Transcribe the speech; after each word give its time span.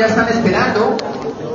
Ya 0.00 0.06
están 0.06 0.28
esperando, 0.30 0.96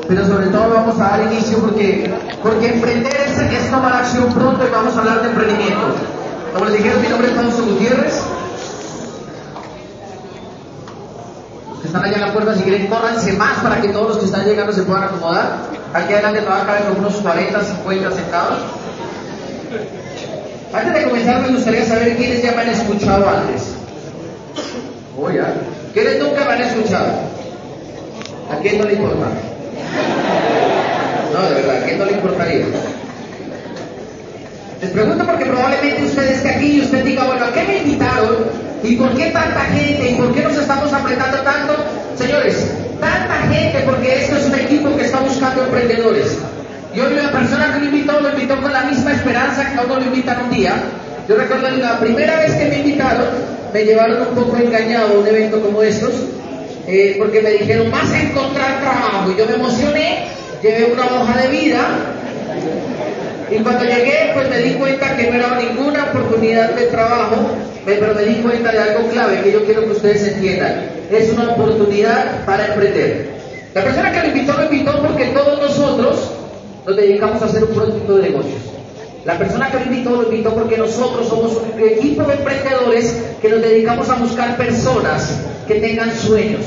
pero 0.07 0.27
sobre 0.27 0.47
todo 0.47 0.69
vamos 0.69 0.99
a 0.99 1.17
dar 1.17 1.31
inicio 1.31 1.57
porque, 1.57 2.13
porque 2.43 2.73
emprender 2.73 3.15
es, 3.15 3.71
tomar 3.71 3.93
acción 3.93 4.31
pronto 4.31 4.63
y 4.65 4.69
vamos 4.69 4.95
a 4.95 4.99
hablar 4.99 5.21
de 5.23 5.29
emprendimiento. 5.29 5.95
Como 6.53 6.66
les 6.66 6.77
dijeron, 6.77 7.01
mi 7.01 7.07
nombre 7.07 7.27
es 7.29 7.33
Fausto 7.33 7.63
Gutiérrez. 7.63 8.21
Los 11.71 11.79
que 11.81 11.88
están 11.88 12.05
allá 12.05 12.16
en 12.16 12.21
la 12.21 12.33
puerta, 12.33 12.55
si 12.55 12.61
quieren, 12.61 12.85
córranse 12.85 13.33
más 13.33 13.57
para 13.63 13.81
que 13.81 13.89
todos 13.89 14.09
los 14.09 14.17
que 14.19 14.25
están 14.25 14.45
llegando 14.45 14.71
se 14.71 14.83
puedan 14.83 15.05
acomodar. 15.05 15.57
Aquí 15.95 16.13
adelante 16.13 16.41
va 16.47 16.61
a 16.61 16.66
caber 16.67 16.83
como 16.83 16.99
unos 16.99 17.16
40, 17.16 17.63
50 17.63 18.11
sentados. 18.11 18.59
Antes 20.71 20.93
de 20.93 21.03
comenzar, 21.03 21.41
me 21.41 21.47
gustaría 21.49 21.85
saber 21.85 22.16
quiénes 22.16 22.43
ya 22.43 22.51
me 22.51 22.61
han 22.61 22.69
escuchado 22.69 23.27
antes. 23.27 23.73
Oh. 25.17 25.29
¿Quiénes 25.93 26.19
nunca 26.19 26.45
me 26.45 26.51
han 26.51 26.61
escuchado? 26.61 27.34
¿A 28.49 28.57
quién 28.57 28.77
no 28.77 28.85
le 28.85 28.93
importa? 28.93 29.27
No, 31.33 31.49
de 31.49 31.55
verdad, 31.55 31.77
¿a 31.77 31.85
quién 31.85 31.97
no 31.97 32.05
le 32.05 32.11
importaría? 32.11 32.65
Les 34.81 34.91
pregunto 34.91 35.25
porque 35.25 35.45
probablemente 35.45 36.03
usted 36.03 36.31
esté 36.31 36.49
aquí 36.51 36.77
y 36.77 36.81
usted 36.81 37.03
diga, 37.03 37.25
bueno, 37.25 37.45
¿a 37.45 37.53
qué 37.53 37.63
me 37.63 37.77
invitaron? 37.77 38.35
¿Y 38.83 38.95
por 38.97 39.16
qué 39.16 39.31
tanta 39.31 39.61
gente? 39.61 40.11
¿Y 40.11 40.16
por 40.16 40.33
qué 40.33 40.43
nos 40.43 40.57
estamos 40.57 40.93
apretando 40.93 41.38
tanto? 41.39 41.75
Señores, 42.16 42.71
tanta 42.99 43.35
gente 43.51 43.79
porque 43.83 44.23
esto 44.23 44.38
es 44.38 44.45
un 44.45 44.55
equipo 44.55 44.95
que 44.95 45.05
está 45.05 45.19
buscando 45.19 45.63
emprendedores. 45.63 46.38
Y 46.93 46.99
hoy 46.99 47.16
la 47.16 47.31
persona 47.31 47.73
que 47.73 47.79
lo 47.79 47.85
invitó, 47.85 48.21
lo 48.21 48.29
invitó 48.29 48.61
con 48.61 48.71
la 48.71 48.83
misma 48.83 49.13
esperanza 49.13 49.71
que 49.71 49.79
a 49.79 49.83
lo 49.83 50.05
invitan 50.05 50.45
un 50.45 50.51
día. 50.51 50.75
Yo 51.27 51.35
recuerdo 51.35 51.69
la 51.71 51.99
primera 51.99 52.39
vez 52.39 52.53
que 52.53 52.66
me 52.66 52.77
invitaron, 52.77 53.25
me 53.73 53.83
llevaron 53.83 54.21
un 54.21 54.35
poco 54.35 54.55
engañado 54.57 55.16
a 55.16 55.19
un 55.19 55.27
evento 55.27 55.59
como 55.61 55.81
estos, 55.81 56.13
eh, 56.88 57.16
porque 57.17 57.41
me 57.41 57.51
dijeron, 57.51 57.91
vas 57.91 58.12
a 58.12 58.22
encontrar 58.22 58.79
trabajo. 58.81 59.31
Y 59.31 59.38
yo 59.38 59.46
me 59.46 59.56
emocioné, 59.56 60.28
llevé 60.62 60.94
una 60.94 61.06
hoja 61.06 61.41
de 61.41 61.47
vida, 61.50 62.16
y 63.50 63.57
cuando 63.59 63.84
llegué, 63.84 64.31
pues 64.34 64.50
me 64.50 64.57
di 64.59 64.73
cuenta 64.73 65.16
que 65.16 65.29
no 65.29 65.35
era 65.35 65.59
ninguna 65.59 66.06
oportunidad 66.06 66.72
de 66.72 66.88
trabajo, 66.88 67.51
pero 67.85 68.16
me 68.16 68.23
di 68.23 68.35
cuenta 68.41 68.72
de 68.72 68.79
algo 68.79 69.07
clave 69.09 69.41
que 69.44 69.51
yo 69.51 69.63
quiero 69.66 69.81
que 69.81 69.91
ustedes 69.91 70.28
entiendan. 70.28 70.90
Es 71.12 71.31
una 71.31 71.51
oportunidad 71.51 72.44
para 72.46 72.68
emprender. 72.68 73.35
La 73.73 73.84
persona 73.84 74.12
que 74.12 74.19
lo 74.19 74.28
invitó, 74.28 74.53
lo 74.53 74.63
invitó 74.63 75.00
porque 75.00 75.25
todos 75.25 75.62
nosotros 75.62 76.31
nos 76.85 76.96
dedicamos 76.96 77.41
a 77.41 77.46
hacer 77.46 77.63
un 77.66 77.75
producto 77.75 78.16
de 78.17 78.29
negocios. 78.29 78.62
La 79.25 79.38
persona 79.38 79.69
que 79.69 79.79
lo 79.79 79.85
invitó, 79.85 80.09
lo 80.12 80.23
invitó 80.23 80.53
porque 80.53 80.78
nosotros 80.78 81.28
somos 81.28 81.57
un 81.57 81.79
equipo 81.79 82.23
de 82.23 82.34
emprendedores 82.34 83.16
que 83.41 83.50
nos 83.50 83.62
dedicamos 83.62 84.09
a 84.09 84.16
buscar 84.16 84.57
personas 84.57 85.40
que 85.68 85.76
tengan 85.76 86.16
sueños. 86.18 86.62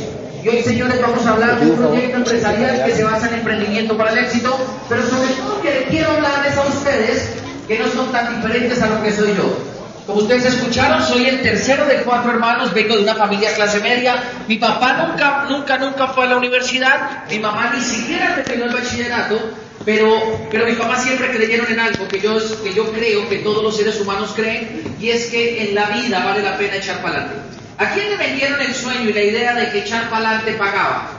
Y 0.44 0.48
hoy, 0.48 0.62
señores, 0.62 1.00
vamos 1.00 1.26
a 1.26 1.30
hablar 1.30 1.58
de 1.58 1.70
un 1.70 1.76
proyecto 1.76 2.16
empresarial 2.16 2.84
que 2.84 2.94
se 2.94 3.04
basa 3.04 3.28
en 3.28 3.34
emprendimiento 3.34 3.96
para 3.96 4.12
el 4.12 4.18
éxito, 4.18 4.56
pero 4.88 5.02
sobre 5.02 5.28
todo 5.32 5.60
que 5.60 5.86
quiero 5.90 6.12
hablarles 6.12 6.56
a 6.56 6.62
ustedes 6.62 7.30
que 7.66 7.78
no 7.78 7.88
son 7.88 8.12
tan 8.12 8.36
diferentes 8.36 8.80
a 8.80 8.88
lo 8.88 9.02
que 9.02 9.12
soy 9.12 9.34
yo. 9.36 9.68
Como 10.06 10.20
ustedes 10.20 10.46
escucharon, 10.46 11.02
soy 11.04 11.26
el 11.26 11.42
tercero 11.42 11.84
de 11.84 11.96
cuatro 12.02 12.30
hermanos, 12.30 12.72
vengo 12.72 12.96
de 12.96 13.02
una 13.02 13.14
familia 13.14 13.52
clase 13.54 13.80
media. 13.80 14.14
Mi 14.48 14.56
papá 14.56 15.06
nunca, 15.06 15.44
nunca, 15.50 15.76
nunca 15.76 16.08
fue 16.08 16.24
a 16.24 16.28
la 16.28 16.36
universidad, 16.38 17.26
mi 17.28 17.38
mamá 17.38 17.72
ni 17.74 17.82
siquiera 17.82 18.34
terminó 18.36 18.66
el 18.66 18.74
bachillerato, 18.74 19.38
pero, 19.84 20.48
pero 20.50 20.64
mi 20.64 20.72
papá 20.72 20.98
siempre 20.98 21.30
creyeron 21.30 21.70
en 21.70 21.80
algo 21.80 22.08
que 22.08 22.20
yo, 22.20 22.38
que 22.62 22.72
yo 22.72 22.90
creo 22.92 23.28
que 23.28 23.38
todos 23.38 23.62
los 23.62 23.76
seres 23.76 24.00
humanos 24.00 24.32
creen, 24.34 24.96
y 24.98 25.10
es 25.10 25.26
que 25.26 25.68
en 25.68 25.74
la 25.74 25.90
vida 25.90 26.24
vale 26.24 26.42
la 26.42 26.56
pena 26.56 26.76
echar 26.76 27.02
para 27.02 27.18
adelante. 27.18 27.57
¿A 27.78 27.90
quién 27.90 28.10
le 28.10 28.16
vendieron 28.16 28.60
el 28.60 28.74
sueño 28.74 29.08
y 29.08 29.12
la 29.12 29.22
idea 29.22 29.54
de 29.54 29.70
que 29.70 29.78
echar 29.78 30.10
para 30.10 30.30
adelante 30.30 30.54
pagaba? 30.54 31.10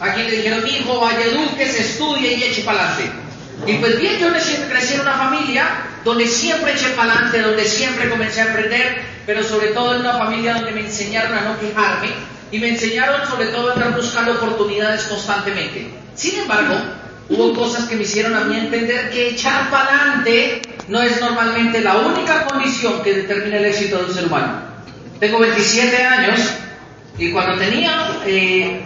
¿A 0.00 0.14
quién 0.14 0.26
le 0.26 0.36
dijeron, 0.36 0.64
hijo, 0.66 1.00
vaya, 1.00 1.18
se 1.58 1.80
estudie 1.80 2.34
y 2.34 2.44
eche 2.44 2.62
para 2.62 2.92
adelante? 2.92 3.10
Y 3.66 3.74
pues 3.78 3.98
bien, 3.98 4.18
yo 4.20 4.28
crecí 4.30 4.94
en 4.94 5.00
una 5.00 5.14
familia 5.14 5.66
donde 6.04 6.28
siempre 6.28 6.74
eché 6.74 6.90
para 6.90 7.12
adelante, 7.12 7.42
donde 7.42 7.64
siempre 7.64 8.08
comencé 8.08 8.40
a 8.40 8.46
emprender, 8.46 9.02
pero 9.26 9.42
sobre 9.42 9.68
todo 9.68 9.96
en 9.96 10.02
una 10.02 10.12
familia 10.12 10.54
donde 10.54 10.70
me 10.70 10.80
enseñaron 10.82 11.36
a 11.36 11.40
no 11.40 11.58
quejarme 11.58 12.10
y 12.52 12.58
me 12.60 12.68
enseñaron 12.68 13.26
sobre 13.28 13.46
todo 13.46 13.70
a 13.70 13.74
estar 13.74 13.96
buscando 13.96 14.32
oportunidades 14.34 15.02
constantemente. 15.04 15.90
Sin 16.14 16.38
embargo, 16.38 16.76
hubo 17.30 17.52
cosas 17.52 17.88
que 17.88 17.96
me 17.96 18.04
hicieron 18.04 18.36
a 18.36 18.44
mí 18.44 18.56
entender 18.56 19.10
que 19.10 19.30
echar 19.30 19.70
para 19.70 20.02
adelante 20.02 20.62
no 20.86 21.02
es 21.02 21.20
normalmente 21.20 21.80
la 21.80 21.96
única 21.96 22.44
condición 22.44 23.02
que 23.02 23.12
determina 23.12 23.56
el 23.56 23.64
éxito 23.64 23.98
de 23.98 24.04
un 24.04 24.14
ser 24.14 24.26
humano. 24.26 24.75
Tengo 25.20 25.38
27 25.38 26.02
años 26.04 26.40
y 27.18 27.32
cuando 27.32 27.56
tenía... 27.58 28.20
Eh, 28.26 28.80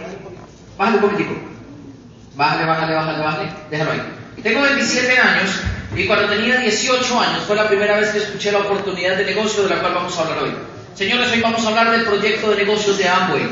bájale 0.77 0.97
un 0.97 1.03
poquitico. 1.03 1.33
Bájale, 2.35 2.65
bájale, 2.65 2.95
bájale, 2.95 3.23
bájale. 3.23 3.49
Déjalo 3.69 3.91
ahí. 3.91 4.01
Tengo 4.41 4.61
27 4.61 5.19
años 5.19 5.51
y 5.95 6.07
cuando 6.07 6.29
tenía 6.29 6.57
18 6.59 7.19
años 7.19 7.43
fue 7.45 7.55
la 7.55 7.67
primera 7.67 7.99
vez 7.99 8.09
que 8.11 8.19
escuché 8.19 8.51
la 8.51 8.59
oportunidad 8.59 9.17
de 9.17 9.25
negocio 9.25 9.63
de 9.63 9.69
la 9.69 9.81
cual 9.81 9.93
vamos 9.93 10.17
a 10.17 10.21
hablar 10.21 10.43
hoy. 10.43 10.51
Señores, 10.95 11.31
hoy 11.31 11.41
vamos 11.41 11.65
a 11.65 11.69
hablar 11.69 11.91
del 11.91 12.03
proyecto 12.03 12.49
de 12.51 12.57
negocios 12.57 12.97
de 12.97 13.09
Amway. 13.09 13.49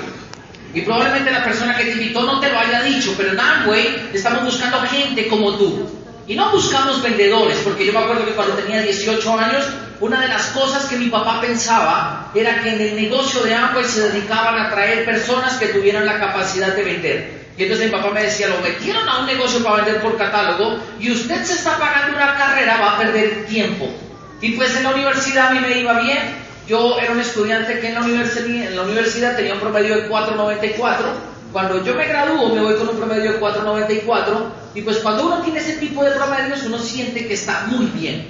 Y 0.74 0.82
probablemente 0.82 1.32
la 1.32 1.44
persona 1.44 1.76
que 1.76 1.86
te 1.86 1.92
invitó 1.94 2.22
no 2.22 2.40
te 2.40 2.50
lo 2.52 2.60
haya 2.60 2.84
dicho, 2.84 3.14
pero 3.18 3.32
en 3.32 3.40
Amway 3.40 4.12
estamos 4.14 4.44
buscando 4.44 4.80
gente 4.82 5.28
como 5.28 5.56
tú. 5.58 5.99
Y 6.30 6.36
no 6.36 6.52
buscamos 6.52 7.02
vendedores, 7.02 7.58
porque 7.64 7.88
yo 7.88 7.92
me 7.92 7.98
acuerdo 7.98 8.24
que 8.24 8.34
cuando 8.34 8.54
tenía 8.54 8.84
18 8.84 9.40
años, 9.40 9.66
una 10.00 10.22
de 10.22 10.28
las 10.28 10.50
cosas 10.50 10.86
que 10.86 10.96
mi 10.96 11.08
papá 11.08 11.42
pensaba 11.42 12.30
era 12.36 12.62
que 12.62 12.70
en 12.70 12.82
el 12.82 12.96
negocio 12.96 13.42
de 13.42 13.56
Amway 13.56 13.84
se 13.84 14.12
dedicaban 14.12 14.56
a 14.60 14.70
traer 14.70 15.06
personas 15.06 15.58
que 15.58 15.70
tuvieran 15.70 16.06
la 16.06 16.20
capacidad 16.20 16.76
de 16.76 16.84
vender. 16.84 17.50
Y 17.58 17.64
entonces 17.64 17.88
mi 17.88 17.92
papá 17.92 18.12
me 18.12 18.22
decía, 18.22 18.48
lo 18.48 18.60
metieron 18.60 19.10
a 19.10 19.22
un 19.22 19.26
negocio 19.26 19.64
para 19.64 19.78
vender 19.78 20.04
por 20.04 20.20
catálogo 20.20 20.78
y 21.00 21.12
usted 21.12 21.44
se 21.44 21.54
está 21.54 21.80
pagando 21.80 22.16
una 22.16 22.38
carrera, 22.38 22.78
va 22.80 22.92
a 22.94 22.98
perder 23.00 23.48
tiempo. 23.48 23.90
Y 24.40 24.52
pues 24.52 24.78
en 24.78 24.84
la 24.84 24.92
universidad 24.92 25.48
a 25.48 25.52
mí 25.54 25.60
me 25.62 25.80
iba 25.80 26.00
bien. 26.00 26.36
Yo 26.68 27.00
era 27.00 27.12
un 27.12 27.22
estudiante 27.22 27.80
que 27.80 27.88
en 27.88 27.96
la 27.96 28.02
universidad, 28.02 28.46
en 28.46 28.76
la 28.76 28.84
universidad 28.84 29.36
tenía 29.36 29.56
un 29.56 29.62
promedio 29.62 29.96
de 29.96 30.08
4.94. 30.08 30.96
Cuando 31.52 31.84
yo 31.84 31.96
me 31.96 32.06
gradúo 32.06 32.54
me 32.54 32.62
voy 32.62 32.76
con 32.76 32.90
un 32.90 32.98
promedio 32.98 33.32
de 33.34 33.42
4.94 33.42 34.59
y 34.76 34.82
pues 34.82 34.98
cuando 34.98 35.26
uno 35.26 35.42
tiene 35.42 35.60
ese 35.60 35.78
tipo 35.78 36.04
de 36.04 36.12
promedios 36.12 36.64
uno 36.64 36.78
siente 36.80 37.28
que 37.28 37.34
está 37.34 37.66
muy 37.68 37.88
bien. 37.88 38.28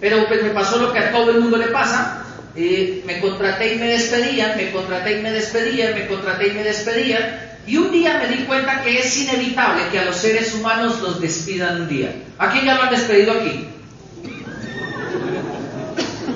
Pero 0.00 0.26
pues 0.28 0.42
me 0.42 0.50
pasó 0.50 0.78
lo 0.78 0.92
que 0.92 0.98
a 0.98 1.12
todo 1.12 1.30
el 1.30 1.40
mundo 1.40 1.56
le 1.56 1.68
pasa. 1.68 2.22
Eh, 2.54 3.02
me 3.06 3.20
contraté 3.20 3.74
y 3.74 3.78
me 3.78 3.88
despedían, 3.88 4.56
me 4.56 4.70
contraté 4.70 5.18
y 5.18 5.22
me 5.22 5.30
despedían, 5.30 5.94
me 5.94 6.06
contraté 6.06 6.48
y 6.48 6.52
me 6.52 6.62
despedían. 6.62 7.40
Y 7.66 7.76
un 7.76 7.90
día 7.90 8.18
me 8.18 8.34
di 8.34 8.44
cuenta 8.44 8.82
que 8.82 8.98
es 8.98 9.16
inevitable 9.18 9.82
que 9.90 9.98
a 9.98 10.04
los 10.04 10.16
seres 10.16 10.54
humanos 10.54 11.00
los 11.02 11.20
despidan 11.20 11.82
un 11.82 11.88
día. 11.88 12.14
¿A 12.38 12.50
quién 12.50 12.64
ya 12.64 12.76
lo 12.76 12.84
han 12.84 12.90
despedido 12.90 13.32
aquí? 13.32 13.68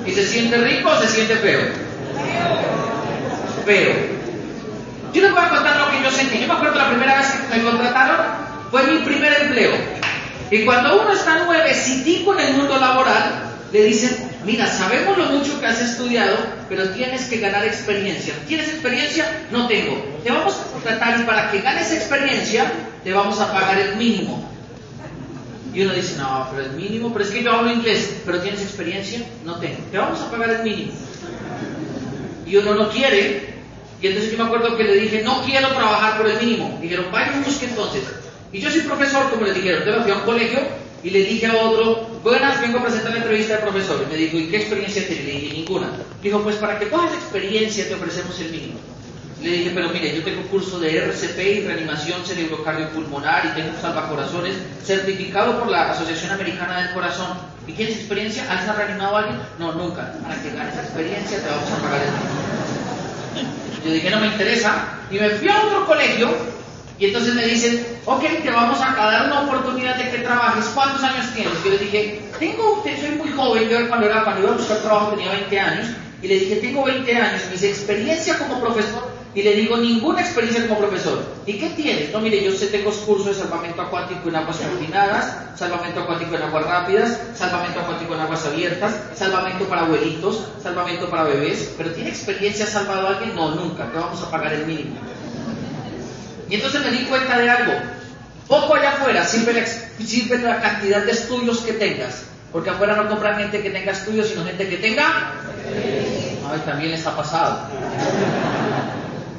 ¿Y 0.05 0.11
se 0.11 0.27
siente 0.27 0.57
rico 0.57 0.89
o 0.89 1.01
se 1.01 1.07
siente 1.07 1.35
feo? 1.35 1.61
Feo. 3.65 3.93
Yo 5.13 5.21
les 5.21 5.31
voy 5.31 5.41
a 5.41 5.49
contar 5.49 5.77
lo 5.77 5.91
que 5.91 6.03
yo 6.03 6.11
sentí. 6.11 6.39
Yo 6.39 6.47
me 6.47 6.53
acuerdo 6.53 6.75
la 6.75 6.89
primera 6.89 7.17
vez 7.17 7.27
que 7.27 7.57
me 7.57 7.63
contrataron, 7.63 8.17
fue 8.71 8.83
mi 8.87 8.99
primer 9.03 9.33
empleo. 9.41 9.71
Y 10.49 10.65
cuando 10.65 11.01
uno 11.01 11.13
está 11.13 11.43
nuevecitico 11.43 12.33
en 12.33 12.47
el 12.47 12.53
mundo 12.53 12.77
laboral, 12.77 13.51
le 13.71 13.83
dicen, 13.83 14.29
mira, 14.45 14.65
sabemos 14.65 15.17
lo 15.17 15.25
mucho 15.25 15.59
que 15.59 15.67
has 15.67 15.81
estudiado, 15.81 16.35
pero 16.67 16.89
tienes 16.89 17.25
que 17.25 17.37
ganar 17.37 17.65
experiencia. 17.65 18.33
¿Tienes 18.47 18.69
experiencia? 18.69 19.45
No 19.51 19.67
tengo. 19.67 19.95
Te 20.23 20.31
vamos 20.31 20.55
a 20.55 20.71
contratar 20.71 21.19
y 21.19 21.23
para 21.23 21.51
que 21.51 21.61
ganes 21.61 21.91
experiencia, 21.91 22.71
te 23.03 23.13
vamos 23.13 23.39
a 23.39 23.51
pagar 23.51 23.77
el 23.77 23.95
mínimo. 23.97 24.49
Y 25.73 25.83
uno 25.83 25.93
dice, 25.93 26.17
no, 26.17 26.49
pero 26.51 26.67
el 26.67 26.73
mínimo, 26.73 27.13
pero 27.13 27.23
es 27.23 27.31
que 27.31 27.43
yo 27.43 27.51
hablo 27.51 27.71
inglés, 27.71 28.21
pero 28.25 28.41
¿tienes 28.41 28.61
experiencia? 28.61 29.21
No 29.45 29.55
tengo. 29.55 29.77
Te 29.89 29.97
vamos 29.97 30.19
a 30.19 30.29
pagar 30.29 30.49
el 30.49 30.63
mínimo. 30.63 30.91
Y 32.45 32.57
uno 32.57 32.75
no 32.75 32.89
quiere, 32.89 33.53
y 34.01 34.07
entonces 34.07 34.31
yo 34.31 34.37
me 34.37 34.43
acuerdo 34.43 34.75
que 34.75 34.83
le 34.83 34.95
dije, 34.95 35.21
no 35.21 35.41
quiero 35.43 35.69
trabajar 35.69 36.17
por 36.17 36.27
el 36.29 36.39
mínimo. 36.41 36.77
Dijeron, 36.81 37.05
vaya 37.09 37.41
busque 37.45 37.67
entonces. 37.67 38.03
Y 38.53 38.59
yo 38.59 38.69
soy 38.69 38.81
profesor, 38.81 39.29
como 39.29 39.45
le 39.45 39.53
dijeron. 39.53 39.79
Entonces 39.79 40.03
fui 40.03 40.11
a 40.11 40.15
un 40.15 40.21
colegio 40.21 40.59
y 41.03 41.09
le 41.09 41.23
dije 41.23 41.47
a 41.47 41.55
otro, 41.55 42.07
buenas, 42.23 42.61
vengo 42.61 42.79
a 42.79 42.83
presentar 42.83 43.11
la 43.13 43.19
entrevista 43.19 43.55
al 43.55 43.61
profesor. 43.61 44.05
Y 44.05 44.11
me 44.11 44.17
dijo, 44.17 44.37
¿y 44.37 44.47
qué 44.47 44.57
experiencia 44.57 45.07
tiene? 45.07 45.23
Le 45.23 45.31
dije, 45.31 45.53
ninguna. 45.53 45.89
Dijo, 46.21 46.41
pues 46.41 46.57
para 46.57 46.77
que 46.77 46.89
cojas 46.89 47.13
experiencia 47.13 47.87
te 47.87 47.95
ofrecemos 47.95 48.39
el 48.39 48.51
mínimo. 48.51 48.79
Le 49.41 49.49
dije, 49.49 49.71
pero 49.73 49.89
mire, 49.89 50.15
yo 50.15 50.23
tengo 50.23 50.43
curso 50.49 50.79
de 50.79 50.97
RCP 50.97 51.39
y 51.39 51.61
reanimación 51.61 52.23
cerebrocardiopulmonar 52.23 53.45
y 53.45 53.61
tengo 53.61 53.73
salvacorazones 53.81 54.55
certificado 54.83 55.59
por 55.59 55.69
la 55.69 55.91
Asociación 55.91 56.31
Americana 56.31 56.83
del 56.83 56.93
Corazón. 56.93 57.37
¿Y 57.67 57.71
quieres 57.71 57.95
experiencia? 57.95 58.43
¿Has 58.51 58.75
reanimado 58.75 59.15
a 59.17 59.19
alguien? 59.21 59.39
No, 59.57 59.71
nunca. 59.71 60.13
Para 60.21 60.39
que 60.43 60.51
ganes 60.51 60.75
experiencia 60.75 61.41
te 61.41 61.49
vamos 61.49 61.71
a 61.71 61.81
pagar 61.81 62.01
el 62.03 62.11
mínimo. 62.11 63.51
Yo 63.83 63.91
dije, 63.93 64.09
no 64.11 64.19
me 64.19 64.27
interesa. 64.27 64.99
Y 65.09 65.15
me 65.15 65.29
fui 65.31 65.49
a 65.49 65.63
otro 65.63 65.87
colegio 65.87 66.29
y 67.01 67.07
entonces 67.07 67.33
me 67.33 67.47
dicen, 67.47 67.83
ok, 68.05 68.21
te 68.43 68.51
vamos 68.51 68.79
a 68.79 68.93
dar 68.95 69.25
una 69.25 69.41
oportunidad 69.41 69.95
de 69.95 70.11
que 70.11 70.19
trabajes. 70.19 70.65
¿Cuántos 70.65 71.01
años 71.01 71.33
tienes? 71.33 71.51
Yo 71.63 71.71
le 71.71 71.79
dije, 71.79 72.21
tengo, 72.37 72.83
soy 72.83 73.15
muy 73.17 73.31
joven. 73.31 73.67
Yo 73.69 73.87
cuando, 73.87 74.05
era, 74.05 74.23
cuando 74.23 74.43
iba 74.43 74.51
a 74.51 74.57
buscar 74.57 74.77
trabajo 74.83 75.09
tenía 75.15 75.31
20 75.31 75.59
años. 75.59 75.87
Y 76.21 76.27
le 76.27 76.35
dije, 76.35 76.57
tengo 76.57 76.83
20 76.83 77.15
años. 77.15 77.41
Dice, 77.51 77.69
experiencia 77.69 78.37
como 78.37 78.61
profesor. 78.61 79.09
Y 79.33 79.41
le 79.41 79.55
digo, 79.55 79.77
ninguna 79.77 80.21
experiencia 80.21 80.67
como 80.67 80.79
profesor. 80.79 81.23
¿Y 81.47 81.53
qué 81.53 81.69
tienes? 81.69 82.13
No, 82.13 82.19
mire, 82.19 82.43
yo 82.43 82.51
sé, 82.51 82.67
tengo 82.67 82.91
cursos 82.91 83.25
de 83.25 83.33
salvamento 83.33 83.81
acuático 83.81 84.29
en 84.29 84.35
aguas 84.35 84.57
confinadas, 84.57 85.57
salvamento 85.57 86.01
acuático 86.01 86.35
en 86.35 86.43
aguas 86.43 86.65
rápidas, 86.65 87.19
salvamento 87.33 87.79
acuático 87.79 88.13
en 88.13 88.19
aguas 88.19 88.45
abiertas, 88.45 88.93
salvamento 89.15 89.65
para 89.65 89.81
abuelitos, 89.85 90.43
salvamento 90.61 91.09
para 91.09 91.23
bebés. 91.23 91.73
¿Pero 91.79 91.93
tiene 91.93 92.11
experiencia 92.11 92.67
salvado 92.67 93.07
a 93.07 93.17
alguien? 93.17 93.35
No, 93.35 93.55
nunca. 93.55 93.91
Te 93.91 93.97
vamos 93.97 94.21
a 94.21 94.29
pagar 94.29 94.53
el 94.53 94.67
mínimo. 94.67 94.97
Y 96.51 96.55
entonces 96.55 96.81
me 96.81 96.91
di 96.91 97.05
cuenta 97.05 97.39
de 97.39 97.49
algo. 97.49 97.73
Poco 98.45 98.75
allá 98.75 98.89
afuera 98.89 99.25
sirve 99.25 99.53
la, 99.53 100.49
la 100.49 100.61
cantidad 100.61 101.01
de 101.01 101.11
estudios 101.11 101.59
que 101.59 101.71
tengas. 101.71 102.23
Porque 102.51 102.69
afuera 102.69 102.97
no 102.97 103.07
compran 103.07 103.37
gente 103.37 103.63
que 103.63 103.69
tenga 103.69 103.93
estudios, 103.93 104.27
sino 104.27 104.43
gente 104.43 104.67
que 104.67 104.75
tenga... 104.75 105.31
Ay, 106.51 106.59
también 106.65 106.91
les 106.91 107.07
ha 107.07 107.15
pasado. 107.15 107.69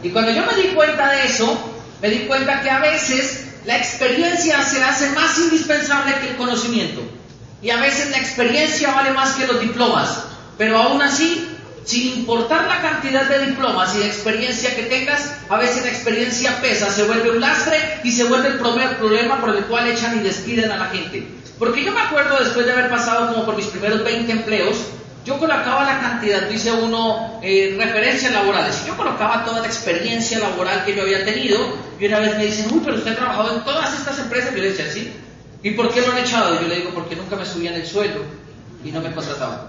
Y 0.03 0.09
cuando 0.09 0.31
yo 0.31 0.43
me 0.47 0.55
di 0.55 0.69
cuenta 0.69 1.13
de 1.13 1.27
eso, 1.27 1.55
me 2.01 2.09
di 2.09 2.21
cuenta 2.21 2.63
que 2.63 2.71
a 2.71 2.79
veces 2.79 3.45
la 3.67 3.77
experiencia 3.77 4.63
se 4.63 4.83
hace 4.83 5.11
más 5.11 5.39
indispensable 5.39 6.15
que 6.19 6.31
el 6.31 6.37
conocimiento. 6.37 7.03
Y 7.61 7.69
a 7.69 7.77
veces 7.77 8.11
la 8.11 8.17
experiencia 8.17 8.91
vale 8.95 9.11
más 9.11 9.35
que 9.35 9.47
los 9.47 9.61
diplomas. 9.61 10.25
Pero 10.57 10.79
aún 10.79 11.03
así, 11.03 11.52
sin 11.85 12.19
importar 12.19 12.67
la 12.67 12.81
cantidad 12.81 13.29
de 13.29 13.47
diplomas 13.47 13.95
y 13.95 13.99
de 13.99 14.07
experiencia 14.07 14.75
que 14.77 14.85
tengas, 14.85 15.35
a 15.49 15.57
veces 15.57 15.85
la 15.85 15.91
experiencia 15.91 16.61
pesa, 16.61 16.91
se 16.91 17.05
vuelve 17.05 17.31
un 17.31 17.41
lastre 17.41 18.01
y 18.05 18.13
se 18.13 18.25
vuelve 18.25 18.49
el 18.49 18.59
problema 18.59 19.41
por 19.41 19.57
el 19.57 19.65
cual 19.65 19.89
echan 19.89 20.19
y 20.19 20.23
despiden 20.23 20.71
a 20.71 20.77
la 20.77 20.87
gente. 20.87 21.27
Porque 21.59 21.85
yo 21.85 21.93
me 21.93 22.01
acuerdo 22.01 22.39
después 22.39 22.67
de 22.67 22.73
haber 22.73 22.91
pasado 22.91 23.33
como 23.33 23.45
por 23.45 23.57
mis 23.57 23.67
primeros 23.67 24.05
20 24.05 24.33
empleos, 24.33 24.77
yo 25.25 25.39
colocaba 25.39 25.85
la 25.85 26.01
cantidad, 26.01 26.43
dice 26.49 26.73
uno, 26.73 27.39
eh, 27.43 27.77
referencias 27.79 28.33
laborales. 28.33 28.85
Yo 28.85 28.97
colocaba 28.97 29.45
toda 29.45 29.61
la 29.61 29.67
experiencia 29.69 30.41
laboral 30.41 30.85
que 30.85 30.97
yo 30.97 31.03
había 31.03 31.25
tenido 31.25 31.59
y 32.01 32.07
una 32.07 32.19
vez 32.19 32.37
me 32.37 32.47
dicen, 32.47 32.67
uy, 32.73 32.81
pero 32.85 32.97
usted 32.97 33.13
ha 33.13 33.17
trabajado 33.17 33.57
en 33.57 33.65
todas 33.65 33.95
estas 33.97 34.19
empresas. 34.19 34.53
Yo 34.53 34.63
le 34.63 34.71
decía, 34.71 34.91
sí. 34.91 35.13
¿Y 35.63 35.71
por 35.73 35.95
qué 35.95 36.01
lo 36.01 36.11
han 36.11 36.19
echado? 36.19 36.61
Yo 36.61 36.67
le 36.67 36.79
digo, 36.79 36.91
porque 36.93 37.15
nunca 37.15 37.37
me 37.37 37.47
subían 37.47 37.75
el 37.75 37.87
sueldo 37.87 38.25
y 38.85 38.91
no 38.91 39.01
me 39.01 39.13
contrataban. 39.13 39.61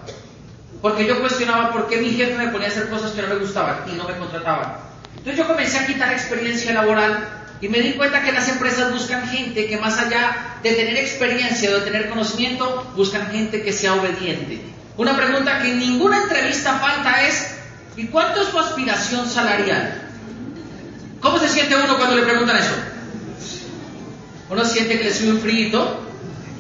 Porque 0.83 1.07
yo 1.07 1.21
cuestionaba 1.21 1.71
por 1.71 1.88
qué 1.88 1.95
mi 1.95 2.09
jefe 2.09 2.35
me 2.35 2.50
ponía 2.50 2.68
a 2.68 2.71
hacer 2.71 2.89
cosas 2.89 3.12
que 3.12 3.21
no 3.21 3.30
me 3.30 3.35
gustaban 3.35 3.85
y 3.89 3.95
no 3.95 4.03
me 4.06 4.18
contrataban. 4.18 4.74
Entonces 5.15 5.38
yo 5.38 5.47
comencé 5.47 5.77
a 5.80 5.88
quitar 5.88 6.12
experiencia 6.12 6.74
laboral 6.74 7.25
y 7.62 7.69
me 7.69 7.80
di 7.80 7.94
cuenta 7.94 8.21
que 8.21 8.33
las 8.33 8.50
empresas 8.50 8.91
buscan 8.91 9.25
gente 9.30 9.65
que 9.65 9.77
más 9.77 9.97
allá 9.97 10.57
de 10.62 10.74
tener 10.74 10.97
experiencia 10.97 11.69
o 11.69 11.75
de 11.75 11.85
tener 11.85 12.09
conocimiento, 12.09 12.91
buscan 12.97 13.31
gente 13.31 13.63
que 13.63 13.71
sea 13.71 13.94
obediente. 13.94 14.62
Una 14.97 15.15
pregunta 15.15 15.62
que 15.62 15.71
en 15.71 15.80
ninguna 15.80 16.24
entrevista 16.24 16.77
falta 16.80 17.27
es, 17.27 17.56
¿y 17.95 18.07
cuánto 18.07 18.41
es 18.41 18.50
tu 18.50 18.59
aspiración 18.59 19.29
salarial? 19.29 20.01
¿Cómo 21.21 21.39
se 21.39 21.47
siente 21.47 21.77
uno 21.77 21.95
cuando 21.95 22.18
le 22.18 22.24
preguntan 22.24 22.57
eso? 22.57 22.75
Uno 24.50 24.65
siente 24.65 24.97
que 24.97 25.06
le 25.06 25.13
sube 25.13 25.31
un 25.31 25.39
frío 25.39 25.97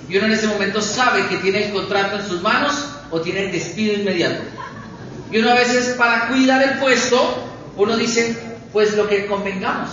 y 0.07 0.15
uno 0.15 0.27
en 0.27 0.31
ese 0.31 0.47
momento 0.47 0.81
sabe 0.81 1.27
que 1.27 1.35
tiene 1.39 1.65
el 1.65 1.73
contrato 1.73 2.15
en 2.15 2.25
sus 2.25 2.41
manos 2.41 2.92
o 3.13 3.21
tiene 3.21 3.45
el 3.45 3.51
despido 3.51 3.93
inmediato. 3.93 4.43
Y 5.31 5.37
uno 5.37 5.51
a 5.51 5.53
veces 5.53 5.95
para 5.95 6.27
cuidar 6.27 6.61
el 6.63 6.79
puesto, 6.79 7.47
uno 7.77 7.95
dice, 7.95 8.35
pues 8.73 8.95
lo 8.97 9.07
que 9.07 9.27
convengamos. 9.27 9.89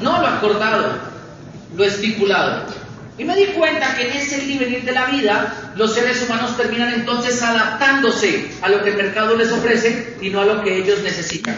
No 0.00 0.20
lo 0.20 0.26
acordado, 0.26 0.98
lo 1.76 1.84
estipulado. 1.84 2.66
Y 3.18 3.24
me 3.24 3.36
di 3.36 3.46
cuenta 3.52 3.94
que 3.94 4.08
en 4.08 4.16
ese 4.16 4.44
nivel 4.44 4.84
de 4.84 4.92
la 4.92 5.06
vida, 5.06 5.72
los 5.76 5.94
seres 5.94 6.22
humanos 6.22 6.56
terminan 6.56 6.94
entonces 6.94 7.40
adaptándose 7.42 8.50
a 8.62 8.68
lo 8.70 8.82
que 8.82 8.90
el 8.90 8.96
mercado 8.96 9.36
les 9.36 9.52
ofrece 9.52 10.16
y 10.20 10.30
no 10.30 10.40
a 10.40 10.46
lo 10.46 10.64
que 10.64 10.78
ellos 10.78 11.00
necesitan. 11.02 11.56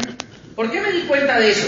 ¿Por 0.55 0.71
qué 0.71 0.81
me 0.81 0.93
di 0.93 1.03
cuenta 1.03 1.38
de 1.38 1.50
eso? 1.53 1.67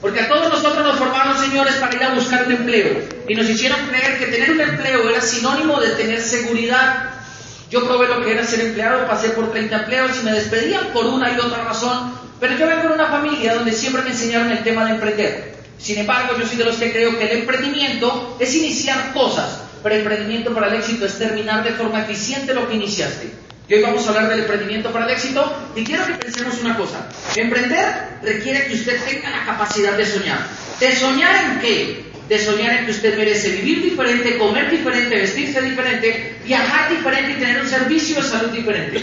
Porque 0.00 0.20
a 0.20 0.28
todos 0.28 0.48
nosotros 0.48 0.84
nos 0.84 0.98
formaron, 0.98 1.38
señores, 1.38 1.74
para 1.76 1.94
ir 1.94 2.02
a 2.02 2.14
buscar 2.14 2.46
un 2.46 2.52
empleo. 2.52 3.02
Y 3.28 3.34
nos 3.34 3.48
hicieron 3.48 3.78
creer 3.88 4.18
que 4.18 4.26
tener 4.26 4.50
un 4.52 4.60
empleo 4.60 5.08
era 5.08 5.20
sinónimo 5.20 5.80
de 5.80 5.90
tener 5.90 6.20
seguridad. 6.20 7.19
Yo 7.70 7.86
probé 7.86 8.08
lo 8.08 8.24
que 8.24 8.32
era 8.32 8.44
ser 8.44 8.60
empleado, 8.60 9.06
pasé 9.06 9.30
por 9.30 9.52
30 9.52 9.76
empleos 9.76 10.10
y 10.20 10.24
me 10.24 10.32
despedían 10.32 10.88
por 10.92 11.06
una 11.06 11.30
y 11.30 11.38
otra 11.38 11.64
razón. 11.64 12.12
Pero 12.40 12.56
yo 12.56 12.66
vengo 12.66 12.88
de 12.88 12.94
una 12.94 13.06
familia 13.06 13.54
donde 13.54 13.72
siempre 13.72 14.02
me 14.02 14.10
enseñaron 14.10 14.50
el 14.50 14.64
tema 14.64 14.84
de 14.86 14.92
emprender. 14.92 15.54
Sin 15.78 15.98
embargo, 15.98 16.36
yo 16.38 16.46
soy 16.46 16.56
de 16.56 16.64
los 16.64 16.76
que 16.76 16.90
creo 16.90 17.16
que 17.16 17.30
el 17.30 17.38
emprendimiento 17.40 18.36
es 18.40 18.54
iniciar 18.54 19.12
cosas, 19.12 19.60
pero 19.82 19.94
el 19.94 20.00
emprendimiento 20.00 20.52
para 20.52 20.68
el 20.68 20.74
éxito 20.74 21.06
es 21.06 21.16
terminar 21.16 21.62
de 21.62 21.70
forma 21.70 22.02
eficiente 22.02 22.52
lo 22.54 22.68
que 22.68 22.74
iniciaste. 22.74 23.30
Y 23.68 23.74
hoy 23.74 23.82
vamos 23.82 24.04
a 24.04 24.08
hablar 24.08 24.28
del 24.28 24.40
emprendimiento 24.40 24.90
para 24.90 25.04
el 25.04 25.12
éxito 25.12 25.54
y 25.76 25.84
quiero 25.84 26.04
que 26.04 26.14
pensemos 26.14 26.60
una 26.60 26.76
cosa. 26.76 27.06
Emprender 27.36 28.18
requiere 28.20 28.66
que 28.66 28.74
usted 28.74 29.00
tenga 29.04 29.30
la 29.30 29.46
capacidad 29.46 29.92
de 29.92 30.06
soñar. 30.06 30.40
¿De 30.80 30.96
soñar 30.96 31.36
en 31.44 31.60
qué? 31.60 32.09
De 32.30 32.38
soñar 32.38 32.76
en 32.76 32.84
que 32.86 32.92
usted 32.92 33.18
merece 33.18 33.50
vivir 33.50 33.82
diferente, 33.82 34.38
comer 34.38 34.70
diferente, 34.70 35.16
vestirse 35.16 35.60
diferente, 35.60 36.36
viajar 36.44 36.88
diferente 36.88 37.32
y 37.32 37.34
tener 37.34 37.60
un 37.60 37.68
servicio 37.68 38.22
de 38.22 38.22
salud 38.22 38.50
diferente. 38.50 39.02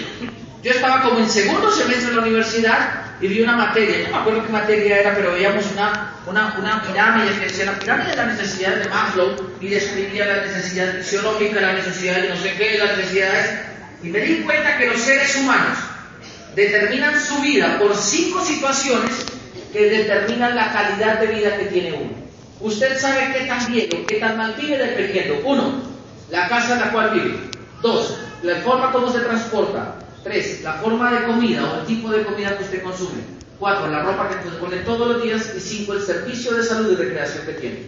Yo 0.64 0.72
estaba 0.72 1.02
como 1.02 1.20
en 1.20 1.30
segundo 1.30 1.70
semestre 1.70 2.10
de 2.10 2.16
la 2.16 2.22
universidad 2.22 3.04
y 3.20 3.28
vi 3.28 3.42
una 3.42 3.58
materia, 3.58 4.06
no 4.06 4.16
me 4.16 4.22
acuerdo 4.22 4.46
qué 4.46 4.52
materia 4.54 5.00
era, 5.00 5.14
pero 5.14 5.34
veíamos 5.34 5.66
una, 5.74 6.82
pirámide 6.88 7.38
que 7.38 7.46
decía 7.48 7.66
la 7.66 7.78
pirámide 7.80 8.12
de 8.12 8.16
las 8.16 8.28
necesidades 8.28 8.84
de 8.86 8.90
Maslow 8.90 9.36
y 9.60 9.68
describía 9.68 10.26
las 10.26 10.48
necesidades 10.48 11.06
fisiológicas, 11.06 11.62
las 11.62 11.86
necesidades 11.86 12.24
de 12.24 12.30
no 12.30 12.36
sé 12.38 12.54
qué, 12.58 12.78
las 12.78 12.98
necesidades 12.98 13.60
y 14.04 14.08
me 14.08 14.20
di 14.20 14.42
cuenta 14.44 14.78
que 14.78 14.86
los 14.86 15.02
seres 15.02 15.36
humanos 15.36 15.78
determinan 16.56 17.20
su 17.20 17.42
vida 17.42 17.78
por 17.78 17.94
cinco 17.96 18.44
situaciones 18.46 19.12
que 19.74 19.90
determinan 19.90 20.56
la 20.56 20.72
calidad 20.72 21.20
de 21.20 21.28
vida 21.28 21.58
que 21.58 21.66
tiene 21.66 21.94
uno. 21.94 22.27
Usted 22.60 23.00
sabe 23.00 23.34
qué 23.34 23.46
tan 23.46 23.72
bien 23.72 23.90
o 23.94 24.06
qué 24.08 24.16
tan 24.16 24.38
mal 24.38 24.56
vive 24.60 24.78
dependiendo. 24.78 25.42
Uno, 25.46 25.74
la 26.32 26.48
casa 26.48 26.74
en 26.74 26.82
la 26.82 26.92
cual 26.92 27.12
vive. 27.12 27.38
Dos, 27.82 28.18
la 28.42 28.56
forma 28.62 28.92
como 28.92 29.12
se 29.12 29.20
transporta. 29.20 29.96
Tres, 30.24 30.62
la 30.64 30.74
forma 30.74 31.12
de 31.12 31.26
comida 31.26 31.64
o 31.64 31.80
el 31.82 31.86
tipo 31.86 32.10
de 32.10 32.24
comida 32.24 32.58
que 32.58 32.64
usted 32.64 32.84
consume. 32.84 33.22
Cuatro, 33.60 33.88
la 33.88 34.04
ropa 34.04 34.30
que 34.30 34.50
se 34.50 34.56
pone 34.58 34.78
todos 34.78 35.08
los 35.08 35.24
días. 35.24 35.54
Y 35.56 35.60
cinco, 35.60 35.94
el 35.94 36.02
servicio 36.02 36.56
de 36.56 36.64
salud 36.64 36.92
y 36.92 36.96
recreación 36.96 37.46
que 37.46 37.54
tiene. 37.54 37.80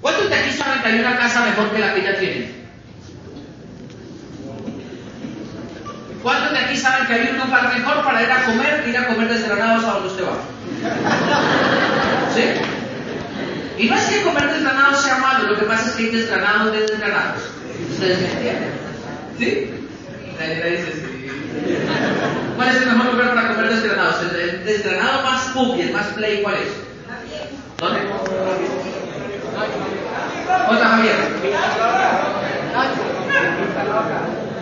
¿Cuántos 0.00 0.28
de 0.28 0.34
aquí 0.34 0.50
saben 0.50 0.82
que 0.82 0.88
hay 0.88 0.98
una 0.98 1.16
casa 1.16 1.44
mejor 1.44 1.70
que 1.70 1.78
la 1.78 1.94
que 1.94 2.02
ya 2.02 2.18
tienen? 2.18 2.62
¿Cuántos 6.24 6.52
de 6.52 6.58
aquí 6.58 6.76
saben 6.76 7.06
que 7.06 7.12
hay 7.14 7.28
un 7.30 7.38
lugar 7.38 7.76
mejor 7.76 8.04
para 8.04 8.22
ir 8.22 8.30
a 8.30 8.44
comer 8.44 8.82
que 8.82 8.90
ir 8.90 8.96
a 8.96 9.06
comer 9.06 9.28
desgranados 9.28 9.84
a 9.84 9.92
donde 9.92 10.08
usted 10.08 10.24
va? 10.24 10.38
¿Sí? 12.34 12.42
Y 13.78 13.88
no 13.88 13.96
es 13.96 14.04
que 14.04 14.22
comer 14.22 14.52
desgranados 14.52 15.02
sea 15.02 15.16
malo, 15.18 15.48
lo 15.48 15.58
que 15.58 15.64
pasa 15.64 15.88
es 15.88 15.96
que 15.96 16.04
hay 16.04 16.10
desgranados 16.10 16.72
de 16.72 16.80
desgranados. 16.80 17.42
¿Ustedes 17.90 18.20
me 18.20 18.32
entienden? 18.32 18.70
¿Sí? 19.38 19.70
¿Cuál 22.56 22.68
es 22.68 22.76
el 22.76 22.86
mejor 22.86 23.14
lugar 23.14 23.34
para 23.34 23.48
comer 23.48 23.70
desgranados? 23.70 24.16
El 24.22 24.64
desgranado 24.64 25.22
más 25.22 25.42
puppy, 25.48 25.80
el 25.82 25.92
más 25.92 26.06
play, 26.08 26.42
¿cuál 26.42 26.56
es? 26.56 26.68
¿Dónde? 27.78 28.00
¿Dónde, 30.68 30.84
Javier? 30.84 31.16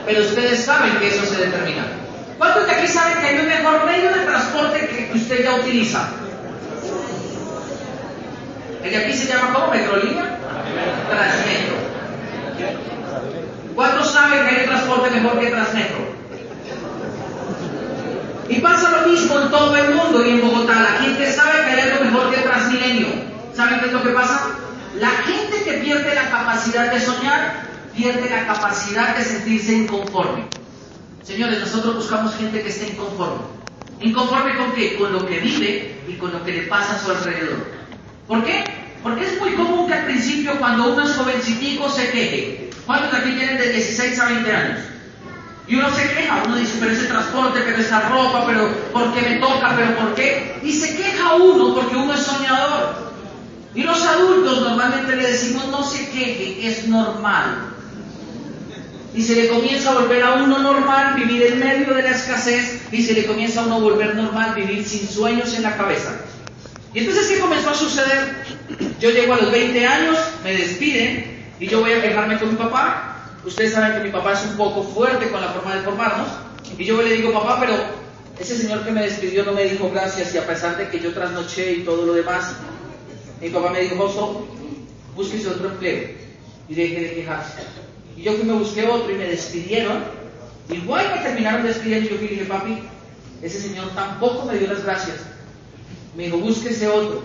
pero 0.07 0.23
ustedes 0.23 0.65
saben 0.65 0.97
que 0.99 1.09
eso 1.09 1.25
se 1.25 1.45
determina. 1.45 1.85
¿Cuántos 2.37 2.67
de 2.67 2.73
aquí 2.73 2.89
saben 2.89 3.21
que 3.21 3.27
hay 3.27 3.41
un 3.41 3.47
mejor 3.47 3.87
medio 3.87 4.11
de 4.13 4.21
transporte 4.21 4.89
que 4.89 5.13
usted 5.15 5.45
ya 5.45 5.55
utiliza? 5.55 6.09
El 8.83 8.91
de 8.91 8.97
aquí 8.97 9.13
se 9.13 9.27
llama 9.27 9.53
¿cómo? 9.53 9.71
¿Metrolínea? 9.73 10.39
Transmetro. 11.11 11.77
¿Cuántos 13.75 14.11
saben 14.11 14.47
que 14.47 14.57
hay 14.57 14.67
transporte 14.67 15.11
mejor 15.11 15.39
que 15.39 15.51
Transmetro? 15.51 16.11
Y 18.49 18.59
pasa 18.61 18.91
lo 18.91 19.09
mismo 19.09 19.41
en 19.41 19.51
todo 19.51 19.77
el 19.77 19.95
mundo 19.95 20.25
y 20.25 20.31
en 20.31 20.41
Bogotá. 20.41 20.75
La 20.75 21.05
gente 21.05 21.31
sabe 21.33 21.65
que 21.65 21.71
hay 21.71 21.91
algo 21.91 22.05
mejor 22.05 22.31
que 22.35 22.41
Transmilenio. 22.41 23.09
¿Saben 23.55 23.81
qué 23.81 23.87
es 23.87 23.93
lo 23.93 24.03
que 24.03 24.11
pasa? 24.11 24.49
La 24.99 25.11
gente 25.11 25.63
que 25.63 25.73
pierde 25.75 26.15
la 26.15 26.31
capacidad 26.31 26.91
de 26.91 27.01
soñar, 27.01 27.63
pierde 27.95 28.29
la 28.29 28.47
capacidad 28.47 29.17
de 29.17 29.25
sentirse 29.25 29.73
inconforme. 29.73 30.47
Señores, 31.23 31.61
nosotros 31.61 31.97
buscamos 31.97 32.35
gente 32.37 32.63
que 32.63 32.71
esté 32.71 32.89
inconforme. 32.89 33.43
¿Inconforme 34.01 34.57
con 34.57 34.73
qué? 34.73 34.97
Con 34.97 35.13
lo 35.13 35.25
que 35.27 35.39
vive 35.39 36.01
y 36.09 36.15
con 36.15 36.33
lo 36.33 36.43
que 36.43 36.53
le 36.53 36.63
pasa 36.63 36.97
a 36.97 36.99
su 36.99 37.11
alrededor. 37.11 37.67
¿Por 38.31 38.45
qué? 38.45 38.63
Porque 39.03 39.27
es 39.27 39.41
muy 39.41 39.55
común 39.55 39.89
que 39.89 39.95
al 39.95 40.05
principio 40.05 40.57
cuando 40.61 40.93
uno 40.93 41.03
es 41.03 41.17
jovencitico 41.17 41.91
se 41.91 42.13
queje. 42.13 42.71
¿Cuántos 42.87 43.13
aquí 43.13 43.33
tienen 43.33 43.59
de 43.59 43.73
16 43.73 44.21
a 44.21 44.27
20 44.27 44.53
años? 44.53 44.79
Y 45.67 45.75
uno 45.75 45.93
se 45.93 46.09
queja, 46.15 46.45
uno 46.47 46.55
dice, 46.55 46.77
pero 46.79 46.93
ese 46.93 47.07
transporte, 47.07 47.61
pero 47.65 47.79
esa 47.79 48.09
ropa, 48.09 48.47
pero 48.47 48.73
¿por 48.93 49.13
qué 49.13 49.23
me 49.23 49.37
toca? 49.39 49.75
¿Pero 49.75 49.97
por 49.97 50.15
qué? 50.15 50.61
Y 50.63 50.71
se 50.71 50.97
queja 50.97 51.35
uno 51.35 51.75
porque 51.75 51.97
uno 51.97 52.15
es 52.15 52.21
soñador. 52.21 53.11
Y 53.75 53.83
los 53.83 54.01
adultos 54.01 54.61
normalmente 54.61 55.17
le 55.17 55.27
decimos, 55.27 55.67
no 55.67 55.83
se 55.83 56.09
queje, 56.11 56.69
es 56.69 56.87
normal. 56.87 57.73
Y 59.13 59.23
se 59.25 59.35
le 59.35 59.49
comienza 59.49 59.91
a 59.91 59.95
volver 59.95 60.23
a 60.23 60.35
uno 60.35 60.61
normal 60.61 61.17
vivir 61.17 61.43
en 61.43 61.59
medio 61.59 61.95
de 61.95 62.03
la 62.05 62.11
escasez 62.11 62.81
y 62.93 63.03
se 63.03 63.13
le 63.13 63.27
comienza 63.27 63.63
a 63.63 63.65
uno 63.65 63.81
volver 63.81 64.15
normal 64.15 64.55
vivir 64.55 64.87
sin 64.87 65.09
sueños 65.09 65.53
en 65.55 65.65
la 65.65 65.77
cabeza. 65.77 66.13
Y 66.93 67.01
entonces, 67.01 67.29
¿qué 67.29 67.39
comenzó 67.39 67.71
a 67.71 67.75
suceder? 67.75 68.45
Yo 68.99 69.11
llego 69.11 69.35
a 69.35 69.39
los 69.39 69.53
20 69.53 69.87
años, 69.87 70.19
me 70.43 70.53
despiden 70.53 71.39
y 71.61 71.67
yo 71.67 71.81
voy 71.81 71.93
a 71.93 72.03
quejarme 72.03 72.39
con 72.39 72.51
mi 72.51 72.57
papá 72.57 73.11
Ustedes 73.45 73.73
saben 73.73 73.97
que 73.97 74.05
mi 74.05 74.11
papá 74.11 74.35
es 74.35 74.45
un 74.45 74.57
poco 74.57 74.83
fuerte 74.83 75.31
con 75.31 75.41
la 75.41 75.49
forma 75.49 75.75
de 75.75 75.83
formarnos. 75.83 76.29
Y 76.77 76.85
yo 76.85 77.01
le 77.01 77.15
digo, 77.15 77.33
papá, 77.33 77.59
pero 77.59 77.75
ese 78.39 78.57
señor 78.57 78.85
que 78.85 78.91
me 78.91 79.03
despidió 79.03 79.45
no 79.45 79.53
me 79.53 79.65
dijo 79.65 79.91
gracias 79.91 80.35
y 80.35 80.39
a 80.39 80.47
pesar 80.47 80.77
de 80.77 80.89
que 80.89 81.01
yo 81.01 81.15
trasnoché 81.15 81.73
y 81.73 81.83
todo 81.83 82.05
lo 82.05 82.13
demás, 82.13 82.53
mi 83.41 83.49
papá 83.49 83.71
me 83.71 83.81
dijo, 83.81 83.97
Joso, 83.97 84.47
búsquese 85.17 85.49
otro 85.49 85.71
empleo 85.71 86.11
y 86.69 86.75
deje 86.75 87.01
de 87.01 87.15
quejarse. 87.15 87.63
Y 88.17 88.23
yo 88.23 88.35
fui 88.35 88.45
me 88.45 88.53
busqué 88.53 88.87
otro 88.87 89.11
y 89.11 89.15
me 89.15 89.25
despidieron. 89.25 90.05
Igual 90.69 91.11
me 91.17 91.23
terminaron 91.23 91.67
despidiendo 91.67 92.11
yo 92.11 92.19
dije, 92.19 92.45
papi, 92.45 92.79
ese 93.43 93.61
señor 93.61 93.89
tampoco 93.95 94.45
me 94.45 94.59
dio 94.59 94.69
las 94.69 94.85
gracias. 94.85 95.17
Me 96.17 96.25
dijo, 96.25 96.39
búsquese 96.39 96.89
otro. 96.89 97.23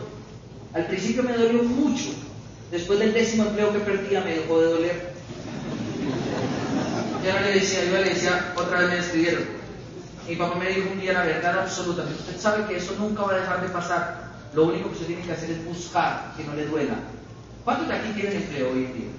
Al 0.73 0.85
principio 0.87 1.23
me 1.23 1.33
dolió 1.33 1.63
mucho. 1.63 2.11
Después 2.71 2.99
del 2.99 3.13
décimo 3.13 3.45
empleo 3.45 3.71
que 3.71 3.79
perdía 3.79 4.21
me 4.21 4.35
dejó 4.35 4.59
de 4.59 4.67
doler. 4.67 5.15
Yo 7.25 7.39
le 7.39 7.51
decía, 7.53 7.85
yo 7.85 7.97
le 7.97 8.09
decía, 8.09 8.53
otra 8.55 8.79
vez 8.79 8.89
me 8.89 8.95
despidieron. 8.97 9.43
Mi 10.27 10.35
papá 10.35 10.55
me 10.55 10.69
dijo 10.69 10.89
un 10.91 10.99
día 10.99 11.13
la 11.13 11.23
verdad 11.23 11.59
absolutamente. 11.59 12.21
Usted 12.21 12.39
sabe 12.39 12.65
que 12.65 12.77
eso 12.77 12.95
nunca 12.99 13.23
va 13.23 13.33
a 13.33 13.39
dejar 13.39 13.61
de 13.61 13.69
pasar. 13.69 14.25
Lo 14.53 14.65
único 14.65 14.89
que 14.89 14.93
usted 14.93 15.07
tiene 15.07 15.21
que 15.23 15.31
hacer 15.31 15.51
es 15.51 15.65
buscar 15.65 16.33
que 16.35 16.43
no 16.43 16.53
le 16.55 16.65
duela. 16.65 16.95
¿Cuántos 17.63 17.87
de 17.87 17.95
aquí 17.95 18.11
tienen 18.13 18.37
empleo 18.37 18.71
hoy 18.71 18.85
en 18.85 18.93
día? 18.93 19.09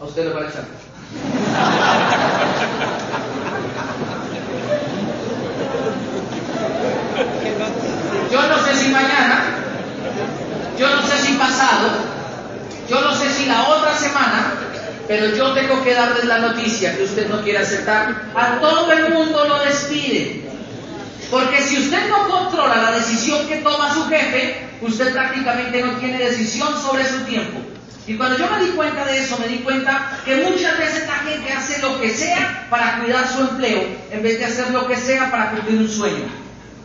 A 0.00 0.04
usted 0.04 0.26
le 0.26 0.34
va 0.34 0.40
a 0.42 0.48
echar. 0.48 0.64
Yo 8.30 8.48
no 8.48 8.64
sé 8.64 8.74
si 8.74 8.90
mañana, 8.90 9.44
yo 10.78 10.94
no 10.94 11.02
sé 11.02 11.18
si 11.18 11.32
pasado, 11.34 11.88
la 13.46 13.68
otra 13.68 13.96
semana 13.96 14.54
pero 15.08 15.34
yo 15.36 15.52
tengo 15.52 15.82
que 15.84 15.94
darles 15.94 16.24
la 16.24 16.38
noticia 16.38 16.96
que 16.96 17.04
usted 17.04 17.28
no 17.28 17.40
quiere 17.42 17.58
aceptar. 17.58 18.24
A 18.34 18.58
todo 18.60 18.90
el 18.90 19.12
mundo 19.14 19.46
lo 19.46 19.58
despide. 19.60 20.50
Porque 21.30 21.60
si 21.62 21.78
usted 21.78 22.08
no 22.08 22.28
controla 22.28 22.76
la 22.76 22.92
decisión 22.92 23.46
que 23.46 23.56
toma 23.56 23.92
su 23.94 24.06
jefe, 24.08 24.68
usted 24.80 25.12
prácticamente 25.12 25.82
no 25.82 25.92
tiene 25.92 26.18
decisión 26.18 26.80
sobre 26.80 27.04
su 27.04 27.20
tiempo. 27.20 27.60
Y 28.06 28.16
cuando 28.16 28.38
yo 28.38 28.48
me 28.48 28.64
di 28.64 28.70
cuenta 28.70 29.04
de 29.04 29.18
eso, 29.18 29.36
me 29.38 29.48
di 29.48 29.58
cuenta 29.58 30.20
que 30.24 30.36
muchas 30.36 30.78
veces 30.78 31.06
la 31.08 31.14
gente 31.14 31.52
hace 31.52 31.80
lo 31.82 32.00
que 32.00 32.10
sea 32.10 32.66
para 32.70 33.00
cuidar 33.00 33.26
su 33.28 33.40
empleo, 33.40 33.82
en 34.12 34.22
vez 34.22 34.38
de 34.38 34.44
hacer 34.44 34.70
lo 34.70 34.86
que 34.86 34.96
sea 34.96 35.28
para 35.30 35.50
cumplir 35.50 35.80
un 35.80 35.88
sueño. 35.88 36.24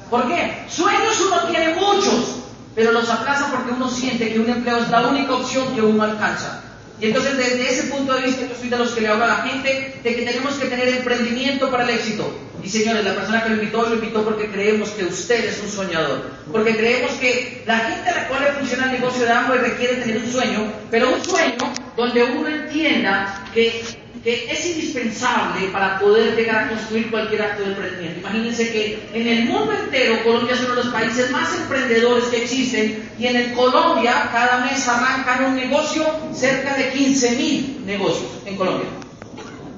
¿Por 0.09 0.27
qué? 0.27 0.65
Sueños 0.67 1.21
uno 1.27 1.41
tiene 1.41 1.75
muchos, 1.75 2.40
pero 2.75 2.91
los 2.91 3.09
aplaza 3.09 3.51
porque 3.51 3.71
uno 3.71 3.89
siente 3.89 4.31
que 4.31 4.39
un 4.39 4.49
empleo 4.49 4.77
es 4.77 4.89
la 4.89 5.07
única 5.07 5.33
opción 5.33 5.73
que 5.75 5.81
uno 5.81 6.03
alcanza. 6.03 6.61
Y 6.99 7.07
entonces 7.07 7.35
desde 7.35 7.69
ese 7.69 7.83
punto 7.85 8.13
de 8.13 8.21
vista 8.21 8.45
yo 8.47 8.55
soy 8.55 8.69
de 8.69 8.77
los 8.77 8.91
que 8.91 9.01
le 9.01 9.07
hablo 9.07 9.23
a 9.23 9.27
la 9.27 9.35
gente 9.37 9.99
de 10.03 10.15
que 10.15 10.21
tenemos 10.21 10.53
que 10.53 10.67
tener 10.67 10.87
emprendimiento 10.87 11.71
para 11.71 11.83
el 11.83 11.89
éxito. 11.89 12.31
Y 12.63 12.69
señores, 12.69 13.03
la 13.03 13.15
persona 13.15 13.43
que 13.43 13.49
lo 13.49 13.55
invitó, 13.55 13.89
lo 13.89 13.95
invitó 13.95 14.23
porque 14.23 14.51
creemos 14.51 14.89
que 14.91 15.05
usted 15.05 15.45
es 15.45 15.59
un 15.63 15.69
soñador. 15.69 16.29
Porque 16.51 16.77
creemos 16.77 17.11
que 17.13 17.63
la 17.65 17.79
gente 17.79 18.07
a 18.07 18.15
la 18.15 18.27
cual 18.27 18.43
le 18.43 18.51
funciona 18.51 18.85
el 18.85 18.91
negocio 18.99 19.25
de 19.25 19.31
Amway 19.31 19.59
requiere 19.59 19.95
tener 19.95 20.17
un 20.17 20.31
sueño, 20.31 20.71
pero 20.91 21.15
un 21.15 21.25
sueño 21.25 21.73
donde 21.97 22.23
uno 22.23 22.47
entienda 22.47 23.45
que 23.51 23.83
que 24.23 24.51
es 24.51 24.65
indispensable 24.65 25.67
para 25.69 25.99
poder 25.99 26.35
llegar 26.35 26.65
a 26.65 26.69
construir 26.69 27.09
cualquier 27.09 27.41
acto 27.41 27.63
de 27.63 27.69
emprendimiento. 27.69 28.19
Imagínense 28.19 28.71
que 28.71 29.09
en 29.13 29.27
el 29.27 29.45
mundo 29.45 29.73
entero 29.73 30.23
Colombia 30.23 30.53
es 30.53 30.61
uno 30.61 30.75
de 30.75 30.83
los 30.83 30.93
países 30.93 31.31
más 31.31 31.55
emprendedores 31.55 32.25
que 32.25 32.43
existen 32.43 33.09
y 33.17 33.25
en 33.25 33.35
el 33.35 33.53
Colombia 33.53 34.29
cada 34.31 34.59
mes 34.65 34.87
arrancan 34.87 35.45
un 35.45 35.55
negocio 35.55 36.05
cerca 36.33 36.75
de 36.75 36.91
15 36.91 37.31
mil 37.31 37.83
negocios 37.85 38.29
en 38.45 38.55
Colombia. 38.57 38.89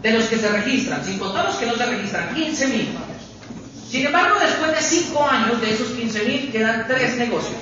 De 0.02 0.12
los 0.12 0.26
que 0.26 0.38
se 0.38 0.50
registran, 0.50 1.06
sin 1.06 1.18
contar 1.18 1.46
los 1.46 1.56
que 1.56 1.66
no 1.66 1.76
se 1.76 1.86
registran, 1.86 2.36
15 2.36 2.68
mil. 2.68 2.90
Sin 3.90 4.06
embargo, 4.06 4.36
después 4.42 4.72
de 4.72 4.82
5 4.82 5.30
años 5.30 5.62
de 5.62 5.72
esos 5.72 5.88
15 5.90 6.24
mil 6.26 6.52
quedan 6.52 6.86
3 6.86 7.16
negocios. 7.18 7.56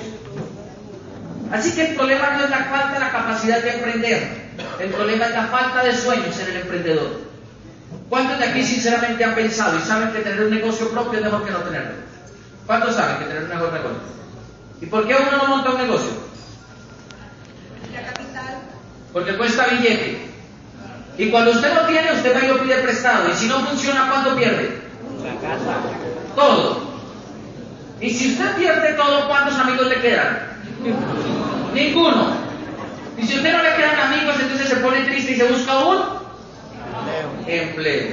Así 1.52 1.70
que 1.72 1.88
el 1.88 1.94
problema 1.94 2.30
no 2.30 2.44
es 2.44 2.50
la 2.50 2.64
falta 2.64 2.94
de 2.94 3.00
la 3.00 3.12
capacidad 3.12 3.62
de 3.62 3.74
emprender, 3.74 4.41
el 4.82 4.90
problema 4.90 5.26
es 5.26 5.32
la 5.32 5.46
falta 5.46 5.84
de 5.84 5.96
sueños 5.96 6.36
en 6.40 6.48
el 6.48 6.56
emprendedor. 6.62 7.20
¿Cuántos 8.08 8.38
de 8.40 8.46
aquí 8.46 8.64
sinceramente 8.64 9.24
han 9.24 9.36
pensado 9.36 9.78
y 9.78 9.82
saben 9.82 10.10
que 10.10 10.18
tener 10.18 10.42
un 10.42 10.50
negocio 10.50 10.90
propio 10.90 11.20
es 11.20 11.24
mejor 11.24 11.44
que 11.44 11.52
no 11.52 11.58
tenerlo? 11.58 11.92
¿Cuántos 12.66 12.96
saben 12.96 13.18
que 13.18 13.24
tener 13.26 13.44
un 13.44 13.48
mejor 13.48 13.72
negocio? 13.72 14.00
¿Y 14.80 14.86
por 14.86 15.06
qué 15.06 15.14
uno 15.14 15.36
no 15.36 15.46
monta 15.46 15.70
un 15.70 15.78
negocio? 15.78 16.10
La 17.94 18.02
capital. 18.02 18.58
Porque 19.12 19.36
cuesta 19.36 19.66
billete. 19.66 20.26
Y 21.16 21.30
cuando 21.30 21.52
usted 21.52 21.74
lo 21.74 21.86
tiene, 21.86 22.12
usted 22.12 22.34
va 22.34 22.44
y 22.44 22.48
lo 22.48 22.60
pide 22.60 22.74
prestado. 22.78 23.30
Y 23.30 23.34
si 23.34 23.46
no 23.46 23.60
funciona, 23.60 24.08
¿cuánto 24.10 24.34
pierde? 24.34 24.80
La 25.22 25.48
casa. 25.48 25.76
Todo. 26.34 26.82
Y 28.00 28.10
si 28.10 28.32
usted 28.32 28.56
pierde 28.56 28.94
todo, 28.94 29.28
¿cuántos 29.28 29.56
amigos 29.56 29.86
le 29.86 30.00
quedan? 30.00 30.38
Ninguno. 31.72 32.51
Y 33.22 33.26
si 33.28 33.36
usted 33.36 33.52
no 33.52 33.62
le 33.62 33.74
quedan 33.76 34.00
amigos, 34.00 34.34
entonces 34.40 34.68
se 34.68 34.76
pone 34.76 35.04
triste 35.04 35.32
y 35.32 35.36
se 35.36 35.44
busca 35.44 35.78
un 35.78 36.02
empleo. 37.46 38.08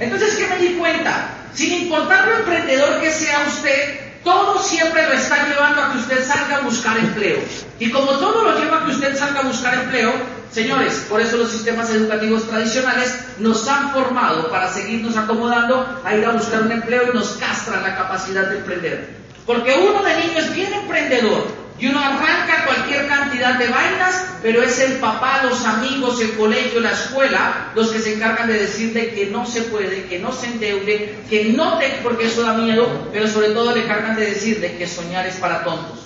Entonces, 0.00 0.34
¿qué 0.34 0.48
me 0.48 0.58
di 0.58 0.74
cuenta? 0.74 1.28
Sin 1.54 1.72
importar 1.84 2.26
lo 2.26 2.38
emprendedor 2.38 3.00
que 3.00 3.12
sea 3.12 3.46
usted, 3.46 4.00
todo 4.24 4.60
siempre 4.60 5.06
lo 5.06 5.12
está 5.12 5.46
llevando 5.46 5.82
a 5.82 5.92
que 5.92 5.98
usted 5.98 6.26
salga 6.26 6.56
a 6.56 6.60
buscar 6.62 6.98
empleo. 6.98 7.38
Y 7.78 7.90
como 7.92 8.10
todo 8.18 8.42
lo 8.42 8.58
lleva 8.58 8.78
a 8.78 8.84
que 8.86 8.90
usted 8.90 9.16
salga 9.16 9.40
a 9.40 9.44
buscar 9.44 9.74
empleo, 9.74 10.12
señores, 10.50 11.06
por 11.08 11.20
eso 11.20 11.36
los 11.36 11.52
sistemas 11.52 11.90
educativos 11.90 12.48
tradicionales 12.48 13.14
nos 13.38 13.68
han 13.68 13.92
formado 13.92 14.50
para 14.50 14.72
seguirnos 14.72 15.16
acomodando 15.16 16.02
a 16.04 16.16
ir 16.16 16.24
a 16.24 16.32
buscar 16.32 16.62
un 16.62 16.72
empleo 16.72 17.12
y 17.12 17.16
nos 17.16 17.36
castran 17.36 17.84
la 17.84 17.94
capacidad 17.94 18.48
de 18.48 18.56
emprender. 18.56 19.10
Porque 19.46 19.74
uno 19.74 20.02
de 20.02 20.16
niño 20.16 20.38
es 20.38 20.52
bien 20.52 20.72
emprendedor 20.72 21.63
y 21.78 21.86
uno 21.86 21.98
arranca 21.98 22.64
cualquier 22.66 23.08
cantidad 23.08 23.58
de 23.58 23.68
vainas, 23.68 24.26
pero 24.42 24.62
es 24.62 24.78
el 24.78 24.94
papá, 24.98 25.42
los 25.42 25.64
amigos, 25.64 26.20
el 26.20 26.34
colegio, 26.34 26.80
la 26.80 26.92
escuela, 26.92 27.72
los 27.74 27.90
que 27.90 27.98
se 27.98 28.14
encargan 28.14 28.46
de 28.46 28.60
decirle 28.60 29.12
que 29.12 29.26
no 29.26 29.44
se 29.44 29.62
puede, 29.62 30.04
que 30.04 30.20
no 30.20 30.32
se 30.32 30.46
endeude, 30.46 31.16
que 31.28 31.52
no 31.52 31.78
te, 31.78 31.88
porque 32.02 32.26
eso 32.26 32.42
da 32.42 32.54
miedo, 32.54 33.08
pero 33.12 33.26
sobre 33.26 33.48
todo 33.50 33.74
le 33.74 33.84
encargan 33.84 34.14
de 34.14 34.26
decirle 34.26 34.76
que 34.76 34.86
soñar 34.86 35.26
es 35.26 35.36
para 35.36 35.64
tontos. 35.64 35.98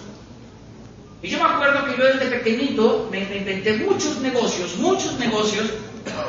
Y 1.21 1.29
yo 1.29 1.39
me 1.39 1.45
acuerdo 1.45 1.85
que 1.85 1.99
yo 1.99 2.05
desde 2.05 2.27
pequeñito 2.27 3.09
me, 3.11 3.27
me 3.27 3.37
inventé 3.37 3.75
muchos 3.75 4.19
negocios, 4.21 4.77
muchos 4.77 5.19
negocios, 5.19 5.67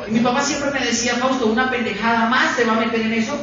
y 0.07 0.11
mi 0.11 0.19
papá 0.19 0.41
siempre 0.41 0.71
me 0.71 0.85
decía, 0.85 1.15
Fausto, 1.15 1.45
una 1.47 1.69
pendejada 1.69 2.27
más 2.27 2.55
se 2.55 2.65
va 2.65 2.73
a 2.73 2.79
meter 2.79 3.01
en 3.01 3.13
eso. 3.13 3.37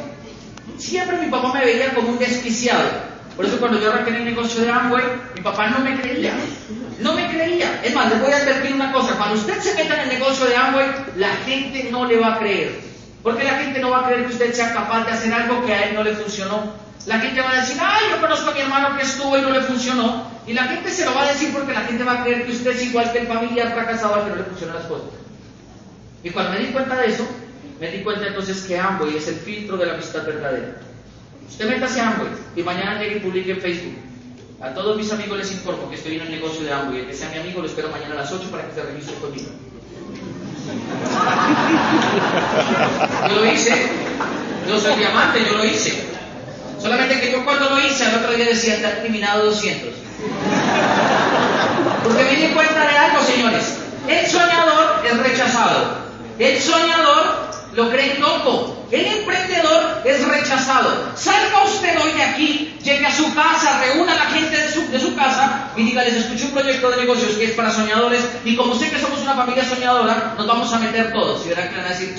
Siempre 0.77 1.17
mi 1.17 1.31
papá 1.31 1.53
me 1.53 1.65
veía 1.65 1.93
como 1.95 2.09
un 2.09 2.19
desquiciado. 2.19 3.16
Por 3.37 3.45
eso 3.45 3.59
cuando 3.59 3.79
yo 3.79 3.91
arranqué 3.91 4.17
el 4.17 4.25
negocio 4.25 4.61
de 4.61 4.71
Amway, 4.71 5.03
mi 5.35 5.41
papá 5.41 5.67
no 5.69 5.79
me 5.79 6.01
creía. 6.01 6.33
No 6.99 7.13
me 7.13 7.27
creía. 7.29 7.81
Es 7.83 7.93
más, 7.93 8.09
les 8.09 8.19
voy 8.19 8.31
a 8.31 8.37
advertir 8.37 8.73
una 8.73 8.91
cosa. 8.91 9.15
Cuando 9.15 9.35
usted 9.35 9.59
se 9.61 9.75
meta 9.75 9.93
en 9.93 10.09
el 10.09 10.19
negocio 10.19 10.47
de 10.47 10.55
Amway, 10.55 10.87
la 11.17 11.29
gente 11.45 11.87
no 11.91 12.05
le 12.05 12.19
va 12.19 12.33
a 12.33 12.39
creer. 12.39 12.79
Porque 13.21 13.43
la 13.43 13.59
gente 13.59 13.79
no 13.79 13.91
va 13.91 13.99
a 13.99 14.05
creer 14.07 14.25
que 14.25 14.33
usted 14.33 14.53
sea 14.53 14.73
capaz 14.73 15.05
de 15.05 15.11
hacer 15.11 15.31
algo 15.31 15.63
que 15.67 15.71
a 15.71 15.83
él 15.83 15.93
no 15.93 16.03
le 16.03 16.15
funcionó. 16.15 16.73
La 17.05 17.19
gente 17.19 17.39
va 17.39 17.51
a 17.51 17.61
decir, 17.61 17.77
ay, 17.79 18.05
yo 18.09 18.19
conozco 18.19 18.49
a 18.49 18.53
mi 18.55 18.59
hermano 18.59 18.97
que 18.97 19.03
estuvo 19.03 19.37
y 19.37 19.41
no 19.41 19.51
le 19.51 19.61
funcionó. 19.61 20.25
Y 20.47 20.53
la 20.53 20.63
gente 20.63 20.89
se 20.89 21.05
lo 21.05 21.13
va 21.13 21.23
a 21.23 21.27
decir 21.27 21.53
porque 21.53 21.73
la 21.73 21.81
gente 21.81 22.03
va 22.03 22.13
a 22.13 22.23
creer 22.23 22.45
que 22.45 22.53
usted 22.53 22.71
es 22.71 22.83
igual 22.85 23.11
que 23.11 23.19
el 23.19 23.27
familiar 23.27 23.71
fracasado 23.71 24.15
al 24.15 24.23
que 24.23 24.29
no 24.31 24.35
le 24.37 24.43
funcionan 24.45 24.77
las 24.77 24.85
cosas. 24.85 25.09
Y 26.23 26.31
cuando 26.31 26.53
me 26.53 26.59
di 26.59 26.71
cuenta 26.71 26.95
de 26.95 27.07
eso, 27.07 27.27
me 27.79 27.91
di 27.91 28.01
cuenta 28.03 28.25
entonces 28.25 28.63
que 28.63 28.79
Amway 28.79 29.17
es 29.17 29.27
el 29.27 29.35
filtro 29.35 29.77
de 29.77 29.85
la 29.85 29.93
amistad 29.93 30.25
verdadera. 30.25 30.86
Usted 31.49 31.69
métase 31.69 32.01
a 32.01 32.09
Amway 32.09 32.29
y 32.55 32.61
mañana 32.63 32.99
llegue 32.99 33.17
y 33.17 33.19
publique 33.19 33.51
en 33.51 33.61
Facebook. 33.61 33.95
A 34.61 34.73
todos 34.73 34.97
mis 34.97 35.11
amigos 35.11 35.37
les 35.37 35.51
informo 35.51 35.89
que 35.89 35.95
estoy 35.95 36.15
en 36.15 36.21
el 36.21 36.31
negocio 36.31 36.61
de 36.61 36.73
Amway. 36.73 36.99
El 36.99 37.07
que 37.07 37.13
sea 37.13 37.29
mi 37.29 37.37
amigo 37.37 37.61
lo 37.61 37.67
espero 37.67 37.89
mañana 37.89 38.13
a 38.13 38.17
las 38.17 38.31
8 38.31 38.49
para 38.51 38.67
que 38.67 38.73
se 38.73 38.83
registre 38.83 39.15
conmigo. 39.15 39.49
Yo 43.29 43.35
lo 43.35 43.53
hice. 43.53 43.73
Yo 44.67 44.79
soy 44.79 44.95
diamante, 44.95 45.39
yo 45.45 45.57
lo 45.57 45.65
hice. 45.65 46.03
Solamente 46.81 47.19
que 47.19 47.31
yo 47.31 47.43
cuando 47.45 47.69
lo 47.69 47.79
hice, 47.79 48.05
al 48.05 48.15
otro 48.15 48.33
día 48.33 48.45
decía, 48.45 48.75
está 48.75 49.01
eliminado 49.01 49.45
200. 49.45 49.93
Porque 52.03 52.23
me 52.23 52.35
di 52.35 52.53
cuenta 52.53 52.87
de 52.87 52.97
algo, 52.97 53.23
señores. 53.23 53.77
El 54.07 54.27
soñador 54.27 55.05
es 55.05 55.17
rechazado. 55.17 56.07
El 56.39 56.59
soñador 56.61 57.46
lo 57.77 57.91
creen 57.91 58.19
loco. 58.19 58.75
El 58.89 59.05
emprendedor 59.05 60.01
es 60.03 60.27
rechazado. 60.27 61.15
Salga 61.15 61.63
usted 61.63 61.95
hoy 62.01 62.11
de 62.13 62.23
aquí, 62.23 62.75
llegue 62.83 63.05
a 63.05 63.15
su 63.15 63.35
casa, 63.35 63.79
reúna 63.79 64.13
a 64.13 64.15
la 64.15 64.25
gente 64.31 64.57
de 64.57 64.71
su, 64.71 64.91
de 64.91 64.99
su 64.99 65.15
casa 65.15 65.69
y 65.75 65.83
diga, 65.83 66.03
les 66.03 66.15
escuché 66.15 66.45
un 66.45 66.53
proyecto 66.53 66.89
de 66.89 66.97
negocios 66.97 67.33
que 67.33 67.45
es 67.45 67.51
para 67.51 67.69
soñadores 67.69 68.21
y 68.43 68.55
como 68.55 68.73
sé 68.73 68.89
que 68.89 68.99
somos 68.99 69.19
una 69.21 69.35
familia 69.35 69.63
soñadora, 69.63 70.33
nos 70.35 70.47
vamos 70.47 70.73
a 70.73 70.79
meter 70.79 71.13
todos. 71.13 71.45
Y 71.45 71.49
verán 71.49 71.69
que 71.69 71.75
van 71.75 71.85
a 71.85 71.89
decir, 71.89 72.15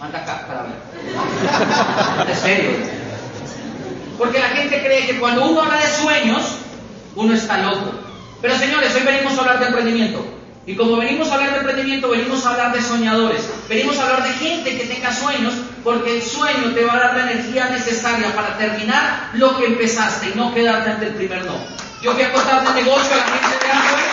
manda 0.00 0.18
acá 0.18 0.44
para 0.48 0.62
ver. 0.64 2.28
¿En 2.28 2.36
serio? 2.36 2.70
Porque 4.18 4.40
la 4.40 4.48
gente 4.48 4.82
cree 4.82 5.06
que 5.06 5.20
cuando 5.20 5.46
uno 5.46 5.62
habla 5.62 5.78
de 5.78 6.02
sueños, 6.02 6.42
uno 7.14 7.32
está 7.32 7.58
loco. 7.58 7.92
Pero 8.42 8.58
señores, 8.58 8.92
hoy 8.96 9.02
venimos 9.02 9.38
a 9.38 9.40
hablar 9.40 9.60
de 9.60 9.66
emprendimiento. 9.66 10.35
Y 10.66 10.74
como 10.74 10.96
venimos 10.96 11.28
a 11.28 11.34
hablar 11.34 11.52
de 11.52 11.58
emprendimiento, 11.58 12.08
venimos 12.08 12.44
a 12.44 12.50
hablar 12.50 12.72
de 12.72 12.82
soñadores, 12.82 13.48
venimos 13.68 13.96
a 13.98 14.02
hablar 14.02 14.24
de 14.24 14.32
gente 14.32 14.76
que 14.76 14.86
tenga 14.86 15.14
sueños, 15.14 15.54
porque 15.84 16.16
el 16.16 16.22
sueño 16.22 16.74
te 16.74 16.84
va 16.84 16.94
a 16.94 16.98
dar 16.98 17.16
la 17.16 17.30
energía 17.30 17.68
necesaria 17.68 18.34
para 18.34 18.58
terminar 18.58 19.30
lo 19.34 19.56
que 19.56 19.66
empezaste 19.66 20.30
y 20.30 20.34
no 20.36 20.52
quedarte 20.52 20.90
ante 20.90 21.06
el 21.06 21.14
primer 21.14 21.44
no. 21.44 21.54
Yo 22.02 22.14
voy 22.14 22.22
a 22.22 22.32
contar 22.32 22.66
de 22.66 22.82
negocio 22.82 23.14
a 23.14 23.16
la 23.16 23.22
gente 23.22 23.64
de 23.64 23.70
Amway. 23.70 24.04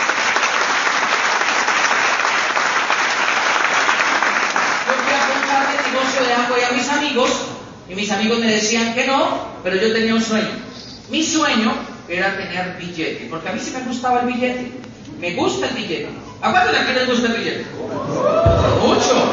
Yo 4.86 4.94
voy 5.02 5.12
a 5.12 5.34
contar 5.34 5.66
de 5.66 5.90
negocio 5.90 6.24
de 6.24 6.34
Amway 6.34 6.64
a 6.64 6.70
mis 6.70 6.88
amigos, 6.88 7.30
y 7.88 7.94
mis 7.96 8.10
amigos 8.12 8.38
me 8.38 8.46
decían 8.46 8.94
que 8.94 9.08
no, 9.08 9.48
pero 9.64 9.74
yo 9.74 9.92
tenía 9.92 10.14
un 10.14 10.22
sueño. 10.22 10.50
Mi 11.10 11.24
sueño 11.24 11.74
era 12.08 12.36
tener 12.36 12.76
billete, 12.78 13.26
porque 13.28 13.48
a 13.48 13.52
mí 13.52 13.58
sí 13.58 13.72
me 13.72 13.80
gustaba 13.80 14.20
el 14.20 14.26
billete. 14.28 14.70
Me 15.18 15.34
gusta 15.34 15.66
el 15.66 15.74
billete. 15.74 16.23
¿A 16.42 16.50
cuántos 16.50 16.72
de 16.72 16.78
aquí 16.78 16.92
les 16.92 17.08
gusta 17.08 17.26
el 17.28 17.34
billete? 17.34 17.66
Mucho. 18.82 19.24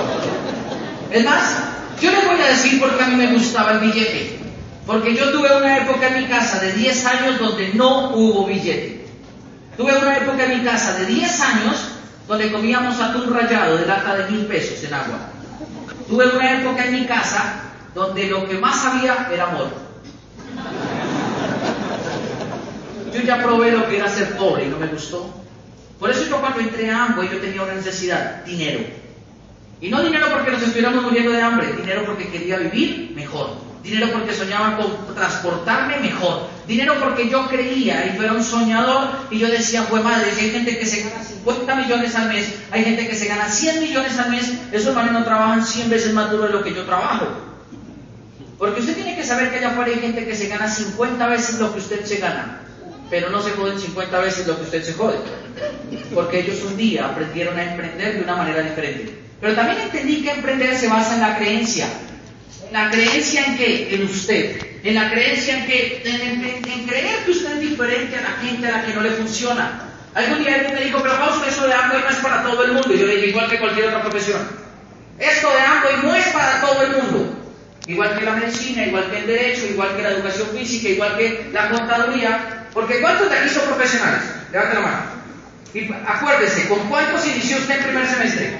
Es 1.12 1.26
más, 1.26 1.56
yo 2.02 2.12
les 2.12 2.26
voy 2.26 2.42
a 2.42 2.48
decir 2.48 2.80
por 2.80 2.98
qué 2.98 3.04
a 3.04 3.08
mí 3.08 3.16
me 3.16 3.34
gustaba 3.34 3.74
el 3.74 3.80
billete. 3.80 4.40
Porque 4.86 5.16
yo 5.16 5.32
tuve 5.32 5.56
una 5.56 5.78
época 5.78 6.08
en 6.08 6.24
mi 6.24 6.28
casa 6.28 6.60
de 6.60 6.74
10 6.74 7.06
años 7.06 7.40
donde 7.40 7.74
no 7.74 8.12
hubo 8.12 8.48
billete. 8.48 9.06
Tuve 9.78 9.98
una 9.98 10.18
época 10.18 10.46
en 10.46 10.60
mi 10.60 10.66
casa 10.66 10.98
de 10.98 11.06
10 11.06 11.42
años 11.42 11.76
donde 12.28 12.52
comíamos 12.52 13.00
atún 13.00 13.34
rallado 13.34 13.78
de 13.78 13.86
lata 13.86 14.16
de 14.16 14.32
mil 14.32 14.46
pesos 14.46 14.84
en 14.84 14.94
agua. 14.94 15.20
Tuve 16.08 16.28
una 16.28 16.60
época 16.60 16.86
en 16.86 16.94
mi 16.94 17.06
casa 17.06 17.62
donde 17.94 18.28
lo 18.28 18.48
que 18.48 18.58
más 18.58 18.86
había 18.86 19.28
era 19.32 19.44
amor. 19.50 19.70
Yo 23.14 23.22
ya 23.22 23.44
probé 23.44 23.72
lo 23.72 23.88
que 23.88 23.98
era 23.98 24.08
ser 24.08 24.38
pobre 24.38 24.66
y 24.66 24.70
no 24.70 24.78
me 24.78 24.88
gustó. 24.88 25.30
Por 26.02 26.10
eso 26.10 26.26
yo 26.26 26.42
cuando 26.42 26.60
entré 26.60 26.90
a 26.90 27.06
Amway 27.06 27.30
yo 27.30 27.38
tenía 27.38 27.62
una 27.62 27.76
necesidad, 27.76 28.44
dinero. 28.44 28.80
Y 29.80 29.90
no 29.92 30.02
dinero 30.02 30.30
porque 30.32 30.50
nos 30.50 30.64
estuviéramos 30.64 31.04
muriendo 31.04 31.32
de 31.32 31.40
hambre, 31.40 31.74
dinero 31.74 32.06
porque 32.08 32.28
quería 32.28 32.58
vivir 32.58 33.12
mejor. 33.14 33.52
Dinero 33.84 34.08
porque 34.12 34.34
soñaba 34.34 34.78
con 34.78 35.14
transportarme 35.14 36.00
mejor. 36.00 36.48
Dinero 36.68 36.96
porque 37.00 37.30
yo 37.30 37.48
creía 37.48 38.08
y 38.08 38.18
yo 38.18 38.24
era 38.24 38.34
un 38.34 38.44
soñador 38.44 39.10
y 39.30 39.38
yo 39.38 39.48
decía, 39.48 39.86
pues 39.92 40.04
madre, 40.04 40.32
si 40.34 40.46
hay 40.46 40.50
gente 40.50 40.80
que 40.80 40.88
se 40.88 41.04
gana 41.04 41.24
50 41.24 41.76
millones 41.76 42.16
al 42.16 42.30
mes, 42.30 42.52
hay 42.72 42.84
gente 42.84 43.08
que 43.08 43.16
se 43.16 43.28
gana 43.28 43.48
100 43.48 43.82
millones 43.82 44.18
al 44.18 44.32
mes, 44.32 44.54
esos 44.72 44.96
manes 44.96 45.12
no 45.12 45.24
trabajan 45.24 45.64
100 45.64 45.88
veces 45.88 46.14
más 46.14 46.32
duro 46.32 46.48
de 46.48 46.54
lo 46.54 46.64
que 46.64 46.74
yo 46.74 46.84
trabajo. 46.84 47.28
Porque 48.58 48.80
usted 48.80 48.96
tiene 48.96 49.16
que 49.16 49.24
saber 49.24 49.52
que 49.52 49.60
allá 49.60 49.70
afuera 49.70 49.92
hay 49.92 50.00
gente 50.00 50.26
que 50.26 50.36
se 50.36 50.48
gana 50.48 50.68
50 50.68 51.28
veces 51.28 51.60
lo 51.60 51.72
que 51.72 51.80
usted 51.80 52.04
se 52.06 52.18
gana, 52.18 52.62
pero 53.12 53.30
no 53.30 53.42
se 53.44 53.52
joden 53.52 53.78
50 53.78 54.20
veces 54.20 54.48
lo 54.48 54.56
que 54.58 54.64
usted 54.64 54.84
se 54.84 54.94
jode. 54.94 55.18
Porque 56.16 56.40
ellos 56.40 56.64
un 56.64 56.76
día 56.78 57.06
aprendieron 57.06 57.58
a 57.60 57.64
emprender 57.72 58.16
de 58.16 58.24
una 58.24 58.36
manera 58.38 58.62
diferente. 58.64 59.14
Pero 59.40 59.54
también 59.54 59.82
entendí 59.82 60.24
que 60.24 60.32
emprender 60.32 60.76
se 60.76 60.88
basa 60.88 61.14
en 61.16 61.22
la 61.22 61.38
creencia. 61.38 61.88
En 62.68 62.74
la 62.74 62.90
creencia 62.90 63.46
en 63.46 63.58
que, 63.58 63.94
en 63.96 64.04
usted. 64.06 64.62
En 64.84 64.96
la 64.96 65.12
creencia 65.12 65.58
en 65.60 65.66
que, 65.68 66.02
en, 66.06 66.22
en- 66.22 66.72
en 66.72 66.88
creer 66.88 67.26
que 67.26 67.32
usted 67.32 67.52
es 67.54 67.70
diferente 67.70 68.18
a 68.18 68.22
la 68.22 68.30
gente 68.42 68.68
a 68.68 68.72
la 68.78 68.86
que 68.86 68.94
no 68.94 69.02
le 69.02 69.12
funciona. 69.12 69.88
Algún 70.14 70.44
día 70.44 70.56
alguien 70.56 70.74
me 70.76 70.82
dijo, 70.86 71.00
pero 71.02 71.16
Fausto, 71.16 71.46
eso 71.48 71.68
de 71.68 71.74
Amway 71.74 72.02
no 72.02 72.10
es 72.10 72.16
para 72.18 72.44
todo 72.44 72.64
el 72.64 72.72
mundo. 72.74 72.94
Y 72.94 72.98
yo 73.00 73.06
le 73.08 73.16
dije, 73.16 73.28
igual 73.28 73.50
que 73.50 73.60
cualquier 73.60 73.88
otra 73.88 74.02
profesión. 74.04 74.42
Esto 75.20 75.50
de 75.54 75.60
Amway 75.60 75.96
no 76.04 76.16
es 76.16 76.28
para 76.28 76.62
todo 76.62 76.82
el 76.84 76.92
mundo. 77.04 77.38
Igual 77.88 78.18
que 78.18 78.26
la 78.26 78.34
medicina, 78.34 78.86
igual 78.86 79.10
que 79.12 79.18
el 79.20 79.28
derecho, 79.28 79.66
igual 79.68 79.96
que 79.96 80.04
la 80.04 80.10
educación 80.12 80.48
física, 80.56 80.90
igual 80.90 81.18
que 81.18 81.50
la 81.52 81.70
contaduría. 81.70 82.58
Porque 82.74 83.02
¿cuántos 83.02 83.30
de 83.30 83.38
aquí 83.38 83.50
son 83.50 83.66
profesionales? 83.66 84.22
Levante 84.52 84.76
la 84.76 84.82
mano. 84.82 85.02
Y 85.74 85.90
acuérdese, 86.08 86.68
¿con 86.68 86.80
cuántos 86.90 87.26
inició 87.26 87.58
usted 87.58 87.78
el 87.78 87.86
primer 87.86 88.08
semestre? 88.08 88.58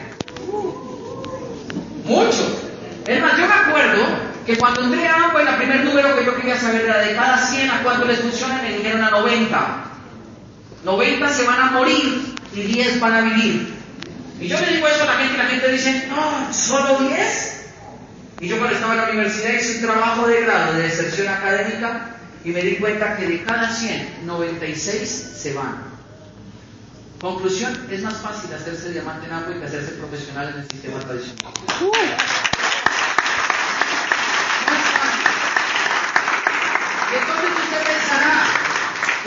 Muchos. 2.06 2.58
Es 3.08 3.22
más, 3.22 3.38
yo 3.38 3.48
me 3.48 3.54
acuerdo 3.54 4.04
que 4.46 4.58
cuando 4.58 4.84
entré 4.84 5.08
a 5.08 5.16
Amway, 5.26 5.48
el 5.48 5.56
primer 5.56 5.84
número 5.86 6.18
que 6.18 6.26
yo 6.26 6.36
quería 6.36 6.60
saber 6.60 6.82
era 6.82 7.00
de 7.00 7.16
cada 7.16 7.38
100 7.38 7.70
a 7.70 7.84
cuánto 7.84 8.06
les 8.06 8.20
funciona, 8.20 8.62
me 8.62 8.78
dijeron 8.78 9.04
a 9.04 9.12
90. 9.12 9.84
90 10.84 11.30
se 11.30 11.44
van 11.44 11.62
a 11.62 11.72
morir 11.72 12.36
y 12.54 12.62
10 12.62 13.00
van 13.00 13.14
a 13.14 13.22
vivir. 13.22 13.74
Y 14.40 14.48
yo 14.48 14.60
le 14.60 14.74
digo 14.74 14.88
eso 14.88 15.04
a 15.04 15.06
la 15.06 15.14
gente 15.14 15.36
y 15.36 15.38
la 15.38 15.46
gente 15.46 15.72
dice, 15.72 16.08
no, 16.10 16.54
solo 16.54 17.00
10. 17.08 17.58
Y 18.40 18.48
yo 18.48 18.58
cuando 18.58 18.76
estaba 18.76 18.94
en 18.94 19.02
la 19.02 19.10
universidad 19.10 19.54
hice 19.54 19.76
un 19.76 19.82
trabajo 19.92 20.28
de 20.28 20.42
grado 20.42 20.74
de 20.74 20.84
deserción 20.84 21.28
académica 21.28 22.16
y 22.44 22.50
me 22.50 22.62
di 22.62 22.78
cuenta 22.78 23.18
que 23.18 23.28
de 23.28 23.44
cada 23.44 23.70
100, 23.74 24.26
96 24.26 25.34
se 25.42 25.54
van. 25.54 25.92
Conclusión, 27.20 27.88
es 27.92 28.02
más 28.02 28.16
fácil 28.16 28.52
hacerse 28.54 28.92
diamante 28.92 29.28
en 29.28 29.34
Amway 29.34 29.60
que 29.60 29.66
hacerse 29.66 29.92
profesional 29.92 30.50
en 30.56 30.62
el 30.62 30.68
sistema 30.70 31.00
tradicional. 31.00 31.54
Y 37.12 37.16
entonces 37.16 37.50
usted 37.64 37.82
pensará, 37.94 38.48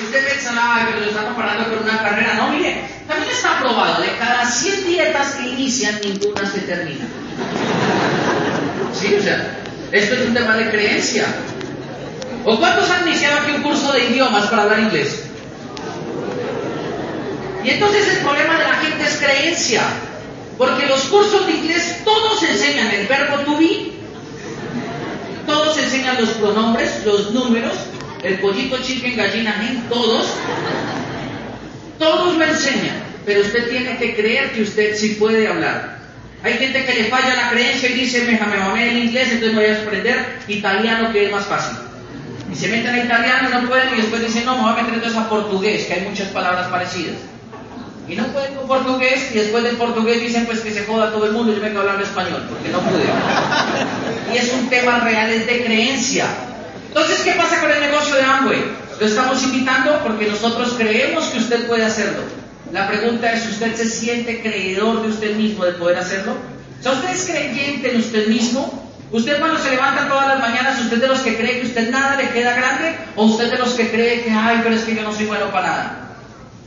usted 0.02 0.28
pensará 0.28 0.74
"Ay, 0.74 0.82
pero 0.88 1.00
lo 1.00 1.06
está 1.06 1.24
comparando 1.24 1.70
con 1.70 1.84
una 1.84 2.02
carrera. 2.02 2.34
No, 2.34 2.48
mire, 2.48 2.84
también 3.06 3.30
está 3.30 3.60
probado, 3.60 4.02
de 4.02 4.16
cada 4.16 4.50
100 4.50 4.86
dietas 4.86 5.34
que 5.34 5.48
inician, 5.48 6.00
ninguna 6.02 6.50
se 6.50 6.60
termina. 6.60 7.04
Sí, 8.92 9.14
o 9.14 9.22
sea, 9.22 9.58
esto 9.92 10.14
es 10.14 10.26
un 10.26 10.34
tema 10.34 10.56
de 10.56 10.70
creencia. 10.70 11.26
¿O 12.44 12.58
cuántos 12.58 12.90
han 12.90 13.08
iniciado 13.08 13.40
aquí 13.40 13.52
un 13.52 13.62
curso 13.62 13.92
de 13.92 14.04
idiomas 14.04 14.46
para 14.46 14.62
hablar 14.62 14.80
inglés? 14.80 15.24
Y 17.64 17.70
entonces 17.70 18.06
el 18.08 18.18
problema 18.18 18.58
de 18.58 18.64
la 18.64 18.74
gente 18.74 19.04
es 19.04 19.16
creencia. 19.16 19.82
Porque 20.58 20.86
los 20.86 21.00
cursos 21.04 21.46
de 21.46 21.52
inglés 21.52 22.02
todos 22.04 22.42
enseñan 22.42 22.88
el 22.90 23.06
verbo 23.06 23.38
to 23.40 23.58
be, 23.58 23.92
todos 25.46 25.76
enseñan 25.78 26.20
los 26.20 26.30
pronombres, 26.30 27.04
los 27.04 27.32
números, 27.32 27.72
el 28.22 28.38
pollito, 28.38 28.78
chicken, 28.78 29.16
gallina, 29.16 29.56
hen, 29.60 29.88
todos. 29.88 30.26
Todos 31.98 32.36
lo 32.36 32.44
enseñan, 32.44 33.02
pero 33.24 33.40
usted 33.40 33.68
tiene 33.68 33.96
que 33.98 34.14
creer 34.14 34.52
que 34.52 34.62
usted 34.62 34.96
sí 34.96 35.16
puede 35.18 35.48
hablar. 35.48 35.98
Hay 36.42 36.54
gente 36.54 36.84
que 36.84 36.94
le 36.94 37.04
falla 37.04 37.34
la 37.34 37.50
creencia 37.50 37.88
y 37.88 37.94
dice, 37.94 38.24
me 38.24 38.32
me 38.32 38.58
mamé 38.58 38.90
el 38.90 38.98
inglés, 39.06 39.28
entonces 39.32 39.54
voy 39.54 39.64
a 39.64 39.80
aprender 39.80 40.38
italiano 40.46 41.10
que 41.10 41.26
es 41.26 41.32
más 41.32 41.46
fácil. 41.46 41.78
Y 42.54 42.56
se 42.56 42.68
meten 42.68 42.94
a 42.94 43.04
italiano 43.04 43.48
y 43.48 43.52
no 43.52 43.68
pueden 43.68 43.94
y 43.94 43.96
después 43.96 44.22
dicen, 44.22 44.44
no, 44.46 44.54
me 44.56 44.62
voy 44.62 44.72
a 44.72 44.76
meter 44.76 44.94
entonces 44.94 45.18
a 45.18 45.28
portugués, 45.28 45.86
que 45.86 45.94
hay 45.94 46.02
muchas 46.02 46.28
palabras 46.28 46.68
parecidas. 46.68 47.16
Y 48.08 48.14
no 48.14 48.26
pueden 48.28 48.54
con 48.54 48.68
portugués 48.68 49.30
y 49.32 49.38
después 49.38 49.64
del 49.64 49.76
portugués 49.76 50.20
dicen 50.20 50.46
pues 50.46 50.60
que 50.60 50.70
se 50.70 50.84
joda 50.84 51.10
todo 51.10 51.26
el 51.26 51.32
mundo 51.32 51.50
y 51.50 51.56
yo 51.56 51.62
vengo 51.62 51.78
a 51.78 51.82
hablar 51.82 52.00
español, 52.00 52.44
porque 52.48 52.68
no 52.68 52.78
pude. 52.80 53.04
Y 54.32 54.36
es 54.36 54.52
un 54.52 54.68
tema 54.68 55.00
real, 55.00 55.30
es 55.30 55.46
de 55.46 55.64
creencia. 55.64 56.26
Entonces, 56.88 57.22
¿qué 57.22 57.32
pasa 57.32 57.60
con 57.60 57.72
el 57.72 57.80
negocio 57.80 58.14
de 58.14 58.22
Amway? 58.22 58.64
Lo 59.00 59.06
estamos 59.06 59.42
invitando 59.42 59.98
porque 60.04 60.26
nosotros 60.26 60.74
creemos 60.78 61.24
que 61.24 61.38
usted 61.38 61.66
puede 61.66 61.84
hacerlo. 61.84 62.20
La 62.72 62.86
pregunta 62.86 63.32
es, 63.32 63.46
¿usted 63.48 63.74
se 63.74 63.88
siente 63.88 64.42
creedor 64.42 65.02
de 65.02 65.08
usted 65.08 65.34
mismo 65.34 65.64
de 65.64 65.72
poder 65.72 65.98
hacerlo? 65.98 66.34
¿O 66.84 66.92
¿usted 66.92 67.10
es 67.10 67.24
creyente 67.24 67.90
en 67.90 68.00
usted 68.00 68.28
mismo? 68.28 68.83
¿Usted 69.14 69.38
cuando 69.38 69.60
se 69.60 69.70
levanta 69.70 70.08
todas 70.08 70.26
las 70.26 70.40
mañanas, 70.40 70.80
usted 70.80 71.00
de 71.00 71.06
los 71.06 71.20
que 71.20 71.36
cree 71.36 71.60
que 71.60 71.68
usted 71.68 71.88
nada 71.88 72.16
le 72.16 72.30
queda 72.30 72.52
grande? 72.52 72.96
¿O 73.14 73.26
usted 73.26 73.48
de 73.48 73.58
los 73.58 73.74
que 73.74 73.88
cree 73.88 74.24
que, 74.24 74.30
ay, 74.32 74.58
pero 74.64 74.74
es 74.74 74.82
que 74.82 74.96
yo 74.96 75.04
no 75.04 75.14
soy 75.14 75.26
bueno 75.26 75.52
para 75.52 75.68
nada? 75.68 75.98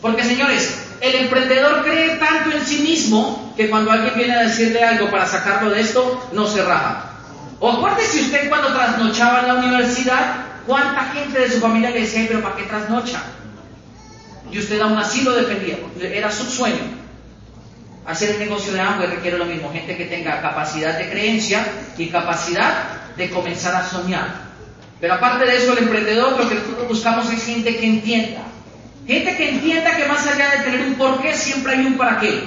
Porque 0.02 0.24
señores, 0.24 0.80
el 1.02 1.16
emprendedor 1.16 1.84
cree 1.84 2.16
tanto 2.16 2.56
en 2.56 2.66
sí 2.66 2.80
mismo 2.80 3.54
que 3.58 3.70
cuando 3.70 3.92
alguien 3.92 4.14
viene 4.16 4.34
a 4.34 4.44
decirle 4.44 4.82
algo 4.82 5.12
para 5.12 5.26
sacarlo 5.26 5.72
de 5.72 5.82
esto, 5.82 6.30
no 6.32 6.48
se 6.48 6.64
raja. 6.64 7.12
O 7.60 7.70
acuérdese 7.70 8.22
usted 8.22 8.48
cuando 8.48 8.72
trasnochaba 8.72 9.42
en 9.42 9.48
la 9.50 9.56
universidad, 9.56 10.36
cuánta 10.66 11.04
gente 11.14 11.40
de 11.42 11.52
su 11.52 11.60
familia 11.60 11.90
le 11.90 12.00
decía, 12.00 12.24
pero 12.30 12.42
¿para 12.42 12.56
qué 12.56 12.64
trasnocha? 12.64 13.24
Y 14.54 14.60
usted 14.60 14.80
aún 14.80 14.98
así 14.98 15.22
lo 15.22 15.34
defendía, 15.34 15.80
era 16.00 16.32
su 16.32 16.46
sueño. 16.46 17.07
Hacer 18.08 18.32
el 18.32 18.40
negocio 18.40 18.72
de 18.72 18.80
Amway 18.80 19.08
requiere 19.08 19.38
lo 19.38 19.46
mismo, 19.46 19.72
gente 19.72 19.98
que 19.98 20.06
tenga 20.06 20.42
capacidad 20.42 20.98
de 20.98 21.10
creencia 21.10 21.66
y 21.98 22.08
capacidad 22.08 23.16
de 23.18 23.30
comenzar 23.30 23.76
a 23.76 23.88
soñar. 23.88 24.48
Pero 25.02 25.16
aparte 25.16 25.46
de 25.46 25.58
eso, 25.58 25.74
el 25.74 25.80
emprendedor 25.80 26.40
lo 26.40 26.48
que 26.48 26.56
nosotros 26.56 26.88
buscamos 26.88 27.30
es 27.30 27.44
gente 27.44 27.76
que 27.76 27.86
entienda. 27.86 28.44
Gente 29.06 29.36
que 29.36 29.50
entienda 29.50 29.96
que 29.98 30.06
más 30.06 30.26
allá 30.26 30.52
de 30.52 30.64
tener 30.64 30.88
un 30.88 30.96
porqué, 30.96 31.34
siempre 31.34 31.74
hay 31.74 31.86
un 31.86 31.98
para 31.98 32.20
qué. 32.20 32.44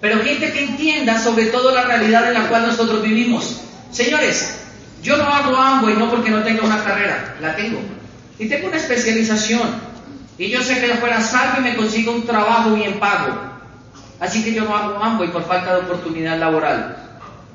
Pero 0.00 0.22
gente 0.22 0.52
que 0.52 0.64
entienda 0.64 1.20
sobre 1.20 1.46
todo 1.46 1.70
la 1.70 1.82
realidad 1.82 2.28
en 2.28 2.34
la 2.34 2.48
cual 2.48 2.66
nosotros 2.66 3.02
vivimos. 3.02 3.60
Señores, 3.90 4.58
yo 5.02 5.16
no 5.16 5.24
hago 5.24 5.56
Amway 5.56 5.96
no 5.96 6.10
porque 6.10 6.30
no 6.30 6.42
tenga 6.42 6.62
una 6.62 6.82
carrera, 6.82 7.36
la 7.40 7.54
tengo. 7.54 7.80
Y 8.38 8.48
tengo 8.48 8.68
una 8.68 8.78
especialización. 8.78 9.68
Y 10.38 10.48
yo 10.48 10.62
sé 10.62 10.80
que 10.80 10.94
fuera 10.94 11.20
salgo 11.20 11.60
y 11.60 11.64
me 11.64 11.76
consigo 11.76 12.12
un 12.12 12.26
trabajo 12.26 12.70
bien 12.70 12.98
pago. 12.98 13.47
Así 14.20 14.42
que 14.42 14.52
yo 14.52 14.64
no 14.64 14.76
hago 14.76 15.02
Amway 15.02 15.30
por 15.30 15.44
falta 15.44 15.74
de 15.74 15.80
oportunidad 15.82 16.38
laboral. 16.38 16.96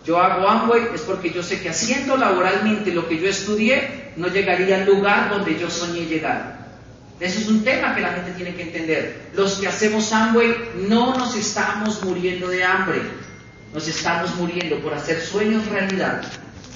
Yo 0.06 0.22
hago 0.22 0.48
Amway 0.48 0.90
es 0.94 1.02
porque 1.02 1.32
yo 1.32 1.44
sé 1.44 1.62
que 1.62 1.70
haciendo 1.70 2.18
laboralmente 2.18 2.94
lo 2.94 3.08
que 3.08 3.20
yo 3.20 3.30
estudié, 3.30 4.12
no 4.16 4.28
llegaría 4.28 4.78
al 4.78 4.86
lugar 4.86 5.30
donde 5.30 5.58
yo 5.58 5.70
soñé 5.70 6.06
llegar. 6.06 6.64
Eso 7.20 7.40
es 7.40 7.48
un 7.48 7.64
tema 7.64 7.96
que 7.96 8.02
la 8.02 8.12
gente 8.12 8.32
tiene 8.32 8.56
que 8.56 8.64
entender. 8.64 9.30
Los 9.34 9.54
que 9.54 9.68
hacemos 9.68 10.12
Amway 10.12 10.72
no 10.90 11.16
nos 11.16 11.36
estamos 11.36 12.04
muriendo 12.04 12.48
de 12.48 12.64
hambre, 12.64 13.02
nos 13.74 13.88
estamos 13.88 14.36
muriendo 14.36 14.80
por 14.80 14.94
hacer 14.94 15.22
sueños 15.22 15.66
realidad. 15.68 16.22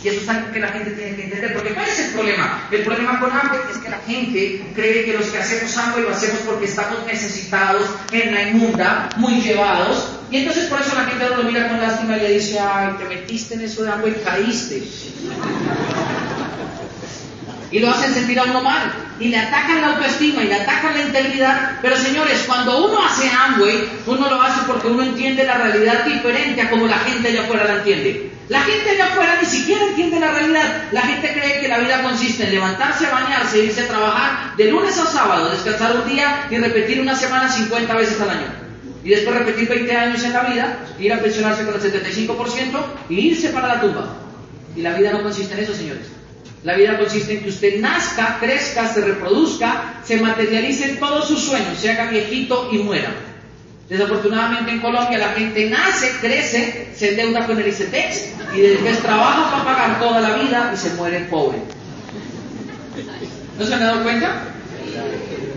Y 0.03 0.09
eso 0.09 0.21
es 0.21 0.29
algo 0.29 0.51
que 0.51 0.59
la 0.59 0.67
gente 0.67 0.91
tiene 0.91 1.15
que 1.15 1.23
entender, 1.23 1.53
porque 1.53 1.73
¿cuál 1.73 1.87
es 1.87 1.99
el 1.99 2.13
problema? 2.13 2.67
El 2.71 2.83
problema 2.83 3.19
con 3.19 3.31
hambre 3.31 3.59
es 3.71 3.77
que 3.79 3.89
la 3.89 3.97
gente 3.99 4.65
cree 4.75 5.05
que 5.05 5.13
los 5.13 5.25
que 5.27 5.39
hacemos 5.39 5.75
hambre 5.75 6.03
lo 6.03 6.11
hacemos 6.11 6.39
porque 6.41 6.65
estamos 6.65 7.05
necesitados, 7.07 7.89
en 8.11 8.33
la 8.33 8.43
inmunda, 8.43 9.09
muy 9.17 9.41
llevados, 9.41 10.17
y 10.29 10.37
entonces 10.37 10.65
por 10.65 10.81
eso 10.81 10.93
la 10.95 11.05
gente 11.05 11.25
lo 11.29 11.43
mira 11.43 11.69
con 11.69 11.79
lástima 11.79 12.17
y 12.17 12.19
le 12.19 12.33
dice, 12.33 12.59
ay, 12.59 12.95
te 12.97 13.05
metiste 13.05 13.53
en 13.55 13.61
eso 13.61 13.83
de 13.83 13.91
hambre 13.91 14.11
y 14.11 14.23
caíste. 14.23 14.83
Y 17.71 17.79
lo 17.79 17.89
hacen 17.89 18.13
sentir 18.13 18.39
a 18.39 18.43
uno 18.43 18.61
mal. 18.61 18.93
Y 19.19 19.29
le 19.29 19.37
atacan 19.37 19.81
la 19.81 19.87
autoestima 19.87 20.43
y 20.43 20.47
le 20.47 20.55
atacan 20.55 20.93
la 20.93 21.03
integridad. 21.03 21.79
Pero 21.81 21.97
señores, 21.97 22.43
cuando 22.45 22.85
uno 22.85 23.03
hace 23.03 23.29
Amway, 23.29 23.89
uno 24.05 24.29
lo 24.29 24.41
hace 24.41 24.61
porque 24.67 24.87
uno 24.87 25.03
entiende 25.03 25.43
la 25.43 25.55
realidad 25.55 26.05
diferente 26.05 26.61
a 26.61 26.69
como 26.69 26.87
la 26.87 26.99
gente 26.99 27.29
allá 27.29 27.41
afuera 27.41 27.65
la 27.65 27.77
entiende. 27.77 28.31
La 28.49 28.61
gente 28.61 28.89
allá 28.91 29.07
afuera 29.07 29.39
ni 29.41 29.47
siquiera 29.47 29.85
entiende 29.85 30.19
la 30.19 30.31
realidad. 30.31 30.83
La 30.91 31.01
gente 31.01 31.33
cree 31.33 31.59
que 31.59 31.67
la 31.67 31.79
vida 31.79 32.01
consiste 32.01 32.45
en 32.45 32.51
levantarse, 32.51 33.07
bañarse, 33.07 33.65
irse 33.65 33.81
a 33.81 33.87
trabajar 33.87 34.55
de 34.55 34.71
lunes 34.71 34.97
a 34.97 35.05
sábado, 35.05 35.49
descansar 35.49 35.97
un 35.97 36.07
día 36.07 36.47
y 36.49 36.57
repetir 36.57 37.01
una 37.01 37.15
semana 37.15 37.49
50 37.49 37.93
veces 37.95 38.21
al 38.21 38.29
año. 38.29 38.67
Y 39.03 39.09
después 39.09 39.37
repetir 39.37 39.67
20 39.67 39.95
años 39.95 40.23
en 40.23 40.33
la 40.33 40.43
vida, 40.43 40.77
ir 40.99 41.13
a 41.13 41.19
pensionarse 41.19 41.65
con 41.65 41.73
el 41.75 41.81
75% 41.81 42.37
y 43.09 43.19
irse 43.31 43.49
para 43.49 43.67
la 43.67 43.81
tumba. 43.81 44.07
Y 44.75 44.81
la 44.81 44.93
vida 44.97 45.11
no 45.11 45.23
consiste 45.23 45.53
en 45.53 45.59
eso, 45.61 45.73
señores. 45.73 46.07
La 46.63 46.75
vida 46.75 46.97
consiste 46.97 47.33
en 47.33 47.43
que 47.43 47.49
usted 47.49 47.79
nazca, 47.79 48.37
crezca, 48.39 48.91
se 48.91 49.01
reproduzca, 49.01 50.01
se 50.03 50.17
materialice 50.17 50.89
en 50.89 50.99
todos 50.99 51.27
sus 51.27 51.43
sueños, 51.43 51.77
se 51.77 51.91
haga 51.91 52.09
viejito 52.09 52.69
y 52.71 52.79
muera. 52.79 53.13
Desafortunadamente 53.87 54.71
en 54.71 54.79
Colombia 54.79 55.17
la 55.17 55.29
gente 55.29 55.69
nace, 55.69 56.11
crece, 56.19 56.89
se 56.93 57.11
endeuda 57.11 57.45
con 57.45 57.57
el 57.57 57.67
ICETEX 57.67 58.33
y 58.55 58.59
después 58.59 58.99
trabaja 59.01 59.51
para 59.51 59.63
pagar 59.63 59.99
toda 59.99 60.19
la 60.19 60.35
vida 60.35 60.71
y 60.73 60.77
se 60.77 60.93
muere 60.95 61.21
pobre. 61.21 61.59
¿No 63.57 63.65
se 63.65 63.73
han 63.73 63.79
dado 63.79 64.03
cuenta? 64.03 64.41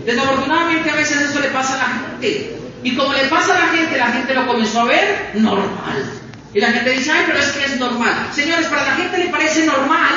Desafortunadamente 0.05 0.89
a 0.89 0.95
veces 0.95 1.21
eso 1.29 1.39
le 1.41 1.49
pasa 1.49 1.73
a 1.73 1.77
la 1.77 2.09
gente. 2.09 2.55
Y 2.83 2.95
como 2.95 3.13
le 3.13 3.25
pasa 3.25 3.55
a 3.55 3.65
la 3.65 3.67
gente, 3.73 3.97
la 3.97 4.07
gente 4.07 4.33
lo 4.33 4.47
comenzó 4.47 4.81
a 4.81 4.85
ver 4.85 5.31
normal. 5.35 6.20
Y 6.53 6.59
la 6.59 6.71
gente 6.71 6.89
dice, 6.91 7.11
ay, 7.11 7.23
pero 7.27 7.39
es 7.39 7.51
que 7.51 7.65
es 7.65 7.79
normal. 7.79 8.29
Señores, 8.33 8.67
para 8.67 8.83
la 8.83 8.95
gente 8.95 9.17
le 9.17 9.29
parece 9.29 9.65
normal 9.65 10.09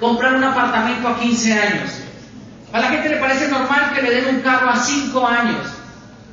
comprar 0.00 0.34
un 0.34 0.44
apartamento 0.44 1.08
a 1.08 1.20
15 1.20 1.52
años. 1.52 1.90
A 2.72 2.80
la 2.80 2.88
gente 2.88 3.10
le 3.10 3.16
parece 3.16 3.48
normal 3.48 3.92
que 3.94 4.02
le 4.02 4.10
den 4.10 4.36
un 4.36 4.40
carro 4.40 4.70
a 4.70 4.76
5 4.76 5.28
años. 5.28 5.66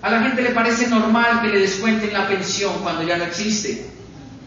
A 0.02 0.10
la 0.10 0.22
gente 0.22 0.42
le 0.42 0.52
parece 0.52 0.88
normal 0.88 1.42
que 1.42 1.50
le 1.50 1.60
descuenten 1.60 2.14
la 2.14 2.28
pensión 2.28 2.74
cuando 2.82 3.04
ya 3.04 3.18
no 3.18 3.26
existe. 3.26 3.86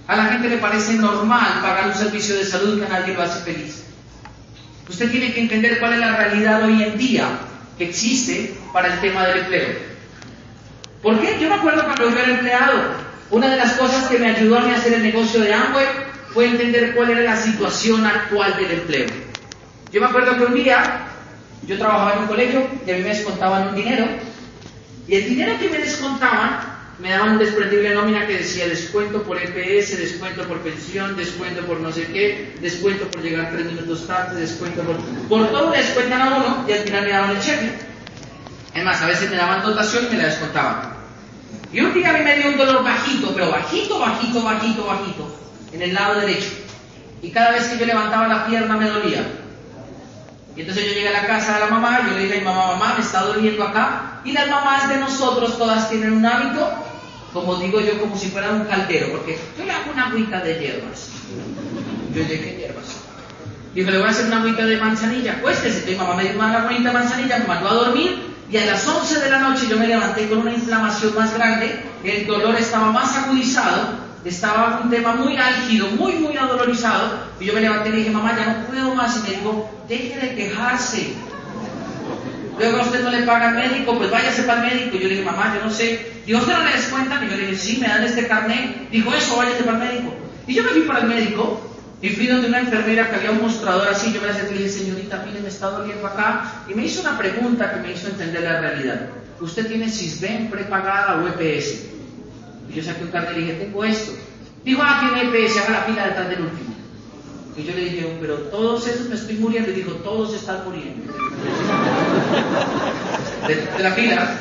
A 0.09 0.16
la 0.16 0.25
gente 0.27 0.48
le 0.48 0.57
parece 0.57 0.94
normal 0.94 1.61
pagar 1.61 1.88
un 1.88 1.94
servicio 1.94 2.35
de 2.37 2.44
salud 2.44 2.81
que 2.81 2.87
a 2.87 3.01
nadie 3.01 3.14
lo 3.14 3.22
hace 3.22 3.40
feliz. 3.40 3.85
Usted 4.88 5.11
tiene 5.11 5.33
que 5.33 5.40
entender 5.40 5.79
cuál 5.79 5.92
es 5.92 6.01
la 6.01 6.16
realidad 6.16 6.64
hoy 6.64 6.83
en 6.83 6.96
día 6.96 7.29
que 7.77 7.88
existe 7.88 8.55
para 8.72 8.94
el 8.94 9.01
tema 9.01 9.27
del 9.27 9.40
empleo. 9.40 9.68
¿Por 11.03 11.20
qué? 11.20 11.38
Yo 11.40 11.48
me 11.48 11.57
acuerdo 11.57 11.85
cuando 11.85 12.11
yo 12.11 12.18
era 12.18 12.33
empleado, 12.33 12.83
una 13.33 13.49
de 13.49 13.57
las 13.57 13.73
cosas 13.73 14.09
que 14.09 14.18
me 14.18 14.29
ayudó 14.29 14.59
a 14.59 14.75
hacer 14.75 14.92
el 14.92 15.03
negocio 15.03 15.40
de 15.40 15.55
Amway 15.55 15.87
fue 16.35 16.49
entender 16.49 16.95
cuál 16.95 17.11
era 17.11 17.23
la 17.23 17.37
situación 17.37 18.05
actual 18.07 18.55
del 18.57 18.71
empleo. 18.73 19.07
Yo 19.90 20.03
me 20.03 20.07
acuerdo 20.07 20.37
que 20.37 20.45
un 20.45 20.55
día 20.55 21.07
yo 21.66 21.79
trabajaba 21.79 22.12
en 22.12 22.18
un 22.21 22.27
colegio 22.27 22.66
y 22.87 22.90
a 22.90 22.95
mí 22.95 23.01
me 23.01 23.09
descontaban 23.09 23.68
un 23.68 23.75
dinero 23.75 24.07
y 25.09 25.14
el 25.14 25.25
dinero 25.31 25.59
que 25.59 25.71
me 25.71 25.79
descontaban 25.79 26.73
me 26.99 27.11
daban 27.11 27.31
un 27.31 27.38
desprendible 27.38 27.95
nómina 27.95 28.27
que 28.27 28.37
decía 28.37 28.68
descuento 28.68 29.23
por 29.23 29.38
EPS, 29.38 29.99
descuento 29.99 30.47
por 30.47 30.59
pensión, 30.59 31.16
descuento 31.16 31.62
por 31.62 31.81
no 31.81 31.90
sé 31.90 32.07
qué, 32.09 32.55
descuento 32.61 33.11
por 33.11 33.23
llegar 33.23 33.51
tres 33.51 33.64
minutos 33.64 34.07
tarde, 34.07 34.42
descuento 34.42 34.83
por... 34.83 34.97
Por 35.29 35.51
todo 35.51 35.71
descuentan 35.71 36.21
a 36.21 36.37
uno 36.37 36.64
y 36.68 36.73
al 36.73 36.81
final 36.81 37.05
me 37.05 37.11
daban 37.11 37.31
el 37.31 37.40
cheque. 37.40 37.73
Es 38.75 38.85
más, 38.85 39.01
a 39.01 39.07
veces 39.07 39.31
me 39.31 39.37
daban 39.37 39.62
dotación 39.62 40.07
y 40.07 40.11
me 40.11 40.18
la 40.18 40.27
descontaban. 40.27 40.91
Y 41.73 41.81
un 41.81 41.95
día 41.95 42.11
a 42.11 42.13
mí 42.13 42.21
me 42.21 42.37
dio 42.37 42.49
un 42.49 42.59
dolor 42.59 42.85
bajito, 42.85 43.33
pero 43.33 43.51
bajito, 43.51 43.99
bajito, 43.99 44.43
bajito, 44.43 44.85
bajito, 44.85 45.37
en 45.73 45.83
el 45.83 45.95
lado 45.95 46.21
derecho. 46.21 46.51
Y 47.23 47.31
cada 47.31 47.53
vez 47.53 47.65
que 47.65 47.79
yo 47.79 47.87
levantaba 47.87 48.29
la 48.29 48.47
pierna 48.47 48.77
me 48.77 48.89
dolía. 48.89 49.27
Y 50.55 50.61
entonces 50.61 50.85
yo 50.85 50.93
llegué 50.93 51.09
a 51.09 51.23
la 51.23 51.27
casa 51.27 51.55
de 51.55 51.61
la 51.61 51.67
mamá, 51.69 52.01
y 52.03 52.11
yo 52.11 52.17
le 52.17 52.25
dije 52.25 52.37
a 52.37 52.39
mi 52.41 52.45
mamá, 52.45 52.67
mamá, 52.73 52.95
me 52.99 53.03
está 53.03 53.23
doliendo 53.23 53.65
acá. 53.65 54.21
Y 54.23 54.33
las 54.33 54.51
mamás 54.51 54.89
de 54.91 54.99
nosotros 54.99 55.57
todas 55.57 55.89
tienen 55.89 56.13
un 56.13 56.27
hábito, 56.27 56.69
como 57.33 57.57
digo 57.57 57.81
yo, 57.81 57.99
como 57.99 58.19
si 58.19 58.29
fuera 58.29 58.51
un 58.51 58.67
caldero, 58.67 59.13
porque 59.13 59.39
yo 59.57 59.65
le 59.65 59.73
hago 59.73 59.93
una 59.93 60.09
agüita 60.09 60.41
de 60.41 60.59
hierbas. 60.61 61.09
Yo 62.15 62.23
llegué 62.23 62.59
hierbas. 62.59 62.97
Dijo, 63.75 63.91
le 63.91 63.97
voy 63.97 64.09
a 64.09 64.11
hacer 64.11 64.27
una 64.27 64.41
agüita 64.41 64.67
de 64.67 64.77
manzanilla. 64.77 65.33
Acuéstese. 65.33 65.91
Mi 65.91 65.97
mamá 65.97 66.15
me 66.17 66.25
dio 66.25 66.35
una 66.35 66.65
agüita 66.65 66.89
de 66.91 66.95
manzanilla, 66.95 67.39
me 67.39 67.47
mandó 67.47 67.71
a 67.71 67.75
dormir 67.75 68.32
y 68.53 68.57
a 68.59 68.67
las 68.67 68.87
11 68.87 69.21
de 69.21 69.31
la 69.31 69.38
noche 69.38 69.67
yo 69.67 69.79
me 69.79 69.87
levanté 69.87 70.29
con 70.29 70.41
una 70.41 70.53
inflamación 70.53 71.15
más 71.15 71.33
grande, 71.33 71.75
el 72.05 72.27
dolor 72.27 72.55
estaba 72.57 72.93
más 72.93 73.17
agudizado, 73.17 73.95
estaba 74.27 74.81
un 74.85 74.91
tema 74.91 75.15
muy 75.15 75.38
álgido, 75.38 75.88
muy, 75.93 76.12
muy 76.17 76.37
adolorizado, 76.37 77.19
y 77.41 77.47
yo 77.47 77.55
me 77.55 77.62
levanté 77.62 77.88
y 77.88 77.93
le 77.93 77.99
dije, 77.99 78.11
mamá, 78.11 78.37
ya 78.37 78.53
no 78.53 78.67
puedo 78.67 78.95
más, 78.95 79.17
y 79.17 79.21
me 79.23 79.37
dijo, 79.37 79.71
deje 79.88 80.21
de 80.21 80.35
quejarse. 80.35 81.15
Luego 82.59 82.79
a 82.79 82.83
usted 82.83 83.03
no 83.03 83.11
le 83.11 83.23
paga 83.23 83.49
el 83.49 83.71
médico, 83.71 83.97
pues 83.97 84.11
váyase 84.11 84.43
para 84.43 84.69
el 84.69 84.75
médico. 84.75 84.97
Y 84.97 85.01
yo 85.01 85.09
le 85.09 85.15
dije, 85.15 85.25
mamá, 85.25 85.55
yo 85.57 85.65
no 85.65 85.71
sé. 85.73 86.12
Dijo, 86.27 86.38
¿usted 86.38 86.53
no 86.53 86.62
le 86.62 86.73
descuentan? 86.73 87.25
Y 87.25 87.31
yo 87.31 87.37
le 87.37 87.47
dije, 87.47 87.57
sí, 87.57 87.79
me 87.81 87.88
dan 87.88 88.05
este 88.05 88.29
carnet. 88.29 88.91
Dijo, 88.91 89.12
eso, 89.15 89.37
váyase 89.37 89.65
para 89.65 89.83
el 89.83 89.91
médico. 89.91 90.15
Y 90.47 90.55
yo 90.55 90.62
me 90.62 90.69
fui 90.69 90.83
para 90.83 91.01
el 91.01 91.07
médico, 91.07 91.72
y 92.03 92.09
fui 92.09 92.27
donde 92.27 92.49
una 92.49 92.59
enfermera 92.59 93.09
que 93.09 93.15
había 93.15 93.31
un 93.31 93.41
mostrador 93.41 93.87
así, 93.88 94.12
yo 94.12 94.21
me 94.21 94.27
le 94.27 94.59
dije, 94.59 94.69
señorita, 94.69 95.23
mire, 95.25 95.41
me 95.41 95.49
está 95.49 95.71
doliendo 95.71 96.05
acá. 96.05 96.65
Y 96.69 96.75
me 96.75 96.85
hizo 96.85 97.01
una 97.01 97.17
pregunta 97.17 97.73
que 97.73 97.81
me 97.81 97.93
hizo 97.93 98.09
entender 98.09 98.43
la 98.43 98.61
realidad. 98.61 99.09
¿Usted 99.41 99.69
tiene 99.69 99.88
CISBEN 99.88 100.51
prepagada 100.51 101.23
o 101.23 101.29
EPS? 101.29 101.85
Y 102.69 102.75
yo 102.75 102.83
saqué 102.83 103.05
un 103.05 103.11
carnet 103.12 103.31
y 103.31 103.35
le 103.35 103.41
dije, 103.43 103.65
tengo 103.65 103.85
esto. 103.85 104.12
Dijo, 104.65 104.83
ah, 104.85 104.99
tiene 105.01 105.31
EPS, 105.31 105.59
haga 105.59 105.71
la 105.71 105.83
fila 105.83 106.07
detrás 106.09 106.29
del 106.29 106.41
último. 106.41 106.75
Y 107.57 107.62
yo 107.62 107.73
le 107.73 107.85
dije, 107.85 108.19
pero 108.21 108.35
todos 108.35 108.85
esos 108.88 109.09
me 109.09 109.15
estoy 109.15 109.37
muriendo. 109.37 109.71
Y 109.71 109.75
dijo, 109.75 109.93
todos 109.93 110.35
están 110.35 110.65
muriendo. 110.65 111.12
De, 113.47 113.55
de 113.55 113.83
la 113.83 113.93
fila. 113.93 114.38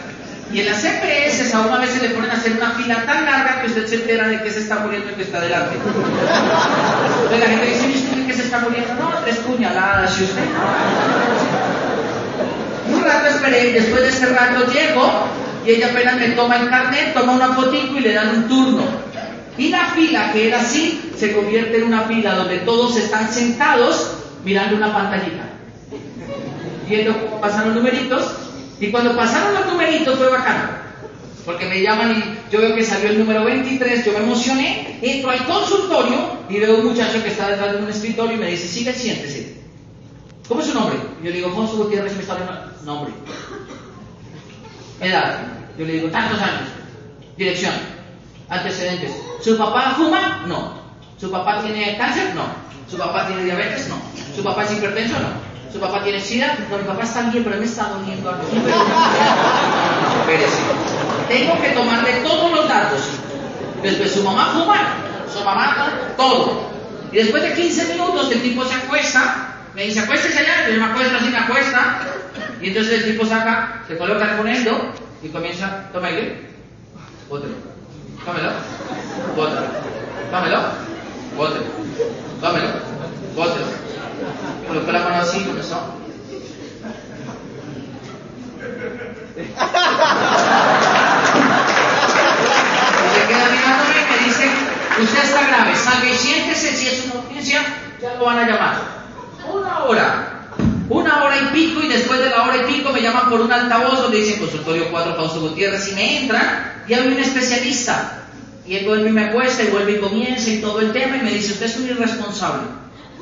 Y 0.53 0.59
en 0.59 0.65
las 0.65 0.83
EPS 0.83 1.53
a 1.53 1.61
una 1.61 1.77
vez 1.77 1.91
se 1.91 2.07
le 2.07 2.13
ponen 2.13 2.29
a 2.29 2.33
hacer 2.33 2.53
una 2.53 2.71
fila 2.71 3.05
tan 3.05 3.25
larga 3.25 3.61
que 3.61 3.67
usted 3.67 3.87
se 3.87 3.95
entera 3.95 4.27
de 4.27 4.43
que 4.43 4.51
se 4.51 4.59
está 4.59 4.79
muriendo 4.79 5.09
y 5.11 5.13
que 5.13 5.23
está 5.23 5.39
delante. 5.39 5.75
Entonces 5.75 7.39
la 7.39 7.45
gente 7.45 7.65
dice, 7.65 7.87
¿y 7.87 7.95
usted 7.95 8.27
que 8.27 8.33
se 8.33 8.43
está 8.43 8.59
muriendo? 8.59 8.93
No, 8.95 9.11
tres 9.23 9.37
puñaladas, 9.37 10.19
y 10.19 10.23
usted. 10.25 10.43
Un 12.93 13.03
rato 13.03 13.27
esperé 13.27 13.71
después 13.71 14.01
de 14.01 14.09
ese 14.09 14.25
rato 14.25 14.71
llego 14.71 15.09
y 15.65 15.71
ella 15.71 15.87
apenas 15.91 16.15
me 16.17 16.29
toma 16.29 16.57
el 16.57 16.69
carnet, 16.69 17.13
toma 17.13 17.33
una 17.33 17.53
fotico 17.53 17.97
y 17.97 18.01
le 18.01 18.13
dan 18.13 18.29
un 18.29 18.47
turno. 18.49 18.83
Y 19.57 19.69
la 19.69 19.85
fila 19.91 20.33
que 20.33 20.47
era 20.47 20.59
así 20.59 21.11
se 21.17 21.33
convierte 21.33 21.77
en 21.77 21.83
una 21.83 22.01
fila 22.01 22.35
donde 22.35 22.57
todos 22.59 22.97
están 22.97 23.31
sentados 23.31 24.17
mirando 24.43 24.75
una 24.75 24.93
pantallita, 24.93 25.43
viendo 26.89 27.17
cómo 27.19 27.39
pasan 27.39 27.67
los 27.67 27.75
numeritos. 27.75 28.50
Y 28.81 28.89
cuando 28.89 29.15
pasaron 29.15 29.53
los 29.53 29.67
numeritos 29.67 30.17
fue 30.17 30.27
bacano. 30.27 30.69
Porque 31.45 31.65
me 31.67 31.81
llaman 31.81 32.11
y 32.11 32.51
yo 32.51 32.59
veo 32.59 32.75
que 32.75 32.83
salió 32.83 33.09
el 33.09 33.19
número 33.19 33.45
23, 33.45 34.05
yo 34.05 34.11
me 34.11 34.19
emocioné, 34.19 34.99
entro 35.01 35.29
al 35.31 35.45
consultorio 35.45 36.37
y 36.49 36.59
veo 36.59 36.79
un 36.79 36.87
muchacho 36.87 37.21
que 37.23 37.29
está 37.29 37.49
detrás 37.49 37.73
de 37.73 37.77
un 37.83 37.89
escritorio 37.89 38.35
y 38.35 38.39
me 38.39 38.47
dice, 38.47 38.67
sigue, 38.67 38.91
siéntese. 38.93 39.61
¿Cómo 40.47 40.61
es 40.61 40.67
su 40.67 40.73
nombre? 40.73 40.97
Yo 41.23 41.29
le 41.29 41.35
digo, 41.37 41.47
Alfonso 41.47 41.77
Gutiérrez, 41.77 42.15
me 42.15 42.21
está 42.21 42.33
hablando. 42.33 42.71
Nombre. 42.83 43.13
Edad. 44.99 45.39
Yo 45.77 45.85
le 45.85 45.93
digo, 45.93 46.09
tantos 46.09 46.41
años. 46.41 46.69
Dirección. 47.37 47.73
Antecedentes. 48.49 49.11
¿Su 49.41 49.57
papá 49.57 49.93
fuma? 49.95 50.43
No. 50.47 50.73
¿Su 51.19 51.31
papá 51.31 51.61
tiene 51.63 51.97
cáncer? 51.97 52.35
No. 52.35 52.45
¿Su 52.91 52.97
papá 52.97 53.25
tiene 53.25 53.45
diabetes? 53.45 53.87
No. 53.87 53.95
¿Su 54.35 54.43
papá 54.43 54.65
es 54.65 54.73
hipertenso? 54.73 55.17
No. 55.17 55.29
¿Su 55.71 55.79
papá 55.79 56.03
tiene 56.03 56.19
sida? 56.19 56.57
No, 56.69 56.77
mi 56.77 56.83
papá 56.83 57.03
está 57.03 57.21
bien, 57.29 57.41
pero 57.41 57.55
me 57.55 57.63
está 57.63 57.87
doliendo 57.87 58.29
aquí. 58.29 58.47
Espérese. 60.19 60.61
Tengo 61.29 61.61
que 61.61 61.69
tomarle 61.69 62.11
todos 62.15 62.51
los 62.51 62.67
datos. 62.67 62.99
Después 63.81 64.11
su 64.11 64.23
mamá 64.23 64.47
fuma, 64.47 64.95
su 65.33 65.41
mamá 65.45 65.87
todo. 66.17 66.69
Y 67.13 67.15
después 67.15 67.41
de 67.43 67.53
15 67.53 67.93
minutos 67.93 68.29
el 68.29 68.41
tipo 68.41 68.65
se 68.65 68.75
acuesta, 68.75 69.55
me 69.73 69.85
dice, 69.85 70.01
acuéstese 70.01 70.39
allá, 70.39 70.69
yo 70.69 70.79
me 70.79 70.85
acuesto 70.91 71.15
así, 71.15 71.29
me 71.29 71.37
acuesta. 71.37 71.99
Y 72.61 72.67
entonces 72.67 73.03
el 73.03 73.11
tipo 73.13 73.25
saca, 73.25 73.83
se 73.87 73.97
coloca 73.97 74.35
con 74.35 74.47
esto 74.49 74.77
y 75.23 75.29
comienza, 75.29 75.89
toma 75.93 76.07
aire, 76.07 76.49
otro, 77.29 77.49
tómelo, 78.25 78.51
otro, 79.37 79.61
tómelo, 80.29 80.59
otro, 81.37 81.63
tómelo, 82.41 82.67
otro. 83.37 83.63
Colocó 84.67 84.91
la 84.91 84.99
mano 84.99 85.21
así 85.21 85.37
y 85.37 85.43
comenzó. 85.45 85.79
Y 89.37 89.43
se 93.13 93.27
queda 93.27 93.49
mirándome 93.49 93.95
y 93.95 94.11
me 94.11 94.17
dice, 94.25 94.49
usted 95.01 95.23
está 95.23 95.47
grave, 95.47 95.75
salga 95.75 96.09
y 96.09 96.15
siéntese, 96.15 96.75
si 96.75 96.87
es 96.87 97.05
una 97.05 97.21
urgencia, 97.21 97.61
ya 98.01 98.15
lo 98.15 98.25
van 98.25 98.39
a 98.39 98.49
llamar. 98.49 98.75
Una 99.51 99.83
hora, 99.85 100.47
una 100.89 101.23
hora 101.23 101.37
y 101.37 101.45
pico 101.47 101.81
y 101.81 101.87
después 101.87 102.19
de 102.19 102.29
la 102.29 102.43
hora 102.43 102.57
y 102.57 102.73
pico 102.73 102.91
me 102.91 103.01
llaman 103.01 103.29
por 103.29 103.41
un 103.41 103.51
altavoz 103.51 104.01
donde 104.01 104.17
dice 104.17 104.39
consultorio 104.39 104.89
4 104.91 105.15
Fausto 105.15 105.41
Gutiérrez 105.41 105.89
y 105.89 105.95
me 105.95 106.21
entran 106.21 106.83
y 106.87 106.93
hay 106.93 107.07
un 107.07 107.19
especialista. 107.19 108.17
Y 108.65 108.75
él 108.75 108.85
vuelve 108.85 109.09
y 109.09 109.13
me 109.13 109.25
acuesta 109.25 109.63
y 109.63 109.67
vuelve 109.67 109.93
y 109.93 109.99
comienza 109.99 110.49
y 110.49 110.61
todo 110.61 110.79
el 110.81 110.91
tema 110.91 111.17
y 111.17 111.21
me 111.21 111.31
dice, 111.31 111.53
usted 111.53 111.65
es 111.65 111.77
un 111.77 111.85
irresponsable. 111.87 112.67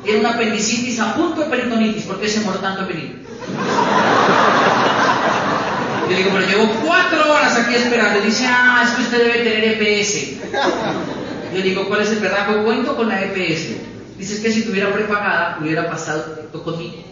Tiene 0.04 0.19
una 0.19 0.32
apendicitis 0.32 0.99
a 0.99 1.13
punto 1.13 1.41
de 1.41 1.47
peritonitis, 1.47 2.04
¿por 2.04 2.19
qué 2.19 2.28
se 2.28 2.41
muere 2.41 2.60
tanto 2.60 2.88
venir? 2.88 3.25
Yo 6.10 6.17
digo, 6.17 6.30
pero 6.34 6.47
llevo 6.47 6.71
cuatro 6.86 7.34
horas 7.34 7.56
aquí 7.56 7.75
esperando. 7.75 8.21
Dice, 8.21 8.45
ah, 8.47 8.84
es 8.84 8.91
que 8.91 9.02
usted 9.04 9.17
debe 9.19 9.43
tener 9.43 9.82
EPS. 9.82 10.39
Yo 11.54 11.62
digo, 11.62 11.88
¿cuál 11.88 12.02
es 12.02 12.12
el 12.12 12.19
verdadero 12.19 12.63
cuento 12.63 12.95
con 12.95 13.10
la 13.10 13.21
EPS? 13.21 14.17
Dice, 14.17 14.36
es 14.36 14.39
que 14.39 14.52
si 14.52 14.63
tuviera 14.63 14.91
prepagada, 14.91 15.58
hubiera 15.62 15.89
pasado 15.89 16.36
directo 16.36 16.63
conmigo. 16.63 17.04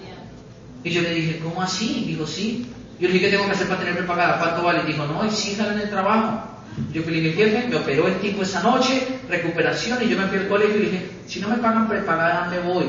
Y 0.84 0.90
yo 0.90 1.02
le 1.02 1.14
dije, 1.14 1.40
¿cómo 1.44 1.62
así? 1.62 2.06
Dijo, 2.08 2.26
sí. 2.26 2.66
Yo 3.00 3.08
le 3.08 3.14
dije, 3.14 3.26
¿qué 3.26 3.32
tengo 3.32 3.46
que 3.46 3.52
hacer 3.52 3.68
para 3.68 3.80
tener 3.80 3.96
prepagada? 3.96 4.40
¿Cuánto 4.40 4.64
vale? 4.64 4.84
Dijo, 4.84 5.06
no, 5.06 5.24
exíjala 5.24 5.74
en 5.74 5.80
el 5.82 5.90
trabajo. 5.90 6.57
Yo 6.94 7.02
le 7.02 7.22
dije, 7.22 7.34
jefe, 7.34 7.68
me 7.68 7.76
operó 7.76 8.08
el 8.08 8.20
tipo 8.20 8.44
esa 8.44 8.62
noche, 8.62 9.02
recuperación, 9.30 9.98
y 10.02 10.10
yo 10.10 10.18
me 10.18 10.28
fui 10.28 10.38
al 10.38 10.48
colegio 10.48 10.78
y 10.78 10.86
dije, 10.86 11.10
si 11.28 11.40
no 11.40 11.50
me 11.50 11.58
pagan 11.58 11.88
prepagada, 11.88 12.50
me 12.50 12.60
voy. 12.60 12.86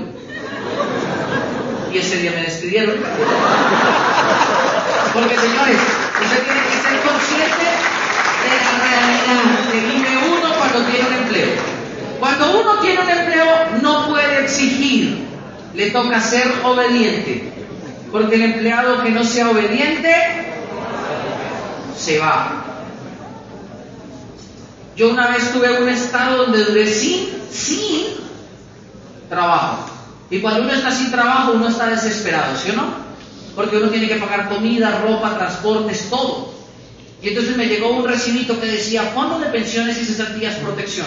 Y 1.93 1.99
ese 1.99 2.19
día 2.19 2.33
me 2.33 2.43
despidieron. 2.43 2.97
Porque 5.13 5.35
señores, 5.37 5.79
usted 6.23 6.43
tiene 6.45 6.61
que 6.69 6.77
ser 6.87 7.01
consciente 7.01 7.65
de 8.45 8.51
la 8.65 8.73
realidad 8.85 9.71
que 9.73 9.81
vive 9.81 10.13
uno 10.29 10.49
cuando 10.59 10.79
tiene 10.91 11.09
un 11.09 11.15
empleo. 11.15 11.51
Cuando 12.21 12.61
uno 12.61 12.81
tiene 12.81 13.01
un 13.01 13.11
empleo 13.11 13.47
no 13.83 14.09
puede 14.09 14.45
exigir, 14.45 15.27
le 15.75 15.91
toca 15.91 16.21
ser 16.21 16.53
obediente. 16.63 17.53
Porque 18.13 18.35
el 18.37 18.43
empleado 18.43 19.03
que 19.03 19.11
no 19.11 19.25
sea 19.25 19.51
obediente 19.51 20.15
se 21.97 22.19
va. 22.19 22.68
Yo 24.99 25.11
una 25.11 25.29
vez 25.29 25.53
tuve 25.53 25.81
un 25.81 25.89
estado 25.89 26.39
donde 26.39 26.65
duré 26.65 26.93
sin, 26.93 27.29
sin 27.53 28.07
trabajo. 29.29 29.89
Y 30.29 30.41
cuando 30.41 30.63
uno 30.63 30.73
está 30.73 30.91
sin 30.91 31.13
trabajo, 31.13 31.53
uno 31.53 31.69
está 31.69 31.87
desesperado, 31.87 32.57
¿sí 32.57 32.71
o 32.71 32.75
no? 32.75 32.95
Porque 33.55 33.77
uno 33.77 33.91
tiene 33.91 34.09
que 34.09 34.17
pagar 34.17 34.49
comida, 34.49 35.01
ropa, 35.03 35.39
transportes, 35.39 36.11
todo. 36.11 36.53
Y 37.23 37.29
entonces 37.29 37.57
me 37.57 37.67
llegó 37.67 37.91
un 37.91 38.09
recibito 38.09 38.59
que 38.61 38.67
decía, 38.67 39.05
Fondo 39.15 39.39
de 39.39 39.47
Pensiones 39.47 40.03
y 40.03 40.05
Cesantías 40.05 40.57
Protección. 40.57 41.07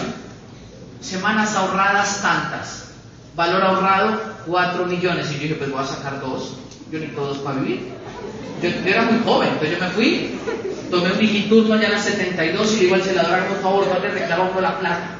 Semanas 1.02 1.54
ahorradas 1.54 2.22
tantas. 2.22 2.84
Valor 3.36 3.62
ahorrado, 3.62 4.22
4 4.46 4.86
millones. 4.86 5.30
Y 5.32 5.34
yo 5.34 5.40
dije, 5.40 5.54
pues 5.56 5.70
voy 5.70 5.82
a 5.82 5.86
sacar 5.86 6.18
dos. 6.18 6.54
Yo 6.90 6.98
necesito 6.98 7.26
dos 7.26 7.38
para 7.38 7.60
vivir. 7.60 7.92
Yo, 8.62 8.70
yo 8.70 8.86
era 8.86 9.02
muy 9.02 9.22
joven, 9.22 9.50
entonces 9.50 9.78
yo 9.78 9.84
me 9.84 9.90
fui, 9.90 10.38
tomé 10.92 11.10
un 11.10 11.18
digiturno 11.18 11.74
allá 11.74 11.88
a 11.88 11.92
las 11.92 12.04
72 12.04 12.72
y 12.72 12.76
le 12.76 12.82
digo 12.82 12.94
al 12.94 13.02
celador, 13.02 13.46
por 13.46 13.62
favor, 13.62 14.02
le 14.02 14.08
reclamo 14.10 14.50
por 14.50 14.62
la 14.62 14.78
plata. 14.78 15.18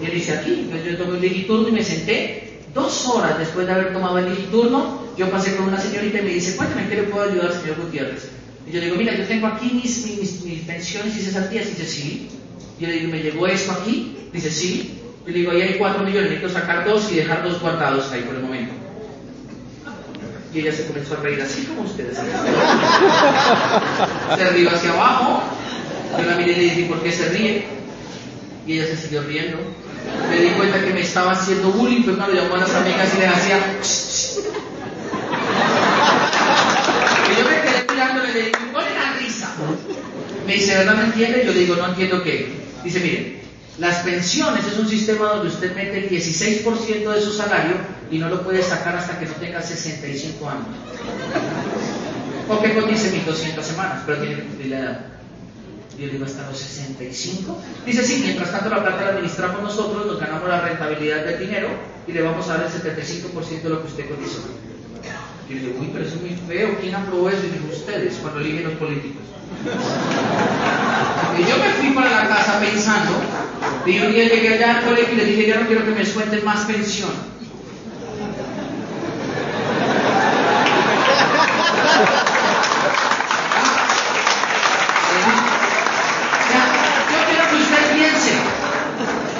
Y 0.00 0.04
él 0.04 0.12
dice, 0.12 0.32
aquí. 0.32 0.52
Entonces 0.64 0.92
yo 0.92 0.98
tomé 0.98 1.14
un 1.14 1.20
digiturno 1.22 1.68
y 1.68 1.72
me 1.72 1.82
senté. 1.82 2.60
Dos 2.74 3.06
horas 3.06 3.38
después 3.38 3.66
de 3.66 3.72
haber 3.72 3.92
tomado 3.92 4.18
el 4.18 4.30
digiturno, 4.30 5.00
yo 5.16 5.30
pasé 5.30 5.56
con 5.56 5.68
una 5.68 5.80
señorita 5.80 6.18
y 6.18 6.22
me 6.22 6.30
dice, 6.30 6.56
cuéntame, 6.56 6.88
¿qué 6.88 6.96
le 6.96 7.02
puedo 7.04 7.30
ayudar, 7.30 7.52
señor 7.52 7.76
Gutiérrez? 7.80 8.28
Y 8.66 8.72
yo 8.72 8.80
le 8.80 8.86
digo, 8.86 8.96
mira, 8.96 9.14
yo 9.16 9.24
tengo 9.24 9.46
aquí 9.46 9.70
mis, 9.72 10.04
mis, 10.06 10.42
mis 10.42 10.60
pensiones 10.62 11.16
y 11.16 11.20
cesantías. 11.20 11.66
Y 11.66 11.70
dice, 11.70 11.86
sí. 11.86 12.28
Y 12.78 12.82
yo 12.82 12.88
le 12.88 12.94
digo, 12.94 13.12
¿me 13.12 13.22
llegó 13.22 13.46
esto 13.46 13.72
aquí? 13.72 14.16
Dice, 14.32 14.50
sí. 14.50 15.00
Y 15.26 15.30
le 15.30 15.38
digo, 15.38 15.52
ahí 15.52 15.62
hay 15.62 15.74
cuatro 15.78 16.02
millones, 16.02 16.32
necesito 16.32 16.52
sacar 16.52 16.84
dos 16.84 17.10
y 17.10 17.16
dejar 17.16 17.44
dos 17.44 17.60
guardados 17.60 18.10
ahí 18.12 18.22
por 18.22 18.34
el 18.34 18.42
momento. 18.42 18.74
Y 20.54 20.60
ella 20.60 20.72
se 20.72 20.86
comenzó 20.86 21.14
a 21.14 21.16
reír 21.20 21.42
así 21.42 21.64
como 21.64 21.82
ustedes. 21.82 22.16
Se 24.36 24.50
rió 24.50 24.70
hacia 24.70 24.92
abajo. 24.92 25.42
Yo 26.16 26.24
la 26.24 26.36
miré 26.36 26.52
y 26.52 26.54
le 26.54 26.62
dije, 26.62 26.84
¿por 26.84 27.02
qué 27.02 27.10
se 27.10 27.28
ríe? 27.30 27.66
Y 28.66 28.74
ella 28.74 28.86
se 28.86 28.96
siguió 28.96 29.24
riendo. 29.24 29.58
Me 30.30 30.38
di 30.38 30.50
cuenta 30.50 30.80
que 30.80 30.92
me 30.92 31.00
estaba 31.00 31.32
haciendo 31.32 31.72
bullying, 31.72 32.06
no, 32.16 32.28
le 32.28 32.40
llamó 32.40 32.54
a 32.54 32.58
las 32.58 32.72
amigas 32.72 33.12
y 33.14 33.18
le 33.18 33.26
hacía... 33.26 33.58
Y 37.30 37.36
yo 37.36 37.44
me 37.44 37.60
quedé 37.62 37.84
mirándole 37.90 38.30
y 38.30 38.32
le 38.32 38.40
dije, 38.40 38.52
¿cuál 38.72 38.86
es 38.86 38.94
la 38.94 39.12
risa? 39.18 39.52
Me 40.46 40.54
dice, 40.54 40.76
¿verdad 40.76 40.94
me 40.94 41.04
entiende? 41.04 41.42
Yo 41.44 41.52
le 41.52 41.58
digo, 41.58 41.74
no 41.74 41.88
entiendo 41.88 42.22
qué. 42.22 42.52
Dice, 42.84 43.00
mire, 43.00 43.43
las 43.78 43.96
pensiones 44.04 44.64
es 44.66 44.78
un 44.78 44.88
sistema 44.88 45.26
donde 45.30 45.48
usted 45.48 45.74
mete 45.74 45.98
el 45.98 46.10
16% 46.10 47.12
de 47.12 47.20
su 47.20 47.32
salario 47.32 47.76
y 48.10 48.18
no 48.18 48.28
lo 48.28 48.42
puede 48.42 48.62
sacar 48.62 48.96
hasta 48.96 49.18
que 49.18 49.26
no 49.26 49.32
tenga 49.34 49.60
65 49.60 50.48
años. 50.48 50.66
O 52.48 52.60
que 52.60 52.74
cotice 52.74 53.10
1.200 53.26 53.62
semanas, 53.62 54.02
pero 54.06 54.22
tiene 54.22 54.44
la 54.68 54.78
edad. 54.78 55.00
Yo 55.98 56.08
digo, 56.08 56.24
¿hasta 56.24 56.48
los 56.48 56.58
65? 56.58 57.56
Dice, 57.86 58.04
sí, 58.04 58.20
mientras 58.24 58.50
tanto 58.50 58.68
la 58.68 58.82
plata 58.82 59.02
la 59.02 59.10
administramos 59.10 59.62
nosotros, 59.62 60.06
nos 60.06 60.20
ganamos 60.20 60.48
la 60.48 60.60
rentabilidad 60.60 61.24
del 61.24 61.38
dinero 61.38 61.68
y 62.06 62.12
le 62.12 62.22
vamos 62.22 62.48
a 62.48 62.58
dar 62.58 62.66
el 62.66 62.72
75% 62.72 63.62
de 63.62 63.68
lo 63.68 63.80
que 63.82 63.88
usted 63.88 64.08
cotizó. 64.08 64.42
Yo 65.48 65.56
digo, 65.56 65.78
uy, 65.80 65.90
pero 65.92 66.04
eso 66.04 66.16
es 66.16 66.20
muy 66.20 66.36
feo, 66.48 66.76
¿quién 66.80 66.94
aprobó 66.94 67.28
eso? 67.28 67.44
Y 67.46 67.50
digo, 67.50 67.68
ustedes, 67.72 68.14
cuando 68.16 68.40
eligen 68.40 68.64
los 68.64 68.74
políticos. 68.74 69.22
Y 71.36 71.44
yo 71.44 71.56
me 71.58 71.70
fui 71.70 71.90
para 71.90 72.10
la 72.10 72.28
casa 72.28 72.60
pensando, 72.60 73.12
y 73.84 73.98
un 73.98 74.12
día 74.12 74.28
llegué 74.28 74.54
allá 74.54 74.78
al 74.78 74.84
colegio 74.84 75.14
y 75.14 75.16
le 75.16 75.24
dije, 75.24 75.48
yo 75.48 75.60
no 75.60 75.66
quiero 75.66 75.84
que 75.84 75.90
me 75.90 75.98
descuenten 75.98 76.44
más 76.44 76.60
pensión. 76.60 77.10
Yo 87.10 87.18
quiero 87.28 87.50
que 87.50 87.56
usted 87.56 87.94
piense, 87.94 88.32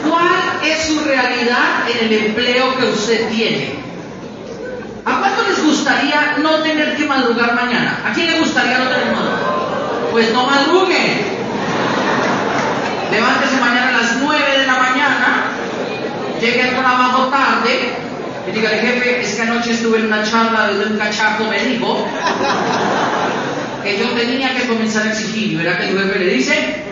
¿cuál 0.09 0.61
es 0.65 0.87
su 0.87 1.01
realidad 1.05 1.89
en 1.89 2.07
el 2.07 2.13
empleo 2.27 2.77
que 2.77 2.87
usted 2.87 3.29
tiene? 3.29 3.75
¿A 5.05 5.21
cuánto 5.21 5.43
les 5.49 5.63
gustaría 5.63 6.39
no 6.39 6.63
tener 6.63 6.97
que 6.97 7.07
madrugar 7.07 7.55
mañana? 7.55 8.01
¿A 8.05 8.13
quién 8.13 8.33
le 8.33 8.41
gustaría 8.41 8.79
no 8.79 8.89
tener 8.89 9.13
madrugar? 9.13 9.39
Pues 10.11 10.33
no 10.33 10.47
madruguen. 10.47 11.34
Levántese 13.11 13.61
mañana 13.61 13.88
a 13.88 14.03
las 14.03 14.17
9 14.21 14.59
de 14.59 14.67
la 14.67 14.77
mañana, 14.77 15.45
llegue 16.40 16.62
al 16.62 16.77
trabajo 16.77 17.29
tarde 17.29 17.95
y 18.47 18.51
dígale, 18.53 18.79
jefe, 18.79 19.21
es 19.23 19.35
que 19.35 19.43
anoche 19.43 19.73
estuve 19.73 19.99
en 19.99 20.07
una 20.07 20.23
charla 20.23 20.69
de 20.69 20.87
un 20.87 20.99
cachaco 20.99 21.45
me 21.45 21.59
dijo 21.64 22.07
que 23.83 23.99
yo 23.99 24.11
tenía 24.11 24.55
que 24.55 24.67
comenzar 24.67 25.07
a 25.07 25.11
exigir. 25.11 25.53
Y 25.53 25.57
verá 25.57 25.79
que 25.79 25.88
el 25.88 25.99
jefe 25.99 26.19
le 26.19 26.27
dice. 26.27 26.85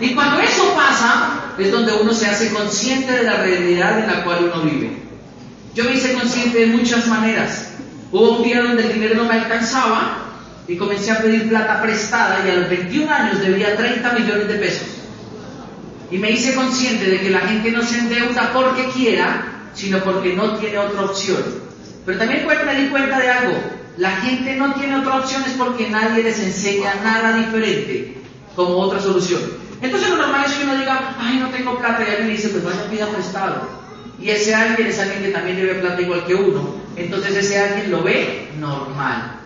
Y 0.00 0.14
cuando 0.14 0.40
eso 0.40 0.74
pasa, 0.74 1.40
es 1.58 1.72
donde 1.72 1.92
uno 1.94 2.12
se 2.12 2.26
hace 2.26 2.52
consciente 2.52 3.12
de 3.12 3.22
la 3.24 3.36
realidad 3.36 3.98
en 3.98 4.06
la 4.06 4.24
cual 4.24 4.50
uno 4.52 4.62
vive. 4.62 4.96
Yo 5.74 5.84
me 5.84 5.94
hice 5.94 6.14
consciente 6.14 6.58
de 6.58 6.66
muchas 6.66 7.06
maneras. 7.06 7.70
Hubo 8.12 8.38
un 8.38 8.42
día 8.44 8.62
donde 8.62 8.84
el 8.84 8.92
dinero 8.92 9.14
no 9.16 9.24
me 9.24 9.34
alcanzaba 9.34 10.25
y 10.68 10.76
comencé 10.76 11.12
a 11.12 11.18
pedir 11.18 11.48
plata 11.48 11.80
prestada 11.80 12.44
y 12.46 12.50
a 12.50 12.54
los 12.56 12.68
21 12.68 13.12
años 13.12 13.40
debía 13.40 13.76
30 13.76 14.12
millones 14.12 14.48
de 14.48 14.54
pesos. 14.54 14.88
Y 16.10 16.18
me 16.18 16.30
hice 16.30 16.54
consciente 16.54 17.08
de 17.08 17.20
que 17.20 17.30
la 17.30 17.40
gente 17.40 17.70
no 17.70 17.82
se 17.82 17.98
endeuda 17.98 18.52
porque 18.52 18.86
quiera, 18.86 19.44
sino 19.74 20.02
porque 20.02 20.34
no 20.34 20.56
tiene 20.56 20.78
otra 20.78 21.02
opción. 21.02 21.42
Pero 22.04 22.18
también 22.18 22.46
me 22.46 22.74
di 22.74 22.88
cuenta 22.88 23.18
de 23.18 23.28
algo. 23.28 23.54
La 23.96 24.10
gente 24.16 24.54
no 24.56 24.74
tiene 24.74 24.96
otra 24.96 25.16
opción 25.16 25.42
es 25.46 25.52
porque 25.52 25.88
nadie 25.88 26.22
les 26.22 26.38
enseña 26.38 26.94
nada 27.02 27.36
diferente 27.36 28.18
como 28.54 28.76
otra 28.78 29.00
solución. 29.00 29.40
Entonces 29.80 30.10
lo 30.10 30.16
normal 30.16 30.44
es 30.46 30.52
que 30.52 30.64
uno 30.64 30.76
diga, 30.76 31.14
ay, 31.18 31.38
no 31.38 31.48
tengo 31.48 31.78
plata, 31.78 32.02
y 32.06 32.10
alguien 32.10 32.36
dice, 32.36 32.48
pues 32.48 32.64
vaya 32.64 32.90
pida 32.90 33.06
prestado. 33.08 33.68
Y 34.20 34.30
ese 34.30 34.54
alguien 34.54 34.88
es 34.88 34.98
alguien 34.98 35.22
que 35.22 35.28
también 35.28 35.56
debe 35.56 35.74
plata 35.74 36.00
igual 36.00 36.24
que 36.26 36.34
uno. 36.34 36.74
Entonces 36.96 37.36
ese 37.36 37.58
alguien 37.58 37.90
lo 37.90 38.02
ve 38.02 38.48
normal. 38.58 39.40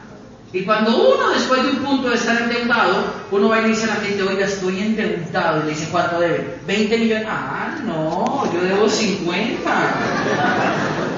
Y 0.53 0.65
cuando 0.65 1.15
uno, 1.15 1.31
después 1.31 1.63
de 1.63 1.71
un 1.71 1.77
punto 1.77 2.09
de 2.09 2.17
estar 2.17 2.37
endeudado, 2.43 3.05
uno 3.31 3.49
va 3.49 3.61
y 3.61 3.69
dice 3.69 3.85
a 3.85 3.95
la 3.95 4.01
gente, 4.01 4.23
oiga, 4.23 4.47
estoy 4.47 4.81
endeudado, 4.81 5.61
y 5.61 5.65
le 5.65 5.71
dice, 5.71 5.89
¿cuánto 5.91 6.19
debe? 6.19 6.59
20 6.67 6.99
millones. 6.99 7.27
Ah, 7.31 7.77
no, 7.85 8.53
yo 8.53 8.61
debo 8.61 8.89
50. 8.89 9.71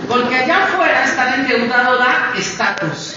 Porque 0.06 0.36
allá 0.36 0.64
afuera 0.64 1.04
estar 1.04 1.38
endeudado 1.38 1.96
da 1.96 2.32
estatus. 2.36 3.16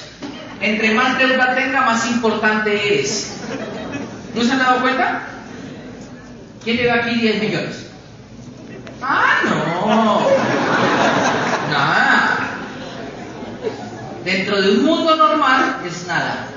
Entre 0.62 0.94
más 0.94 1.18
deuda 1.18 1.54
tenga, 1.54 1.82
más 1.82 2.08
importante 2.08 2.74
eres. 2.74 3.34
¿No 4.34 4.42
se 4.42 4.52
han 4.54 4.60
dado 4.60 4.80
cuenta? 4.82 5.22
¿Quién 6.64 6.78
debe 6.78 6.92
aquí 6.92 7.16
10 7.16 7.42
millones? 7.42 7.90
Ah, 9.02 9.42
no. 9.44 10.22
Nada. 11.70 12.25
Dentro 14.26 14.60
de 14.60 14.72
un 14.72 14.84
mundo 14.84 15.16
normal 15.16 15.82
es 15.86 16.08
nada. 16.08 16.48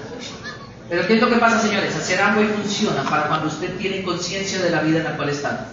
Pero 0.88 1.06
¿qué 1.06 1.14
es 1.16 1.20
lo 1.20 1.28
que 1.28 1.36
pasa, 1.36 1.60
señores? 1.60 1.94
Hacer 1.94 2.18
algo 2.18 2.42
y 2.42 2.46
funciona 2.46 3.02
para 3.02 3.28
cuando 3.28 3.48
usted 3.48 3.76
tiene 3.76 4.02
conciencia 4.02 4.58
de 4.58 4.70
la 4.70 4.80
vida 4.80 5.00
en 5.00 5.04
la 5.04 5.16
cual 5.16 5.28
está. 5.28 5.66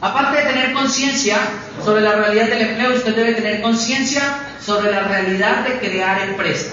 Aparte 0.00 0.38
de 0.38 0.48
tener 0.48 0.72
conciencia 0.72 1.36
sobre 1.84 2.00
la 2.00 2.14
realidad 2.16 2.48
del 2.48 2.68
empleo, 2.68 2.94
usted 2.94 3.14
debe 3.14 3.34
tener 3.34 3.60
conciencia 3.60 4.22
sobre 4.64 4.90
la 4.90 5.00
realidad 5.00 5.68
de 5.68 5.78
crear 5.78 6.22
empresa. 6.22 6.72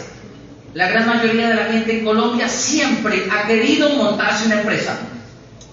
La 0.73 0.87
gran 0.87 1.07
mayoría 1.07 1.49
de 1.49 1.55
la 1.55 1.65
gente 1.65 1.99
en 1.99 2.05
Colombia 2.05 2.47
siempre 2.47 3.27
ha 3.29 3.47
querido 3.47 3.89
montarse 3.89 4.45
una 4.45 4.61
empresa 4.61 4.97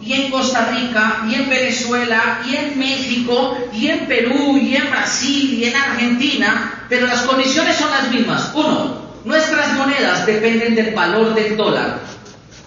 y 0.01 0.13
en 0.13 0.31
Costa 0.31 0.71
Rica, 0.71 1.25
y 1.29 1.35
en 1.35 1.49
Venezuela, 1.49 2.43
y 2.47 2.57
en 2.57 2.79
México, 2.79 3.57
y 3.73 3.89
en 3.89 4.07
Perú, 4.07 4.59
y 4.59 4.77
en 4.77 4.91
Brasil, 4.91 5.55
y 5.55 5.65
en 5.65 5.77
Argentina, 5.77 6.85
pero 6.89 7.07
las 7.07 7.23
condiciones 7.23 7.77
son 7.77 7.91
las 7.91 8.11
mismas. 8.11 8.53
Uno, 8.55 9.07
nuestras 9.25 9.73
monedas 9.75 10.27
dependen 10.27 10.75
del 10.75 10.95
valor 10.95 11.35
del 11.35 11.57
dólar. 11.57 11.99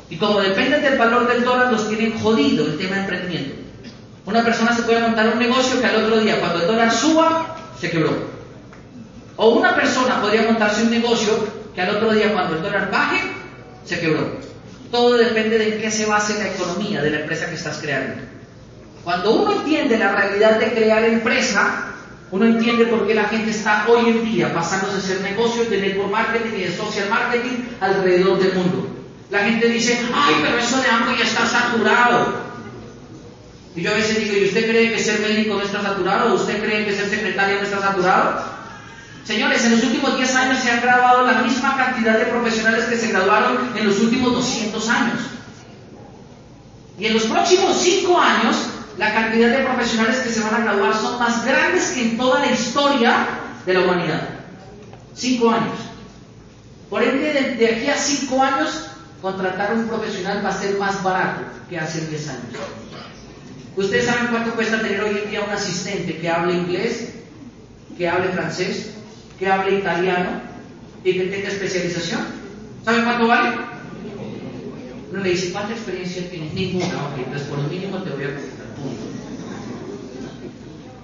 Y 0.09 0.17
como 0.17 0.41
dependen 0.41 0.81
del 0.81 0.97
valor 0.97 1.27
del 1.27 1.43
dólar, 1.43 1.71
los 1.71 1.87
tienen 1.87 2.19
jodido 2.19 2.65
el 2.65 2.77
tema 2.77 2.95
de 2.95 3.01
emprendimiento. 3.01 3.55
Una 4.25 4.43
persona 4.43 4.75
se 4.75 4.83
puede 4.83 5.01
montar 5.01 5.29
un 5.29 5.39
negocio 5.39 5.79
que 5.79 5.87
al 5.87 6.03
otro 6.03 6.19
día, 6.19 6.39
cuando 6.39 6.61
el 6.61 6.67
dólar 6.67 6.91
suba, 6.91 7.55
se 7.79 7.89
quebró. 7.89 8.11
O 9.37 9.49
una 9.49 9.75
persona 9.75 10.19
podría 10.21 10.43
montarse 10.43 10.83
un 10.83 10.91
negocio 10.91 11.47
que 11.73 11.81
al 11.81 11.95
otro 11.95 12.11
día, 12.11 12.33
cuando 12.33 12.55
el 12.55 12.61
dólar 12.61 12.91
baje, 12.91 13.21
se 13.85 13.99
quebró. 13.99 14.48
Todo 14.91 15.17
depende 15.17 15.57
de 15.57 15.75
en 15.75 15.81
qué 15.81 15.91
se 15.91 16.05
base 16.05 16.39
la 16.39 16.49
economía 16.49 17.01
de 17.01 17.11
la 17.11 17.19
empresa 17.21 17.47
que 17.47 17.55
estás 17.55 17.77
creando. 17.77 18.21
Cuando 19.03 19.33
uno 19.33 19.53
entiende 19.53 19.97
la 19.97 20.11
realidad 20.11 20.59
de 20.59 20.73
crear 20.73 21.03
empresa, 21.03 21.85
uno 22.31 22.45
entiende 22.45 22.85
por 22.85 23.07
qué 23.07 23.15
la 23.15 23.25
gente 23.25 23.51
está 23.51 23.85
hoy 23.87 24.09
en 24.09 24.25
día 24.25 24.53
pasándose 24.53 24.95
a 24.95 24.97
hacer 24.97 25.21
negocios 25.21 25.69
de 25.69 25.81
network 25.81 26.11
marketing 26.11 26.57
y 26.57 26.61
de 26.63 26.75
social 26.75 27.09
marketing 27.09 27.63
alrededor 27.79 28.39
del 28.39 28.53
mundo. 28.53 28.87
La 29.29 29.39
gente 29.39 29.67
dice, 29.67 29.99
ay, 30.13 30.35
pero 30.41 30.57
eso 30.57 30.81
de 30.81 30.89
hambre 30.89 31.15
ya 31.17 31.25
está 31.25 31.45
saturado. 31.45 32.49
Y 33.75 33.81
yo 33.81 33.91
a 33.91 33.95
veces 33.95 34.19
digo, 34.19 34.35
¿y 34.37 34.45
usted 34.45 34.69
cree 34.69 34.91
que 34.91 34.99
ser 34.99 35.19
médico 35.21 35.55
no 35.55 35.61
está 35.61 35.81
saturado? 35.81 36.31
¿O 36.31 36.35
usted 36.35 36.61
cree 36.61 36.85
que 36.85 36.95
ser 36.95 37.07
secretario 37.09 37.57
no 37.57 37.63
está 37.63 37.79
saturado? 37.79 38.58
Señores, 39.23 39.63
en 39.65 39.71
los 39.71 39.83
últimos 39.83 40.17
10 40.17 40.35
años 40.35 40.59
se 40.59 40.71
han 40.71 40.81
graduado 40.81 41.25
la 41.25 41.41
misma 41.41 41.77
cantidad 41.77 42.17
de 42.17 42.25
profesionales 42.25 42.85
que 42.85 42.97
se 42.97 43.09
graduaron 43.09 43.77
en 43.77 43.87
los 43.87 43.99
últimos 43.99 44.33
200 44.33 44.89
años. 44.89 45.19
Y 46.97 47.05
en 47.05 47.13
los 47.13 47.23
próximos 47.23 47.77
5 47.77 48.19
años, 48.19 48.55
la 48.97 49.13
cantidad 49.13 49.49
de 49.49 49.63
profesionales 49.63 50.17
que 50.19 50.29
se 50.29 50.41
van 50.41 50.55
a 50.55 50.59
graduar 50.59 50.93
son 50.93 51.19
más 51.19 51.45
grandes 51.45 51.91
que 51.91 52.01
en 52.01 52.17
toda 52.17 52.39
la 52.39 52.51
historia 52.51 53.27
de 53.65 53.73
la 53.73 53.81
humanidad. 53.81 54.29
5 55.15 55.49
años. 55.49 55.77
Por 56.89 57.03
ende, 57.03 57.55
de, 57.57 57.67
aquí 57.67 57.87
a 57.87 57.95
5 57.95 58.43
años, 58.43 58.87
contratar 59.21 59.71
a 59.71 59.75
un 59.75 59.87
profesional 59.87 60.43
va 60.43 60.49
a 60.49 60.59
ser 60.59 60.77
más 60.77 61.01
barato 61.03 61.41
que 61.69 61.79
hace 61.79 62.07
10 62.07 62.29
años. 62.29 62.43
¿Ustedes 63.75 64.07
saben 64.07 64.27
cuánto 64.27 64.55
cuesta 64.55 64.81
tener 64.81 65.01
hoy 65.01 65.19
en 65.23 65.29
día 65.29 65.41
un 65.41 65.51
asistente 65.51 66.17
que 66.17 66.29
hable 66.29 66.53
inglés, 66.53 67.13
que 67.97 68.09
hable 68.09 68.29
francés, 68.29 68.95
que 69.39 69.47
hable 69.47 69.79
italiano 69.79 70.41
y 71.03 71.13
que 71.13 71.23
tenga 71.25 71.47
especialización. 71.47 72.21
¿Saben 72.83 73.05
cuánto 73.05 73.27
vale? 73.27 73.55
Uno 75.11 75.23
le 75.23 75.29
dice, 75.29 75.51
¿cuánta 75.51 75.73
experiencia 75.73 76.29
tienes? 76.29 76.53
Ninguna. 76.53 76.85
Ok, 76.85 77.17
entonces 77.17 77.47
por 77.47 77.59
lo 77.59 77.69
mínimo 77.69 77.97
te 77.99 78.09
voy 78.11 78.23
a 78.25 78.27
preguntar. 78.27 78.65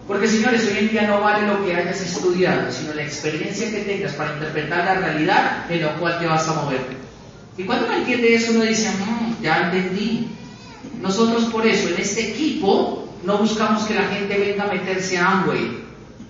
Porque 0.07 0.27
señores, 0.27 0.67
hoy 0.69 0.77
en 0.77 0.89
día 0.89 1.07
no 1.07 1.21
vale 1.21 1.47
lo 1.47 1.65
que 1.65 1.75
hayas 1.75 1.99
estudiado, 1.99 2.71
sino 2.71 2.93
la 2.93 3.03
experiencia 3.03 3.71
que 3.71 3.79
tengas 3.79 4.13
para 4.13 4.33
interpretar 4.33 4.85
la 4.85 4.95
realidad 4.95 5.65
en 5.71 5.81
la 5.81 5.95
cual 5.95 6.19
te 6.19 6.27
vas 6.27 6.47
a 6.47 6.61
mover. 6.61 6.81
Y 7.57 7.63
cuando 7.63 7.87
uno 7.87 7.95
entiende 7.95 8.35
eso, 8.35 8.51
uno 8.51 8.63
dice, 8.63 8.91
mmm, 8.91 9.41
ya 9.41 9.71
entendí. 9.71 10.27
Nosotros 11.01 11.45
por 11.45 11.65
eso, 11.65 11.89
en 11.89 11.99
este 11.99 12.31
equipo, 12.31 13.09
no 13.23 13.39
buscamos 13.39 13.83
que 13.85 13.95
la 13.95 14.03
gente 14.03 14.37
venga 14.37 14.65
a 14.65 14.73
meterse 14.73 15.17
a 15.17 15.31
Amway, 15.31 15.84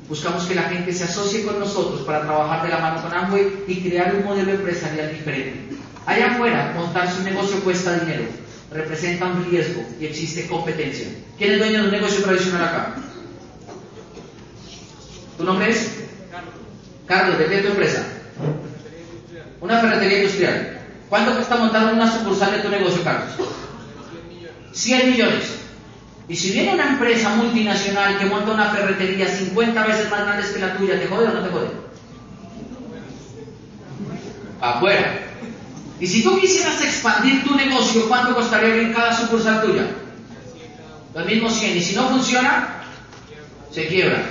Buscamos 0.08 0.46
que 0.46 0.54
la 0.54 0.64
gente 0.64 0.94
se 0.94 1.06
asocie 1.06 1.44
con 1.44 1.60
nosotros 1.60 2.02
para 2.02 2.22
trabajar 2.22 2.64
de 2.64 2.70
la 2.70 2.78
mano 2.78 3.02
con 3.02 3.12
Amway 3.12 3.64
y 3.68 3.82
crear 3.82 4.16
un 4.16 4.26
modelo 4.26 4.52
empresarial 4.52 5.12
diferente. 5.12 5.76
Allá 6.06 6.34
afuera, 6.34 6.74
montarse 6.76 7.18
un 7.20 7.26
negocio 7.26 7.60
cuesta 7.62 7.98
dinero, 8.00 8.26
representa 8.72 9.26
un 9.26 9.50
riesgo 9.50 9.84
y 10.00 10.06
existe 10.06 10.48
competencia. 10.48 11.08
¿Quién 11.38 11.54
es 11.54 11.60
dueño 11.60 11.80
de 11.80 11.86
un 11.86 11.92
negocio 11.92 12.24
tradicional 12.24 12.64
acá? 12.64 12.96
¿Tu 15.38 15.44
nombre 15.44 15.72
es? 15.72 15.92
Carlos. 16.30 16.54
Carlos, 17.08 17.40
¿de 17.40 17.46
qué 17.48 17.56
es 17.56 17.62
tu 17.64 17.68
empresa? 17.70 18.08
Una 19.62 19.80
ferretería 19.80 20.20
industrial. 20.20 20.82
¿Cuánto 21.10 21.34
cuesta 21.34 21.56
montar 21.56 21.94
una 21.94 22.12
sucursal 22.12 22.52
de 22.52 22.60
tu 22.60 22.70
negocio, 22.70 23.04
Carlos? 23.04 23.32
100 24.72 25.12
millones. 25.12 25.65
Y 26.28 26.36
si 26.36 26.52
viene 26.52 26.74
una 26.74 26.90
empresa 26.90 27.30
multinacional 27.36 28.18
que 28.18 28.26
monta 28.26 28.52
una 28.52 28.72
ferretería 28.72 29.28
50 29.28 29.86
veces 29.86 30.10
más 30.10 30.22
grande 30.22 30.52
que 30.52 30.60
la 30.60 30.76
tuya, 30.76 31.00
¿te 31.00 31.08
jode 31.08 31.28
o 31.28 31.34
no 31.34 31.42
te 31.42 31.50
jode? 31.52 31.68
Afuera. 34.60 35.20
Y 36.00 36.08
si 36.08 36.24
tú 36.24 36.40
quisieras 36.40 36.82
expandir 36.82 37.44
tu 37.44 37.56
negocio, 37.56 38.08
¿cuánto 38.08 38.34
costaría 38.34 38.70
abrir 38.70 38.94
cada 38.94 39.16
sucursal 39.16 39.62
tuya? 39.62 39.88
Los 41.14 41.26
mismos 41.26 41.54
100. 41.54 41.78
Y 41.78 41.82
si 41.82 41.96
no 41.96 42.10
funciona, 42.10 42.82
se 43.72 43.88
quiebra. 43.88 44.24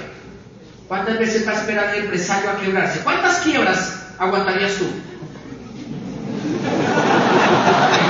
¿Cuántas 0.89 1.19
veces 1.19 1.47
a 1.47 1.55
esperar 1.55 1.95
el 1.95 2.05
empresario 2.05 2.51
a 2.51 2.61
quebrarse? 2.61 3.01
¿Cuántas 3.01 3.39
quiebras 3.39 4.07
aguantarías 4.19 4.75
tú? 4.75 4.87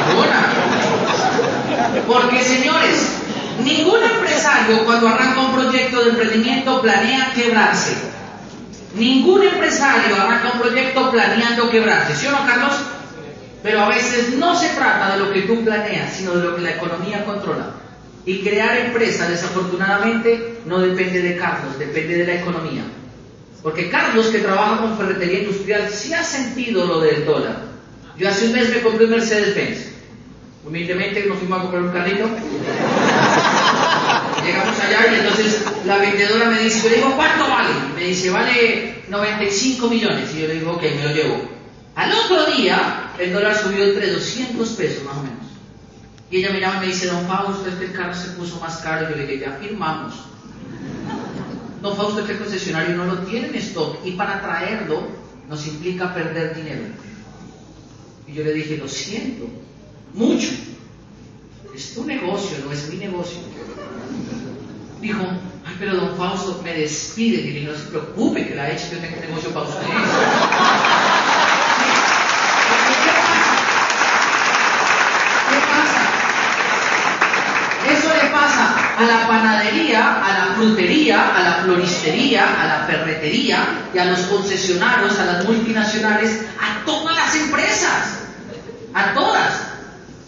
Ninguna. 0.09 0.49
Porque 2.07 2.43
señores, 2.43 3.24
Ningún 3.63 4.03
empresario 4.03 4.85
cuando 4.85 5.09
arranca 5.09 5.41
un 5.41 5.55
proyecto 5.55 6.03
de 6.03 6.11
emprendimiento 6.11 6.83
planea 6.83 7.33
quebrarse. 7.35 7.95
Ningún 8.95 9.43
empresario 9.43 10.17
arranca 10.17 10.53
un 10.55 10.61
proyecto 10.61 11.11
planeando 11.11 11.71
quebrarse, 11.71 12.17
¿sí 12.17 12.27
o 12.27 12.33
no, 12.33 12.47
Carlos? 12.47 12.73
Pero 13.63 13.81
a 13.81 13.89
veces 13.89 14.35
no 14.37 14.55
se 14.59 14.69
trata 14.71 15.13
de 15.13 15.25
lo 15.25 15.33
que 15.33 15.43
tú 15.43 15.65
planeas, 15.65 16.13
sino 16.13 16.35
de 16.35 16.45
lo 16.45 16.57
que 16.57 16.63
la 16.63 16.73
economía 16.73 17.25
controla. 17.25 17.71
Y 18.27 18.41
crear 18.43 18.77
empresa, 18.77 19.29
desafortunadamente, 19.29 20.61
no 20.67 20.81
depende 20.81 21.23
de 21.23 21.37
Carlos, 21.37 21.79
depende 21.79 22.17
de 22.19 22.27
la 22.27 22.35
economía. 22.35 22.83
Porque 23.63 23.89
Carlos, 23.89 24.27
que 24.27 24.39
trabaja 24.39 24.83
con 24.83 24.97
ferretería 24.99 25.41
industrial, 25.41 25.89
sí 25.91 26.13
ha 26.13 26.23
sentido 26.23 26.87
lo 26.87 27.01
del 27.01 27.25
dólar. 27.25 27.63
Yo 28.17 28.29
hace 28.29 28.47
un 28.47 28.53
mes 28.53 28.69
me 28.71 28.83
compré 28.83 29.07
un 29.07 29.13
Mercedes-Benz. 29.13 29.94
Humildemente 30.67 31.27
nos 31.27 31.39
fuimos 31.39 31.59
a 31.59 31.63
comprar 31.63 31.83
un 31.83 31.93
carrito. 31.93 32.25
Llegamos 34.45 34.81
allá 34.81 35.13
y 35.13 35.15
entonces 35.21 35.65
la 35.85 35.99
vendedora 35.99 36.51
me 36.51 36.59
dice, 36.61 36.83
yo 36.85 36.89
le 36.91 36.97
digo, 36.97 37.15
¿cuánto 37.17 37.49
vale? 37.49 37.71
Me 37.95 38.05
dice, 38.05 38.31
vale 38.31 39.05
95 39.09 39.89
millones. 39.89 40.35
Y 40.35 40.41
yo 40.41 40.49
le 40.49 40.55
digo, 40.55 40.73
ok, 40.73 40.83
me 40.83 41.05
lo 41.05 41.15
llevo. 41.15 41.49
Al 41.95 42.13
otro 42.13 42.47
día, 42.57 43.11
el 43.19 43.33
dólar 43.33 43.57
subió 43.57 43.85
entre 43.85 44.11
200 44.11 44.69
pesos 44.71 45.05
más 45.05 45.17
o 45.17 45.23
menos. 45.23 45.45
Y 46.31 46.39
ella 46.39 46.51
me 46.51 46.61
llama 46.61 46.77
y 46.79 46.81
me 46.81 46.87
dice, 46.87 47.07
don 47.07 47.27
Fausto, 47.27 47.69
es 47.69 47.75
que 47.77 47.85
el 47.85 47.93
carro 47.93 48.15
se 48.15 48.31
puso 48.31 48.59
más 48.59 48.79
caro. 48.79 49.09
Yo 49.11 49.17
le 49.17 49.27
dije, 49.27 49.41
ya 49.41 49.53
firmamos. 49.53 50.15
Don 51.81 51.97
Fausto, 51.97 52.21
es 52.21 52.27
que 52.27 52.33
el 52.33 52.39
concesionario 52.39 52.97
no 52.97 53.05
lo 53.05 53.19
tiene 53.19 53.49
en 53.49 53.55
stock 53.57 53.99
y 54.05 54.13
para 54.13 54.41
traerlo 54.41 55.07
nos 55.49 55.67
implica 55.67 56.15
perder 56.15 56.57
dinero. 56.57 56.83
Y 58.27 58.33
yo 58.33 58.43
le 58.43 58.55
dije, 58.55 58.79
lo 58.79 58.89
siento, 58.89 59.47
mucho. 60.15 60.49
Es 61.75 61.95
tu 61.95 62.05
negocio, 62.05 62.59
no 62.65 62.73
es 62.73 62.89
mi 62.89 62.97
negocio. 62.97 63.39
Dijo, 65.01 65.23
ay, 65.67 65.77
pero 65.79 65.97
don 65.97 66.17
Fausto 66.17 66.61
me 66.63 66.73
despide. 66.73 67.41
Y 67.41 67.65
no 67.65 67.75
se 67.75 67.87
preocupe 67.87 68.47
que 68.47 68.55
la 68.55 68.71
hecho 68.71 68.87
yo 68.93 68.99
tengo 68.99 69.17
un 69.17 69.23
negocio 69.23 69.51
para 69.51 69.67
ustedes. 69.67 69.87
¿Qué 75.51 75.59
pasa? 75.69 76.01
Eso 77.91 78.09
le 78.15 78.31
pasa 78.31 78.97
a 78.97 79.03
la 79.03 79.27
panadería, 79.27 80.25
a 80.25 80.33
la 80.39 80.55
frutería, 80.55 81.37
a 81.37 81.43
la 81.43 81.55
floristería, 81.65 82.63
a 82.63 82.67
la 82.67 82.87
ferretería 82.87 83.89
y 83.93 83.99
a 83.99 84.05
los 84.07 84.21
concesionarios, 84.21 85.19
a 85.19 85.25
las 85.25 85.45
multinacionales, 85.45 86.43
a 86.61 86.85
todas 86.87 87.17
las 87.17 87.35
empresas, 87.35 88.21
a 88.95 89.13
todas. 89.13 89.34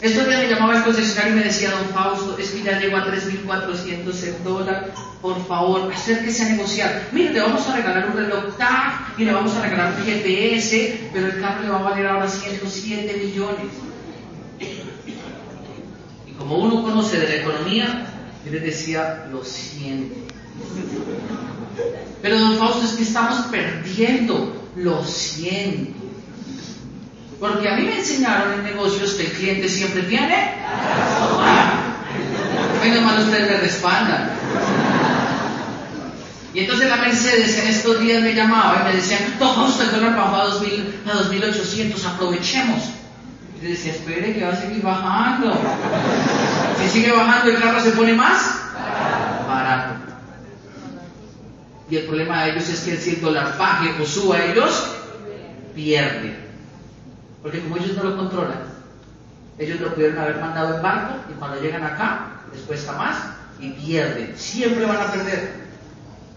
Estos 0.00 0.26
días 0.26 0.40
me 0.42 0.48
llamaba 0.50 0.76
el 0.76 0.84
concesionario 0.84 1.32
y 1.32 1.36
me 1.36 1.44
decía, 1.44 1.70
don 1.70 1.88
Fausto, 1.88 2.36
es 2.38 2.50
que 2.50 2.62
ya 2.62 2.78
llegó 2.78 2.98
a 2.98 3.06
3.400 3.06 4.22
el 4.24 4.44
dólar, 4.44 4.92
por 5.22 5.46
favor, 5.46 5.90
acérquese 5.90 6.42
a 6.42 6.48
negociar. 6.50 7.08
Mire, 7.12 7.32
le 7.32 7.40
vamos 7.40 7.66
a 7.66 7.76
regalar 7.76 8.10
un 8.10 8.16
reloj 8.16 8.56
TAC 8.58 9.18
y 9.18 9.24
le 9.24 9.32
vamos 9.32 9.54
a 9.54 9.62
regalar 9.62 9.94
un 9.94 10.04
GPS, 10.04 11.08
pero 11.14 11.28
el 11.28 11.40
carro 11.40 11.62
le 11.62 11.70
va 11.70 11.78
a 11.78 11.82
valer 11.82 12.06
ahora 12.08 12.28
107 12.28 13.16
millones. 13.24 13.72
Y 16.26 16.32
como 16.32 16.58
uno 16.58 16.82
conoce 16.82 17.18
de 17.18 17.28
la 17.28 17.34
economía, 17.36 18.06
yo 18.44 18.52
le 18.52 18.60
decía, 18.60 19.26
lo 19.32 19.42
siento. 19.44 20.14
Pero 22.20 22.38
don 22.38 22.58
Fausto, 22.58 22.84
es 22.84 22.92
que 22.92 23.02
estamos 23.02 23.46
perdiendo, 23.46 24.68
lo 24.76 25.02
siento. 25.04 26.05
Porque 27.38 27.68
a 27.68 27.76
mí 27.76 27.82
me 27.82 27.98
enseñaron 27.98 28.54
en 28.54 28.64
negocios 28.64 29.14
que 29.14 29.26
el 29.26 29.32
cliente 29.32 29.68
siempre 29.68 30.02
tiene. 30.02 30.54
Menos 32.82 33.02
mal 33.02 33.22
ustedes 33.22 33.50
me 33.50 33.56
respaldan. 33.58 34.30
Y 36.54 36.60
entonces 36.60 36.88
la 36.88 36.96
Mercedes 36.96 37.58
en 37.58 37.68
estos 37.68 38.00
días 38.00 38.22
me 38.22 38.32
llamaba 38.32 38.80
y 38.80 38.84
me 38.84 38.96
decía, 38.96 39.18
toma 39.38 39.66
usted 39.66 39.84
el 39.84 40.00
dólar 40.00 40.16
bajó 40.16 40.36
a 40.36 40.44
2000, 40.46 40.94
a 41.06 41.14
2800, 41.16 42.06
aprovechemos. 42.06 42.82
Y 43.58 43.64
yo 43.64 43.68
decía, 43.68 43.92
espere 43.92 44.32
que 44.32 44.42
va 44.42 44.52
a 44.52 44.56
seguir 44.56 44.82
bajando. 44.82 45.60
Si 46.80 46.88
sigue 46.88 47.12
bajando 47.12 47.50
el 47.50 47.60
carro 47.60 47.80
se 47.80 47.90
pone 47.90 48.14
más 48.14 48.58
barato. 49.46 49.96
Y 51.90 51.96
el 51.96 52.06
problema 52.06 52.44
de 52.44 52.52
ellos 52.52 52.68
es 52.70 52.80
que 52.80 52.96
si 52.96 53.10
el 53.10 53.20
dólar 53.20 53.58
baje 53.58 53.90
o 54.00 54.06
suba, 54.06 54.42
ellos 54.42 54.92
pierden. 55.74 56.45
Porque 57.46 57.60
como 57.60 57.76
ellos 57.76 57.94
no 57.94 58.02
lo 58.02 58.16
controlan, 58.16 58.58
ellos 59.56 59.80
lo 59.80 59.94
pudieron 59.94 60.18
haber 60.18 60.40
mandado 60.40 60.74
en 60.74 60.82
barco 60.82 61.14
y 61.30 61.34
cuando 61.34 61.60
llegan 61.60 61.84
acá 61.84 62.40
les 62.52 62.60
cuesta 62.62 62.90
más 62.94 63.18
y 63.60 63.70
pierden. 63.70 64.34
Siempre 64.36 64.84
van 64.84 64.96
a 64.96 65.12
perder. 65.12 65.52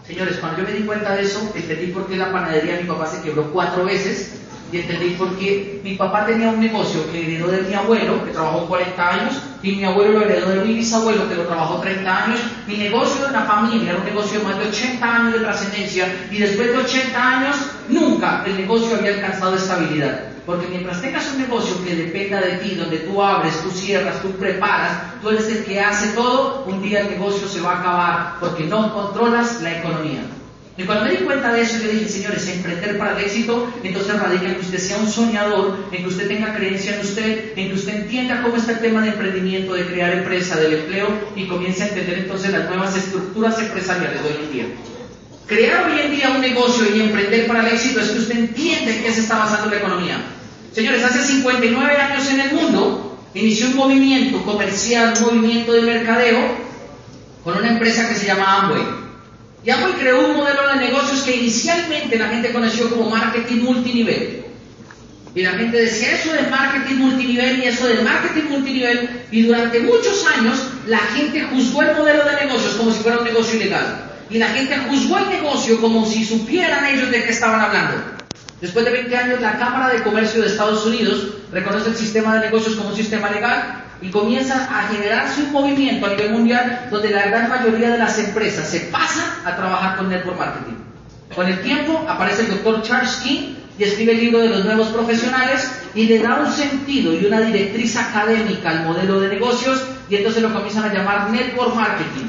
Señores, 0.06 0.36
cuando 0.36 0.58
yo 0.58 0.68
me 0.68 0.72
di 0.72 0.84
cuenta 0.84 1.16
de 1.16 1.22
eso, 1.22 1.50
entendí 1.52 1.88
por 1.88 2.06
qué 2.06 2.16
la 2.16 2.30
panadería 2.30 2.76
de 2.76 2.82
mi 2.84 2.88
papá 2.88 3.08
se 3.08 3.22
quebró 3.22 3.50
cuatro 3.50 3.86
veces 3.86 4.38
y 4.70 4.78
entendí 4.78 5.14
por 5.14 5.36
qué 5.36 5.80
mi 5.82 5.96
papá 5.96 6.26
tenía 6.26 6.48
un 6.50 6.60
negocio 6.60 7.10
que 7.10 7.26
heredó 7.26 7.48
de 7.48 7.62
mi 7.62 7.74
abuelo, 7.74 8.24
que 8.24 8.30
trabajó 8.30 8.68
40 8.68 9.08
años, 9.08 9.34
y 9.64 9.72
mi 9.72 9.84
abuelo 9.84 10.12
lo 10.12 10.22
heredó 10.22 10.50
de 10.50 10.64
mi 10.64 10.74
bisabuelo, 10.74 11.28
que 11.28 11.34
lo 11.34 11.42
trabajó 11.42 11.80
30 11.80 12.24
años. 12.24 12.40
Mi 12.68 12.76
negocio 12.76 13.26
de 13.26 13.32
la 13.32 13.42
familia 13.46 13.90
era 13.90 13.98
un 13.98 14.04
negocio 14.04 14.38
de 14.38 14.44
más 14.44 14.60
de 14.60 14.68
80 14.68 15.16
años 15.16 15.32
de 15.32 15.40
trascendencia 15.40 16.28
y 16.30 16.38
después 16.38 16.68
de 16.68 16.78
80 16.78 17.28
años 17.28 17.56
nunca 17.88 18.44
el 18.46 18.56
negocio 18.58 18.96
había 18.96 19.14
alcanzado 19.14 19.56
estabilidad. 19.56 20.29
Porque 20.50 20.66
mientras 20.66 21.00
tengas 21.00 21.30
un 21.32 21.42
negocio 21.42 21.76
que 21.84 21.94
dependa 21.94 22.40
de 22.40 22.54
ti, 22.54 22.74
donde 22.74 22.98
tú 22.98 23.22
abres, 23.22 23.62
tú 23.62 23.70
cierras, 23.70 24.20
tú 24.20 24.32
preparas, 24.32 25.22
tú 25.22 25.28
eres 25.30 25.46
el 25.46 25.64
que 25.64 25.78
hace 25.78 26.08
todo, 26.08 26.64
un 26.66 26.82
día 26.82 27.02
el 27.02 27.10
negocio 27.10 27.46
se 27.46 27.60
va 27.60 27.74
a 27.74 27.78
acabar 27.78 28.34
porque 28.40 28.64
no 28.64 28.92
controlas 28.92 29.62
la 29.62 29.78
economía. 29.78 30.22
Y 30.76 30.82
cuando 30.82 31.04
me 31.04 31.12
di 31.12 31.18
cuenta 31.18 31.52
de 31.52 31.60
eso, 31.60 31.80
yo 31.80 31.92
dije, 31.92 32.08
señores, 32.08 32.48
emprender 32.48 32.98
para 32.98 33.16
el 33.16 33.24
éxito, 33.24 33.72
entonces 33.84 34.18
radica 34.18 34.46
en 34.46 34.54
que 34.56 34.60
usted 34.62 34.78
sea 34.78 34.98
un 34.98 35.08
soñador, 35.08 35.76
en 35.92 36.02
que 36.02 36.08
usted 36.08 36.26
tenga 36.26 36.52
creencia 36.52 36.96
en 36.96 37.00
usted, 37.02 37.52
en 37.56 37.68
que 37.68 37.74
usted 37.74 37.94
entienda 38.00 38.42
cómo 38.42 38.56
está 38.56 38.72
el 38.72 38.80
tema 38.80 39.02
de 39.02 39.10
emprendimiento, 39.10 39.74
de 39.74 39.86
crear 39.86 40.10
empresa, 40.14 40.58
del 40.58 40.80
empleo, 40.80 41.06
y 41.36 41.46
comience 41.46 41.84
a 41.84 41.88
entender 41.90 42.18
entonces 42.18 42.50
las 42.50 42.68
nuevas 42.68 42.96
estructuras 42.96 43.56
empresariales 43.60 44.20
de 44.20 44.28
hoy 44.28 44.36
en 44.42 44.52
día. 44.52 44.64
Crear 45.46 45.88
hoy 45.88 46.00
en 46.00 46.10
día 46.10 46.30
un 46.30 46.40
negocio 46.40 46.84
y 46.92 47.02
emprender 47.02 47.46
para 47.46 47.68
el 47.68 47.72
éxito 47.72 48.00
es 48.00 48.10
que 48.10 48.18
usted 48.18 48.36
entiende 48.36 48.96
en 48.96 49.02
qué 49.04 49.12
se 49.12 49.20
está 49.20 49.38
basando 49.38 49.70
la 49.70 49.76
economía. 49.76 50.39
Señores, 50.72 51.02
hace 51.02 51.24
59 51.24 51.96
años 51.96 52.28
en 52.28 52.40
el 52.40 52.52
mundo 52.52 53.18
inició 53.34 53.68
un 53.68 53.76
movimiento 53.76 54.42
comercial, 54.44 55.14
un 55.18 55.36
movimiento 55.36 55.72
de 55.72 55.82
mercadeo 55.82 56.38
con 57.42 57.56
una 57.56 57.70
empresa 57.70 58.08
que 58.08 58.14
se 58.14 58.26
llama 58.26 58.60
Amway. 58.60 58.82
Y 59.64 59.70
Amway 59.70 59.94
creó 59.94 60.28
un 60.28 60.36
modelo 60.36 60.68
de 60.68 60.76
negocios 60.76 61.22
que 61.22 61.36
inicialmente 61.36 62.18
la 62.18 62.28
gente 62.28 62.52
conoció 62.52 62.88
como 62.88 63.10
marketing 63.10 63.62
multinivel. 63.62 64.44
Y 65.34 65.42
la 65.42 65.52
gente 65.52 65.76
decía 65.76 66.12
eso 66.12 66.32
de 66.32 66.42
marketing 66.42 66.96
multinivel 66.96 67.58
y 67.58 67.66
eso 67.66 67.86
de 67.86 68.02
marketing 68.02 68.48
multinivel. 68.50 69.24
Y 69.30 69.42
durante 69.42 69.80
muchos 69.80 70.24
años 70.36 70.60
la 70.86 70.98
gente 70.98 71.42
juzgó 71.52 71.82
el 71.82 71.96
modelo 71.96 72.24
de 72.24 72.46
negocios 72.46 72.74
como 72.74 72.92
si 72.92 73.02
fuera 73.02 73.18
un 73.18 73.24
negocio 73.24 73.56
ilegal. 73.56 74.06
Y 74.28 74.38
la 74.38 74.48
gente 74.48 74.76
juzgó 74.88 75.18
el 75.18 75.28
negocio 75.28 75.80
como 75.80 76.06
si 76.06 76.24
supieran 76.24 76.84
ellos 76.86 77.10
de 77.10 77.24
qué 77.24 77.30
estaban 77.30 77.60
hablando. 77.60 78.19
Después 78.60 78.84
de 78.84 78.90
20 78.90 79.16
años, 79.16 79.40
la 79.40 79.58
Cámara 79.58 79.88
de 79.88 80.02
Comercio 80.02 80.42
de 80.42 80.48
Estados 80.48 80.84
Unidos 80.84 81.28
reconoce 81.50 81.88
el 81.88 81.96
sistema 81.96 82.34
de 82.34 82.46
negocios 82.46 82.76
como 82.76 82.90
un 82.90 82.96
sistema 82.96 83.30
legal 83.30 83.84
y 84.02 84.10
comienza 84.10 84.68
a 84.70 84.88
generarse 84.88 85.42
un 85.44 85.52
movimiento 85.52 86.06
a 86.06 86.10
nivel 86.10 86.30
mundial 86.32 86.88
donde 86.90 87.10
la 87.10 87.26
gran 87.26 87.48
mayoría 87.48 87.90
de 87.90 87.98
las 87.98 88.18
empresas 88.18 88.68
se 88.68 88.80
pasan 88.80 89.26
a 89.44 89.56
trabajar 89.56 89.96
con 89.96 90.10
network 90.10 90.38
marketing. 90.38 90.74
Con 91.34 91.46
el 91.46 91.62
tiempo 91.62 92.04
aparece 92.06 92.42
el 92.42 92.50
doctor 92.50 92.82
Charles 92.82 93.16
King 93.16 93.54
y 93.78 93.84
escribe 93.84 94.12
el 94.12 94.20
libro 94.20 94.40
de 94.40 94.48
los 94.48 94.64
nuevos 94.64 94.88
profesionales 94.88 95.70
y 95.94 96.04
le 96.04 96.18
da 96.18 96.40
un 96.40 96.52
sentido 96.52 97.14
y 97.14 97.24
una 97.24 97.40
directriz 97.40 97.96
académica 97.96 98.70
al 98.70 98.84
modelo 98.84 99.20
de 99.20 99.28
negocios 99.28 99.82
y 100.10 100.16
entonces 100.16 100.42
lo 100.42 100.52
comienzan 100.52 100.84
a 100.84 100.92
llamar 100.92 101.30
network 101.30 101.74
marketing. 101.74 102.26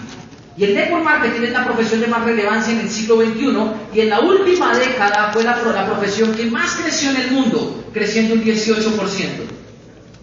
Y 0.62 0.66
el 0.66 0.76
network 0.76 1.03
marketing 1.03 1.41
es 1.41 1.53
la 1.53 1.66
profesión 1.66 2.01
de 2.01 2.07
más 2.07 2.24
relevancia 2.24 2.72
en 2.72 2.82
el 2.82 2.89
siglo 2.91 3.20
XXI 3.20 3.95
y 3.95 4.01
en 4.01 4.09
la 4.09 4.20
última 4.20 4.78
década 4.78 5.32
fue 5.34 5.43
la, 5.43 5.59
la 5.59 5.88
profesión 5.88 6.36
que 6.36 6.45
más 6.45 6.76
creció 6.76 7.09
en 7.09 7.18
el 7.18 7.32
mundo, 7.32 7.84
creciendo 7.91 8.36
un 8.36 8.43
18%. 8.43 9.01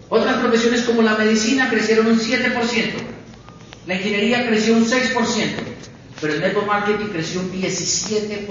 Otras 0.07 0.37
profesiones 0.37 0.83
como 0.83 1.01
la 1.01 1.15
medicina 1.15 1.69
crecieron 1.69 2.07
un 2.07 2.17
7%, 2.17 2.53
la 3.85 3.95
ingeniería 3.95 4.47
creció 4.47 4.75
un 4.75 4.85
6%, 4.85 5.13
pero 6.21 6.33
el 6.33 6.39
network 6.39 6.67
marketing 6.67 7.07
creció 7.07 7.41
un 7.41 7.51
17%. 7.51 8.47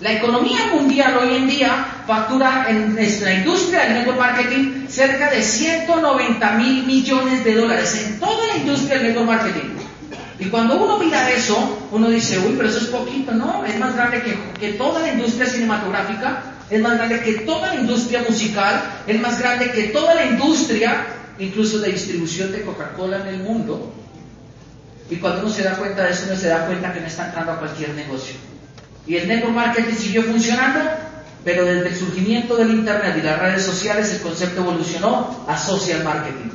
La 0.00 0.12
economía 0.14 0.60
mundial 0.72 1.18
hoy 1.18 1.36
en 1.36 1.46
día 1.46 2.04
factura 2.06 2.64
en 2.70 2.96
la 2.96 3.34
industria 3.34 3.80
del 3.80 3.92
network 3.98 4.18
marketing 4.18 4.86
cerca 4.88 5.30
de 5.30 5.42
190 5.42 6.50
mil 6.52 6.86
millones 6.86 7.44
de 7.44 7.54
dólares 7.54 8.02
en 8.02 8.18
toda 8.18 8.46
la 8.46 8.56
industria 8.56 8.96
del 8.96 9.08
network 9.08 9.26
marketing. 9.26 9.79
Y 10.40 10.46
cuando 10.46 10.82
uno 10.82 10.98
mira 10.98 11.30
eso, 11.30 11.86
uno 11.92 12.08
dice, 12.08 12.38
uy, 12.38 12.54
pero 12.56 12.70
eso 12.70 12.78
es 12.78 12.86
poquito, 12.86 13.32
no, 13.32 13.62
es 13.66 13.78
más 13.78 13.94
grande 13.94 14.22
que, 14.58 14.72
toda 14.72 15.00
la 15.00 15.12
industria 15.12 15.46
cinematográfica, 15.46 16.42
es 16.70 16.80
más 16.80 16.96
grande 16.96 17.20
que 17.20 17.34
toda 17.40 17.74
la 17.74 17.80
industria 17.80 18.24
musical, 18.26 18.82
es 19.06 19.20
más 19.20 19.38
grande 19.38 19.70
que 19.70 19.88
toda 19.88 20.14
la 20.14 20.24
industria, 20.24 21.04
incluso 21.38 21.78
de 21.80 21.92
distribución 21.92 22.52
de 22.52 22.62
Coca-Cola 22.62 23.20
en 23.20 23.34
el 23.34 23.42
mundo. 23.42 23.92
Y 25.10 25.16
cuando 25.16 25.42
uno 25.42 25.50
se 25.50 25.62
da 25.62 25.76
cuenta 25.76 26.04
de 26.04 26.12
eso, 26.12 26.24
uno 26.26 26.36
se 26.36 26.48
da 26.48 26.64
cuenta 26.64 26.90
que 26.90 27.00
no 27.00 27.06
está 27.06 27.26
entrando 27.26 27.52
a 27.52 27.58
cualquier 27.58 27.90
negocio. 27.90 28.36
Y 29.06 29.16
el 29.16 29.28
network 29.28 29.54
marketing 29.54 29.94
siguió 29.94 30.22
funcionando, 30.22 30.80
pero 31.44 31.66
desde 31.66 31.88
el 31.88 31.96
surgimiento 31.96 32.56
del 32.56 32.70
Internet 32.70 33.14
y 33.18 33.22
las 33.22 33.38
redes 33.38 33.62
sociales 33.62 34.10
el 34.10 34.20
concepto 34.22 34.62
evolucionó 34.62 35.44
a 35.46 35.58
social 35.58 36.02
marketing. 36.02 36.48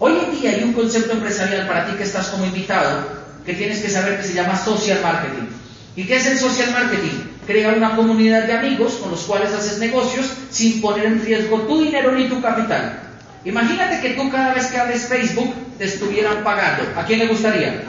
Hoy 0.00 0.12
en 0.24 0.40
día 0.40 0.50
hay 0.50 0.64
un 0.64 0.72
concepto 0.72 1.12
empresarial 1.12 1.68
para 1.68 1.86
ti 1.86 1.92
que 1.96 2.04
estás 2.04 2.28
como 2.28 2.44
invitado, 2.44 3.17
que 3.48 3.54
tienes 3.54 3.80
que 3.80 3.88
saber 3.88 4.18
que 4.18 4.24
se 4.24 4.34
llama 4.34 4.62
social 4.62 5.00
marketing. 5.02 5.48
¿Y 5.96 6.04
qué 6.04 6.16
es 6.16 6.26
el 6.26 6.38
social 6.38 6.70
marketing? 6.70 7.18
Crea 7.46 7.70
una 7.70 7.96
comunidad 7.96 8.44
de 8.44 8.52
amigos 8.52 8.98
con 9.00 9.10
los 9.10 9.22
cuales 9.22 9.54
haces 9.54 9.78
negocios 9.78 10.30
sin 10.50 10.82
poner 10.82 11.06
en 11.06 11.24
riesgo 11.24 11.62
tu 11.62 11.80
dinero 11.80 12.12
ni 12.12 12.28
tu 12.28 12.42
capital. 12.42 13.00
Imagínate 13.46 14.02
que 14.02 14.10
tú 14.10 14.30
cada 14.30 14.52
vez 14.52 14.66
que 14.66 14.76
abres 14.76 15.06
Facebook 15.06 15.54
te 15.78 15.86
estuvieran 15.86 16.44
pagando. 16.44 16.84
¿A 16.94 17.06
quién 17.06 17.20
le 17.20 17.28
gustaría? 17.28 17.84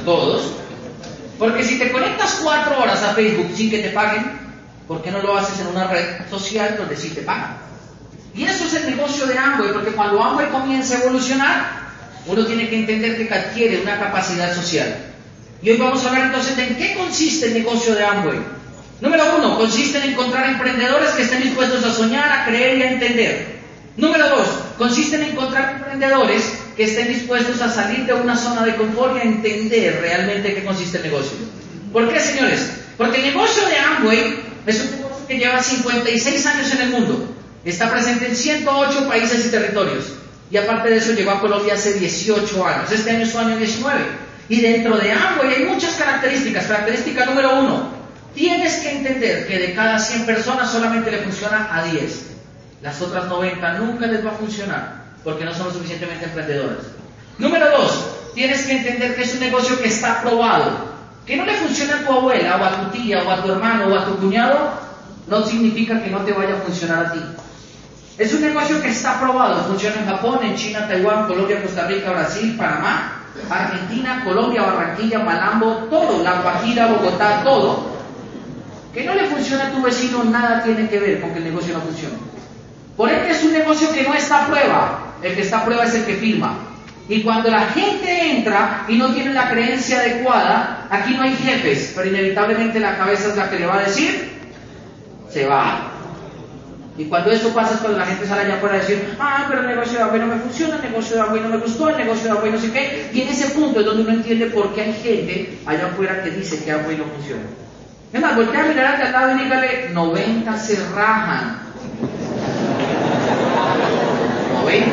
A 0.00 0.04
todos. 0.04 0.52
Porque 1.36 1.64
si 1.64 1.76
te 1.76 1.90
conectas 1.90 2.38
cuatro 2.40 2.78
horas 2.80 3.02
a 3.02 3.14
Facebook 3.14 3.50
sin 3.56 3.70
que 3.70 3.78
te 3.80 3.88
paguen, 3.88 4.38
¿Por 4.88 5.02
qué 5.02 5.10
no 5.10 5.20
lo 5.20 5.36
haces 5.36 5.60
en 5.60 5.66
una 5.66 5.86
red 5.86 6.28
social 6.30 6.76
donde 6.78 6.96
sí 6.96 7.10
te 7.10 7.20
pagan? 7.20 7.58
Y 8.34 8.44
eso 8.44 8.64
es 8.64 8.72
el 8.72 8.96
negocio 8.96 9.26
de 9.26 9.36
Amway, 9.36 9.72
porque 9.74 9.90
cuando 9.90 10.22
Amway 10.22 10.48
comienza 10.48 10.96
a 10.96 11.02
evolucionar, 11.02 11.87
uno 12.28 12.46
tiene 12.46 12.68
que 12.68 12.80
entender 12.80 13.16
que 13.16 13.34
adquiere 13.34 13.80
una 13.80 13.98
capacidad 13.98 14.54
social. 14.54 14.96
Y 15.62 15.70
hoy 15.70 15.76
vamos 15.78 16.04
a 16.04 16.08
hablar 16.08 16.26
entonces 16.26 16.56
de 16.56 16.64
en 16.64 16.76
qué 16.76 16.94
consiste 16.94 17.46
el 17.46 17.54
negocio 17.54 17.94
de 17.94 18.04
Amway. 18.04 18.38
Número 19.00 19.24
uno, 19.36 19.56
consiste 19.56 19.98
en 19.98 20.10
encontrar 20.10 20.50
emprendedores 20.50 21.10
que 21.10 21.22
estén 21.22 21.42
dispuestos 21.42 21.84
a 21.84 21.92
soñar, 21.92 22.30
a 22.30 22.44
creer 22.44 22.78
y 22.78 22.82
a 22.82 22.92
entender. 22.92 23.58
Número 23.96 24.28
dos, 24.28 24.46
consiste 24.76 25.16
en 25.16 25.22
encontrar 25.22 25.76
emprendedores 25.76 26.42
que 26.76 26.84
estén 26.84 27.08
dispuestos 27.08 27.60
a 27.62 27.70
salir 27.70 28.06
de 28.06 28.12
una 28.12 28.36
zona 28.36 28.64
de 28.64 28.76
confort 28.76 29.16
y 29.16 29.20
a 29.20 29.22
entender 29.22 29.98
realmente 30.00 30.54
qué 30.54 30.64
consiste 30.64 30.98
el 30.98 31.04
negocio. 31.04 31.36
¿Por 31.92 32.12
qué, 32.12 32.20
señores? 32.20 32.70
Porque 32.96 33.18
el 33.18 33.34
negocio 33.34 33.66
de 33.66 33.78
Amway 33.78 34.40
es 34.66 34.80
un 34.80 34.90
negocio 34.90 35.26
que 35.26 35.38
lleva 35.38 35.62
56 35.62 36.46
años 36.46 36.72
en 36.72 36.80
el 36.82 36.90
mundo. 36.90 37.34
Está 37.64 37.90
presente 37.90 38.26
en 38.26 38.36
108 38.36 39.08
países 39.08 39.46
y 39.46 39.50
territorios. 39.50 40.04
Y 40.50 40.56
aparte 40.56 40.90
de 40.90 40.96
eso 40.96 41.12
llegó 41.12 41.32
a 41.32 41.40
Colombia 41.40 41.74
hace 41.74 41.94
18 41.94 42.66
años. 42.66 42.90
Este 42.90 43.10
año 43.10 43.22
es 43.22 43.30
su 43.30 43.38
año 43.38 43.56
19. 43.56 44.00
Y 44.48 44.60
dentro 44.60 44.96
de 44.96 45.12
Amway 45.12 45.54
hay 45.54 45.64
muchas 45.64 45.94
características. 45.94 46.66
Característica 46.66 47.26
número 47.26 47.58
uno, 47.58 47.90
tienes 48.34 48.76
que 48.76 48.92
entender 48.92 49.46
que 49.46 49.58
de 49.58 49.74
cada 49.74 49.98
100 49.98 50.24
personas 50.24 50.70
solamente 50.70 51.10
le 51.10 51.18
funciona 51.18 51.68
a 51.70 51.84
10. 51.84 52.26
Las 52.82 53.02
otras 53.02 53.26
90 53.26 53.72
nunca 53.74 54.06
les 54.06 54.24
va 54.24 54.30
a 54.30 54.34
funcionar 54.34 54.98
porque 55.24 55.44
no 55.44 55.52
son 55.52 55.66
lo 55.66 55.72
suficientemente 55.72 56.24
emprendedoras. 56.24 56.78
Número 57.38 57.70
dos, 57.70 58.06
tienes 58.34 58.62
que 58.62 58.78
entender 58.78 59.14
que 59.14 59.22
es 59.22 59.34
un 59.34 59.40
negocio 59.40 59.78
que 59.80 59.88
está 59.88 60.22
probado. 60.22 60.96
Que 61.26 61.36
no 61.36 61.44
le 61.44 61.54
funciona 61.54 61.96
a 61.96 62.06
tu 62.06 62.12
abuela 62.12 62.56
o 62.56 62.64
a 62.64 62.80
tu 62.80 62.98
tía 62.98 63.22
o 63.22 63.30
a 63.30 63.42
tu 63.42 63.52
hermano 63.52 63.88
o 63.88 63.98
a 63.98 64.06
tu 64.06 64.16
cuñado, 64.16 64.70
no 65.26 65.44
significa 65.44 66.02
que 66.02 66.10
no 66.10 66.20
te 66.20 66.32
vaya 66.32 66.54
a 66.54 66.60
funcionar 66.60 67.06
a 67.06 67.12
ti. 67.12 67.20
Es 68.18 68.34
un 68.34 68.40
negocio 68.40 68.82
que 68.82 68.88
está 68.88 69.20
probado, 69.20 69.64
funciona 69.64 70.00
en 70.00 70.06
Japón, 70.06 70.40
en 70.42 70.56
China, 70.56 70.88
Taiwán, 70.88 71.28
Colombia, 71.28 71.62
Costa 71.62 71.86
Rica, 71.86 72.10
Brasil, 72.10 72.56
Panamá, 72.58 73.12
Argentina, 73.48 74.22
Colombia, 74.24 74.62
Barranquilla, 74.62 75.20
Malambo, 75.20 75.86
todo, 75.88 76.24
La 76.24 76.40
Guajira, 76.40 76.86
Bogotá, 76.88 77.42
todo. 77.44 77.96
Que 78.92 79.04
no 79.04 79.14
le 79.14 79.26
funciona 79.26 79.68
a 79.68 79.70
tu 79.70 79.80
vecino, 79.80 80.24
nada 80.24 80.64
tiene 80.64 80.88
que 80.88 80.98
ver 80.98 81.20
con 81.20 81.30
que 81.30 81.38
el 81.38 81.44
negocio 81.44 81.74
no 81.74 81.80
funcione. 81.80 82.16
Por 82.96 83.08
ende 83.08 83.30
es 83.30 83.44
un 83.44 83.52
negocio 83.52 83.92
que 83.92 84.02
no 84.02 84.12
está 84.12 84.44
a 84.44 84.46
prueba, 84.48 84.98
el 85.22 85.36
que 85.36 85.42
está 85.42 85.58
a 85.58 85.64
prueba 85.64 85.84
es 85.84 85.94
el 85.94 86.04
que 86.04 86.14
firma. 86.16 86.58
Y 87.08 87.22
cuando 87.22 87.48
la 87.50 87.66
gente 87.68 88.32
entra 88.32 88.84
y 88.88 88.96
no 88.96 89.14
tiene 89.14 89.32
la 89.32 89.48
creencia 89.48 90.00
adecuada, 90.00 90.88
aquí 90.90 91.14
no 91.14 91.22
hay 91.22 91.36
jefes, 91.36 91.92
pero 91.94 92.08
inevitablemente 92.08 92.80
la 92.80 92.98
cabeza 92.98 93.28
es 93.28 93.36
la 93.36 93.48
que 93.48 93.60
le 93.60 93.66
va 93.66 93.76
a 93.76 93.82
decir, 93.82 94.32
se 95.30 95.46
va. 95.46 95.97
Y 96.98 97.04
cuando 97.04 97.30
eso 97.30 97.54
pasa 97.54 97.74
es 97.74 97.80
cuando 97.80 97.96
la 97.96 98.06
gente 98.06 98.26
sale 98.26 98.42
allá 98.42 98.56
afuera 98.56 98.74
a 98.74 98.78
decir, 98.78 99.16
ah, 99.20 99.46
pero 99.48 99.60
el 99.60 99.68
negocio 99.68 99.98
de 99.98 100.04
Amway 100.04 100.20
no 100.20 100.26
me 100.26 100.40
funciona, 100.40 100.76
el 100.76 100.82
negocio 100.82 101.14
de 101.14 101.22
Amway 101.22 101.40
no 101.42 101.48
me 101.48 101.58
gustó, 101.58 101.88
el 101.90 101.96
negocio 101.96 102.24
de 102.24 102.30
Amway 102.30 102.50
no 102.50 102.58
sé 102.58 102.72
qué. 102.72 103.10
Y 103.12 103.20
en 103.20 103.28
ese 103.28 103.50
punto 103.50 103.78
es 103.78 103.86
donde 103.86 104.02
uno 104.02 104.12
entiende 104.12 104.46
por 104.46 104.74
qué 104.74 104.82
hay 104.82 104.92
gente 104.94 105.58
allá 105.64 105.86
afuera 105.86 106.24
que 106.24 106.30
dice 106.30 106.64
que 106.64 106.72
Amway 106.72 106.96
no 106.96 107.04
funciona. 107.04 107.42
Es 108.12 108.20
más, 108.20 108.34
voltea 108.34 108.64
a 108.64 108.66
mirar 108.66 109.00
al 109.00 109.12
lado 109.12 109.36
y 109.36 109.44
dígale, 109.44 109.90
90 109.92 110.58
se 110.58 110.76
rajan. 110.92 111.58
90. 114.62 114.86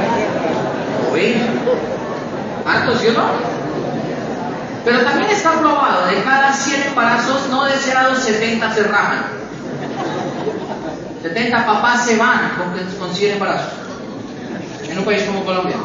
90. 1.10 1.46
¿Harto, 2.68 2.98
sí 3.00 3.08
o 3.08 3.14
no? 3.14 3.26
Pero 4.86 5.02
también 5.02 5.32
está 5.32 5.54
probado, 5.54 6.06
de 6.06 6.22
cada 6.22 6.54
100 6.54 6.84
embarazos 6.90 7.50
no 7.50 7.66
deseados, 7.66 8.20
70 8.20 8.74
se 8.76 8.84
rajan. 8.84 9.45
70 11.30 11.66
papás 11.66 12.06
se 12.06 12.18
van 12.18 12.52
con, 12.56 13.00
con 13.00 13.16
100 13.16 13.34
embarazos. 13.34 13.74
En 14.88 15.00
un 15.00 15.06
país 15.06 15.24
como 15.24 15.44
Colombia. 15.44 15.78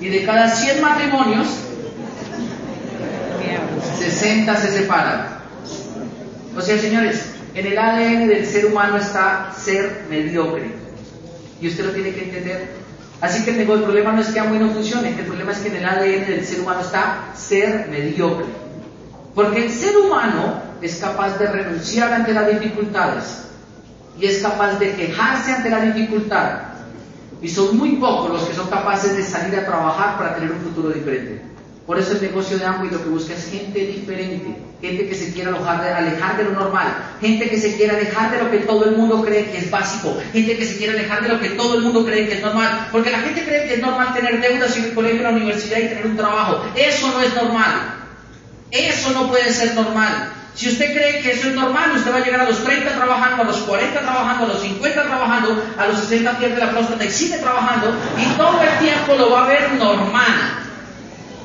Y 0.00 0.08
de 0.08 0.24
cada 0.24 0.48
100 0.48 0.80
matrimonios, 0.80 1.48
60 3.98 4.56
se 4.56 4.72
separan. 4.72 5.26
O 6.56 6.60
sea, 6.60 6.78
señores, 6.78 7.30
en 7.54 7.66
el 7.66 7.76
ADN 7.76 8.28
del 8.28 8.46
ser 8.46 8.66
humano 8.66 8.96
está 8.96 9.52
ser 9.56 10.04
mediocre. 10.08 10.70
Y 11.60 11.66
usted 11.66 11.86
lo 11.86 11.90
tiene 11.90 12.12
que 12.12 12.22
entender. 12.22 12.68
Así 13.20 13.44
que 13.44 13.50
el, 13.50 13.68
el 13.68 13.82
problema 13.82 14.12
no 14.12 14.20
es 14.20 14.28
que 14.28 14.38
Amway 14.38 14.60
no 14.60 14.70
funcione, 14.70 15.08
el 15.08 15.26
problema 15.26 15.50
es 15.50 15.58
que 15.58 15.68
en 15.68 15.76
el 15.76 15.84
ADN 15.84 16.26
del 16.26 16.44
ser 16.44 16.60
humano 16.60 16.80
está 16.80 17.32
ser 17.34 17.88
mediocre. 17.88 18.46
Porque 19.34 19.64
el 19.64 19.72
ser 19.72 19.96
humano 19.96 20.62
es 20.80 20.94
capaz 20.96 21.38
de 21.38 21.46
renunciar 21.46 22.12
ante 22.12 22.32
las 22.32 22.48
dificultades 22.48 23.43
y 24.18 24.26
es 24.26 24.42
capaz 24.42 24.78
de 24.78 24.94
quejarse 24.94 25.52
ante 25.52 25.70
la 25.70 25.80
dificultad. 25.80 26.60
Y 27.42 27.48
son 27.48 27.76
muy 27.76 27.96
pocos 27.96 28.30
los 28.30 28.44
que 28.44 28.54
son 28.54 28.68
capaces 28.68 29.16
de 29.16 29.22
salir 29.22 29.58
a 29.58 29.66
trabajar 29.66 30.16
para 30.16 30.34
tener 30.34 30.52
un 30.52 30.60
futuro 30.60 30.90
diferente. 30.90 31.42
Por 31.86 31.98
eso 31.98 32.12
el 32.12 32.22
negocio 32.22 32.58
de 32.58 32.64
Amway 32.64 32.90
lo 32.90 33.02
que 33.02 33.10
busca 33.10 33.34
es 33.34 33.50
gente 33.50 33.78
diferente, 33.78 34.56
gente 34.80 35.06
que 35.06 35.14
se 35.14 35.34
quiera 35.34 35.50
alejar 35.50 35.82
de, 35.82 35.92
alejar 35.92 36.36
de 36.38 36.44
lo 36.44 36.52
normal, 36.52 36.96
gente 37.20 37.50
que 37.50 37.60
se 37.60 37.76
quiera 37.76 37.94
alejar 37.94 38.30
de 38.30 38.42
lo 38.42 38.50
que 38.50 38.58
todo 38.60 38.86
el 38.86 38.96
mundo 38.96 39.22
cree 39.22 39.50
que 39.50 39.58
es 39.58 39.70
básico, 39.70 40.16
gente 40.32 40.56
que 40.56 40.64
se 40.64 40.78
quiera 40.78 40.94
alejar 40.94 41.22
de 41.22 41.28
lo 41.28 41.38
que 41.38 41.50
todo 41.50 41.74
el 41.74 41.82
mundo 41.82 42.06
cree 42.06 42.26
que 42.26 42.36
es 42.36 42.42
normal, 42.42 42.88
porque 42.90 43.10
la 43.10 43.18
gente 43.18 43.44
cree 43.44 43.68
que 43.68 43.74
es 43.74 43.80
normal 43.82 44.14
tener 44.14 44.40
deudas 44.40 44.74
en 44.78 44.84
el 44.84 44.94
colegio, 44.94 45.18
en 45.18 45.24
la 45.24 45.30
universidad 45.30 45.78
y 45.78 45.88
tener 45.88 46.06
un 46.06 46.16
trabajo. 46.16 46.64
Eso 46.74 47.08
no 47.08 47.20
es 47.20 47.34
normal. 47.34 47.96
Eso 48.70 49.10
no 49.10 49.28
puede 49.28 49.52
ser 49.52 49.74
normal. 49.74 50.32
Si 50.54 50.68
usted 50.68 50.94
cree 50.94 51.20
que 51.20 51.32
eso 51.32 51.48
es 51.48 51.54
normal, 51.54 51.92
usted 51.96 52.12
va 52.12 52.18
a 52.18 52.24
llegar 52.24 52.42
a 52.42 52.44
los 52.44 52.62
30 52.62 52.94
trabajando, 52.94 53.42
a 53.42 53.46
los 53.46 53.56
40 53.58 54.00
trabajando, 54.00 54.44
a 54.44 54.48
los 54.48 54.62
50 54.62 55.02
trabajando, 55.02 55.64
a 55.76 55.86
los 55.86 55.98
60 55.98 56.38
pierde 56.38 56.58
la 56.58 56.70
próstata 56.70 57.04
y 57.04 57.10
sigue 57.10 57.38
trabajando 57.38 57.92
y 58.16 58.24
todo 58.36 58.62
el 58.62 58.78
tiempo 58.78 59.14
lo 59.16 59.30
va 59.30 59.44
a 59.44 59.48
ver 59.48 59.72
normal. 59.72 60.64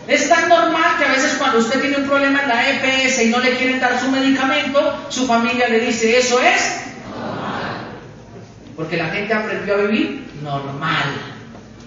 Es 0.08 0.28
tan 0.30 0.48
normal 0.48 0.98
que 0.98 1.06
a 1.06 1.12
veces 1.12 1.36
cuando 1.38 1.60
usted 1.60 1.82
tiene 1.82 1.98
un 1.98 2.08
problema 2.08 2.42
en 2.44 2.50
la 2.50 2.70
EPS 2.70 3.22
y 3.24 3.28
no 3.30 3.40
le 3.40 3.58
quieren 3.58 3.80
dar 3.80 4.00
su 4.00 4.10
medicamento, 4.10 5.06
su 5.10 5.26
familia 5.26 5.70
le 5.70 5.80
dice, 5.82 6.18
eso 6.18 6.40
es 6.42 6.82
normal. 7.12 7.90
Porque 8.76 8.98
la 8.98 9.10
gente 9.10 9.34
aprendió 9.34 9.76
a 9.76 9.78
vivir 9.78 10.28
normal. 10.44 11.14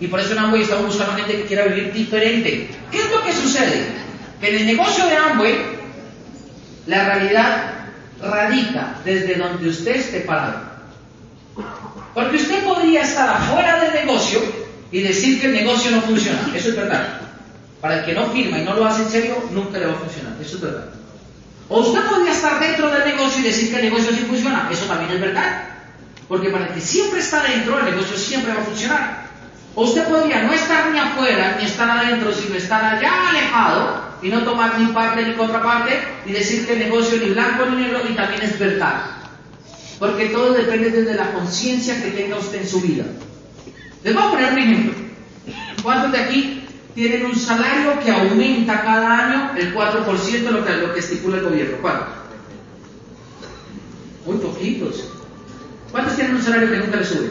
Y 0.00 0.08
por 0.08 0.18
eso 0.18 0.32
en 0.32 0.38
Amway 0.38 0.62
estamos 0.62 0.86
buscando 0.86 1.14
gente 1.14 1.36
que 1.36 1.46
quiera 1.46 1.64
vivir 1.66 1.92
diferente. 1.92 2.68
¿Qué 2.90 2.98
es 2.98 3.10
lo 3.10 3.22
que 3.22 3.32
sucede? 3.32 3.86
Que 4.40 4.50
en 4.50 4.56
el 4.56 4.66
negocio 4.66 5.06
de 5.06 5.16
Amway, 5.16 5.81
la 6.86 7.04
realidad 7.04 7.72
radica 8.20 8.96
desde 9.04 9.34
donde 9.34 9.68
usted 9.68 9.96
esté 9.96 10.20
parado. 10.20 10.72
Porque 12.14 12.36
usted 12.36 12.64
podría 12.64 13.02
estar 13.02 13.28
afuera 13.28 13.80
del 13.80 13.94
negocio 13.94 14.40
y 14.90 15.00
decir 15.00 15.40
que 15.40 15.46
el 15.46 15.54
negocio 15.54 15.90
no 15.90 16.02
funciona. 16.02 16.40
Eso 16.54 16.70
es 16.70 16.76
verdad. 16.76 17.20
Para 17.80 17.98
el 17.98 18.04
que 18.04 18.14
no 18.14 18.30
firma 18.30 18.58
y 18.58 18.64
no 18.64 18.74
lo 18.74 18.86
hace 18.86 19.02
en 19.02 19.10
serio, 19.10 19.36
nunca 19.50 19.78
le 19.78 19.86
va 19.86 19.92
a 19.92 19.96
funcionar. 19.96 20.34
Eso 20.40 20.56
es 20.56 20.62
verdad. 20.62 20.84
O 21.68 21.80
usted 21.80 22.04
podría 22.04 22.32
estar 22.32 22.60
dentro 22.60 22.90
del 22.90 23.04
negocio 23.04 23.40
y 23.40 23.44
decir 23.44 23.70
que 23.70 23.76
el 23.76 23.90
negocio 23.90 24.12
sí 24.12 24.24
funciona. 24.28 24.68
Eso 24.70 24.84
también 24.86 25.10
es 25.12 25.20
verdad. 25.20 25.64
Porque 26.28 26.50
para 26.50 26.66
el 26.66 26.74
que 26.74 26.80
siempre 26.80 27.20
está 27.20 27.42
dentro, 27.42 27.78
el 27.78 27.86
negocio 27.86 28.16
siempre 28.16 28.52
va 28.52 28.60
a 28.60 28.64
funcionar. 28.64 29.22
O 29.74 29.84
usted 29.84 30.06
podría 30.06 30.42
no 30.42 30.52
estar 30.52 30.90
ni 30.90 30.98
afuera 30.98 31.56
ni 31.58 31.64
estar 31.64 31.90
adentro, 31.90 32.32
sino 32.32 32.56
estar 32.56 32.84
allá 32.84 33.30
alejado 33.30 34.11
y 34.22 34.28
no 34.28 34.42
tomar 34.42 34.78
ni 34.78 34.86
parte 34.92 35.26
ni 35.26 35.34
contraparte 35.34 35.98
y 36.26 36.32
decir 36.32 36.66
que 36.66 36.74
el 36.74 36.78
negocio 36.78 37.18
ni 37.18 37.30
blanco 37.30 37.66
ni 37.66 37.82
negro 37.82 38.00
y 38.08 38.14
también 38.14 38.42
es 38.42 38.58
verdad. 38.58 39.02
Porque 39.98 40.26
todo 40.26 40.52
depende 40.52 40.90
de 40.90 41.14
la 41.14 41.32
conciencia 41.32 42.02
que 42.02 42.10
tenga 42.10 42.38
usted 42.38 42.62
en 42.62 42.68
su 42.68 42.80
vida. 42.80 43.04
Les 44.02 44.14
voy 44.14 44.22
a 44.22 44.30
poner 44.30 44.52
un 44.52 44.58
ejemplo. 44.58 44.92
¿Cuántos 45.82 46.12
de 46.12 46.18
aquí 46.18 46.62
tienen 46.94 47.26
un 47.26 47.34
salario 47.34 47.98
que 48.00 48.10
aumenta 48.10 48.82
cada 48.82 49.26
año 49.26 49.52
el 49.56 49.74
4% 49.74 50.30
de 50.30 50.52
lo 50.52 50.64
que, 50.64 50.72
lo 50.76 50.92
que 50.92 51.00
estipula 51.00 51.38
el 51.38 51.44
gobierno. 51.44 51.78
¿Cuántos? 51.80 52.08
Muy 54.26 54.36
poquitos. 54.36 55.04
¿Cuántos 55.90 56.16
tienen 56.16 56.36
un 56.36 56.42
salario 56.42 56.70
que 56.70 56.78
nunca 56.78 56.96
les 56.98 57.08
sube? 57.08 57.30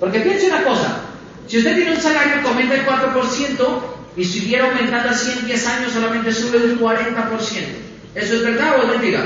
Porque 0.00 0.20
piense 0.20 0.48
una 0.48 0.64
cosa, 0.64 1.00
si 1.46 1.58
usted 1.58 1.76
tiene 1.76 1.92
un 1.92 2.00
salario 2.00 2.42
que 2.42 2.48
aumenta 2.48 2.74
el 2.74 2.86
4% 2.86 3.82
y 4.16 4.24
siguiera 4.24 4.66
aumentando 4.66 5.10
a 5.10 5.14
110 5.14 5.66
años 5.66 5.92
solamente 5.92 6.32
sube 6.32 6.58
un 6.58 6.78
40%, 6.78 6.96
¿eso 8.14 8.34
es 8.34 8.42
verdad 8.42 8.78
o 8.78 8.82
es 8.84 8.88
mentira? 8.88 9.24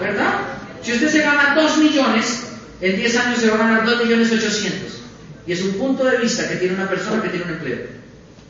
¿Verdad? 0.00 0.34
Si 0.82 0.92
usted 0.92 1.08
se 1.08 1.22
gana 1.22 1.54
2 1.54 1.78
millones, 1.78 2.46
en 2.80 2.96
10 2.96 3.16
años 3.18 3.38
se 3.38 3.48
va 3.48 3.56
a 3.56 3.58
ganar 3.58 3.84
2 3.84 4.04
millones 4.04 4.32
800. 4.32 5.00
Y 5.46 5.52
es 5.52 5.62
un 5.62 5.72
punto 5.74 6.04
de 6.04 6.18
vista 6.18 6.48
que 6.48 6.56
tiene 6.56 6.74
una 6.74 6.88
persona 6.88 7.22
que 7.22 7.28
tiene 7.28 7.44
un 7.44 7.52
empleo. 7.52 7.78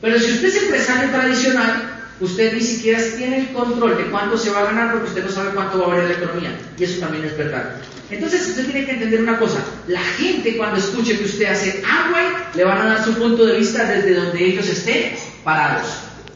Pero 0.01 0.19
si 0.19 0.33
usted 0.33 0.49
es 0.49 0.63
empresario 0.63 1.11
tradicional, 1.11 2.00
usted 2.21 2.53
ni 2.53 2.61
siquiera 2.61 3.01
tiene 3.17 3.39
el 3.39 3.49
control 3.49 3.97
de 3.97 4.05
cuánto 4.11 4.37
se 4.37 4.51
va 4.51 4.61
a 4.61 4.65
ganar 4.65 4.93
porque 4.93 5.09
usted 5.09 5.25
no 5.25 5.31
sabe 5.31 5.51
cuánto 5.51 5.79
va 5.79 5.87
a 5.87 5.89
valer 5.89 6.05
la 6.05 6.25
economía. 6.25 6.59
Y 6.79 6.85
eso 6.85 7.01
también 7.01 7.25
es 7.25 7.37
verdad. 7.37 7.77
Entonces 8.11 8.49
usted 8.49 8.65
tiene 8.67 8.85
que 8.85 8.93
entender 8.93 9.21
una 9.21 9.39
cosa. 9.39 9.65
La 9.87 10.01
gente 10.01 10.57
cuando 10.57 10.79
escuche 10.79 11.17
que 11.17 11.25
usted 11.25 11.47
hace 11.47 11.83
agua, 11.89 12.51
le 12.55 12.65
van 12.65 12.81
a 12.81 12.85
dar 12.87 13.05
su 13.05 13.15
punto 13.15 13.47
de 13.47 13.59
vista 13.59 13.85
desde 13.85 14.15
donde 14.15 14.45
ellos 14.45 14.69
estén 14.69 15.15
parados. 15.45 15.89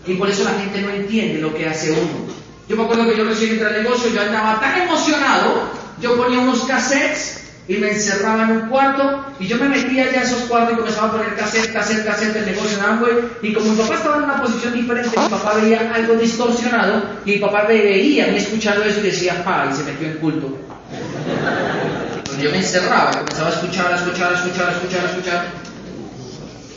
Y 0.06 0.14
por 0.14 0.28
eso 0.30 0.44
la 0.44 0.54
gente 0.54 0.80
no 0.80 0.90
entiende 0.90 1.40
lo 1.40 1.54
que 1.54 1.68
hace 1.68 1.92
uno. 1.92 2.32
Yo 2.68 2.76
me 2.76 2.84
acuerdo 2.84 3.10
que 3.10 3.16
yo 3.16 3.24
recién 3.24 3.52
entré 3.52 3.66
al 3.66 3.82
negocio, 3.82 4.10
yo 4.10 4.22
andaba 4.22 4.58
tan 4.60 4.82
emocionado, 4.82 5.68
yo 6.00 6.16
ponía 6.16 6.38
unos 6.38 6.62
cassettes 6.62 7.43
y 7.66 7.76
me 7.78 7.92
encerraba 7.92 8.42
en 8.44 8.50
un 8.50 8.68
cuarto 8.68 9.24
y 9.40 9.46
yo 9.46 9.56
me 9.56 9.68
metía 9.70 10.12
ya 10.12 10.20
a 10.20 10.24
esos 10.24 10.42
cuartos 10.42 10.74
y 10.74 10.76
comenzaba 10.76 11.08
a 11.08 11.12
poner 11.12 11.34
cassette, 11.34 11.72
cassette, 11.72 12.04
cassette 12.04 12.34
del 12.34 12.46
negocio 12.46 12.78
en 12.78 12.84
Amway 12.84 13.14
y 13.42 13.54
como 13.54 13.70
mi 13.70 13.76
papá 13.76 13.94
estaba 13.94 14.16
en 14.18 14.24
una 14.24 14.42
posición 14.42 14.74
diferente, 14.74 15.18
mi 15.18 15.28
papá 15.28 15.54
veía 15.54 15.92
algo 15.94 16.14
distorsionado 16.14 17.02
y 17.24 17.32
mi 17.32 17.38
papá 17.38 17.64
me 17.66 17.74
veía 17.80 18.26
me 18.26 18.36
escuchando 18.36 18.84
eso 18.84 19.00
y 19.00 19.04
decía, 19.04 19.42
pa, 19.42 19.68
y 19.70 19.74
se 19.74 19.84
metió 19.84 20.08
en 20.08 20.18
culto. 20.18 20.58
Yo 22.42 22.50
me 22.50 22.58
encerraba 22.58 23.12
comenzaba 23.12 23.48
a 23.48 23.52
escuchar, 23.52 23.92
a 23.92 23.96
escuchar, 23.96 24.32
a 24.32 24.34
escuchar, 24.34 24.68
a 24.68 24.72
escuchar, 24.72 25.04
a 25.04 25.08
escuchar. 25.08 25.44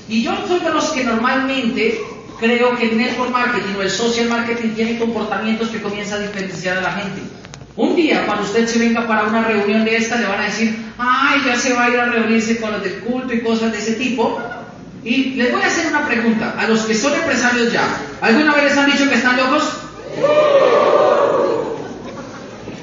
Y 0.07 0.23
yo 0.23 0.37
soy 0.47 0.59
de 0.59 0.69
los 0.69 0.85
que 0.91 1.03
normalmente 1.03 1.99
creo 2.39 2.77
que 2.77 2.89
el 2.89 2.97
network 2.97 3.31
marketing 3.31 3.75
o 3.77 3.81
el 3.81 3.89
social 3.89 4.29
marketing 4.29 4.69
tiene 4.69 4.99
comportamientos 4.99 5.67
que 5.69 5.81
comienza 5.81 6.15
a 6.15 6.19
diferenciar 6.19 6.77
a 6.77 6.81
la 6.81 6.91
gente. 6.93 7.21
Un 7.77 7.95
día, 7.95 8.25
cuando 8.25 8.43
usted 8.43 8.67
se 8.67 8.79
venga 8.79 9.05
para 9.05 9.25
una 9.25 9.43
reunión 9.43 9.85
de 9.85 9.95
esta, 9.97 10.17
le 10.17 10.25
van 10.25 10.41
a 10.41 10.45
decir, 10.45 10.75
ay, 10.97 11.41
ya 11.45 11.55
se 11.55 11.73
va 11.73 11.85
a 11.85 11.89
ir 11.89 11.99
a 11.99 12.05
reunirse 12.05 12.59
con 12.59 12.71
los 12.71 12.81
del 12.81 13.01
culto 13.01 13.31
y 13.31 13.41
cosas 13.41 13.71
de 13.71 13.77
ese 13.77 13.93
tipo. 13.93 14.41
Y 15.03 15.35
les 15.35 15.51
voy 15.51 15.61
a 15.61 15.67
hacer 15.67 15.85
una 15.85 16.07
pregunta 16.07 16.55
a 16.57 16.67
los 16.67 16.81
que 16.81 16.95
son 16.95 17.13
empresarios 17.13 17.71
ya. 17.71 17.87
¿Alguna 18.19 18.55
vez 18.55 18.63
les 18.63 18.77
han 18.77 18.91
dicho 18.91 19.07
que 19.07 19.15
están 19.15 19.37
locos? 19.37 19.63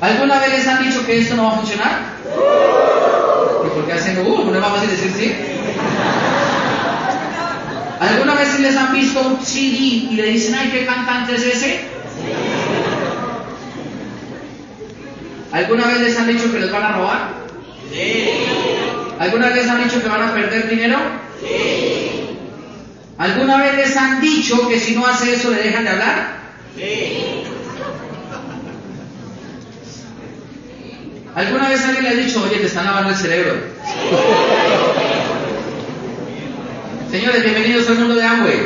¿Alguna 0.01 0.39
vez 0.39 0.51
les 0.51 0.69
han 0.69 0.85
dicho 0.85 1.05
que 1.05 1.19
esto 1.19 1.35
no 1.35 1.45
va 1.45 1.51
a 1.55 1.57
funcionar? 1.57 2.01
¿Y 3.67 3.69
por 3.71 3.87
qué 3.87 3.93
hacen 3.95 4.19
uh? 4.25 4.45
¿No 4.45 4.55
es 4.55 4.61
más 4.61 4.71
fácil 4.71 4.91
decir 4.91 5.13
sí? 5.19 5.35
¿Alguna 7.99 8.35
vez 8.35 8.61
les 8.61 8.77
han 8.77 8.93
visto 8.93 9.21
un 9.23 9.45
CD 9.45 9.77
y 9.77 10.15
le 10.15 10.23
dicen, 10.29 10.55
ay, 10.55 10.71
qué 10.71 10.87
cantante 10.87 11.35
es 11.35 11.43
ese? 11.43 11.81
¿Alguna 15.55 15.87
vez 15.87 16.01
les 16.01 16.19
han 16.19 16.27
dicho 16.27 16.51
que 16.51 16.59
les 16.59 16.73
van 16.73 16.83
a 16.83 16.97
robar? 16.97 17.29
Sí. 17.93 18.29
¿Alguna 19.21 19.47
vez 19.47 19.57
les 19.57 19.69
han 19.69 19.85
dicho 19.85 20.03
que 20.03 20.09
van 20.09 20.23
a 20.23 20.35
perder 20.35 20.69
dinero? 20.69 20.99
Sí. 21.41 22.37
¿Alguna 23.17 23.59
vez 23.59 23.77
les 23.77 23.97
han 23.97 24.21
dicho 24.21 24.69
que 24.69 24.81
si 24.81 24.97
no 24.97 25.07
hace 25.07 25.33
eso 25.33 25.51
le 25.51 25.63
dejan 25.63 25.85
de 25.85 25.91
hablar? 25.91 26.39
Sí. 26.77 27.45
¿Alguna 31.37 31.69
vez 31.69 31.85
alguien 31.85 32.03
le 32.03 32.11
ha 32.11 32.15
dicho, 32.15 32.43
oye, 32.43 32.57
te 32.57 32.67
están 32.67 32.87
lavando 32.87 33.11
el 33.11 33.17
cerebro? 33.17 33.55
Señores, 37.13 37.43
bienvenidos 37.45 37.89
al 37.91 37.99
mundo 38.01 38.17
de 38.17 38.25
Amway. 38.25 38.61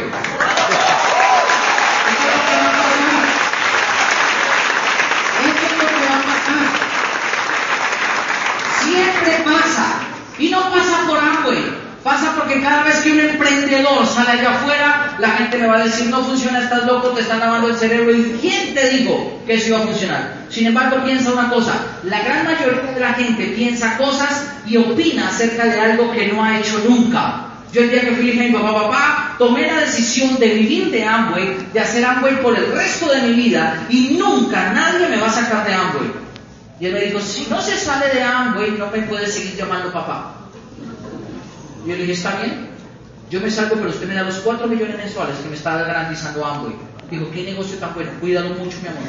Siempre 8.83 9.45
pasa. 9.45 10.01
Y 10.39 10.49
no 10.49 10.71
pasa 10.71 11.07
por 11.07 11.19
Amway. 11.19 11.89
Pasa 12.03 12.33
porque 12.37 12.63
cada 12.63 12.85
vez 12.85 12.97
que 13.01 13.11
un 13.13 13.21
emprendedor 13.21 14.07
sale 14.07 14.31
allá 14.31 14.53
afuera, 14.53 15.17
la 15.19 15.31
gente 15.31 15.59
me 15.59 15.67
va 15.67 15.77
a 15.77 15.85
decir, 15.85 16.07
no 16.07 16.23
funciona, 16.23 16.63
estás 16.63 16.87
loco, 16.87 17.09
te 17.09 17.23
están 17.23 17.41
lavando 17.41 17.69
el 17.69 17.77
cerebro. 17.77 18.15
¿Y 18.15 18.39
quién 18.41 18.73
te 18.73 18.89
dijo 18.89 19.43
que 19.47 19.55
eso 19.55 19.69
iba 19.69 19.79
a 19.79 19.83
funcionar? 19.83 20.35
Sin 20.49 20.69
embargo, 20.69 21.05
piensa 21.05 21.33
una 21.33 21.51
cosa, 21.51 21.75
la 22.05 22.23
gran 22.23 22.47
mayoría 22.47 22.93
de 22.93 23.01
la 23.01 23.15
gente 23.15 23.47
piensa 23.49 23.99
cosas 23.99 24.47
y 24.67 24.77
opina 24.77 25.29
acerca 25.29 25.65
de 25.67 25.81
algo 25.81 26.13
que 26.13 26.29
no 26.29 26.43
ha 26.43 26.59
hecho 26.59 26.83
nunca. 26.89 27.45
Yo 27.73 27.83
el 27.83 27.91
día 27.91 28.01
que 28.01 28.13
fui 28.13 28.33
mi 28.33 28.51
papá, 28.51 28.73
papá, 28.73 29.35
tomé 29.39 29.67
la 29.67 29.81
decisión 29.81 30.39
de 30.39 30.49
vivir 30.49 30.91
de 30.91 31.05
Amway, 31.05 31.67
de 31.73 31.81
hacer 31.81 32.05
Amway 32.05 32.41
por 32.41 32.57
el 32.57 32.73
resto 32.73 33.13
de 33.13 33.23
mi 33.23 33.35
vida 33.35 33.87
y 33.91 34.17
nunca 34.19 34.73
nadie 34.73 35.07
me 35.09 35.21
va 35.21 35.27
a 35.27 35.33
sacar 35.33 35.67
de 35.67 35.75
Amway. 35.75 36.28
Y 36.81 36.87
él 36.87 36.93
me 36.93 37.01
dijo, 37.01 37.21
si 37.21 37.47
no 37.51 37.61
se 37.61 37.77
sale 37.77 38.09
de 38.09 38.23
Amway, 38.23 38.73
no 38.73 38.89
me 38.91 39.03
puede 39.03 39.27
seguir 39.27 39.57
llamando 39.57 39.93
papá. 39.93 40.35
Y 41.85 41.89
yo 41.91 41.97
le 41.97 42.03
dije, 42.03 42.13
está 42.13 42.37
bien, 42.41 42.69
yo 43.31 43.41
me 43.41 43.51
salgo, 43.51 43.77
pero 43.77 43.91
usted 43.91 44.07
me 44.07 44.15
da 44.15 44.23
los 44.23 44.37
4 44.37 44.67
millones 44.67 44.97
mensuales 44.97 45.37
que 45.39 45.49
me 45.49 45.57
está 45.57 45.77
garantizando 45.79 46.45
Amway. 46.45 46.75
Dijo, 47.11 47.31
qué 47.33 47.43
negocio 47.43 47.79
tan 47.79 47.95
bueno, 47.95 48.11
cuídalo 48.21 48.51
mucho, 48.51 48.77
mi 48.83 48.89
amor. 48.89 49.03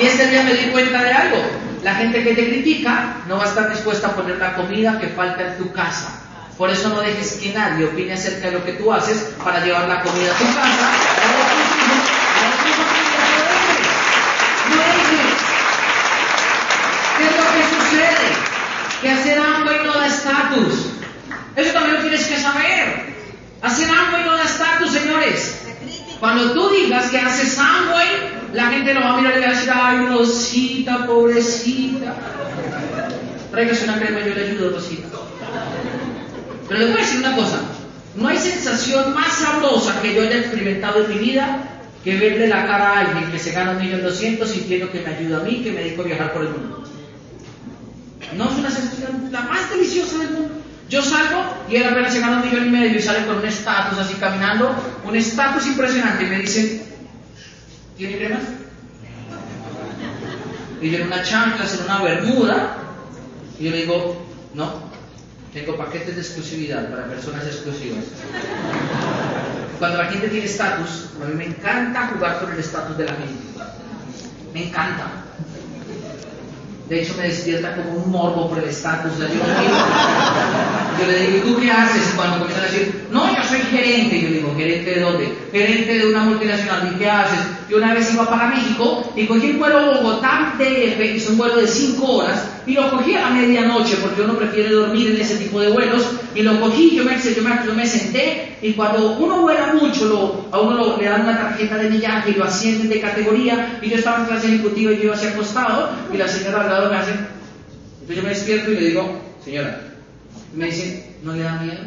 Y 0.00 0.06
este 0.06 0.26
día 0.26 0.42
me 0.42 0.54
di 0.54 0.70
cuenta 0.70 1.02
de 1.02 1.12
algo. 1.12 1.36
La 1.82 1.94
gente 1.94 2.22
que 2.24 2.34
te 2.34 2.48
critica 2.48 3.18
no 3.28 3.36
va 3.36 3.44
a 3.44 3.48
estar 3.48 3.70
dispuesta 3.70 4.08
a 4.08 4.14
poner 4.14 4.36
la 4.36 4.54
comida 4.54 4.98
que 5.00 5.08
falta 5.08 5.46
en 5.46 5.58
tu 5.58 5.72
casa. 5.72 6.20
Por 6.56 6.70
eso 6.70 6.88
no 6.88 7.00
dejes 7.00 7.34
que 7.34 7.52
nadie 7.52 7.86
opine 7.86 8.14
acerca 8.14 8.48
de 8.48 8.52
lo 8.58 8.64
que 8.64 8.72
tú 8.72 8.92
haces 8.92 9.32
para 9.44 9.64
llevar 9.64 9.88
la 9.88 10.02
comida 10.02 10.32
a 10.32 10.38
tu 10.38 10.44
casa. 10.44 10.90
No 14.70 14.76
dejes. 14.76 15.38
¿Qué 17.16 17.24
es 17.26 17.36
lo 17.36 17.44
que 17.52 17.62
sucede? 17.74 18.28
Que 19.02 19.10
hacer 19.10 19.38
Amway 19.38 19.84
no 19.84 19.94
da 19.94 20.06
estatus. 20.06 20.86
Eso 21.56 21.72
también 21.72 21.96
lo 21.96 22.00
tienes 22.02 22.26
que 22.26 22.36
saber. 22.36 23.14
Hacer 23.62 23.88
Amway 23.90 24.24
no 24.24 24.36
da 24.36 24.44
estatus, 24.44 24.90
señores. 24.90 25.60
Cuando 26.20 26.52
tú 26.52 26.70
digas 26.70 27.10
que 27.10 27.18
haces 27.18 27.58
Amway, 27.58 28.08
la 28.52 28.66
gente 28.70 28.94
lo 28.94 29.00
va 29.00 29.14
a 29.14 29.16
mirar 29.18 29.38
y 29.38 29.40
va 29.40 29.46
a 29.46 29.50
decir, 29.50 29.70
ay, 29.72 30.06
Rosita, 30.06 31.06
pobrecita. 31.06 32.14
Tráigase 33.50 33.84
una 33.84 33.98
crema, 33.98 34.20
yo 34.20 34.34
le 34.34 34.46
ayudo, 34.46 34.70
Rosita. 34.70 35.08
Pero 36.68 36.80
les 36.80 36.90
voy 36.90 37.00
a 37.00 37.04
decir 37.04 37.20
una 37.20 37.34
cosa, 37.34 37.60
no 38.16 38.28
hay 38.28 38.36
sensación 38.36 39.14
más 39.14 39.32
sabrosa 39.32 40.02
que 40.02 40.14
yo 40.14 40.22
haya 40.22 40.38
experimentado 40.38 41.04
en 41.04 41.10
mi 41.10 41.18
vida 41.18 41.58
que 42.04 42.16
verle 42.16 42.48
la 42.48 42.66
cara 42.66 42.90
a 42.90 43.00
alguien 43.00 43.30
que 43.30 43.38
se 43.38 43.52
gana 43.52 43.72
un 43.72 43.78
millón 43.78 44.02
doscientos 44.02 44.50
sintiendo 44.50 44.90
que 44.90 45.00
me 45.00 45.14
ayuda 45.14 45.38
a 45.38 45.42
mí, 45.44 45.62
que 45.62 45.72
me 45.72 45.82
dedico 45.82 46.02
a 46.02 46.06
viajar 46.06 46.32
por 46.32 46.42
el 46.42 46.50
mundo. 46.50 46.87
No 48.36 48.50
es 48.50 48.58
una 48.58 48.70
sensación 48.70 49.30
la 49.32 49.42
más 49.42 49.70
deliciosa 49.70 50.18
del 50.18 50.30
mundo. 50.30 50.54
Yo 50.88 51.02
salgo 51.02 51.66
y 51.68 51.76
él 51.76 51.84
apenas 51.84 52.12
se 52.12 52.20
gana 52.20 52.38
un 52.38 52.48
millón 52.48 52.66
y 52.66 52.70
medio 52.70 52.98
y 52.98 53.02
sale 53.02 53.26
con 53.26 53.38
un 53.38 53.44
estatus 53.44 53.98
así 53.98 54.14
caminando, 54.14 54.74
un 55.04 55.16
estatus 55.16 55.66
impresionante 55.66 56.24
y 56.24 56.26
me 56.28 56.38
dice, 56.38 56.82
¿tiene 57.96 58.16
cremas? 58.16 58.42
Y 60.80 60.90
yo 60.90 60.98
en 60.98 61.06
una 61.08 61.22
chancla, 61.22 61.66
en 61.66 61.84
una 61.84 62.02
bermuda, 62.02 62.76
y 63.58 63.64
yo 63.64 63.70
le 63.70 63.76
digo, 63.78 64.26
no, 64.54 64.88
tengo 65.52 65.76
paquetes 65.76 66.14
de 66.14 66.22
exclusividad 66.22 66.88
para 66.90 67.06
personas 67.06 67.44
exclusivas. 67.44 68.04
Cuando 69.78 69.98
la 69.98 70.06
gente 70.06 70.28
tiene 70.28 70.46
estatus, 70.46 71.10
a 71.22 71.26
mí 71.26 71.34
me 71.34 71.46
encanta 71.46 72.08
jugar 72.14 72.40
con 72.40 72.52
el 72.52 72.58
estatus 72.58 72.96
de 72.96 73.04
la 73.04 73.12
gente. 73.12 73.44
Me 74.54 74.68
encanta. 74.68 75.27
De 76.88 77.02
hecho, 77.02 77.14
me 77.18 77.24
despierta 77.24 77.76
como 77.76 78.02
un 78.02 78.10
morbo 78.10 78.48
por 78.48 78.58
el 78.58 78.68
estatus. 78.68 79.12
yo, 79.18 79.26
yo, 79.26 81.06
le 81.06 81.18
digo, 81.18 81.36
¿y 81.36 81.40
tú 81.40 81.60
qué 81.60 81.70
haces? 81.70 82.12
Y 82.12 82.16
cuando 82.16 82.38
comienzan 82.38 82.64
a 82.64 82.68
decir, 82.68 83.06
no, 83.10 83.36
yo 83.36 83.42
soy 83.44 83.58
gerente. 83.58 84.22
Yo 84.22 84.28
digo, 84.28 84.54
¿gerente 84.56 84.90
de 84.94 85.00
dónde? 85.00 85.38
Gerente 85.52 85.98
de 85.98 86.06
una 86.06 86.24
multinacional. 86.24 86.90
¿Y 86.94 86.98
qué 86.98 87.10
haces? 87.10 87.40
Yo 87.68 87.76
una 87.76 87.92
vez 87.92 88.12
iba 88.14 88.24
para 88.24 88.46
México 88.48 89.12
y 89.14 89.26
cogí 89.26 89.50
el 89.50 89.58
vuelo 89.58 90.00
Bogotá 90.00 90.54
DF, 90.58 90.96
que 90.96 91.16
es 91.16 91.28
un 91.28 91.36
vuelo 91.36 91.56
de 91.56 91.66
5 91.66 92.02
horas, 92.06 92.48
y 92.66 92.72
lo 92.72 92.90
cogí 92.90 93.14
a 93.14 93.28
medianoche 93.28 93.96
porque 93.96 94.22
uno 94.22 94.34
prefiere 94.34 94.70
dormir 94.70 95.08
en 95.10 95.20
ese 95.20 95.36
tipo 95.36 95.60
de 95.60 95.68
vuelos. 95.68 96.06
Y 96.34 96.42
lo 96.42 96.58
cogí, 96.60 96.96
yo 96.96 97.04
me, 97.04 97.18
yo 97.18 97.42
me, 97.42 97.66
yo 97.66 97.74
me 97.74 97.86
senté, 97.86 98.56
y 98.62 98.72
cuando 98.72 99.18
uno 99.18 99.42
vuela 99.42 99.74
mucho, 99.74 100.06
lo, 100.06 100.48
a 100.50 100.60
uno 100.60 100.76
lo, 100.76 100.96
le 100.96 101.04
dan 101.04 101.22
una 101.22 101.36
tarjeta 101.36 101.76
de 101.76 101.90
millaje 101.90 102.30
y 102.30 102.34
lo 102.34 102.44
ascienden 102.44 102.88
de 102.88 103.00
categoría. 103.00 103.78
Y 103.82 103.90
yo 103.90 103.96
estaba 103.96 104.20
en 104.20 104.26
clase 104.26 104.46
ejecutiva 104.48 104.92
y 104.92 104.96
yo 104.96 105.04
iba 105.04 105.14
hacia 105.14 105.30
acostado, 105.30 105.90
y 106.12 106.16
la 106.16 106.28
señora 106.28 106.62
al 106.62 106.68
Entonces 106.86 108.16
yo 108.16 108.22
me 108.22 108.28
despierto 108.28 108.70
y 108.70 108.74
le 108.74 108.88
digo, 108.88 109.20
señora, 109.44 109.80
me 110.54 110.66
dice, 110.66 111.14
¿no 111.22 111.32
le 111.34 111.42
da 111.42 111.60
miedo? 111.60 111.78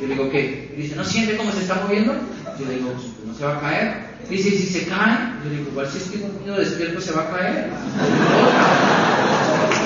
Yo 0.00 0.06
le 0.06 0.14
digo, 0.14 0.30
¿qué? 0.30 0.74
Y 0.76 0.82
dice, 0.82 0.96
¿no 0.96 1.04
siente 1.04 1.36
cómo 1.36 1.52
se 1.52 1.60
está 1.60 1.76
moviendo? 1.76 2.14
Yo 2.58 2.66
le 2.66 2.74
digo, 2.76 2.92
¿no 3.26 3.34
se 3.34 3.44
va 3.44 3.56
a 3.56 3.60
caer? 3.60 4.10
Dice, 4.28 4.48
¿y 4.48 4.58
si 4.58 4.66
se 4.66 4.86
cae? 4.86 5.18
Yo 5.44 5.50
le 5.50 5.56
digo, 5.58 5.70
igual 5.70 5.88
si 5.88 5.98
estoy 5.98 6.20
dormido 6.20 6.56
despierto 6.56 7.00
se 7.00 7.12
va 7.12 7.22
a 7.22 7.30
caer. 7.30 7.70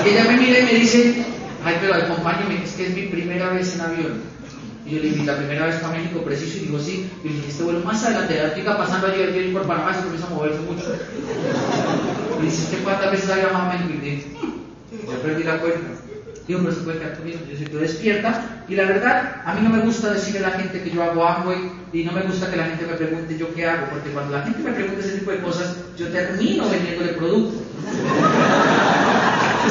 Y 0.05 0.09
ella 0.09 0.23
me 0.25 0.37
mira 0.37 0.59
y 0.59 0.63
me 0.63 0.73
dice, 0.73 1.25
ay, 1.63 1.77
pero 1.79 1.95
acompáñame, 1.95 2.63
es 2.63 2.73
que 2.73 2.87
es 2.87 2.95
mi 2.95 3.03
primera 3.03 3.49
vez 3.51 3.75
en 3.75 3.81
avión. 3.81 4.21
Y 4.85 4.91
yo 4.91 5.01
le 5.01 5.09
dije, 5.09 5.25
la 5.25 5.37
primera 5.37 5.65
vez 5.65 5.77
para 5.77 5.97
México, 5.97 6.21
preciso, 6.21 6.57
y 6.57 6.67
digo, 6.67 6.79
sí. 6.79 7.09
Y 7.23 7.29
le 7.29 7.35
dije, 7.35 7.47
este 7.49 7.63
vuelo 7.63 7.79
más 7.79 8.03
adelante, 8.03 8.63
la 8.63 8.77
pasando 8.77 9.07
ayer, 9.07 9.33
yo 9.33 9.53
por 9.53 9.67
Panamá, 9.67 9.93
se 9.93 10.01
comienza 10.01 10.27
a 10.27 10.29
moverse 10.29 10.59
mucho. 10.59 10.83
Y 12.39 12.45
dice, 12.45 12.63
¿usted 12.63 12.83
cuántas 12.83 13.11
veces 13.11 13.29
ha 13.31 13.37
llamado 13.37 13.71
a 13.71 13.73
México? 13.73 13.89
Y 13.93 13.97
dije, 13.97 14.27
ya 15.09 15.17
perdí 15.23 15.43
la 15.43 15.59
cuenta. 15.59 16.05
Digo, 16.47 16.59
pero 16.61 16.75
se 16.75 16.81
puede 16.81 16.99
quedar 16.99 17.17
conmigo. 17.17 17.39
Yo 17.49 17.57
se 17.57 17.65
quedó 17.65 17.79
despierta. 17.79 18.63
Y 18.67 18.75
la 18.75 18.85
verdad, 18.85 19.41
a 19.45 19.53
mí 19.55 19.61
no 19.63 19.69
me 19.69 19.79
gusta 19.79 20.13
decirle 20.13 20.45
a 20.45 20.49
la 20.49 20.59
gente 20.59 20.83
que 20.83 20.91
yo 20.91 21.01
hago 21.01 21.25
Amway 21.25 21.71
y 21.91 22.03
no 22.03 22.11
me 22.11 22.21
gusta 22.21 22.51
que 22.51 22.57
la 22.57 22.65
gente 22.65 22.85
me 22.85 22.93
pregunte 22.93 23.37
yo 23.37 23.53
qué 23.53 23.65
hago, 23.65 23.87
porque 23.89 24.09
cuando 24.11 24.37
la 24.37 24.43
gente 24.43 24.59
me 24.59 24.71
pregunta 24.71 24.99
ese 24.99 25.17
tipo 25.19 25.31
de 25.31 25.39
cosas, 25.39 25.77
yo 25.97 26.07
termino 26.09 26.69
vendiendo 26.69 27.03
el 27.03 27.15
producto. 27.15 27.63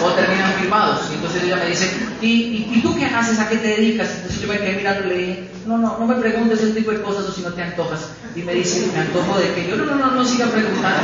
O 0.05 0.11
terminan 0.13 0.53
firmados. 0.55 1.09
Y 1.11 1.15
entonces 1.15 1.43
ella 1.43 1.57
me 1.57 1.67
dice, 1.67 1.91
¿Y, 2.21 2.71
y, 2.73 2.81
tú 2.81 2.97
qué 2.97 3.07
haces? 3.07 3.39
¿A 3.39 3.49
qué 3.49 3.57
te 3.57 3.69
dedicas? 3.69 4.09
Entonces 4.17 4.41
yo 4.41 4.49
me 4.49 4.59
quedé 4.59 4.77
mirando 4.77 5.07
y 5.07 5.09
le 5.09 5.19
dije, 5.19 5.49
no, 5.67 5.79
no, 5.79 5.99
no 5.99 6.07
me 6.07 6.15
preguntes 6.17 6.61
ese 6.61 6.73
tipo 6.73 6.91
de 6.91 7.03
cosas 7.03 7.27
o 7.29 7.33
si 7.33 7.43
no 7.43 7.53
te 7.53 7.63
antojas. 7.63 8.09
Y 8.35 8.43
me 8.43 8.55
dice, 8.55 8.87
me 8.93 9.01
antojo 9.01 9.39
de 9.39 9.53
que 9.53 9.69
yo, 9.69 9.77
no, 9.77 9.85
no, 9.85 9.97
no, 9.97 10.11
no 10.13 10.25
siga 10.25 10.47
preguntando. 10.47 11.03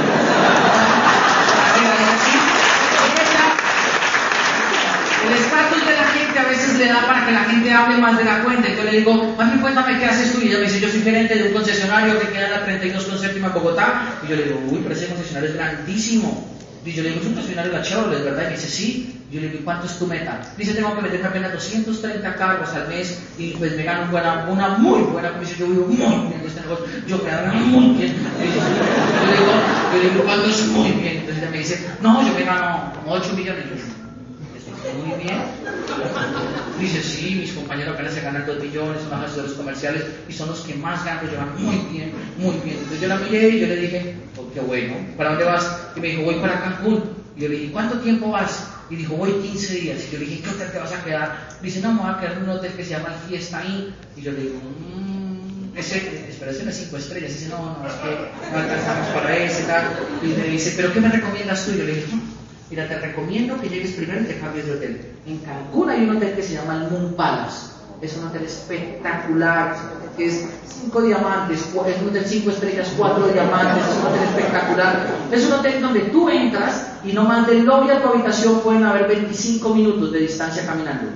El 5.26 5.36
estatus 5.36 5.86
de 5.86 5.92
la 5.94 6.04
gente 6.04 6.38
a 6.38 6.44
veces 6.44 6.78
le 6.78 6.86
da 6.86 7.06
para 7.06 7.26
que 7.26 7.32
la 7.32 7.44
gente 7.44 7.70
hable 7.70 7.98
más 7.98 8.16
de 8.16 8.24
la 8.24 8.42
cuenta. 8.42 8.68
Entonces 8.68 8.92
le 8.92 8.98
digo, 9.00 9.34
mami, 9.36 9.60
cuéntame 9.60 9.98
qué 9.98 10.06
haces 10.06 10.32
tú. 10.32 10.40
Y 10.40 10.48
ella 10.48 10.58
me 10.58 10.64
dice, 10.64 10.80
yo 10.80 10.88
soy 10.88 11.02
gerente 11.02 11.36
de 11.36 11.48
un 11.48 11.52
concesionario 11.52 12.18
que 12.18 12.28
queda 12.28 12.46
en 12.46 12.52
la 12.52 12.64
32 12.64 13.04
con 13.04 13.18
séptima 13.18 13.48
Bogotá. 13.50 14.20
Y 14.24 14.30
yo 14.30 14.36
le 14.36 14.44
digo, 14.44 14.60
uy, 14.70 14.80
pero 14.82 14.94
ese 14.94 15.08
concesionario 15.08 15.50
es 15.50 15.54
grandísimo. 15.54 16.48
Y 16.84 16.92
yo 16.92 17.02
le 17.02 17.10
digo, 17.10 17.20
es 17.20 17.26
un 17.26 17.34
concesionario 17.34 17.72
de 17.72 17.78
la 17.78 17.84
Chevrolet, 17.84 18.24
¿verdad? 18.24 18.42
Y 18.42 18.46
me 18.46 18.50
dice, 18.52 18.68
sí. 18.68 19.16
Yo 19.30 19.40
le 19.40 19.48
digo, 19.48 19.64
¿cuánto 19.64 19.86
es 19.86 19.96
tu 19.96 20.08
meta? 20.08 20.40
Dice, 20.56 20.74
tengo 20.74 20.92
que 20.96 21.02
vender 21.02 21.24
apenas 21.24 21.52
230 21.52 22.34
carros 22.34 22.68
al 22.70 22.88
mes 22.88 23.22
y 23.38 23.50
pues 23.50 23.76
me 23.76 23.84
gano 23.84 24.10
buena, 24.10 24.46
una 24.48 24.70
muy 24.70 25.02
buena 25.02 25.30
comisión. 25.30 25.58
Yo 25.60 25.66
vivo 25.68 25.86
muy 25.86 25.96
bien 25.96 26.42
de 26.42 26.48
este 26.48 26.60
negocio. 26.62 26.86
Yo 27.06 27.18
me 27.18 27.30
gano 27.30 27.54
muy 27.54 27.96
bien. 27.96 28.16
Yo, 28.16 29.30
le 29.30 29.36
digo, 29.36 29.52
yo 29.94 30.02
le 30.02 30.10
digo, 30.10 30.24
¿cuánto 30.24 30.46
es 30.46 30.66
muy 30.66 30.90
bien? 30.90 31.18
Entonces 31.18 31.42
ella 31.42 31.50
me 31.52 31.58
dice, 31.58 31.86
no, 32.02 32.26
yo 32.26 32.34
me 32.34 32.44
gano 32.44 32.92
como 32.96 33.12
8 33.12 33.32
millones. 33.34 33.66
Yo, 33.70 33.89
muy 34.94 35.22
bien. 35.22 35.42
Dice, 36.78 37.02
sí, 37.02 37.34
mis 37.34 37.52
compañeros 37.52 37.94
apenas 37.94 38.14
se 38.14 38.22
ganan 38.22 38.46
2 38.46 38.62
millones, 38.62 39.02
son 39.02 39.22
asesores 39.22 39.52
comerciales 39.52 40.04
y 40.28 40.32
son 40.32 40.48
los 40.48 40.60
que 40.60 40.74
más 40.74 41.04
ganan, 41.04 41.28
llevan 41.28 41.62
muy 41.62 41.76
bien, 41.92 42.12
muy 42.38 42.56
bien. 42.64 42.78
Entonces 42.78 43.00
yo 43.00 43.08
la 43.08 43.16
miré 43.16 43.48
y 43.50 43.60
yo 43.60 43.66
le 43.66 43.76
dije, 43.76 44.14
oh, 44.38 44.50
qué 44.52 44.60
bueno, 44.60 44.94
¿para 45.16 45.30
dónde 45.30 45.44
vas? 45.44 45.78
Y 45.96 46.00
me 46.00 46.08
dijo, 46.08 46.22
voy 46.22 46.36
para 46.36 46.60
Cancún. 46.60 47.02
Y 47.36 47.42
yo 47.42 47.48
le 47.48 47.56
dije, 47.56 47.72
¿cuánto 47.72 47.98
tiempo 48.00 48.30
vas? 48.30 48.66
Y 48.90 48.96
dijo, 48.96 49.14
voy 49.14 49.32
15 49.32 49.74
días. 49.74 50.00
Y 50.08 50.12
yo 50.12 50.18
le 50.18 50.26
dije, 50.26 50.42
¿qué 50.42 50.50
hotel 50.50 50.72
te 50.72 50.78
vas 50.78 50.92
a 50.92 51.04
quedar? 51.04 51.48
Dice, 51.62 51.80
no, 51.80 51.92
me 51.92 52.00
voy 52.02 52.10
a 52.10 52.18
quedar 52.18 52.32
en 52.38 52.42
un 52.44 52.50
hotel 52.50 52.72
que 52.72 52.84
se 52.84 52.90
llama 52.90 53.14
Fiesta 53.28 53.64
Inn. 53.64 53.94
Y 54.16 54.22
yo 54.22 54.32
le 54.32 54.40
digo, 54.40 54.58
mmm, 54.58 55.76
ese, 55.76 56.26
espera, 56.28 56.50
ese 56.50 56.64
no 56.64 56.70
es 56.70 56.76
5 56.76 56.96
estrellas. 56.96 57.30
Y 57.30 57.34
dice, 57.34 57.48
no, 57.50 57.78
no, 57.78 57.86
es 57.86 57.94
que 57.94 58.50
no 58.52 58.58
alcanzamos 58.58 59.06
para 59.08 59.36
ese, 59.36 59.62
tal. 59.64 59.84
Y 60.22 60.26
me 60.28 60.48
dice, 60.48 60.74
¿pero 60.76 60.92
qué 60.92 61.00
me 61.00 61.08
recomiendas 61.08 61.64
tú? 61.64 61.72
Y 61.72 61.78
yo 61.78 61.84
le 61.84 61.94
dije, 61.94 62.08
Mira, 62.70 62.86
te 62.86 62.98
recomiendo 63.00 63.60
que 63.60 63.68
llegues 63.68 63.92
primero 63.94 64.20
y 64.20 64.26
te 64.26 64.38
cambies 64.38 64.66
de 64.66 64.72
hotel. 64.72 65.00
En 65.26 65.38
Cancún 65.38 65.90
hay 65.90 66.04
un 66.04 66.16
hotel 66.16 66.36
que 66.36 66.42
se 66.42 66.54
llama 66.54 66.86
Moon 66.88 67.14
Palace. 67.14 67.72
Es 68.00 68.16
un 68.16 68.28
hotel 68.28 68.44
espectacular, 68.44 69.76
que 70.16 70.26
es 70.26 70.46
cinco 70.66 71.02
diamantes, 71.02 71.58
es 71.60 72.02
un 72.02 72.08
hotel 72.08 72.24
cinco 72.24 72.50
estrellas, 72.50 72.92
cuatro 72.96 73.26
diamantes, 73.26 73.84
es 73.84 73.96
un 73.98 74.06
hotel 74.06 74.22
espectacular. 74.22 75.06
Es 75.32 75.46
un 75.46 75.52
hotel 75.52 75.82
donde 75.82 76.00
tú 76.00 76.28
entras 76.28 76.92
y 77.04 77.12
no 77.12 77.24
más 77.24 77.46
del 77.48 77.64
lobby 77.64 77.90
a 77.90 78.00
tu 78.00 78.08
habitación 78.08 78.60
pueden 78.60 78.84
haber 78.84 79.08
25 79.08 79.74
minutos 79.74 80.12
de 80.12 80.20
distancia 80.20 80.64
caminando. 80.64 81.10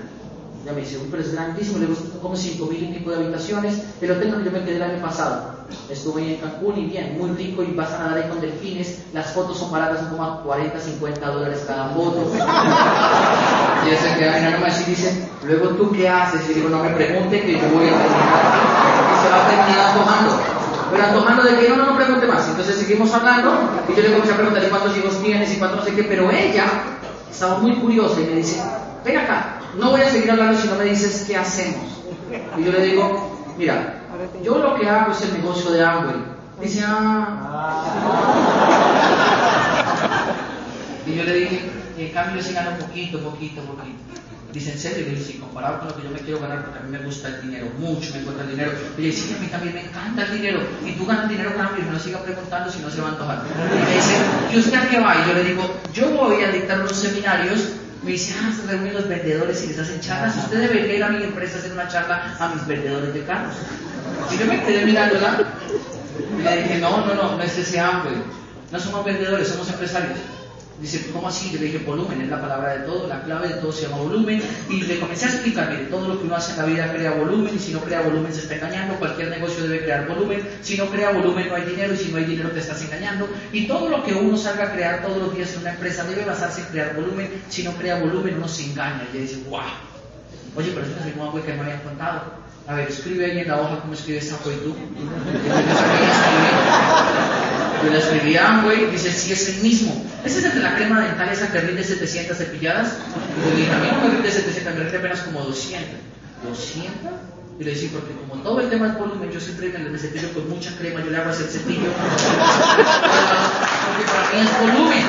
Ya 0.64 0.72
me 0.72 0.80
dice, 0.80 0.98
pero 1.10 1.22
es 1.22 1.32
grandísimo, 1.32 1.78
le 1.78 1.86
gustan 1.86 2.18
como 2.22 2.34
5 2.34 2.66
mil 2.66 2.82
y 2.82 2.98
pico 2.98 3.10
de 3.10 3.16
habitaciones. 3.16 3.82
El 4.00 4.10
hotel 4.12 4.30
donde 4.30 4.46
yo 4.46 4.50
me 4.50 4.64
quedé 4.64 4.76
el 4.76 4.82
año 4.82 5.02
pasado. 5.02 5.52
Estuve 5.90 6.22
ahí 6.22 6.34
en 6.34 6.40
Cancún 6.40 6.78
y 6.78 6.86
bien, 6.86 7.18
muy 7.18 7.30
rico 7.36 7.62
y 7.62 7.72
vas 7.72 7.92
a 7.92 7.98
nadar 7.98 8.18
ahí 8.18 8.28
con 8.30 8.40
delfines. 8.40 9.04
Las 9.12 9.32
fotos 9.32 9.58
son 9.58 9.70
baratas, 9.70 10.00
son 10.00 10.10
como 10.10 10.24
a 10.24 10.42
40, 10.42 10.80
50 10.80 11.30
dólares 11.30 11.64
cada 11.66 11.90
foto. 11.90 12.30
y 12.34 13.88
ella 13.88 14.00
se 14.00 14.18
queda 14.18 14.38
mirando 14.38 14.66
y 14.66 14.90
dice, 14.90 15.28
luego 15.44 15.68
tú 15.70 15.92
qué 15.92 16.08
haces? 16.08 16.48
Y 16.48 16.54
digo, 16.54 16.70
no 16.70 16.82
me 16.82 16.90
pregunte 16.90 17.42
que 17.42 17.52
yo 17.52 17.68
voy 17.68 17.88
a 17.88 17.98
terminar. 17.98 18.44
Y 19.12 19.22
se 19.22 19.28
va 19.28 19.44
a 19.44 19.48
terminar 19.48 19.90
antojando. 19.90 20.40
Pero 20.90 21.04
antojando 21.04 21.42
de 21.42 21.58
que 21.58 21.68
no, 21.68 21.76
no, 21.76 21.86
no 21.90 21.96
pregunte 21.96 22.26
más. 22.26 22.48
Entonces 22.48 22.76
seguimos 22.76 23.12
hablando 23.12 23.52
y 23.86 23.96
yo 23.96 24.02
le 24.02 24.12
comencé 24.12 24.32
a 24.32 24.36
preguntar, 24.36 24.64
¿y 24.64 24.68
cuántos 24.68 24.96
hijos 24.96 25.22
tienes? 25.22 25.52
¿Y 25.52 25.58
cuántos 25.58 25.80
no 25.80 25.84
sé 25.84 25.94
qué? 25.94 26.04
Pero 26.04 26.30
ella 26.30 26.64
estaba 27.30 27.58
muy 27.58 27.74
curiosa 27.76 28.18
y 28.20 28.24
me 28.24 28.36
dice, 28.36 28.62
ven 29.04 29.18
acá, 29.18 29.60
no 29.78 29.90
voy 29.90 30.00
a 30.00 30.10
seguir 30.10 30.30
hablando 30.30 30.60
si 30.60 30.68
no 30.68 30.76
me 30.76 30.84
dices 30.84 31.24
qué 31.26 31.36
hacemos. 31.36 31.84
Y 32.58 32.64
yo 32.64 32.72
le 32.72 32.80
digo, 32.86 33.54
mira, 33.58 34.00
yo 34.42 34.58
lo 34.58 34.74
que 34.76 34.88
hago 34.88 35.12
es 35.12 35.22
el 35.22 35.34
negocio 35.34 35.70
de 35.70 35.84
Amway. 35.84 36.16
Dice, 36.60 36.84
ah. 36.86 37.94
Y 41.06 41.14
yo 41.16 41.24
le 41.24 41.34
dije, 41.34 41.70
en 41.98 42.12
cambio 42.12 42.42
sí 42.42 42.54
gano 42.54 42.78
poquito, 42.78 43.20
poquito, 43.20 43.62
poquito. 43.62 43.98
Dice, 44.52 44.70
¿en 44.70 44.78
serio? 44.78 45.06
Y 45.08 45.38
comparado 45.38 45.80
con 45.80 45.88
lo 45.88 45.96
que 45.96 46.04
yo 46.04 46.10
me 46.10 46.20
quiero 46.20 46.38
ganar, 46.40 46.62
porque 46.64 46.78
a 46.78 46.82
mí 46.82 46.90
me 46.96 47.04
gusta 47.04 47.26
el 47.26 47.42
dinero, 47.42 47.66
mucho 47.76 48.14
me 48.14 48.22
gusta 48.22 48.44
el 48.44 48.50
dinero. 48.50 48.70
Y 48.96 49.00
le 49.00 49.06
dice, 49.08 49.26
sí, 49.26 49.34
a 49.34 49.40
mí 49.40 49.48
también 49.48 49.74
me 49.74 49.80
encanta 49.80 50.22
el 50.22 50.32
dinero. 50.32 50.60
Y 50.86 50.92
tú 50.92 51.04
ganas 51.04 51.28
dinero 51.28 51.56
cambio, 51.56 51.90
lo 51.90 51.98
siga 51.98 52.20
preguntando 52.20 52.70
si 52.70 52.78
no 52.78 52.88
se 52.88 53.00
va 53.00 53.08
a 53.08 53.10
antojar. 53.10 53.42
Y 53.42 53.94
dice, 53.94 54.14
¿y 54.52 54.58
usted 54.58 54.78
a 54.78 54.88
qué 54.88 55.00
va? 55.00 55.16
Y 55.16 55.28
yo 55.28 55.34
le 55.34 55.44
digo, 55.44 55.62
yo 55.92 56.08
voy 56.10 56.44
a 56.44 56.52
dictar 56.52 56.80
unos 56.80 56.96
seminarios 56.96 57.72
me 58.04 58.12
dice, 58.12 58.34
ah, 58.38 58.52
se 58.54 58.66
reúnen 58.70 58.94
los 58.94 59.08
vendedores 59.08 59.64
y 59.64 59.68
les 59.68 59.78
hacen 59.78 60.00
charlas. 60.00 60.36
Usted 60.36 60.60
debería 60.60 60.96
ir 60.96 61.04
a 61.04 61.08
mi 61.08 61.24
empresa 61.24 61.56
a 61.56 61.58
hacer 61.58 61.72
una 61.72 61.88
charla 61.88 62.36
a 62.38 62.48
mis 62.50 62.66
vendedores 62.66 63.14
de 63.14 63.24
carros. 63.24 63.54
Y 64.30 64.38
yo 64.38 64.46
me 64.46 64.62
quedé 64.62 64.84
mirándola 64.84 65.38
y 66.38 66.42
le 66.42 66.62
dije, 66.62 66.78
no, 66.78 67.06
no, 67.06 67.14
no, 67.14 67.36
no 67.36 67.42
es 67.42 67.56
ese 67.56 67.80
hambre. 67.80 68.12
No 68.70 68.78
somos 68.78 69.04
vendedores, 69.04 69.48
somos 69.48 69.68
empresarios. 69.70 70.18
Dice, 70.80 71.08
¿cómo 71.12 71.28
así? 71.28 71.56
Le 71.56 71.66
dije, 71.66 71.78
volumen 71.78 72.20
es 72.20 72.28
la 72.28 72.40
palabra 72.40 72.74
de 72.74 72.80
todo, 72.80 73.06
la 73.06 73.22
clave 73.22 73.48
de 73.48 73.54
todo 73.54 73.70
se 73.70 73.82
llama 73.82 73.98
volumen. 73.98 74.42
Y 74.68 74.82
le 74.82 74.98
comencé 74.98 75.26
a 75.26 75.28
explicar, 75.28 75.70
mire, 75.70 75.84
todo 75.84 76.08
lo 76.08 76.18
que 76.18 76.26
uno 76.26 76.34
hace 76.34 76.52
en 76.52 76.58
la 76.58 76.64
vida 76.64 76.92
crea 76.92 77.12
volumen, 77.12 77.54
y 77.54 77.58
si 77.58 77.72
no 77.72 77.80
crea 77.80 78.00
volumen 78.02 78.34
se 78.34 78.40
está 78.40 78.56
engañando, 78.56 78.96
cualquier 78.96 79.28
negocio 79.30 79.62
debe 79.62 79.84
crear 79.84 80.08
volumen, 80.08 80.42
si 80.62 80.76
no 80.76 80.86
crea 80.86 81.10
volumen 81.10 81.48
no 81.48 81.54
hay 81.54 81.64
dinero, 81.64 81.94
y 81.94 81.96
si 81.96 82.10
no 82.10 82.18
hay 82.18 82.24
dinero 82.24 82.50
te 82.50 82.58
estás 82.58 82.82
engañando. 82.82 83.28
Y 83.52 83.66
todo 83.68 83.88
lo 83.88 84.02
que 84.02 84.14
uno 84.14 84.36
salga 84.36 84.64
a 84.64 84.72
crear 84.72 85.02
todos 85.02 85.18
los 85.18 85.34
días 85.34 85.52
en 85.54 85.60
una 85.60 85.70
empresa 85.70 86.04
debe 86.04 86.24
basarse 86.24 86.62
en 86.62 86.66
crear 86.66 86.96
volumen, 86.96 87.30
si 87.48 87.62
no 87.62 87.72
crea 87.72 88.00
volumen 88.00 88.34
uno 88.36 88.48
se 88.48 88.64
engaña. 88.64 89.06
Y 89.12 89.16
ella 89.16 89.26
dice, 89.26 89.42
wow, 89.48 89.60
oye, 90.56 90.72
pero 90.74 90.86
eso 90.86 90.96
es 90.98 91.06
mismo 91.06 91.24
agua 91.24 91.40
que 91.40 91.52
me 91.52 91.60
habían 91.60 91.80
contado. 91.80 92.43
A 92.66 92.76
ver, 92.76 92.88
escribe 92.88 93.26
ahí 93.26 93.40
en 93.40 93.48
la 93.48 93.60
hoja 93.60 93.80
cómo 93.82 93.92
escribes 93.92 94.30
Sapo 94.30 94.50
y 94.50 94.54
tú. 94.54 94.74
Yo 97.84 97.90
le 97.90 97.98
escribí 97.98 98.38
Amway, 98.38 98.90
dice, 98.90 99.12
sí, 99.12 99.34
es 99.34 99.50
el 99.50 99.58
mismo. 99.62 100.02
Ese 100.24 100.38
es 100.38 100.46
el 100.46 100.54
de 100.54 100.60
la 100.60 100.74
crema 100.74 101.02
dental 101.02 101.28
esa 101.28 101.52
que 101.52 101.60
rinde 101.60 101.84
700 101.84 102.34
cepilladas. 102.34 102.96
Y 103.58 103.70
a 103.70 103.76
mí 103.78 103.88
no 103.92 104.00
me 104.00 104.08
rinde 104.14 104.30
700, 104.30 104.74
me 104.74 104.80
rinde 104.80 104.96
apenas 104.96 105.20
como 105.20 105.42
200. 105.42 105.90
¿200? 106.48 106.88
Y 107.60 107.64
le 107.64 107.72
dije, 107.72 107.90
porque 107.92 108.14
como 108.14 108.36
todo 108.42 108.60
el 108.60 108.70
tema 108.70 108.86
es 108.86 108.98
volumen, 108.98 109.30
yo 109.30 109.40
siempre 109.40 109.68
me 109.68 109.98
cepillo 109.98 110.32
con 110.32 110.48
mucha 110.48 110.74
crema, 110.78 111.04
yo 111.04 111.10
le 111.10 111.18
hago 111.18 111.28
hacer 111.30 111.46
cepillo. 111.46 111.92
porque 111.92 112.16
para 114.10 114.32
mí 114.32 114.40
es 114.40 114.58
volumen. 114.58 115.04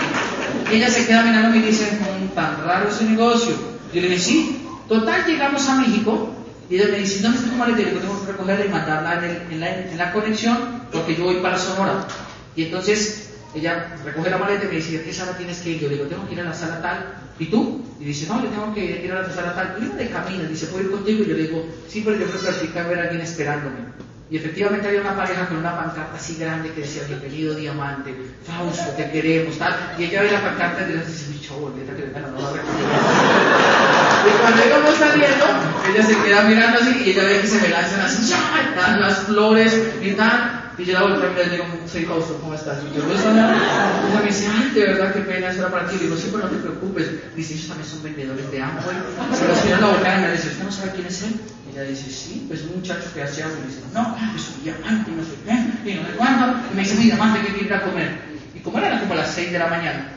Y 0.70 0.76
ella 0.76 0.90
se 0.90 1.08
queda 1.08 1.24
mirando 1.24 1.56
y 1.56 1.62
me 1.62 1.68
dice, 1.68 1.98
tan 2.36 2.62
raro 2.66 2.90
ese 2.90 3.06
negocio. 3.06 3.56
Y 3.94 4.02
le 4.02 4.10
dije, 4.10 4.22
sí. 4.22 4.68
Total, 4.90 5.26
llegamos 5.26 5.70
a 5.70 5.76
México 5.76 6.35
y 6.70 6.76
ella 6.76 6.88
me 6.92 7.00
dice, 7.00 7.22
¿dónde 7.22 7.38
está 7.38 7.50
tu 7.50 7.58
maleta? 7.58 7.82
Y 7.82 7.86
le 7.86 7.92
tengo 7.92 8.26
que 8.26 8.32
recogerla 8.32 8.66
y 8.66 8.70
mandarla 8.70 9.26
en, 9.52 9.60
la, 9.60 10.06
la, 10.06 10.14
conexión 10.14 10.58
porque 10.92 11.16
yo 11.16 11.26
voy 11.26 11.36
para 11.36 11.58
Sonora. 11.58 12.08
Y 12.56 12.64
entonces 12.64 13.30
ella 13.54 13.96
recoge 14.04 14.30
la 14.30 14.38
maleta 14.38 14.66
y 14.66 14.68
me 14.68 14.76
dice, 14.76 15.00
¿a 15.00 15.04
qué 15.04 15.14
sala 15.14 15.38
tienes 15.38 15.60
que 15.60 15.72
ir? 15.72 15.80
Yo 15.80 15.88
le 15.88 15.96
digo, 15.96 16.08
tengo 16.08 16.28
que 16.28 16.34
ir 16.34 16.42
a 16.42 16.46
la 16.46 16.54
sala 16.54 16.82
tal. 16.82 17.14
¿Y 17.38 17.46
tú? 17.46 17.84
Y 18.00 18.06
dice, 18.06 18.28
no, 18.28 18.42
yo 18.42 18.50
tengo 18.50 18.74
que 18.74 19.06
ir 19.06 19.12
a 19.12 19.22
la 19.22 19.30
sala 19.30 19.54
tal. 19.54 19.78
Y 19.82 19.96
de 19.96 20.10
camino, 20.10 20.44
dice, 20.44 20.68
¿puedo 20.68 20.86
ir 20.86 20.92
contigo? 20.92 21.24
Y 21.24 21.28
yo 21.28 21.36
le 21.36 21.44
digo, 21.44 21.66
sí, 21.88 22.02
pero 22.04 22.18
yo 22.18 22.26
creo 22.26 22.74
que 22.74 22.84
ver 22.84 23.00
a 23.00 23.04
alguien 23.04 23.22
esperándome. 23.22 23.96
Y 24.30 24.38
efectivamente 24.38 24.88
había 24.88 25.02
una 25.02 25.16
pareja 25.16 25.48
con 25.48 25.58
una 25.58 25.78
pancarta 25.78 26.16
así 26.16 26.36
grande 26.38 26.72
que 26.72 26.82
decía, 26.82 27.04
bienvenido 27.08 27.54
diamante, 27.54 28.12
Fausto, 28.44 28.90
te 28.98 29.12
queremos, 29.12 29.56
tal. 29.60 29.96
Y 30.00 30.06
ella 30.06 30.24
ve 30.24 30.32
la 30.32 30.42
pancarta 30.42 30.82
y 30.90 30.94
dice, 30.94 31.30
mi 31.30 31.38
neta 31.80 31.96
que 31.96 32.02
venga, 32.02 32.20
no 32.32 32.42
va 32.42 32.50
a 32.50 33.95
Y 34.26 34.42
cuando 34.42 34.66
íbamos 34.66 34.96
saliendo, 34.96 35.46
ella 35.90 36.04
se 36.04 36.18
queda 36.24 36.42
mirando 36.44 36.80
así 36.80 37.04
y 37.06 37.10
ella 37.12 37.24
ve 37.24 37.42
que 37.42 37.48
se 37.48 37.62
me 37.62 37.70
lanzan 37.70 38.02
así, 38.02 38.28
¡ya! 38.28 38.98
Las 39.00 39.20
flores 39.20 39.78
y 40.02 40.12
tal. 40.12 40.62
Y 40.78 40.84
yo 40.84 40.94
la 40.94 41.04
volteo 41.04 41.32
y 41.32 41.36
le 41.36 41.50
digo, 41.52 41.66
soy 41.90 42.04
Fausto, 42.04 42.38
¿cómo 42.42 42.54
estás? 42.54 42.80
Y 42.84 42.98
yo, 42.98 43.04
no. 43.06 43.14
Y 43.14 43.16
ella 43.16 44.20
me 44.20 44.28
dice, 44.28 44.50
ay, 44.52 44.72
de 44.72 44.86
verdad, 44.88 45.14
qué 45.14 45.22
pena, 45.22 45.50
eso 45.50 45.60
era 45.60 45.72
para 45.72 45.88
ti. 45.88 45.96
Y 45.96 46.04
digo, 46.04 46.18
sí, 46.18 46.30
pero 46.32 46.44
no 46.44 46.50
te 46.50 46.58
preocupes. 46.58 47.12
Dice, 47.34 47.54
ellos 47.54 47.68
también 47.68 47.90
son 47.90 48.04
vendedores 48.04 48.52
de 48.52 48.62
Amway. 48.62 48.98
Se 49.34 49.48
los 49.48 49.64
miran 49.64 49.82
la 49.82 49.88
boca 49.88 50.18
y 50.18 50.22
me 50.22 50.32
dice, 50.34 50.48
¿usted 50.50 50.64
no 50.66 50.72
sabe 50.72 50.92
quién 50.96 51.08
es 51.08 51.24
él? 51.24 51.40
Y 51.66 51.72
ella 51.72 51.84
dice, 51.84 52.12
sí, 52.12 52.46
pues 52.50 52.64
un 52.64 52.76
muchacho 52.76 53.08
que 53.14 53.24
hace 53.24 53.44
algo. 53.44 53.56
Y 53.64 53.68
dice, 53.70 53.82
no, 53.94 54.18
es 54.36 54.50
un 54.50 54.64
diamante, 54.64 55.12
y 55.12 55.16
no 55.16 55.24
sé 55.24 55.36
qué, 55.46 55.92
y 55.92 55.96
no 55.96 56.08
sé 56.08 56.12
cuándo. 56.18 56.60
Y 56.72 56.76
me 56.76 56.82
dice, 56.82 56.96
mi 56.96 57.04
diamante, 57.06 57.40
¿qué 57.40 57.54
quiere 57.54 57.66
ir 57.68 57.74
a 57.74 57.82
comer? 57.82 58.20
Y 58.54 58.60
como 58.60 58.80
eran 58.80 59.00
como 59.00 59.16
las 59.16 59.32
6 59.32 59.54
de 59.54 59.60
la 59.60 59.68
mañana, 59.68 60.15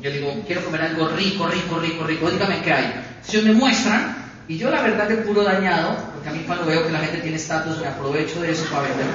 yo 0.00 0.10
digo, 0.10 0.42
quiero 0.46 0.64
comer 0.64 0.82
algo 0.82 1.08
rico, 1.08 1.46
rico, 1.46 1.78
rico, 1.78 2.04
rico. 2.04 2.30
Dígame 2.30 2.62
qué 2.62 2.72
hay. 2.72 3.18
Si 3.22 3.38
me 3.38 3.52
muestran, 3.52 4.24
y 4.46 4.58
yo 4.58 4.70
la 4.70 4.82
verdad 4.82 5.08
de 5.08 5.16
puro 5.18 5.42
dañado, 5.42 5.96
porque 6.12 6.28
a 6.28 6.32
mí 6.32 6.44
cuando 6.46 6.66
veo 6.66 6.86
que 6.86 6.92
la 6.92 6.98
gente 6.98 7.18
tiene 7.18 7.36
estatus 7.36 7.78
me 7.80 7.86
aprovecho 7.86 8.42
de 8.42 8.52
eso 8.52 8.66
para 8.66 8.82
vender 8.82 9.06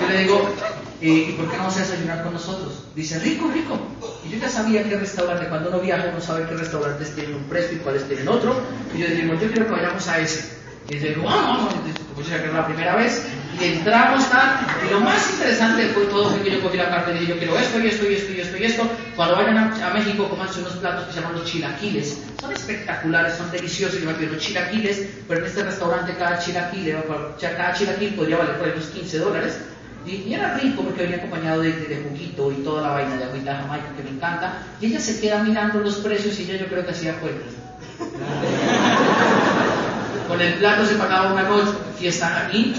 Yo 0.00 0.08
le 0.08 0.18
digo, 0.20 0.54
¿y 1.02 1.32
por 1.32 1.50
qué 1.50 1.56
no 1.58 1.64
vas 1.64 1.76
a 1.76 1.80
desayunar 1.80 2.22
con 2.22 2.32
nosotros? 2.32 2.84
Dice, 2.94 3.18
rico, 3.18 3.50
rico. 3.52 3.78
Y 4.24 4.30
yo 4.30 4.38
ya 4.38 4.48
sabía 4.48 4.82
qué 4.82 4.96
restaurante, 4.96 5.48
cuando 5.48 5.68
uno 5.68 5.80
viaja 5.80 6.08
uno 6.10 6.20
sabe 6.20 6.46
qué 6.48 6.54
restaurantes 6.54 7.14
tienen 7.14 7.34
un 7.34 7.44
precio 7.44 7.76
y 7.76 7.80
cuáles 7.80 8.08
tienen 8.08 8.28
otro. 8.28 8.56
Y 8.94 9.00
yo 9.00 9.08
le 9.08 9.16
digo, 9.16 9.34
yo 9.34 9.48
quiero 9.52 9.66
que 9.66 9.72
vayamos 9.72 10.08
a 10.08 10.18
ese. 10.18 10.56
Y 10.88 10.98
yo 10.98 11.08
digo, 11.08 11.24
vamos, 11.24 11.74
vamos. 11.74 11.74
Como 12.14 12.26
yo 12.26 12.36
que 12.36 12.44
era 12.44 12.52
la 12.52 12.66
primera 12.66 12.96
vez, 12.96 13.26
Y 13.60 13.64
entramos 13.64 14.28
tal, 14.30 14.66
y 14.84 14.90
lo 14.90 15.00
más 15.00 15.30
interesante 15.30 15.86
fue 15.88 16.06
todo 16.06 16.30
fue 16.30 16.42
que 16.42 16.50
yo 16.50 16.62
cogí 16.62 16.76
la 16.76 16.90
carta 16.90 17.12
y 17.12 17.20
dije, 17.20 17.26
yo 17.26 17.38
quiero 17.38 17.56
esto 17.56 17.78
y 17.78 17.86
esto 17.86 18.10
y 18.10 18.14
esto 18.14 18.32
y 18.32 18.40
esto 18.40 18.56
y 18.56 18.64
esto. 18.64 18.88
Cuando 19.14 19.36
vayan 19.36 19.58
a, 19.58 19.90
México, 19.90 20.28
comanse 20.28 20.60
unos 20.60 20.72
platos 20.74 21.06
que 21.06 21.12
se 21.12 21.20
llaman 21.20 21.38
los 21.38 21.44
chilaquiles. 21.44 22.18
Son 22.40 22.52
espectaculares, 22.52 23.36
son 23.36 23.50
deliciosos. 23.52 24.00
Yo 24.00 24.06
me 24.06 24.14
pido 24.14 24.36
chilaquiles, 24.36 25.06
pero 25.28 25.40
en 25.40 25.46
este 25.46 25.62
restaurante 25.62 26.14
cada 26.18 26.38
chilaquil, 26.38 26.96
cada 27.40 27.74
chilaquil 27.74 28.14
podría 28.14 28.38
valer 28.38 28.58
por 28.58 28.68
unos 28.68 28.86
15 28.86 29.18
dólares. 29.18 29.58
Y, 30.04 30.34
era 30.34 30.58
rico 30.58 30.82
porque 30.82 31.02
venía 31.02 31.18
acompañado 31.18 31.62
de, 31.62 31.72
de, 31.72 31.86
de 31.86 32.02
juguito 32.02 32.52
y 32.52 32.56
toda 32.56 32.82
la 32.82 32.88
vaina 32.88 33.16
de 33.16 33.24
agüita 33.24 33.56
Jamaica 33.56 33.86
que 33.96 34.02
me 34.02 34.10
encanta. 34.10 34.58
Y 34.80 34.86
ella 34.86 35.00
se 35.00 35.20
queda 35.20 35.42
mirando 35.42 35.80
los 35.80 35.96
precios 35.96 36.38
y 36.40 36.42
ella 36.42 36.56
yo 36.56 36.66
creo 36.66 36.84
que 36.84 36.90
hacía 36.90 37.14
cuentas. 37.14 37.54
Con 40.28 40.40
el 40.40 40.54
plato 40.54 40.86
se 40.86 40.94
pagaba 40.94 41.32
una 41.32 41.42
noche, 41.42 41.72
fiesta 41.98 42.46
aquí, 42.46 42.74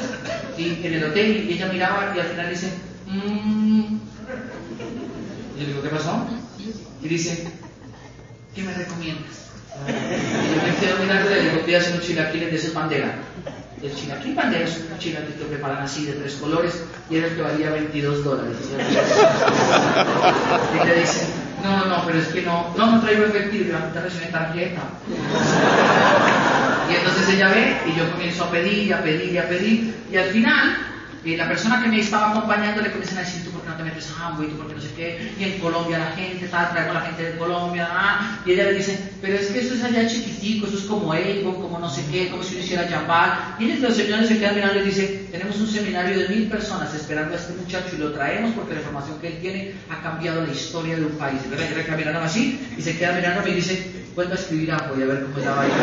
y 0.57 0.81
en 0.83 0.93
el 0.93 1.03
hotel, 1.03 1.47
y 1.49 1.53
ella 1.53 1.67
miraba 1.67 2.13
y 2.15 2.19
al 2.19 2.27
final 2.27 2.49
dice, 2.49 2.73
mmm. 3.07 3.97
Y 5.55 5.61
yo 5.61 5.67
digo, 5.67 5.81
¿qué 5.81 5.89
pasó? 5.89 6.27
Y 7.01 7.07
dice, 7.07 7.47
¿qué 8.53 8.63
me 8.63 8.73
recomiendas? 8.73 9.45
Y 9.87 10.55
yo 10.55 10.61
me 10.65 10.75
quedo 10.77 10.97
mirando 11.03 11.31
y 11.31 11.33
le 11.33 11.41
digo, 11.49 11.65
pídase 11.65 11.91
unos 11.91 12.05
chilaquiles 12.05 12.51
de 12.51 12.57
esos 12.57 12.73
bandera. 12.73 13.15
El 13.83 13.93
chilaquil 13.93 14.33
bandera 14.33 14.65
es 14.65 14.77
un 14.91 14.97
chilaquil 14.97 15.35
que 15.35 15.45
preparan 15.45 15.83
así 15.83 16.05
de 16.05 16.13
tres 16.13 16.35
colores 16.35 16.83
y 17.09 17.17
era 17.17 17.27
el 17.27 17.35
que 17.35 17.41
valía 17.41 17.69
22 17.71 18.23
dólares. 18.23 18.57
Y 20.73 20.87
le 20.87 20.99
dice, 20.99 21.27
no, 21.63 21.77
no, 21.77 21.85
no, 21.85 22.05
pero 22.05 22.19
es 22.19 22.27
que 22.27 22.41
no, 22.41 22.73
no, 22.77 22.91
no 22.91 23.01
traigo 23.01 23.25
efectivo, 23.25 23.73
la 23.73 23.91
tarjeta. 24.31 24.81
Y 26.89 26.95
entonces 26.95 27.29
ella 27.29 27.49
ve 27.49 27.77
y 27.87 27.97
yo 27.97 28.11
comienzo 28.11 28.43
a 28.45 28.51
pedir, 28.51 28.93
a 28.93 29.01
pedir, 29.03 29.33
y 29.33 29.37
a 29.37 29.47
pedir, 29.47 29.95
y 30.11 30.17
al 30.17 30.29
final 30.29 30.77
y 31.25 31.35
la 31.35 31.47
persona 31.47 31.81
que 31.81 31.89
me 31.89 31.99
estaba 31.99 32.29
acompañando 32.29 32.83
le 32.83 32.91
comienzan 32.91 33.17
a 33.17 33.21
decir, 33.21 33.43
tú 33.43 33.49
por 33.49 33.63
qué 33.63 33.69
no 33.69 33.75
te 33.75 33.83
metes 33.83 34.11
a 34.11 34.27
Amway, 34.27 34.47
tú 34.47 34.57
por 34.57 34.67
qué 34.67 34.75
no 34.75 34.81
sé 34.81 34.89
qué, 34.95 35.33
y 35.39 35.43
en 35.43 35.59
Colombia 35.59 35.97
la 35.97 36.11
gente, 36.11 36.47
tal, 36.47 36.69
traigo 36.69 36.91
a 36.91 36.93
la 36.93 37.01
gente 37.01 37.23
de 37.23 37.37
Colombia, 37.37 37.89
ah, 37.91 38.39
y 38.45 38.51
ella 38.51 38.65
le 38.65 38.75
dice, 38.75 39.11
pero 39.21 39.35
es 39.35 39.47
que 39.47 39.59
eso 39.59 39.73
es 39.73 39.83
allá 39.83 40.07
chiquitico, 40.07 40.67
eso 40.67 40.77
es 40.77 40.83
como 40.83 41.11
Avon, 41.11 41.55
como 41.55 41.79
no 41.79 41.89
sé 41.89 42.05
qué, 42.11 42.29
como 42.29 42.43
si 42.43 42.53
uno 42.53 42.63
hiciera 42.63 42.87
Jambal, 42.87 43.55
y 43.57 43.73
los 43.73 43.95
señores 43.95 44.27
se 44.27 44.37
quedan 44.37 44.53
mirando 44.53 44.79
y 44.81 44.83
dicen, 44.83 45.27
tenemos 45.31 45.57
un 45.57 45.67
seminario 45.67 46.19
de 46.19 46.29
mil 46.29 46.47
personas 46.47 46.93
esperando 46.93 47.33
a 47.33 47.37
este 47.37 47.53
muchacho 47.53 47.95
y 47.95 47.97
lo 47.97 48.11
traemos 48.11 48.51
porque 48.51 48.75
la 48.75 48.81
información 48.81 49.19
que 49.19 49.27
él 49.29 49.37
tiene 49.41 49.73
ha 49.89 50.03
cambiado 50.03 50.45
la 50.45 50.51
historia 50.51 50.95
de 50.95 51.05
un 51.05 51.17
país, 51.17 51.39
y 51.43 51.49
verdad, 51.49 51.85
que 51.85 51.95
miraron 51.97 52.23
así, 52.23 52.59
y 52.77 52.81
se 52.83 52.95
queda 52.95 53.13
mirando 53.13 53.41
y 53.47 53.49
me 53.49 53.55
dice, 53.55 54.04
vuelve 54.15 54.31
a 54.31 54.35
escribir 54.35 54.71
Amway 54.71 55.03
a 55.03 55.05
ver 55.05 55.25
cómo 55.25 55.37
la 55.45 55.51
vaina. 55.55 55.75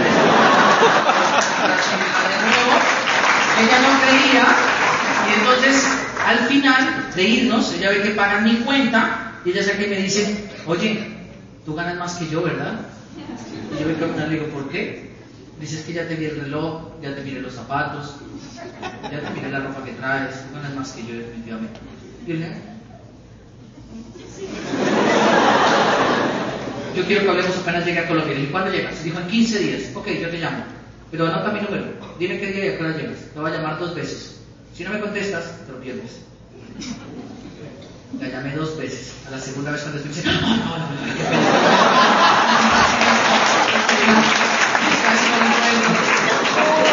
ella 3.61 3.79
no 3.81 4.01
creía, 4.01 4.45
y 5.29 5.33
entonces, 5.39 5.87
al 6.27 6.39
final 6.49 7.13
de 7.15 7.23
irnos, 7.23 7.73
ella 7.75 7.91
ve 7.91 8.03
que 8.03 8.11
pagan 8.11 8.45
mi 8.45 8.57
cuenta 8.57 9.33
y 9.45 9.51
ella 9.51 9.63
saca 9.63 9.85
y 9.85 9.91
me 9.91 9.97
dice, 9.97 10.49
oye, 10.67 11.15
tú 11.65 11.75
ganas 11.75 11.97
más 11.97 12.15
que 12.15 12.29
yo, 12.29 12.43
¿verdad? 12.43 12.81
Y 13.75 13.81
yo 13.81 13.87
me 13.87 13.93
y 13.93 14.29
le 14.29 14.35
digo, 14.35 14.47
¿por 14.47 14.69
qué? 14.71 15.13
Dices 15.61 15.85
que 15.85 15.93
ya 15.93 16.09
te 16.09 16.17
vi 16.17 16.25
el 16.25 16.41
reloj, 16.41 17.01
ya 17.03 17.15
te 17.15 17.21
miré 17.23 17.41
los 17.41 17.55
zapatos, 17.55 18.17
ya 19.05 19.21
te 19.21 19.31
miré 19.31 19.51
la 19.51 19.61
ropa 19.61 19.85
que 19.85 19.93
traes, 19.93 20.35
ganas 20.55 20.75
más 20.75 20.93
que 20.93 21.07
yo 21.07 21.15
definitivamente. 21.15 21.79
Y 22.27 22.31
yo 22.31 22.37
le 22.37 22.72
yo 26.95 27.05
quiero 27.07 27.23
que 27.23 27.31
hablemos 27.31 27.57
apenas 27.57 27.87
llegue 27.87 28.01
a 28.01 28.09
Colombia. 28.09 28.35
Le 28.35 28.41
dije, 28.41 28.53
¿cuándo 28.53 28.71
llegas? 28.71 29.03
Dijo, 29.05 29.19
en 29.19 29.27
15 29.27 29.59
días. 29.59 29.83
Ok, 29.95 30.09
yo 30.09 30.29
te 30.29 30.39
llamo. 30.39 30.65
Pero 31.11 31.27
anota 31.27 31.53
mi 31.53 31.61
número. 31.61 31.85
Dime 32.19 32.39
qué 32.39 32.47
día 32.47 32.65
y 32.67 32.69
a 32.69 32.79
qué 32.79 32.85
llegas. 32.85 33.19
Te 33.33 33.41
voy 33.41 33.51
a 33.51 33.55
llamar 33.55 33.79
dos 33.79 33.95
veces. 33.95 34.41
Si 34.75 34.85
no 34.85 34.91
me 34.91 35.01
contestas, 35.01 35.45
te 35.67 35.73
lo 35.73 35.81
pierdes. 35.81 36.21
La 38.21 38.29
llamé 38.29 38.55
dos 38.55 38.77
veces. 38.77 39.13
A 39.27 39.31
la 39.31 39.39
segunda 39.39 39.71
vez 39.71 39.83
cuando 39.83 40.03
diciendo, 40.03 40.33
no, 40.41 40.49
no, 40.49 40.57
no, 40.57 40.79
no. 40.79 40.93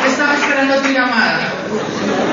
Estaba 0.08 0.36
esperando 0.36 0.76
tu 0.82 0.90
llamada. 0.90 1.54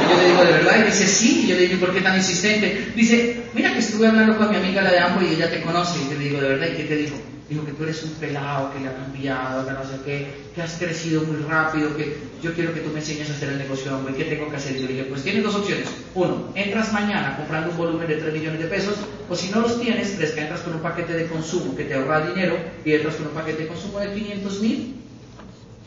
Y 0.04 0.10
yo 0.10 0.16
le 0.16 0.28
digo, 0.28 0.44
¿de 0.44 0.52
verdad? 0.52 0.78
Y 0.80 0.82
dice, 0.86 1.06
sí. 1.06 1.42
Y 1.44 1.48
yo 1.48 1.56
le 1.56 1.68
digo, 1.68 1.80
¿por 1.80 1.94
qué 1.94 2.00
tan 2.00 2.16
insistente? 2.16 2.92
Dice, 2.94 3.42
mira 3.54 3.72
que 3.72 3.80
estuve 3.80 4.06
hablando 4.06 4.36
con 4.36 4.50
mi 4.50 4.56
amiga 4.56 4.82
la 4.82 4.90
de 4.90 4.98
Ambo 4.98 5.22
y 5.22 5.34
ella 5.34 5.50
te 5.50 5.62
conoce. 5.62 6.00
Y 6.00 6.10
yo 6.10 6.18
le 6.18 6.24
digo, 6.24 6.40
¿de 6.40 6.48
verdad? 6.48 6.66
¿Y 6.72 6.76
qué 6.76 6.84
te 6.84 6.96
dijo? 6.96 7.16
Dijo 7.48 7.64
que 7.64 7.72
tú 7.72 7.84
eres 7.84 8.02
un 8.02 8.10
pelado, 8.12 8.72
que 8.72 8.80
le 8.80 8.88
ha 8.88 8.96
cambiado, 8.96 9.64
que 9.64 9.72
no 9.72 9.84
sé 9.84 10.00
qué, 10.04 10.34
que 10.52 10.62
has 10.62 10.74
crecido 10.74 11.22
muy 11.22 11.36
rápido, 11.48 11.96
que 11.96 12.18
yo 12.42 12.52
quiero 12.54 12.74
que 12.74 12.80
tú 12.80 12.90
me 12.90 12.98
enseñes 12.98 13.30
a 13.30 13.34
hacer 13.34 13.50
el 13.50 13.58
negocio, 13.58 13.96
hombre, 13.96 14.16
¿qué 14.16 14.24
tengo 14.24 14.50
que 14.50 14.56
hacer? 14.56 14.76
Y 14.76 14.80
yo 14.80 14.86
le 14.88 14.92
dije, 14.94 15.04
pues 15.04 15.22
tienes 15.22 15.44
dos 15.44 15.54
opciones. 15.54 15.88
Uno, 16.16 16.50
entras 16.56 16.92
mañana 16.92 17.36
comprando 17.36 17.70
un 17.70 17.76
volumen 17.76 18.08
de 18.08 18.16
3 18.16 18.32
millones 18.32 18.60
de 18.60 18.66
pesos, 18.66 18.96
o 19.28 19.36
si 19.36 19.50
no 19.50 19.60
los 19.60 19.80
tienes, 19.80 20.10
que 20.10 20.40
entras 20.40 20.60
con 20.62 20.74
un 20.74 20.80
paquete 20.80 21.12
de 21.12 21.28
consumo 21.28 21.76
que 21.76 21.84
te 21.84 21.94
ahorra 21.94 22.26
dinero 22.26 22.58
y 22.84 22.94
entras 22.94 23.14
con 23.14 23.28
un 23.28 23.32
paquete 23.32 23.62
de 23.62 23.68
consumo 23.68 24.00
de 24.00 24.12
500 24.12 24.60
mil. 24.60 24.96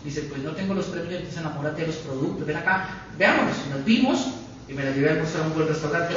Dice, 0.06 0.22
pues 0.30 0.42
no 0.42 0.52
tengo 0.52 0.74
los 0.76 0.90
3 0.90 1.06
millones, 1.06 1.38
enamórate 1.38 1.82
de 1.82 1.88
los 1.88 1.98
productos, 1.98 2.48
ven 2.48 2.56
acá, 2.56 3.04
veámonos. 3.18 3.58
Y 3.68 3.70
nos 3.70 3.84
vimos 3.84 4.28
y 4.70 4.74
me 4.74 4.86
la 4.86 4.92
llevé 4.92 5.10
a 5.10 5.14
a 5.14 5.48
un 5.48 5.54
buen 5.54 5.68
restaurante. 5.68 6.16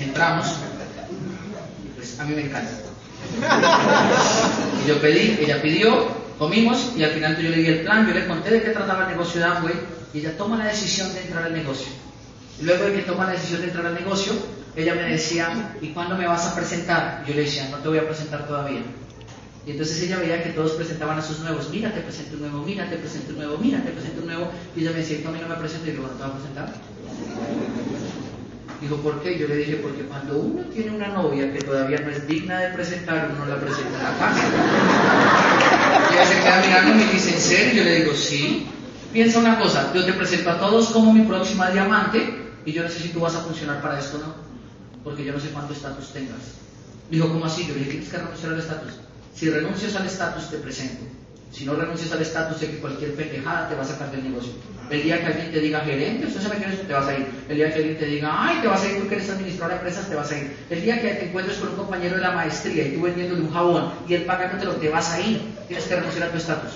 Entramos, 0.00 0.46
pues 1.94 2.18
a 2.18 2.24
mí 2.24 2.34
me 2.34 2.46
encanta. 2.46 2.91
Y 4.84 4.88
yo 4.88 5.00
pedí, 5.00 5.38
ella 5.40 5.62
pidió, 5.62 6.08
comimos 6.38 6.92
y 6.96 7.04
al 7.04 7.12
final 7.12 7.36
yo 7.40 7.50
le 7.50 7.56
di 7.56 7.66
el 7.66 7.80
plan, 7.80 8.06
yo 8.06 8.14
le 8.14 8.26
conté 8.26 8.50
de 8.50 8.62
qué 8.62 8.70
trataba 8.70 9.04
el 9.04 9.10
negocio 9.10 9.40
de 9.40 9.46
Amway 9.46 9.74
y 10.12 10.18
ella 10.18 10.36
toma 10.36 10.58
la 10.58 10.66
decisión 10.66 11.12
de 11.14 11.22
entrar 11.22 11.44
al 11.44 11.52
negocio. 11.52 11.92
Luego 12.60 12.84
de 12.84 12.94
que 12.94 13.02
toma 13.02 13.26
la 13.26 13.32
decisión 13.32 13.60
de 13.60 13.68
entrar 13.68 13.86
al 13.86 13.94
negocio, 13.94 14.32
ella 14.76 14.94
me 14.94 15.04
decía, 15.04 15.76
¿y 15.80 15.88
cuándo 15.88 16.16
me 16.16 16.26
vas 16.26 16.46
a 16.46 16.54
presentar? 16.54 17.24
Yo 17.26 17.34
le 17.34 17.42
decía, 17.42 17.68
no 17.70 17.78
te 17.78 17.88
voy 17.88 17.98
a 17.98 18.06
presentar 18.06 18.46
todavía. 18.46 18.82
Y 19.66 19.70
entonces 19.70 20.02
ella 20.02 20.18
veía 20.18 20.42
que 20.42 20.50
todos 20.50 20.72
presentaban 20.72 21.18
a 21.18 21.22
sus 21.22 21.38
nuevos, 21.40 21.68
mira, 21.70 21.92
te 21.92 22.00
presento 22.00 22.34
un 22.34 22.42
nuevo, 22.42 22.64
mira, 22.64 22.88
te 22.90 22.96
presento 22.96 23.30
un 23.30 23.38
nuevo, 23.38 23.58
mira, 23.58 23.82
te 23.82 23.90
presento 23.90 24.20
un 24.20 24.26
nuevo. 24.26 24.50
Y 24.74 24.80
ella 24.80 24.90
me 24.90 24.98
decía, 24.98 25.22
¿tú 25.22 25.28
a 25.28 25.32
no 25.32 25.48
me 25.48 25.54
presento? 25.56 25.88
Y 25.88 25.94
yo, 25.94 26.02
¿no 26.02 26.08
te 26.08 26.22
vas 26.22 26.30
a 26.30 26.34
presentar? 26.34 26.72
Dijo, 28.82 28.96
¿por 28.96 29.22
qué? 29.22 29.38
Yo 29.38 29.46
le 29.46 29.58
dije, 29.58 29.76
porque 29.76 30.02
cuando 30.02 30.36
uno 30.38 30.64
tiene 30.64 30.90
una 30.90 31.06
novia 31.06 31.52
que 31.52 31.60
todavía 31.60 32.00
no 32.00 32.10
es 32.10 32.26
digna 32.26 32.58
de 32.58 32.68
presentar, 32.70 33.30
uno 33.32 33.46
la 33.46 33.60
presenta 33.60 33.96
en 33.96 34.02
la 34.02 34.18
casa. 34.18 34.42
Y 36.10 36.14
ella 36.14 36.26
se 36.26 36.40
queda 36.40 36.62
mirando 36.66 36.90
y 36.90 37.06
me 37.06 37.12
dice, 37.12 37.32
¿en 37.32 37.40
serio? 37.40 37.74
Yo 37.74 37.84
le 37.84 38.00
digo, 38.00 38.12
sí. 38.12 38.66
Piensa 39.12 39.38
una 39.38 39.56
cosa, 39.60 39.92
yo 39.94 40.04
te 40.04 40.12
presento 40.14 40.50
a 40.50 40.58
todos 40.58 40.88
como 40.88 41.12
mi 41.12 41.22
próxima 41.22 41.70
diamante 41.70 42.50
y 42.64 42.72
yo 42.72 42.82
no 42.82 42.88
sé 42.88 42.98
si 42.98 43.10
tú 43.10 43.20
vas 43.20 43.36
a 43.36 43.42
funcionar 43.42 43.80
para 43.80 44.00
esto 44.00 44.16
o 44.16 44.20
no, 44.20 44.34
porque 45.04 45.24
yo 45.24 45.32
no 45.32 45.38
sé 45.38 45.50
cuánto 45.50 45.74
estatus 45.74 46.12
tengas. 46.12 46.40
Dijo, 47.08 47.28
¿cómo 47.28 47.44
así? 47.44 47.64
Yo 47.66 47.74
le 47.74 47.80
dije, 47.80 47.90
tienes 47.90 48.08
que 48.08 48.16
renunciar 48.16 48.52
al 48.52 48.58
estatus. 48.58 48.94
Si 49.32 49.48
renuncias 49.48 49.94
al 49.94 50.06
estatus, 50.06 50.50
te 50.50 50.56
presento. 50.56 51.04
Si 51.52 51.66
no 51.66 51.74
renuncias 51.74 52.10
al 52.12 52.22
estatus, 52.22 52.56
sé 52.58 52.70
que 52.70 52.78
cualquier 52.78 53.14
pendejada 53.14 53.68
te 53.68 53.74
va 53.74 53.82
a 53.82 53.84
sacar 53.84 54.10
del 54.10 54.24
negocio. 54.24 54.52
El 54.88 55.02
día 55.02 55.20
que 55.20 55.26
alguien 55.26 55.52
te 55.52 55.60
diga 55.60 55.80
gerente, 55.80 56.26
usted 56.26 56.40
sabe 56.40 56.56
que 56.56 56.72
eso 56.72 56.82
te 56.82 56.92
vas 56.92 57.06
a 57.06 57.14
ir. 57.14 57.26
El 57.48 57.56
día 57.56 57.72
que 57.72 57.76
alguien 57.76 57.98
te 57.98 58.06
diga, 58.06 58.34
ay, 58.34 58.58
te 58.62 58.68
vas 58.68 58.82
a 58.82 58.90
ir 58.90 59.00
tú 59.00 59.08
que 59.08 59.14
eres 59.16 59.30
administrador 59.30 59.70
de 59.70 59.76
empresas, 59.76 60.08
te 60.08 60.14
vas 60.14 60.30
a 60.32 60.38
ir. 60.38 60.56
El 60.70 60.82
día 60.82 61.00
que 61.00 61.08
te 61.08 61.28
encuentres 61.28 61.58
con 61.58 61.68
un 61.70 61.76
compañero 61.76 62.16
de 62.16 62.22
la 62.22 62.30
maestría 62.32 62.86
y 62.86 62.92
tú 62.94 63.02
vendiéndole 63.02 63.42
un 63.42 63.52
jabón 63.52 63.92
y 64.08 64.14
él 64.14 64.24
pagándotelo, 64.24 64.72
te 64.72 64.88
vas 64.88 65.12
a 65.12 65.20
ir. 65.20 65.42
Tienes 65.68 65.84
que 65.86 65.94
renunciar 65.94 66.28
a 66.28 66.30
tu 66.30 66.38
estatus. 66.38 66.72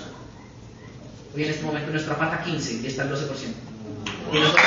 Hoy 1.35 1.43
en 1.43 1.49
este 1.49 1.65
momento 1.65 1.91
nuestra 1.91 2.15
pata 2.15 2.43
15 2.43 2.73
y 2.73 2.87
está 2.87 3.03
el 3.03 3.09
12%. 3.11 3.15
Y 4.31 4.39
nosotros... 4.39 4.63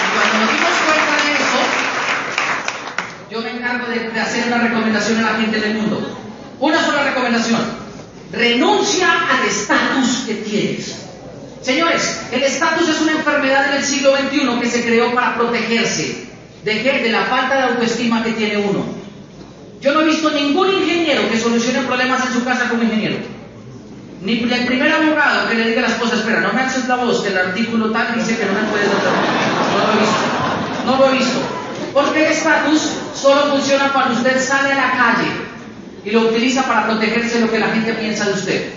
Y 0.00 0.16
cuando 0.16 0.38
nos 0.38 0.52
dimos 0.52 0.72
cuenta 0.86 1.24
de 1.24 1.32
eso, 1.34 1.60
yo 3.30 3.40
me 3.42 3.50
encargo 3.50 3.86
de, 3.86 4.10
de, 4.10 4.20
hacer 4.20 4.46
una 4.46 4.58
recomendación 4.58 5.18
a 5.18 5.32
la 5.32 5.38
gente 5.38 5.60
del 5.60 5.74
mundo. 5.74 6.23
Una 6.60 6.84
sola 6.84 7.04
recomendación. 7.04 7.60
Renuncia 8.32 9.08
al 9.30 9.46
estatus 9.46 10.24
que 10.26 10.34
tienes. 10.34 10.96
Señores, 11.62 12.20
el 12.32 12.42
estatus 12.42 12.88
es 12.88 13.00
una 13.00 13.12
enfermedad 13.12 13.70
en 13.70 13.78
el 13.78 13.84
siglo 13.84 14.14
XXI 14.16 14.60
que 14.60 14.68
se 14.68 14.84
creó 14.84 15.14
para 15.14 15.36
protegerse 15.36 16.26
de, 16.62 16.74
de 16.74 17.10
la 17.10 17.24
falta 17.24 17.56
de 17.56 17.62
autoestima 17.62 18.22
que 18.22 18.32
tiene 18.32 18.58
uno. 18.58 18.84
Yo 19.80 19.92
no 19.92 20.00
he 20.00 20.04
visto 20.06 20.30
ningún 20.30 20.70
ingeniero 20.72 21.28
que 21.30 21.38
solucione 21.38 21.80
problemas 21.82 22.26
en 22.26 22.32
su 22.32 22.44
casa 22.44 22.68
como 22.68 22.82
ingeniero. 22.82 23.16
Ni 24.22 24.42
el 24.42 24.66
primer 24.66 24.90
abogado 24.90 25.48
que 25.48 25.54
le 25.54 25.68
diga 25.68 25.80
a 25.80 25.88
la 25.88 25.94
esposa, 25.94 26.16
espera, 26.16 26.40
no 26.40 26.52
me 26.54 26.62
haces 26.62 26.88
la 26.88 26.96
voz, 26.96 27.20
que 27.22 27.28
el 27.28 27.36
artículo 27.36 27.90
tal 27.90 28.14
dice 28.14 28.38
que 28.38 28.46
no 28.46 28.52
me 28.52 28.62
puedes 28.68 28.88
dar 28.88 28.98
No 29.74 29.86
lo 29.86 29.92
he 29.92 30.00
visto. 30.00 30.86
No 30.86 30.96
lo 30.96 31.10
he 31.10 31.18
visto. 31.18 31.38
Porque 31.92 32.26
el 32.26 32.32
estatus 32.32 32.90
solo 33.14 33.50
funciona 33.50 33.92
cuando 33.92 34.14
usted 34.14 34.42
sale 34.42 34.72
a 34.72 34.76
la 34.76 34.90
calle 34.92 35.43
y 36.04 36.10
lo 36.10 36.28
utiliza 36.28 36.62
para 36.64 36.86
protegerse 36.86 37.38
de 37.38 37.46
lo 37.46 37.50
que 37.50 37.58
la 37.58 37.68
gente 37.68 37.94
piensa 37.94 38.26
de 38.26 38.32
usted. 38.32 38.72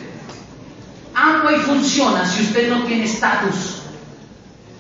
Amway 1.14 1.60
funciona 1.62 2.26
si 2.26 2.44
usted 2.44 2.70
no 2.70 2.84
tiene 2.84 3.06
estatus. 3.06 3.82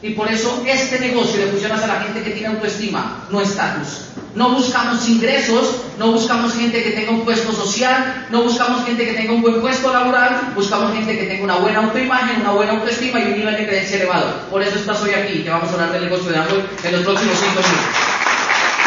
Y 0.01 0.11
por 0.11 0.31
eso 0.31 0.63
este 0.67 0.99
negocio 0.99 1.39
le 1.39 1.47
funciona 1.47 1.75
a 1.75 1.87
la 1.87 2.01
gente 2.01 2.21
que 2.21 2.29
tiene 2.29 2.49
autoestima, 2.49 3.25
no 3.31 3.41
estatus. 3.41 4.01
No 4.35 4.51
buscamos 4.51 5.09
ingresos, 5.09 5.77
no 5.97 6.11
buscamos 6.11 6.53
gente 6.53 6.83
que 6.83 6.91
tenga 6.91 7.09
un 7.09 7.25
puesto 7.25 7.51
social, 7.51 8.27
no 8.29 8.43
buscamos 8.43 8.85
gente 8.85 9.03
que 9.03 9.13
tenga 9.13 9.33
un 9.33 9.41
buen 9.41 9.59
puesto 9.59 9.91
laboral, 9.91 10.51
buscamos 10.53 10.93
gente 10.93 11.17
que 11.17 11.25
tenga 11.25 11.43
una 11.43 11.55
buena 11.55 11.79
autoimagen, 11.79 12.41
una 12.41 12.51
buena 12.51 12.73
autoestima 12.73 13.19
y 13.19 13.23
un 13.23 13.37
nivel 13.39 13.57
de 13.57 13.65
creencia 13.65 13.95
elevado. 13.97 14.41
Por 14.51 14.61
eso 14.61 14.77
estás 14.77 15.01
hoy 15.01 15.15
aquí, 15.15 15.43
que 15.43 15.49
vamos 15.49 15.69
a 15.69 15.73
hablar 15.73 15.91
del 15.93 16.03
negocio 16.03 16.31
de 16.31 16.37
Amway 16.37 16.63
en 16.83 16.91
los 16.91 17.01
próximos 17.01 17.35
cinco 17.39 17.53
minutos. 17.53 17.97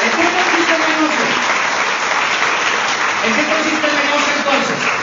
¿En 0.05 0.11
qué 0.11 0.17
consiste 0.17 0.75
el 0.75 0.81
negocio? 0.81 1.51
¿En 3.27 3.35
qué 3.35 3.43
consiste 3.53 3.87
el 3.87 3.97
negocio 3.97 4.33
entonces? 4.39 5.01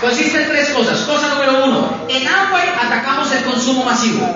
Consiste 0.00 0.42
en 0.42 0.48
tres 0.48 0.70
cosas. 0.70 1.00
Cosa 1.00 1.28
número 1.28 1.64
uno, 1.64 2.06
en 2.08 2.26
Amway 2.26 2.68
atacamos 2.80 3.30
el 3.32 3.44
consumo 3.44 3.84
masivo. 3.84 4.26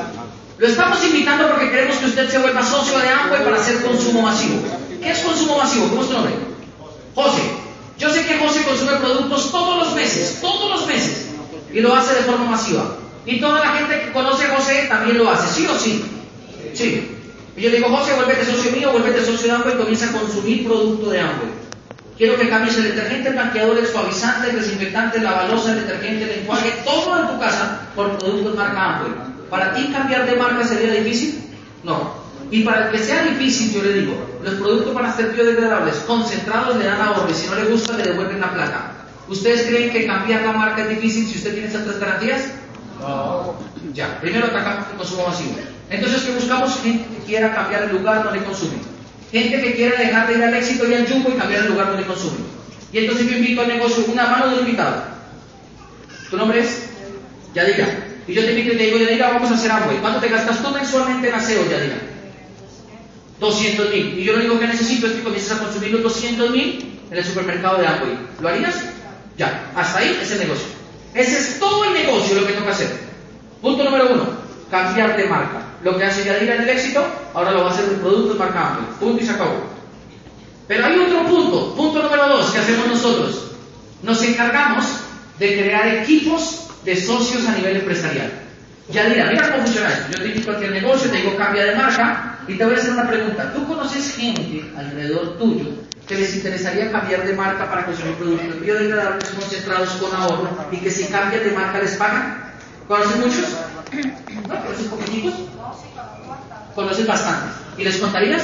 Lo 0.59 0.66
estamos 0.66 1.03
invitando 1.05 1.49
porque 1.49 1.70
queremos 1.70 1.97
que 1.97 2.07
usted 2.07 2.31
se 2.31 2.39
vuelva 2.39 2.62
socio 2.62 2.99
de 2.99 3.09
Amway 3.09 3.45
para 3.45 3.57
hacer 3.57 3.83
consumo 3.83 4.22
masivo. 4.22 4.62
¿Qué 5.03 5.11
es 5.11 5.18
consumo 5.20 5.59
masivo? 5.59 5.89
¿Cómo 5.89 6.03
es 6.03 6.09
tu 6.09 6.14
nombre? 6.14 6.35
José. 7.14 7.43
Yo 7.99 8.11
sé 8.11 8.27
que 8.27 8.39
José 8.39 8.62
consume 8.64 8.93
productos 8.97 9.53
todos 9.53 9.79
los 9.79 9.95
meses, 9.95 10.39
todos 10.41 10.70
los 10.70 10.87
meses, 10.87 11.27
y 11.72 11.81
lo 11.81 11.95
hace 11.95 12.14
de 12.14 12.22
forma 12.22 12.51
masiva. 12.51 12.97
Y 13.25 13.41
toda 13.41 13.61
la 13.61 13.72
gente 13.72 14.01
que 14.01 14.12
conoce 14.12 14.45
a 14.45 14.57
José 14.57 14.87
también 14.89 15.18
lo 15.18 15.31
hace, 15.31 15.49
¿sí 15.49 15.66
o 15.66 15.79
sí? 15.79 16.05
Sí. 16.75 17.11
Y 17.57 17.62
yo 17.62 17.70
le 17.70 17.77
digo, 17.77 17.89
José, 17.89 18.14
vuélvete 18.14 18.45
socio 18.45 18.72
mío, 18.72 18.91
vuélvete 18.91 19.25
socio 19.25 19.47
de 19.47 19.53
Amway 19.53 19.75
y 19.75 19.79
comienza 19.79 20.11
a 20.11 20.12
consumir 20.12 20.66
producto 20.66 21.09
de 21.09 21.20
Amway. 21.20 21.63
Quiero 22.16 22.36
que 22.38 22.48
cambies 22.48 22.76
el 22.76 22.84
detergente, 22.84 23.28
el 23.28 23.34
blanqueador, 23.34 23.78
el 23.78 23.86
suavizante, 23.86 24.50
el 24.50 24.60
desinfectante, 24.60 25.18
la 25.20 25.32
balosa, 25.32 25.72
el 25.72 25.80
detergente, 25.80 26.24
el 26.24 26.40
enjuague, 26.40 26.70
todo 26.84 27.20
en 27.20 27.28
tu 27.28 27.40
casa 27.40 27.80
por 27.96 28.16
productos 28.18 28.54
marca 28.54 28.96
Amway. 28.96 29.12
¿Para 29.50 29.74
ti 29.74 29.90
cambiar 29.92 30.26
de 30.26 30.36
marca 30.36 30.64
sería 30.64 30.92
difícil? 30.92 31.42
No. 31.82 32.14
Y 32.50 32.62
para 32.62 32.86
el 32.86 32.92
que 32.92 32.98
sea 32.98 33.24
difícil, 33.24 33.72
yo 33.72 33.82
le 33.82 33.92
digo, 33.94 34.14
los 34.42 34.54
productos 34.54 34.94
van 34.94 35.06
a 35.06 35.16
ser 35.16 35.32
biodegradables, 35.32 35.96
concentrados 36.06 36.76
le 36.76 36.84
dan 36.84 37.00
ahorro 37.00 37.28
y 37.28 37.34
si 37.34 37.48
no 37.48 37.56
le 37.56 37.64
gusta 37.64 37.96
le 37.96 38.04
devuelven 38.04 38.40
la 38.40 38.52
plata. 38.52 38.92
¿Ustedes 39.28 39.66
creen 39.66 39.90
que 39.90 40.06
cambiar 40.06 40.42
la 40.42 40.52
marca 40.52 40.82
es 40.82 40.90
difícil 40.90 41.26
si 41.26 41.38
usted 41.38 41.52
tiene 41.52 41.68
esas 41.68 41.84
tres 41.84 41.98
garantías? 41.98 42.42
No. 43.00 43.54
Ya, 43.92 44.20
primero 44.20 44.46
atacamos 44.46 44.86
el 44.92 44.96
consumo 44.98 45.26
masivo. 45.26 45.56
Entonces, 45.90 46.22
que 46.22 46.32
buscamos? 46.32 46.78
Gente 46.82 47.04
que 47.08 47.24
quiera 47.24 47.54
cambiar 47.54 47.84
el 47.84 47.92
lugar 47.96 48.24
donde 48.24 48.44
consume. 48.44 48.76
Gente 49.35 49.61
que 49.61 49.74
quiera 49.74 49.99
dejar 49.99 50.28
de 50.28 50.35
ir 50.35 50.45
al 50.45 50.55
éxito 50.55 50.89
y 50.89 50.95
al 50.95 51.09
jumbo 51.09 51.28
y 51.28 51.32
cambiar 51.32 51.62
el 51.62 51.72
lugar 51.72 51.89
donde 51.89 52.07
consume. 52.07 52.37
Y 52.93 52.99
entonces 52.99 53.28
yo 53.28 53.37
invito 53.37 53.62
al 53.62 53.66
negocio 53.66 54.05
una 54.07 54.28
mano 54.28 54.55
de 54.55 54.61
invitado. 54.61 55.03
¿Tu 56.30 56.37
nombre 56.37 56.61
es? 56.61 56.85
Yadira. 57.53 57.89
Y 58.28 58.32
yo 58.32 58.45
te 58.45 58.53
invito 58.53 58.74
y 58.74 58.76
te 58.76 58.85
digo, 58.85 58.99
Yadira, 58.99 59.32
vamos 59.32 59.51
a 59.51 59.55
hacer 59.55 59.72
algo. 59.72 59.93
¿Y 59.93 59.97
cuánto 59.97 60.20
te 60.20 60.28
gastas 60.28 60.62
tú 60.62 60.70
mensualmente 60.70 61.30
en 61.30 61.35
aseo, 61.35 61.68
Yadira? 61.68 61.97
200 63.41 63.91
mil. 63.91 64.18
Y 64.20 64.22
yo 64.22 64.35
lo 64.35 64.39
único 64.39 64.61
que 64.61 64.68
necesito 64.68 65.09
es 65.09 65.14
que 65.14 65.24
comiences 65.24 65.51
a 65.51 65.59
consumir 65.59 65.91
los 65.91 66.05
200 66.05 66.51
mil 66.51 67.01
en 67.11 67.18
el 67.18 67.24
supermercado 67.24 67.78
de 67.78 67.89
Amway. 67.89 68.16
¿Lo 68.41 68.49
harías? 68.49 68.76
Ya. 69.37 69.72
Hasta 69.74 69.99
ahí 69.99 70.16
es 70.22 70.30
el 70.30 70.39
negocio. 70.39 70.68
Ese 71.12 71.39
es 71.39 71.59
todo 71.59 71.82
el 71.87 71.93
negocio 71.93 72.41
lo 72.41 72.47
que 72.47 72.53
toca 72.53 72.70
hacer. 72.70 72.89
Punto 73.61 73.82
número 73.82 74.12
uno. 74.12 74.43
Cambiar 74.70 75.16
de 75.16 75.24
marca. 75.26 75.62
Lo 75.82 75.96
que 75.96 76.04
hace 76.04 76.24
Yadira 76.24 76.56
en 76.56 76.62
el 76.62 76.68
éxito, 76.70 77.04
ahora 77.34 77.52
lo 77.52 77.64
va 77.64 77.70
a 77.70 77.72
hacer 77.72 77.86
de 77.86 77.96
producto 77.96 78.34
marca 78.36 78.70
Amway. 78.70 78.86
Punto 78.98 79.22
y 79.22 79.26
se 79.26 79.32
acabó. 79.32 79.74
Pero 80.66 80.86
hay 80.86 80.98
otro 80.98 81.24
punto. 81.26 81.74
Punto 81.74 82.02
número 82.02 82.28
dos 82.28 82.50
que 82.50 82.58
hacemos 82.58 82.86
nosotros. 82.88 83.50
Nos 84.02 84.22
encargamos 84.22 84.84
de 85.38 85.58
crear 85.58 85.88
equipos 85.88 86.68
de 86.84 86.96
socios 86.96 87.46
a 87.48 87.54
nivel 87.56 87.76
empresarial. 87.76 88.30
Yadira, 88.90 89.26
mira 89.26 89.50
cómo 89.50 89.64
funciona 89.64 89.92
esto. 89.92 90.12
Yo 90.12 90.22
te 90.22 90.28
invito 90.28 90.50
a 90.50 90.58
que 90.58 90.66
el 90.66 90.74
negocio, 90.74 91.10
te 91.10 91.16
digo 91.16 91.36
cambia 91.36 91.64
de 91.64 91.74
marca, 91.74 92.34
y 92.46 92.54
te 92.56 92.64
voy 92.64 92.74
a 92.74 92.78
hacer 92.78 92.92
una 92.92 93.08
pregunta. 93.08 93.52
¿Tú 93.52 93.66
conoces 93.66 94.14
gente 94.14 94.64
alrededor 94.76 95.38
tuyo 95.38 95.66
que 96.06 96.16
les 96.16 96.36
interesaría 96.36 96.92
cambiar 96.92 97.26
de 97.26 97.32
marca 97.32 97.68
para 97.68 97.86
consumir 97.86 98.14
productos 98.16 98.60
biodegradables 98.60 99.28
concentrados 99.30 99.90
con 99.92 100.14
ahorro 100.14 100.66
y 100.70 100.76
que 100.78 100.90
si 100.90 101.06
cambian 101.06 101.42
de 101.42 101.50
marca 101.52 101.78
les 101.78 101.96
pagan? 101.96 102.43
¿Conoces 102.89 103.16
muchos? 103.16 103.49
¿No? 104.49 104.62
¿Conoces 104.62 104.87
poquititos? 104.89 105.35
¿Conoces 106.74 107.07
bastantes? 107.07 107.57
¿Y 107.78 107.85
les 107.85 107.97
contarías? 107.97 108.43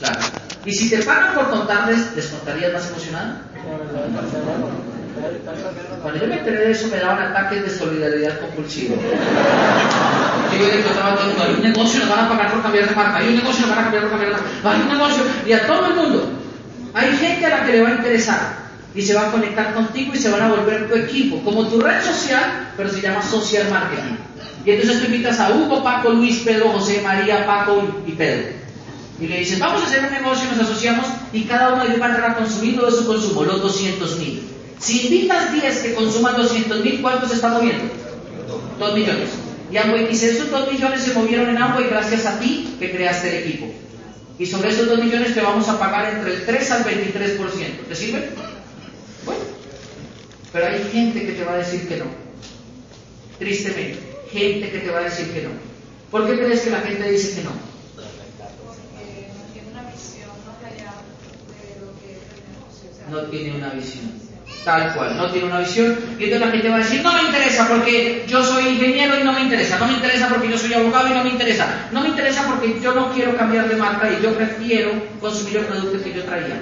Claro. 0.00 0.20
¿Y 0.64 0.72
si 0.72 0.90
te 0.90 1.02
pagan 1.02 1.34
por 1.34 1.50
contarles, 1.50 2.16
les 2.16 2.26
contarías 2.26 2.72
más 2.72 2.88
emocionado? 2.90 3.34
Cuando 6.02 6.20
yo 6.20 6.26
me 6.28 6.38
enteré 6.38 6.58
de 6.58 6.70
eso 6.70 6.88
me 6.88 6.98
daban 6.98 7.30
ataques 7.30 7.62
de 7.62 7.70
solidaridad 7.70 8.40
compulsiva. 8.40 8.96
Yo 10.52 10.66
le 10.66 10.82
contaba 10.82 11.12
a 11.12 11.14
todo 11.16 11.24
el 11.24 11.28
mundo, 11.30 11.44
hay 11.44 11.54
un 11.54 11.62
negocio, 11.62 12.00
nos 12.00 12.08
van 12.08 12.24
a 12.24 12.28
pagar 12.28 12.52
por 12.52 12.62
cambiar 12.62 12.88
de 12.88 12.94
marca, 12.94 13.16
hay 13.18 13.28
un 13.28 13.36
negocio, 13.36 13.66
nos 13.66 13.70
van 13.70 13.78
a 13.78 13.82
cambiar 13.82 14.02
por 14.02 14.10
cambiar 14.10 14.30
de 14.30 14.36
marca, 14.36 14.70
hay 14.70 14.80
un 14.80 14.88
negocio, 14.88 15.22
y 15.46 15.52
a 15.52 15.66
todo 15.66 15.86
el 15.86 15.94
mundo. 15.94 16.30
Hay 16.94 17.16
gente 17.16 17.46
a 17.46 17.48
la 17.48 17.66
que 17.66 17.72
le 17.72 17.82
va 17.82 17.88
a 17.88 17.92
interesar 17.92 18.67
y 18.94 19.02
se 19.02 19.14
va 19.14 19.28
a 19.28 19.30
conectar 19.30 19.74
contigo 19.74 20.12
y 20.14 20.18
se 20.18 20.30
van 20.30 20.42
a 20.42 20.48
volver 20.48 20.88
tu 20.88 20.96
equipo, 20.96 21.42
como 21.42 21.66
tu 21.68 21.80
red 21.80 22.02
social, 22.02 22.72
pero 22.76 22.88
se 22.88 23.00
llama 23.00 23.22
social 23.22 23.68
marketing. 23.70 24.16
Y 24.64 24.70
entonces 24.70 25.00
tú 25.00 25.06
invitas 25.06 25.38
a 25.40 25.50
Hugo, 25.52 25.82
Paco, 25.82 26.10
Luis, 26.10 26.40
Pedro, 26.40 26.70
José, 26.70 27.00
María, 27.02 27.46
Paco 27.46 27.82
y 28.06 28.12
Pedro. 28.12 28.48
Y 29.20 29.26
le 29.26 29.38
dices, 29.38 29.58
vamos 29.58 29.82
a 29.82 29.86
hacer 29.86 30.04
un 30.04 30.12
negocio, 30.12 30.48
nos 30.50 30.60
asociamos 30.60 31.06
y 31.32 31.42
cada 31.42 31.72
uno 31.72 31.82
de 31.82 31.88
ellos 31.88 32.00
va 32.00 32.06
a 32.06 32.10
entrar 32.10 32.30
a 32.30 32.36
consumir 32.36 32.76
todo 32.76 32.90
su 32.90 33.06
consumo, 33.06 33.44
los 33.44 33.60
200 33.62 34.18
mil. 34.18 34.42
Si 34.78 35.06
invitas 35.06 35.52
10 35.52 35.78
que 35.78 35.94
consuman 35.94 36.36
200 36.36 36.84
mil, 36.84 37.02
¿cuántos 37.02 37.30
se 37.30 37.36
están 37.36 37.54
moviendo? 37.54 37.84
2 38.78 38.94
millones. 38.94 39.30
Y 39.70 39.76
Amway 39.76 40.06
dice, 40.06 40.30
esos 40.30 40.50
2 40.50 40.72
millones 40.72 41.02
se 41.02 41.14
movieron 41.14 41.48
en 41.50 41.58
Amway 41.58 41.88
gracias 41.88 42.26
a 42.26 42.38
ti 42.38 42.76
que 42.78 42.90
creaste 42.92 43.28
el 43.28 43.44
equipo. 43.44 43.66
Y 44.38 44.46
sobre 44.46 44.70
esos 44.70 44.88
2 44.88 45.02
millones 45.02 45.34
te 45.34 45.40
vamos 45.40 45.68
a 45.68 45.78
pagar 45.78 46.14
entre 46.14 46.34
el 46.34 46.46
3 46.46 46.70
al 46.70 46.84
23%. 46.84 47.88
¿Te 47.88 47.94
sirve? 47.94 48.30
Pero 50.52 50.66
hay 50.66 50.82
gente 50.90 51.26
que 51.26 51.32
te 51.32 51.44
va 51.44 51.54
a 51.54 51.58
decir 51.58 51.86
que 51.88 51.96
no. 51.98 52.06
Tristemente, 53.38 53.98
gente 54.30 54.70
que 54.70 54.78
te 54.78 54.90
va 54.90 55.00
a 55.00 55.04
decir 55.04 55.32
que 55.32 55.42
no. 55.42 55.50
¿Por 56.10 56.26
qué 56.26 56.38
crees 56.38 56.62
que 56.62 56.70
la 56.70 56.80
gente 56.80 57.10
dice 57.10 57.36
que 57.36 57.44
no? 57.44 57.52
No 63.10 63.22
tiene 63.30 63.56
una 63.56 63.70
visión. 63.70 64.28
Tal 64.64 64.94
cual, 64.94 65.16
no 65.16 65.30
tiene 65.30 65.48
una 65.48 65.60
visión. 65.60 65.96
Y 66.18 66.24
entonces 66.24 66.40
la 66.40 66.50
gente 66.50 66.68
va 66.68 66.76
a 66.76 66.78
decir, 66.80 67.02
no 67.02 67.12
me 67.12 67.22
interesa 67.22 67.68
porque 67.68 68.24
yo 68.26 68.42
soy 68.42 68.68
ingeniero 68.68 69.18
y 69.18 69.24
no 69.24 69.32
me 69.32 69.40
interesa. 69.40 69.78
No 69.78 69.86
me 69.86 69.94
interesa 69.94 70.28
porque 70.28 70.50
yo 70.50 70.58
soy 70.58 70.74
abogado 70.74 71.08
y 71.08 71.14
no 71.14 71.24
me 71.24 71.30
interesa. 71.30 71.88
No 71.92 72.02
me 72.02 72.08
interesa 72.08 72.46
porque 72.46 72.78
yo 72.82 72.94
no 72.94 73.12
quiero 73.14 73.36
cambiar 73.36 73.68
de 73.68 73.76
marca 73.76 74.10
y 74.10 74.22
yo 74.22 74.34
prefiero 74.34 74.90
consumir 75.20 75.58
el 75.58 75.64
producto 75.66 76.02
que 76.02 76.12
yo 76.12 76.24
traía. 76.24 76.60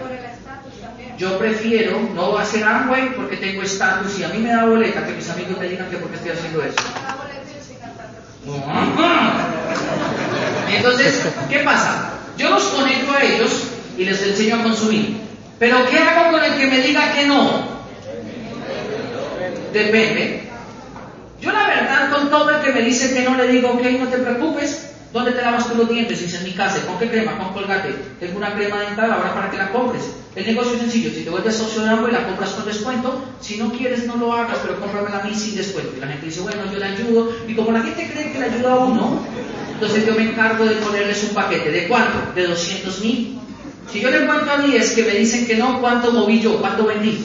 Yo 1.18 1.38
prefiero 1.38 1.98
no 2.14 2.36
hacer 2.36 2.62
Amway 2.62 3.14
porque 3.14 3.36
tengo 3.36 3.62
estatus 3.62 4.18
y 4.18 4.24
a 4.24 4.28
mí 4.28 4.38
me 4.38 4.50
da 4.50 4.66
boleta 4.66 5.06
que 5.06 5.12
mis 5.12 5.28
amigos 5.30 5.58
me 5.58 5.68
digan 5.68 5.88
que 5.88 5.96
por 5.96 6.10
qué 6.10 6.16
estoy 6.16 6.32
haciendo 6.32 6.62
eso. 6.62 6.76
Entonces, 10.68 11.26
¿qué 11.48 11.60
pasa? 11.60 12.10
Yo 12.36 12.50
los 12.50 12.64
conecto 12.64 13.12
a 13.12 13.22
ellos 13.22 13.50
y 13.96 14.04
les 14.04 14.22
enseño 14.22 14.56
a 14.56 14.62
consumir. 14.62 15.16
Pero 15.58 15.88
¿qué 15.88 15.98
hago 15.98 16.32
con 16.32 16.44
el 16.44 16.58
que 16.58 16.66
me 16.66 16.80
diga 16.80 17.14
que 17.14 17.26
no? 17.26 17.76
Depende. 19.72 20.50
Yo 21.40 21.50
la 21.50 21.66
verdad 21.66 22.10
con 22.10 22.28
todo 22.28 22.50
el 22.50 22.62
que 22.62 22.72
me 22.72 22.82
dice 22.82 23.14
que 23.14 23.22
no 23.22 23.36
le 23.36 23.46
digo, 23.48 23.70
ok, 23.70 23.82
no 24.00 24.08
te 24.08 24.18
preocupes, 24.18 24.90
¿dónde 25.14 25.32
te 25.32 25.40
lavas 25.40 25.66
tú 25.68 25.76
los 25.76 25.88
dientes? 25.88 26.20
Dice 26.20 26.38
en 26.38 26.44
mi 26.44 26.52
casa, 26.52 26.84
¿con 26.86 26.98
qué 26.98 27.08
crema? 27.08 27.38
Con 27.38 27.54
colgate. 27.54 27.94
Tengo 28.20 28.36
una 28.36 28.54
crema 28.54 28.80
dental 28.80 29.12
ahora 29.12 29.34
para 29.34 29.50
que 29.50 29.56
la 29.56 29.72
compres. 29.72 30.04
El 30.36 30.46
negocio 30.46 30.74
es 30.74 30.80
sencillo, 30.80 31.10
si 31.10 31.24
te 31.24 31.30
vuelves 31.30 31.56
socio 31.56 31.80
de 31.80 31.88
Amway 31.88 32.12
la 32.12 32.26
compras 32.26 32.50
con 32.50 32.66
descuento, 32.66 33.24
si 33.40 33.56
no 33.56 33.72
quieres 33.72 34.06
no 34.06 34.16
lo 34.16 34.34
hagas, 34.34 34.58
pero 34.58 34.78
cómpramela 34.78 35.20
a 35.20 35.24
mí 35.24 35.34
sin 35.34 35.56
descuento. 35.56 35.94
Y 35.96 36.00
la 36.00 36.08
gente 36.08 36.26
dice, 36.26 36.42
bueno, 36.42 36.70
yo 36.70 36.78
le 36.78 36.84
ayudo, 36.84 37.32
y 37.48 37.54
como 37.54 37.72
la 37.72 37.82
gente 37.82 38.10
cree 38.12 38.32
que 38.32 38.38
le 38.38 38.44
ayuda 38.44 38.74
a 38.74 38.76
uno, 38.76 39.22
entonces 39.72 40.06
yo 40.06 40.14
me 40.14 40.30
encargo 40.30 40.66
de 40.66 40.74
ponerles 40.76 41.24
un 41.24 41.34
paquete. 41.34 41.70
¿De 41.70 41.88
cuánto? 41.88 42.34
De 42.34 42.46
200 42.48 43.00
mil. 43.00 43.38
Si 43.90 44.00
yo 44.00 44.10
le 44.10 44.26
cuento 44.26 44.50
a 44.50 44.58
10 44.58 44.90
que 44.92 45.02
me 45.04 45.12
dicen 45.12 45.46
que 45.46 45.56
no, 45.56 45.80
¿cuánto 45.80 46.12
moví 46.12 46.38
yo? 46.38 46.58
¿Cuánto 46.58 46.84
vendí? 46.84 47.24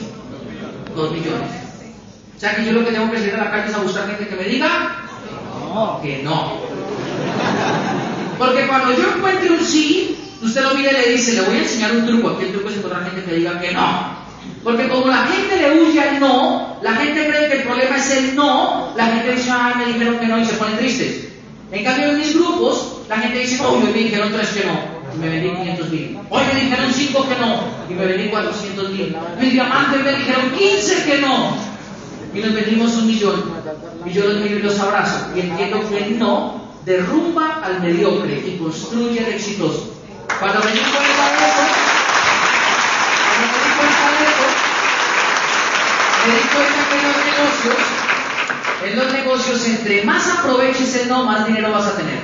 Dos 0.96 1.12
millones. 1.12 1.50
O 2.34 2.40
sea 2.40 2.56
que 2.56 2.64
yo 2.64 2.72
lo 2.72 2.84
que 2.84 2.92
tengo 2.92 3.10
que 3.10 3.18
salir 3.18 3.34
a 3.34 3.44
la 3.44 3.50
calle 3.50 3.68
es 3.68 3.74
a 3.74 3.82
buscar 3.82 4.06
gente 4.06 4.26
que 4.26 4.36
me 4.36 4.44
diga 4.44 5.02
que 6.02 6.22
no. 6.22 6.60
Porque 8.38 8.66
cuando 8.66 8.92
yo 8.92 9.16
encuentre 9.16 9.50
un 9.50 9.64
sí, 9.64 10.16
usted 10.42 10.62
lo 10.62 10.74
mira 10.74 10.90
y 10.90 10.94
le 10.94 11.12
dice, 11.12 11.34
le 11.34 11.42
voy 11.42 11.56
a 11.56 11.62
enseñar 11.62 11.92
un 11.92 12.06
truco. 12.06 12.30
Aquí 12.30 12.44
el 12.44 12.52
truco 12.52 12.68
es 12.68 12.76
encontrar 12.76 13.04
gente 13.04 13.24
que 13.24 13.36
diga 13.36 13.60
que 13.60 13.72
no. 13.72 14.22
Porque 14.64 14.88
como 14.88 15.06
la 15.06 15.26
gente 15.26 15.56
le 15.56 15.80
huye 15.80 16.00
al 16.00 16.20
no, 16.20 16.78
la 16.82 16.94
gente 16.94 17.28
cree 17.28 17.48
que 17.48 17.56
el 17.58 17.62
problema 17.62 17.96
es 17.96 18.10
el 18.10 18.36
no, 18.36 18.92
la 18.96 19.06
gente 19.06 19.32
dice, 19.32 19.50
ay, 19.50 19.74
me 19.78 19.86
dijeron 19.86 20.18
que 20.18 20.26
no 20.26 20.38
y 20.38 20.44
se 20.44 20.54
ponen 20.54 20.78
tristes. 20.78 21.28
En 21.70 21.84
cambio, 21.84 22.10
en 22.10 22.18
mis 22.18 22.34
grupos, 22.34 22.98
la 23.08 23.18
gente 23.18 23.38
dice, 23.38 23.62
oh, 23.64 23.78
me 23.78 23.92
dijeron 23.92 24.32
tres 24.32 24.48
que 24.48 24.64
no 24.64 25.02
y 25.14 25.18
me 25.18 25.28
vendí 25.28 25.50
500 25.50 25.90
mil. 25.90 26.18
Hoy 26.30 26.42
me 26.52 26.60
dijeron 26.60 26.92
5 26.92 27.28
que 27.28 27.34
no 27.36 27.60
y 27.90 27.94
me 27.94 28.06
vendí 28.06 28.28
400 28.28 28.90
mil. 28.90 29.16
Mis 29.40 29.52
diamantes 29.52 30.04
me 30.04 30.12
dijeron 30.12 30.50
15 30.50 31.04
que 31.04 31.18
no 31.18 31.56
y 32.34 32.40
nos 32.40 32.54
vendimos 32.54 32.94
un 32.94 33.06
millón. 33.06 33.44
Y 34.06 34.10
yo 34.10 34.26
los 34.26 34.40
miro 34.40 34.58
y 34.58 34.62
los 34.62 34.78
abrazo 34.80 35.28
y 35.36 35.40
entiendo 35.40 35.88
que 35.88 35.98
el 35.98 36.18
no 36.18 36.62
derrumba 36.84 37.62
al 37.62 37.80
mediocre 37.80 38.42
y 38.46 38.58
construye 38.58 39.20
al 39.20 39.32
exitoso. 39.32 39.94
Cuando 40.38 40.60
venís 40.60 40.82
por 40.82 41.02
el 41.02 41.16
barbeco, 41.18 41.62
cuando 43.38 43.58
venís 43.58 43.74
por 43.76 43.86
el 43.86 43.94
barbeco, 44.02 44.44
me 46.26 46.34
di 46.34 46.44
cuenta 46.52 46.80
que 46.88 46.96
los 47.06 47.16
negocios, 47.26 47.80
en 48.84 48.92
los 48.98 49.12
negocios, 49.12 49.66
entre 49.66 50.02
más 50.04 50.28
aproveches 50.28 50.94
el 50.96 51.08
no, 51.08 51.24
más 51.24 51.46
dinero 51.46 51.72
vas 51.72 51.86
a 51.86 51.96
tener. 51.96 52.20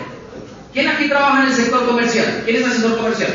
¿Quién 0.72 0.88
aquí 0.88 1.08
trabaja 1.08 1.42
en 1.42 1.48
el 1.48 1.54
sector 1.54 1.86
comercial? 1.86 2.42
¿Quién 2.44 2.56
es 2.56 2.66
asesor 2.66 2.96
comercial? 2.96 3.34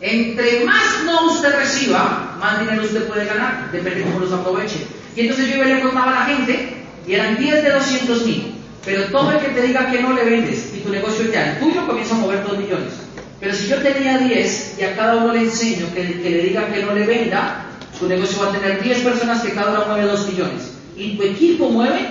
Entre 0.00 0.64
más 0.64 1.02
no 1.04 1.32
usted 1.32 1.54
reciba, 1.56 2.36
más 2.40 2.60
dinero 2.60 2.82
usted 2.82 3.06
puede 3.06 3.26
ganar, 3.26 3.70
depende 3.70 4.00
de 4.00 4.04
cómo 4.06 4.20
los 4.20 4.32
aproveche. 4.32 4.86
Y 5.14 5.22
entonces 5.22 5.54
yo 5.54 5.62
le 5.62 5.80
contaba 5.80 6.10
a 6.10 6.20
la 6.20 6.26
gente, 6.26 6.84
y 7.06 7.14
eran 7.14 7.36
10 7.36 7.64
de 7.64 7.70
200 7.70 8.24
mil 8.24 8.59
pero 8.84 9.04
todo 9.06 9.32
el 9.32 9.38
que 9.38 9.48
te 9.48 9.62
diga 9.62 9.90
que 9.90 10.00
no 10.00 10.12
le 10.12 10.24
vendes 10.24 10.72
y 10.74 10.80
tu 10.80 10.90
negocio 10.90 11.30
ya, 11.30 11.52
el 11.52 11.58
tuyo 11.60 11.86
comienza 11.86 12.14
a 12.14 12.18
mover 12.18 12.42
2 12.42 12.58
millones. 12.58 12.92
Pero 13.38 13.54
si 13.54 13.68
yo 13.68 13.76
tenía 13.82 14.18
10 14.18 14.76
y 14.78 14.84
a 14.84 14.96
cada 14.96 15.16
uno 15.16 15.32
le 15.32 15.40
enseño 15.40 15.86
que, 15.94 16.20
que 16.22 16.30
le 16.30 16.42
diga 16.42 16.66
que 16.72 16.82
no 16.82 16.94
le 16.94 17.06
venda, 17.06 17.66
su 17.98 18.06
negocio 18.08 18.42
va 18.42 18.50
a 18.50 18.58
tener 18.58 18.82
10 18.82 18.98
personas 19.00 19.42
que 19.42 19.52
cada 19.52 19.72
una 19.72 19.84
mueve 19.86 20.06
2 20.06 20.28
millones. 20.28 20.72
Y 20.96 21.16
tu 21.16 21.22
equipo 21.22 21.68
mueve 21.68 22.08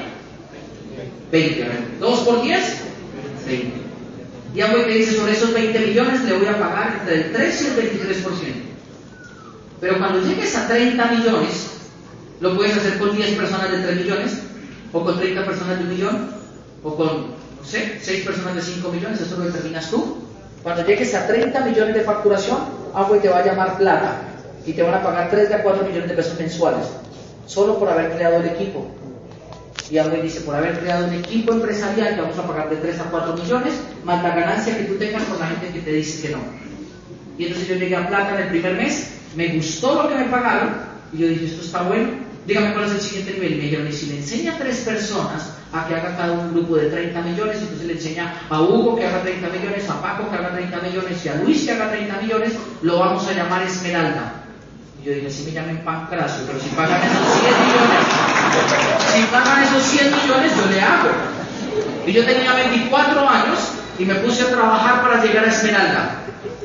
20. 1.32 1.68
2 2.00 2.20
por 2.20 2.42
10, 2.42 2.82
20. 3.46 3.72
Y 4.56 4.62
algo 4.62 4.86
que 4.86 4.94
dice, 4.94 5.16
sobre 5.16 5.34
esos 5.34 5.54
20 5.54 5.80
millones 5.80 6.24
le 6.24 6.38
voy 6.38 6.48
a 6.48 6.60
pagar 6.60 6.98
entre 7.00 7.16
el 7.16 7.32
3 7.32 7.62
y 7.62 7.66
el 7.66 8.24
23%. 8.24 8.26
Pero 9.80 9.98
cuando 9.98 10.28
llegues 10.28 10.56
a 10.56 10.68
30 10.68 11.06
millones, 11.06 11.68
lo 12.42 12.56
puedes 12.56 12.76
hacer 12.76 12.98
con 12.98 13.16
10 13.16 13.38
personas 13.38 13.72
de 13.72 13.78
3 13.78 13.96
millones, 13.98 14.40
o 14.92 15.04
con 15.04 15.20
30 15.20 15.46
personas 15.46 15.78
de 15.78 15.84
un 15.84 15.90
millón, 15.90 16.39
o 16.84 16.96
con, 16.96 17.08
no 17.08 17.64
sé, 17.64 18.00
6 18.02 18.26
personas 18.26 18.56
de 18.56 18.62
5 18.62 18.90
millones, 18.90 19.22
eso 19.22 19.38
lo 19.38 19.46
determinas 19.46 19.90
tú. 19.90 20.18
Cuando 20.64 20.86
llegues 20.86 21.14
a 21.16 21.28
30 21.28 21.60
millones 21.62 21.96
de 21.96 22.02
facturación, 22.02 22.58
Amway 22.94 23.22
te 23.22 23.30
va 23.30 23.40
a 23.40 23.46
llamar 23.46 23.78
plata 23.78 24.22
y 24.66 24.74
te 24.74 24.82
van 24.84 24.96
a 24.96 25.04
pagar 25.04 25.30
3 25.30 25.50
de 25.50 25.62
4 25.62 25.86
millones 25.86 26.10
de 26.10 26.16
pesos 26.16 26.40
mensuales, 26.40 26.86
solo 27.46 27.80
por 27.80 27.90
haber 27.90 28.12
creado 28.12 28.38
el 28.38 28.46
equipo. 28.48 28.88
Y 29.90 29.98
Amway 29.98 30.22
dice, 30.22 30.42
por 30.42 30.56
haber 30.56 30.80
creado 30.80 31.08
un 31.08 31.14
equipo 31.14 31.54
empresarial, 31.54 32.16
te 32.16 32.22
vamos 32.22 32.38
a 32.38 32.48
pagar 32.48 32.70
de 32.70 32.76
3 32.76 33.00
a 33.00 33.04
4 33.06 33.34
millones, 33.36 33.74
más 34.04 34.22
la 34.22 34.36
ganancia 34.36 34.78
que 34.78 34.84
tú 34.84 34.96
tengas 34.96 35.24
con 35.24 35.40
la 35.40 35.48
gente 35.48 35.70
que 35.72 35.80
te 35.80 35.92
dice 35.94 36.28
que 36.28 36.36
no. 36.36 36.40
Y 37.38 37.46
entonces 37.46 37.70
yo 37.70 37.76
llegué 37.76 37.96
a 37.96 38.08
plata 38.08 38.36
en 38.36 38.44
el 38.44 38.50
primer 38.50 38.76
mes, 38.76 39.12
me 39.36 39.56
gustó 39.56 40.04
lo 40.04 40.10
que 40.10 40.16
me 40.16 40.26
pagaron, 40.26 40.76
y 41.14 41.20
yo 41.20 41.28
dije, 41.28 41.46
esto 41.46 41.64
está 41.64 41.84
bueno, 41.84 42.10
dígame 42.46 42.74
cuál 42.74 42.86
es 42.86 42.92
el 42.92 43.02
siguiente 43.02 43.34
nivel. 43.34 43.54
Y 43.54 43.56
me 43.56 43.64
dijeron, 43.64 43.88
y 43.88 43.94
si 43.94 44.06
le 44.08 44.18
enseña 44.18 44.56
a 44.56 44.58
tres 44.58 44.78
personas 44.80 45.54
a 45.72 45.88
que 45.88 45.96
haga 45.96 46.16
cada 46.18 46.32
un 46.34 46.54
grupo 46.54 46.78
de 46.78 46.90
30 46.90 47.22
millones, 47.22 47.58
entonces 47.62 47.86
le 47.86 47.94
enseña 47.94 48.34
a 48.50 48.62
Hugo 48.62 48.96
que 48.96 49.06
haga 49.06 49.22
30 49.22 49.50
millones, 49.50 49.90
a 49.90 50.02
Paco 50.02 50.30
que 50.30 50.36
haga 50.36 50.52
30 50.52 50.80
millones 50.82 51.26
y 51.26 51.30
a 51.30 51.36
Luis 51.36 51.66
que 51.66 51.72
haga 51.72 51.92
30 51.92 52.18
millones, 52.22 52.54
lo 52.82 53.00
vamos 53.00 53.28
a 53.28 53.34
llamar 53.34 53.62
Esmeralda. 53.64 54.34
Y 55.02 55.06
yo 55.06 55.14
dije, 55.14 55.30
si 55.30 55.44
me 55.44 55.52
llamen 55.52 55.78
Pancracio, 55.86 56.44
pero 56.48 56.60
si 56.60 56.70
pagan 56.70 57.02
esos 57.02 57.34
100 57.40 57.54
millones, 57.66 58.04
si 59.14 59.22
pagan 59.32 59.64
esos 59.64 59.84
100 59.84 60.12
millones, 60.12 60.52
yo 60.58 60.66
le 60.72 60.82
hago. 60.82 61.10
Y 62.06 62.14
yo 62.14 62.26
tenía 62.26 62.54
24 62.54 63.30
años 63.30 63.60
y 64.00 64.06
me 64.06 64.16
puse 64.16 64.44
a 64.44 64.48
trabajar 64.48 65.02
para 65.02 65.24
llegar 65.24 65.46
a 65.46 65.50
Esmeralda. 65.50 66.10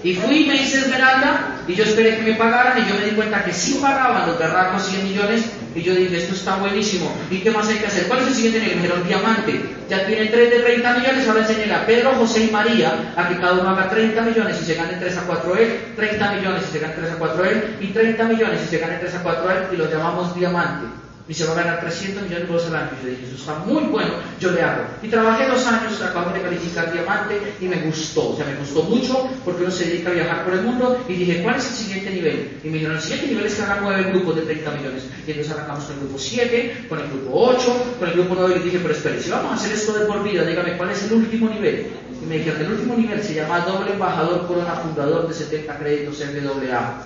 Y 0.05 0.13
fui 0.17 0.45
y 0.45 0.47
me 0.47 0.57
hice 0.57 0.81
Esmeralda 0.81 1.63
y 1.67 1.75
yo 1.75 1.83
esperé 1.83 2.19
que 2.19 2.23
me 2.23 2.35
pagaran 2.35 2.79
y 2.79 2.87
yo 2.87 2.95
me 2.95 3.07
di 3.07 3.13
cuenta 3.13 3.43
que 3.43 3.55
sí 3.55 3.79
pagaban 3.81 4.27
los 4.29 4.39
berracos 4.39 4.87
100 4.87 5.03
millones 5.03 5.47
y 5.75 5.81
yo 5.81 5.95
dije, 5.95 6.19
esto 6.19 6.35
está 6.35 6.57
buenísimo. 6.57 7.11
¿Y 7.31 7.39
qué 7.39 7.51
más 7.51 7.67
hay 7.69 7.79
que 7.79 7.87
hacer? 7.87 8.07
¿Cuál 8.07 8.21
es 8.21 8.29
el 8.29 8.35
siguiente 8.35 8.61
nivel? 8.61 8.77
Me 8.77 8.83
dijeron, 8.83 9.09
diamante. 9.09 9.65
Ya 9.89 10.07
tiene 10.07 10.27
3 10.27 10.51
de 10.51 10.59
30 10.61 10.99
millones, 10.99 11.27
ahora 11.27 11.41
enseñé 11.41 11.73
a 11.73 11.87
Pedro, 11.87 12.13
José 12.17 12.45
y 12.45 12.51
María 12.51 13.15
a 13.17 13.29
que 13.29 13.37
cada 13.39 13.55
uno 13.55 13.71
haga 13.71 13.89
30 13.89 14.21
millones 14.21 14.61
y 14.61 14.65
se 14.67 14.75
gane 14.75 14.93
3 14.99 15.17
a 15.17 15.23
4 15.23 15.57
él, 15.57 15.81
30 15.97 16.33
millones 16.33 16.63
y 16.69 16.73
se 16.73 16.79
gane 16.81 16.95
3 16.95 17.11
a 17.11 17.15
4 17.17 17.45
él, 17.47 17.77
y 17.81 17.87
30 17.87 18.25
millones 18.25 18.61
y 18.63 18.69
se 18.69 18.79
gane 18.79 18.99
3 18.99 19.15
a 19.15 19.23
4 19.23 19.51
él, 19.51 19.59
y 19.73 19.77
lo 19.77 19.91
llamamos 19.91 20.37
diamante 20.37 21.04
y 21.27 21.33
se 21.33 21.47
va 21.47 21.53
a 21.53 21.57
ganar 21.57 21.81
300 21.81 22.23
millones 22.23 22.49
de 22.49 22.55
pesos 22.55 22.69
al 22.69 22.77
año. 22.77 22.91
Yo 23.03 23.11
dije, 23.11 23.27
eso 23.27 23.37
está 23.37 23.59
muy 23.65 23.85
bueno, 23.85 24.11
yo 24.39 24.51
le 24.51 24.63
hago. 24.63 24.85
Y 25.03 25.09
trabajé 25.09 25.49
dos 25.49 25.67
años, 25.67 26.01
acabo 26.03 26.31
de 26.33 26.43
calificar 26.43 26.93
diamante 26.93 27.41
y 27.61 27.65
me 27.67 27.77
gustó, 27.83 28.31
o 28.31 28.37
sea, 28.37 28.47
me 28.47 28.57
gustó 28.57 28.83
mucho 28.83 29.29
porque 29.45 29.63
uno 29.63 29.71
se 29.71 29.87
dedica 29.87 30.11
a 30.11 30.15
viajar 30.15 30.45
por 30.45 30.55
el 30.55 30.63
mundo 30.63 31.05
y 31.09 31.15
dije, 31.15 31.43
¿cuál 31.43 31.57
es 31.57 31.67
el 31.67 31.75
siguiente 31.75 32.11
nivel? 32.11 32.59
Y 32.63 32.69
me 32.69 32.75
dijeron, 32.75 32.97
el 32.97 33.03
siguiente 33.03 33.29
nivel 33.29 33.47
es 33.47 33.55
que 33.55 33.63
hagan 33.63 33.79
nueve 33.83 34.11
grupos 34.11 34.37
de 34.37 34.43
30 34.43 34.71
millones. 34.73 35.05
Y 35.27 35.31
entonces 35.31 35.53
arrancamos 35.53 35.85
con 35.85 35.95
el 35.95 36.01
grupo 36.01 36.19
7, 36.19 36.87
con 36.89 36.99
el 37.01 37.09
grupo 37.09 37.31
8, 37.33 37.85
con 37.99 38.09
el 38.09 38.15
grupo 38.15 38.35
9 38.39 38.57
y 38.61 38.65
dije, 38.65 38.79
pero 38.83 38.95
espere, 38.95 39.23
si 39.23 39.31
vamos 39.31 39.53
a 39.53 39.55
hacer 39.55 39.73
esto 39.73 39.93
de 39.95 40.05
por 40.05 40.23
vida, 40.23 40.45
dígame, 40.45 40.77
¿cuál 40.77 40.91
es 40.91 41.03
el 41.05 41.15
último 41.15 41.49
nivel? 41.49 41.87
Y 42.23 42.27
me 42.27 42.39
dijeron, 42.39 42.61
el 42.61 42.73
último 42.73 42.97
nivel 42.97 43.23
se 43.23 43.35
llama 43.35 43.61
doble 43.61 43.93
embajador 43.93 44.47
corona 44.47 44.75
fundador 44.77 45.27
de 45.29 45.35
70 45.35 45.79
créditos 45.79 46.21
MWA. 46.21 47.05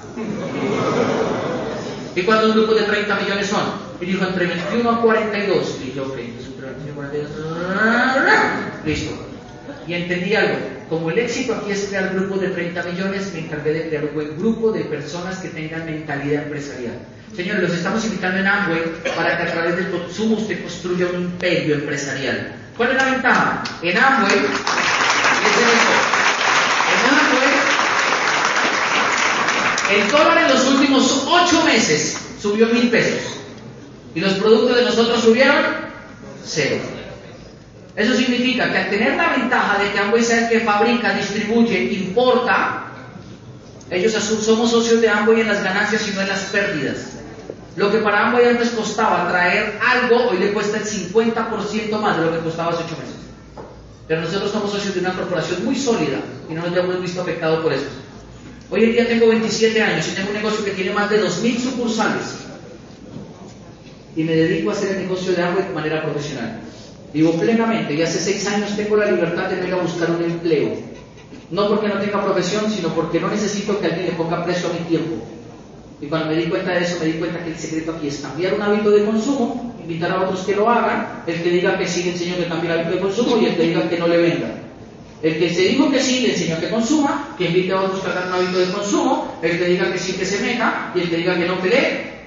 ¿Y 2.19 2.23
cuántos 2.23 2.53
grupos 2.53 2.81
de 2.81 2.83
30 2.83 3.15
millones 3.15 3.47
son? 3.47 3.63
Y 4.01 4.07
dijo 4.07 4.25
entre 4.25 4.47
21 4.47 4.91
a 4.91 5.01
42. 5.01 5.79
Y 5.81 5.85
dije, 5.85 6.01
ok, 6.01 6.19
entre 6.19 6.67
21 6.67 6.91
a 6.91 6.95
42. 6.95 7.31
Listo. 8.85 9.29
Y 9.87 9.95
entendí 9.95 10.35
algo. 10.35 10.57
Como 10.89 11.11
el 11.11 11.19
éxito 11.21 11.55
aquí 11.55 11.71
es 11.71 11.87
crear 11.87 12.13
grupos 12.15 12.41
de 12.41 12.49
30 12.49 12.83
millones, 12.83 13.33
me 13.33 13.41
encargué 13.41 13.73
de 13.73 13.89
crear 13.89 14.05
un 14.07 14.15
buen 14.15 14.37
grupo 14.37 14.73
de 14.73 14.85
personas 14.87 15.39
que 15.39 15.51
tengan 15.51 15.87
mentalidad 15.87 16.43
empresarial. 16.43 16.99
Señores, 17.37 17.63
los 17.63 17.73
estamos 17.75 18.05
invitando 18.05 18.41
en 18.41 18.49
Amway 18.49 18.83
para 19.17 19.37
que 19.37 19.43
a 19.45 19.53
través 19.53 19.77
del 19.77 19.91
consumo 19.91 20.39
usted 20.39 20.61
construya 20.61 21.07
un 21.15 21.23
imperio 21.23 21.77
empresarial. 21.77 22.53
¿Cuál 22.77 22.91
es 22.91 22.97
la 22.97 23.05
ventaja? 23.13 23.63
En 23.83 23.97
Amway, 23.97 24.35
el 29.91 30.11
dólar 30.11 30.39
en 30.39 30.49
los 30.49 30.67
últimos 30.67 31.25
8 31.27 31.65
meses 31.65 32.19
subió 32.41 32.67
mil 32.67 32.91
pesos. 32.91 33.21
Y 34.15 34.21
los 34.21 34.35
productos 34.35 34.77
de 34.77 34.85
nosotros 34.85 35.21
subieron 35.21 35.57
cero. 36.45 36.77
Eso 37.95 38.15
significa 38.15 38.71
que 38.71 38.79
al 38.79 38.91
tener 38.91 39.17
la 39.17 39.31
ventaja 39.37 39.83
de 39.83 39.91
que 39.91 39.99
Amway 39.99 40.23
sea 40.23 40.45
el 40.45 40.49
que 40.49 40.61
fabrica, 40.61 41.15
distribuye, 41.15 41.93
importa, 41.93 42.85
ellos 43.91 44.13
somos 44.13 44.71
socios 44.71 45.01
de 45.01 45.09
Amway 45.09 45.41
en 45.41 45.49
las 45.49 45.63
ganancias 45.63 46.07
y 46.09 46.13
no 46.13 46.21
en 46.21 46.29
las 46.29 46.41
pérdidas. 46.45 46.99
Lo 47.77 47.91
que 47.91 47.99
para 47.99 48.27
Amway 48.27 48.49
antes 48.49 48.71
costaba 48.71 49.29
traer 49.29 49.79
algo, 49.85 50.31
hoy 50.31 50.39
le 50.39 50.53
cuesta 50.53 50.79
el 50.79 50.85
50% 50.85 52.01
más 52.01 52.17
de 52.17 52.25
lo 52.25 52.33
que 52.33 52.39
costaba 52.39 52.73
hace 52.73 52.85
8 52.85 52.97
meses. 52.99 53.17
Pero 54.07 54.21
nosotros 54.23 54.51
somos 54.51 54.71
socios 54.71 54.95
de 54.95 55.01
una 55.01 55.13
corporación 55.13 55.65
muy 55.65 55.77
sólida 55.77 56.19
y 56.49 56.55
no 56.55 56.63
nos 56.67 56.77
hemos 56.77 57.01
visto 57.01 57.21
afectados 57.21 57.63
por 57.63 57.73
eso. 57.73 57.87
Hoy 58.71 58.85
en 58.85 58.93
día 58.93 59.09
tengo 59.09 59.29
27 59.29 59.81
años 59.81 60.09
y 60.09 60.15
tengo 60.15 60.29
un 60.29 60.35
negocio 60.35 60.63
que 60.63 60.73
tiene 60.73 60.93
más 60.93 61.09
de 61.09 61.25
2.000 61.25 61.59
sucursales. 61.59 62.37
Y 64.15 64.25
me 64.25 64.33
dedico 64.33 64.71
a 64.71 64.73
hacer 64.75 64.97
el 64.97 65.03
negocio 65.03 65.33
de 65.33 65.43
Amway 65.43 65.69
de 65.69 65.75
manera 65.75 66.03
profesional. 66.03 66.61
Digo 67.15 67.33
plenamente, 67.33 67.95
y 67.95 68.03
hace 68.03 68.19
6 68.19 68.47
años 68.49 68.77
tengo 68.77 68.97
la 68.97 69.11
libertad 69.11 69.49
de 69.49 69.67
ir 69.67 69.73
a 69.73 69.79
buscar 69.79 70.11
un 70.11 70.23
empleo. 70.23 70.73
No 71.51 71.69
porque 71.69 71.89
no 71.89 71.99
tenga 71.99 72.23
profesión, 72.23 72.71
sino 72.71 72.95
porque 72.95 73.19
no 73.19 73.29
necesito 73.29 73.81
que 73.81 73.87
alguien 73.87 74.07
le 74.07 74.13
ponga 74.13 74.45
precio 74.45 74.69
a 74.69 74.75
mi 74.75 74.81
tiempo. 74.81 75.17
Y 76.03 76.07
cuando 76.07 76.29
me 76.29 76.37
di 76.37 76.51
cuenta 76.51 76.73
de 76.73 76.85
eso, 76.85 76.99
me 77.01 77.07
di 77.07 77.13
cuenta 77.15 77.43
que 77.43 77.51
el 77.51 77.59
secreto 77.59 77.93
aquí 77.93 78.09
es 78.09 78.19
cambiar 78.19 78.53
un 78.53 78.63
hábito 78.63 78.91
de 78.91 79.07
consumo, 79.07 79.75
invitar 79.81 80.11
a 80.11 80.21
otros 80.21 80.41
que 80.41 80.55
lo 80.55 80.69
hagan, 80.69 81.23
el 81.27 81.43
que 81.43 81.51
diga 81.51 81.79
que 81.79 81.87
sí 81.89 82.03
le 82.03 82.11
enseño 82.11 82.37
que 82.37 82.49
cambie 82.49 82.71
el 82.71 82.81
hábito 82.81 82.97
de 82.97 83.01
consumo 83.01 83.39
y 83.39 83.47
el 83.47 83.57
que 83.57 83.63
diga 83.63 83.89
que 83.89 83.99
no 83.99 84.07
le 84.07 84.19
venda. 84.19 84.58
El 85.23 85.39
que 85.39 85.53
se 85.53 85.63
dijo 85.63 85.91
que 85.91 86.01
sí 86.01 86.21
le 86.21 86.33
enseño 86.33 86.61
que 86.61 86.71
consuma, 86.71 87.35
que 87.37 87.47
invite 87.47 87.73
a 87.73 87.81
otros 87.83 88.01
que 88.01 88.11
hagan 88.11 88.29
un 88.29 88.35
hábito 88.35 88.59
de 88.59 88.73
consumo, 88.73 89.39
el 89.43 89.59
que 89.59 89.65
diga 89.65 89.93
que 89.93 89.99
sí 89.99 90.13
que 90.13 90.25
se 90.25 90.41
meta 90.41 90.93
y 90.95 91.01
el 91.01 91.11
que 91.11 91.17
diga 91.17 91.37
que 91.37 91.47
no 91.47 91.61
que 91.61 91.69
le 91.69 92.19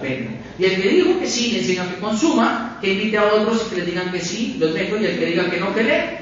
venda. 0.00 0.30
Y 0.58 0.64
el 0.64 0.82
que 0.82 0.88
dijo 0.88 1.20
que 1.20 1.26
sí 1.26 1.52
le 1.52 1.58
enseño 1.60 1.88
que 1.90 2.00
consuma, 2.00 2.78
que 2.80 2.92
invite 2.92 3.18
a 3.18 3.24
otros 3.26 3.62
que 3.64 3.76
le 3.76 3.84
digan 3.84 4.10
que 4.10 4.20
sí, 4.20 4.56
los 4.58 4.72
meto 4.72 4.96
y 4.96 5.04
el 5.04 5.18
que 5.18 5.26
diga 5.26 5.50
que 5.50 5.60
no 5.60 5.74
que 5.74 5.82
le 5.82 6.18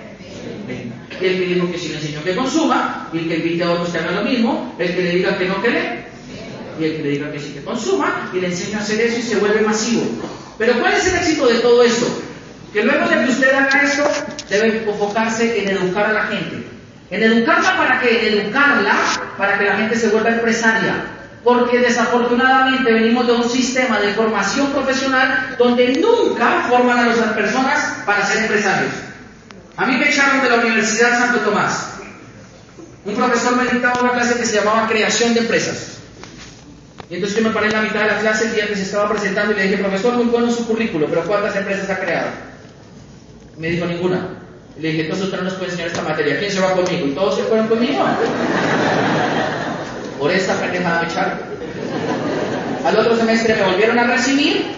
venda. 0.67 0.97
Y 1.21 1.25
el 1.25 1.39
que 1.39 1.47
dijo 1.47 1.71
que 1.71 1.79
sí 1.79 1.89
le 1.89 1.95
enseño 1.95 2.25
que 2.25 2.35
consuma, 2.35 3.09
y 3.13 3.19
el 3.19 3.29
que 3.29 3.37
invite 3.37 3.65
a 3.65 3.71
otros 3.71 3.91
que 3.91 3.99
hagan 3.99 4.17
lo 4.17 4.23
mismo, 4.23 4.75
el 4.79 4.95
que 4.95 5.03
le 5.03 5.11
diga 5.13 5.39
que 5.39 5.45
no 5.47 5.63
que 5.63 6.07
y 6.79 6.85
el 6.85 6.97
que 6.97 7.03
le 7.03 7.11
diga 7.11 7.33
que 7.33 7.39
sí 7.39 7.53
que 7.53 7.63
consuma 7.63 8.31
y 8.35 8.41
le 8.41 8.49
enseña 8.49 8.79
a 8.79 8.83
hacer 8.83 9.01
eso 9.01 9.19
y 9.19 9.23
se 9.23 9.37
vuelve 9.37 9.61
masivo. 9.63 10.03
Pero 10.59 10.79
¿cuál 10.81 10.95
es 10.95 11.07
el 11.07 11.17
éxito 11.17 11.47
de 11.47 11.61
todo 11.61 11.83
esto? 11.83 12.07
Que 12.77 12.83
luego 12.83 13.09
de 13.09 13.25
que 13.25 13.31
usted 13.31 13.55
haga 13.55 13.83
esto, 13.83 14.05
debe 14.51 14.87
enfocarse 14.87 15.63
en 15.63 15.79
educar 15.79 16.11
a 16.11 16.13
la 16.13 16.23
gente. 16.25 16.63
En 17.11 17.23
educarla 17.23 17.75
para 17.75 18.01
que, 18.01 18.29
en 18.29 18.39
educarla 18.41 18.97
para 19.39 19.57
que 19.57 19.65
la 19.65 19.77
gente 19.77 19.97
se 19.97 20.09
vuelva 20.09 20.29
empresaria. 20.29 21.07
Porque 21.43 21.79
desafortunadamente 21.79 22.93
venimos 22.93 23.27
de 23.27 23.33
un 23.33 23.49
sistema 23.49 23.99
de 23.99 24.13
formación 24.13 24.73
profesional 24.73 25.57
donde 25.59 25.97
nunca 25.97 26.67
forman 26.69 26.99
a 26.99 27.07
las 27.07 27.17
personas 27.33 28.03
para 28.05 28.27
ser 28.27 28.43
empresarios. 28.43 28.93
A 29.79 29.87
mí 29.87 29.97
me 29.97 30.11
echaron 30.11 30.43
de 30.43 30.51
la 30.51 30.57
Universidad 30.57 31.19
Santo 31.19 31.39
Tomás. 31.39 31.95
Un 33.07 33.15
profesor 33.15 33.57
me 33.57 33.73
dictaba 33.73 34.03
una 34.03 34.13
clase 34.13 34.35
que 34.35 34.45
se 34.45 34.57
llamaba 34.57 34.87
Creación 34.87 35.33
de 35.33 35.41
Empresas. 35.41 35.97
Y 37.09 37.15
entonces 37.15 37.39
yo 37.39 37.49
me 37.49 37.55
paré 37.55 37.69
en 37.69 37.73
la 37.73 37.81
mitad 37.81 38.01
de 38.01 38.07
la 38.09 38.19
clase 38.19 38.49
el 38.49 38.55
día 38.55 38.67
que 38.67 38.77
se 38.77 38.83
estaba 38.83 39.09
presentando 39.09 39.53
y 39.53 39.57
le 39.57 39.63
dije, 39.63 39.79
profesor, 39.79 40.13
muy 40.13 40.27
bueno 40.27 40.53
su 40.53 40.67
currículo, 40.67 41.07
pero 41.07 41.23
¿cuántas 41.23 41.57
empresas 41.57 41.89
ha 41.89 41.99
creado? 41.99 42.56
Me 43.59 43.69
dijo 43.69 43.87
ninguna. 43.87 44.29
Le 44.79 44.89
dije, 44.89 45.03
entonces 45.03 45.27
usted 45.27 45.39
no 45.39 45.45
nos 45.45 45.55
puede 45.55 45.71
enseñar 45.71 45.89
esta 45.89 46.03
materia. 46.03 46.39
¿Quién 46.39 46.51
se 46.51 46.61
va 46.61 46.73
conmigo? 46.73 47.07
¿Y 47.07 47.11
todos 47.13 47.37
se 47.37 47.43
fueron 47.45 47.69
conmigo? 47.69 48.05
Por 50.19 50.31
esta 50.31 50.55
pendejada 50.61 51.03
me 51.03 51.09
echaron. 51.09 51.39
Al 52.85 52.99
otro 52.99 53.17
semestre 53.17 53.55
me 53.55 53.63
volvieron 53.63 53.99
a 53.99 54.05
recibir 54.05 54.77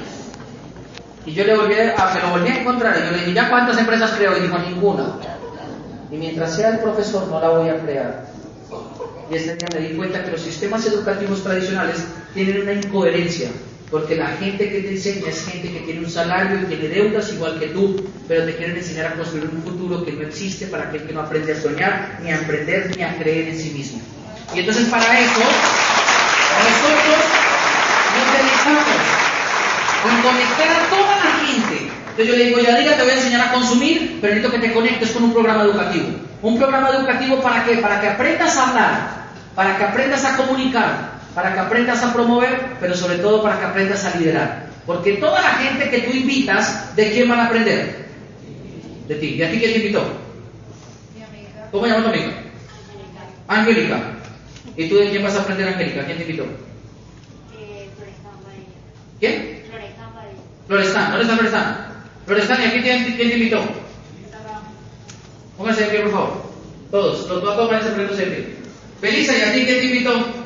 y 1.29 1.35
yo 1.35 1.45
le 1.45 1.55
volví 1.55 1.75
a, 1.75 2.15
me 2.15 2.23
lo 2.23 2.31
volví 2.31 2.49
a 2.49 2.61
encontrar 2.61 2.97
y 2.97 3.05
yo 3.05 3.11
le 3.11 3.19
dije, 3.19 3.35
¿ya 3.35 3.51
cuántas 3.51 3.77
empresas 3.77 4.13
creo? 4.17 4.35
Y 4.39 4.41
dijo, 4.41 4.59
ninguna. 4.59 5.17
Y 6.11 6.17
mientras 6.17 6.57
sea 6.57 6.71
el 6.71 6.79
profesor 6.79 7.27
no 7.29 7.39
la 7.39 7.51
voy 7.51 7.69
a 7.69 7.79
crear. 7.81 8.25
Y 9.31 9.35
este 9.35 9.57
día 9.57 9.69
me 9.75 9.89
di 9.89 9.95
cuenta 9.95 10.25
que 10.25 10.31
los 10.31 10.41
sistemas 10.41 10.87
educativos 10.87 11.43
tradicionales 11.43 12.03
tienen 12.33 12.63
una 12.63 12.73
incoherencia, 12.73 13.51
porque 13.91 14.17
la 14.17 14.29
gente 14.37 14.71
que 14.71 14.81
te 14.81 14.91
enseña 14.91 15.29
es 15.29 15.47
gente 15.47 15.73
que 15.73 15.81
tiene 15.81 16.01
un 16.01 16.11
salario 16.11 16.61
y 16.61 16.67
tiene 16.67 16.89
deudas 16.89 17.33
igual 17.33 17.59
que 17.59 17.69
tú, 17.69 18.05
pero 18.27 18.45
te 18.45 18.57
quieren 18.57 18.77
enseñar 18.77 19.07
a 19.07 19.15
construir 19.15 19.49
un 19.51 19.63
futuro 19.63 20.05
que 20.05 20.13
no 20.13 20.23
existe 20.23 20.67
para 20.67 20.85
aquel 20.85 21.07
que 21.07 21.13
no 21.13 21.21
aprende 21.21 21.53
a 21.53 21.61
soñar, 21.61 22.19
ni 22.23 22.31
a 22.31 22.37
emprender, 22.37 22.95
ni 22.97 23.03
a 23.03 23.17
creer 23.17 23.49
en 23.49 23.59
sí 23.59 23.71
mismo. 23.71 24.01
Y 24.55 24.61
entonces 24.61 24.89
para 24.89 25.19
eso, 25.19 25.41
nosotros 26.65 27.25
nos 28.15 28.27
dedicamos 28.37 28.85
a 30.05 30.23
conectar 30.23 30.69
a 30.69 30.91
toda 30.91 31.17
la 31.17 31.47
gente. 31.47 31.91
Entonces 32.11 32.27
yo 32.27 32.37
le 32.37 32.45
digo, 32.45 32.59
ya 32.61 32.79
diga, 32.79 32.97
te 32.97 33.03
voy 33.03 33.13
a 33.13 33.15
enseñar 33.15 33.49
a 33.49 33.53
consumir, 33.53 34.19
pero 34.21 34.35
necesito 34.35 34.61
que 34.61 34.67
te 34.67 34.75
conectes 34.75 35.11
con 35.13 35.25
un 35.25 35.33
programa 35.33 35.63
educativo. 35.63 36.09
Un 36.43 36.59
programa 36.59 36.91
educativo 36.91 37.41
para 37.41 37.65
qué? 37.65 37.77
Para 37.77 38.01
que 38.01 38.09
aprendas 38.09 38.57
a 38.57 38.69
hablar, 38.69 39.11
para 39.55 39.79
que 39.79 39.85
aprendas 39.85 40.25
a 40.25 40.37
comunicar, 40.37 41.18
para 41.35 41.55
que 41.55 41.61
aprendas 41.61 42.03
a 42.03 42.13
promover, 42.13 42.77
pero 42.81 42.95
sobre 42.95 43.19
todo 43.19 43.43
para 43.43 43.59
que 43.59 43.67
aprendas 43.67 44.05
a 44.05 44.17
liderar. 44.19 44.69
Porque 44.87 45.15
toda 45.15 45.41
la 45.43 45.51
gente 45.51 45.91
que 45.91 46.01
tú 46.01 46.17
invitas, 46.17 46.97
¿de 46.97 47.13
quién 47.13 47.29
van 47.29 47.41
a 47.41 47.47
aprender? 47.47 48.07
De 49.07 49.15
ti. 49.17 49.35
¿Y 49.35 49.43
a 49.43 49.51
ti 49.51 49.59
quién 49.59 49.73
te 49.73 49.79
invitó? 49.79 50.03
¿Cómo 51.71 51.85
se 51.85 51.91
llama 51.91 52.05
tu 52.05 52.11
amiga? 52.11 52.33
Angélica. 53.47 54.01
¿Y 54.77 54.89
tú 54.89 54.97
de 54.97 55.11
quién 55.11 55.23
vas 55.23 55.35
a 55.35 55.41
aprender, 55.41 55.69
Angélica? 55.69 56.05
¿Quién 56.05 56.17
te 56.17 56.25
invitó? 56.25 56.47
¿Quién? 59.21 59.59
Florestán, 60.67 61.11
¿dónde 61.11 61.23
está 61.23 61.35
Florestán? 61.35 61.89
Florestán, 62.27 62.63
¿y 62.63 62.65
aquí 62.67 62.81
quién, 62.83 63.05
quién 63.17 63.29
te 63.29 63.37
invitó? 63.37 63.63
Pónganse 65.57 65.85
de 65.85 65.89
pie, 65.89 66.01
por 66.01 66.13
favor. 66.13 66.43
Todos, 66.91 67.29
los 67.29 67.43
dos 67.43 67.73
a 67.73 67.83
ser 67.83 67.97
de 67.97 68.27
pie. 68.27 68.55
Felisa, 69.01 69.37
¿y 69.37 69.41
a 69.41 69.53
ti 69.53 69.65
quién 69.65 69.81
te 69.81 69.85
invitó? 69.87 70.38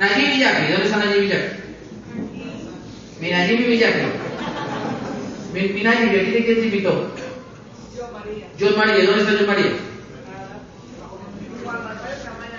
Nayib 0.00 0.32
Villacri, 0.32 0.72
¿dónde 0.72 0.86
está 0.86 0.96
Nayib 0.96 1.20
Villacri? 1.20 1.48
Mi 3.20 3.30
Nayib 3.30 3.66
Villacri. 3.66 4.02
Mi, 5.52 5.60
mi 5.74 5.82
Nayib, 5.82 6.12
¿y 6.14 6.20
aquí 6.20 6.42
quién 6.42 6.60
te 6.60 6.64
invitó? 6.64 7.12
John 8.58 8.78
María, 8.78 9.04
¿dónde 9.04 9.20
está 9.20 9.34
John 9.36 9.46
María? 9.46 9.72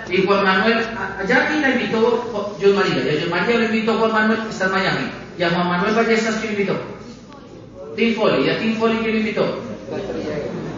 Y 0.08 0.26
Juan 0.26 0.44
Manuel, 0.44 0.86
allá 1.20 1.44
aquí 1.44 1.60
la 1.62 1.70
invitó 1.72 2.58
John 2.62 2.76
María, 2.76 3.12
y 3.12 3.18
a 3.18 3.22
John 3.22 3.30
María 3.32 3.58
le 3.58 3.66
invitó 3.66 3.98
Juan 3.98 4.12
Manuel, 4.12 4.42
que 4.44 4.50
está 4.50 4.66
en 4.66 4.72
Miami. 4.72 5.12
Y 5.40 5.44
a 5.44 5.50
Juan 5.50 5.68
Manuel 5.68 5.96
Ballestas, 5.96 6.36
¿quién 6.42 6.52
invitó? 6.52 6.76
Tim 7.96 8.16
Foley, 8.16 8.46
¿y 8.46 8.50
a 8.52 8.60
Tim 8.60 8.76
Foley 8.78 9.00
quién 9.00 9.18
invitó? 9.18 9.60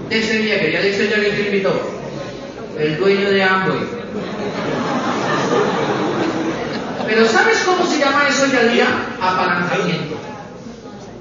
Dexter 0.10 0.42
Villegas, 0.42 0.70
¿y 0.70 0.76
a 0.78 0.82
Dexter 0.82 1.08
Villegas 1.08 1.36
quién 1.36 1.48
invitó? 1.48 1.74
El 2.80 2.98
dueño 2.98 3.30
de 3.32 3.44
Amway. 3.44 3.80
Pero 7.06 7.28
¿sabes 7.28 7.64
cómo 7.66 7.86
se 7.86 8.00
llama 8.00 8.28
eso 8.28 8.44
hoy 8.44 8.74
día? 8.74 8.88
Apalancamiento. 9.20 10.16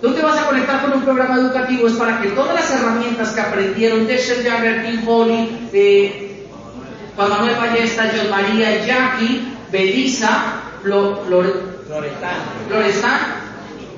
Tú 0.01 0.13
te 0.13 0.23
vas 0.23 0.39
a 0.39 0.47
conectar 0.47 0.83
con 0.83 0.95
un 0.95 1.03
programa 1.03 1.37
educativo, 1.37 1.87
es 1.87 1.95
para 1.95 2.21
que 2.21 2.31
todas 2.31 2.55
las 2.55 2.71
herramientas 2.71 3.31
que 3.31 3.41
aprendieron 3.41 4.07
Dexter 4.07 4.43
Jagger, 4.43 4.85
Tim 4.85 5.03
Foley, 5.05 5.69
eh, 5.73 6.47
Juan 7.15 7.31
Manuel 7.31 7.55
Ballesta, 7.57 8.11
John 8.15 8.31
María, 8.31 8.85
Jackie, 8.85 9.55
Belisa, 9.71 10.63
Flo, 10.83 11.23
Florestán, 11.27 13.21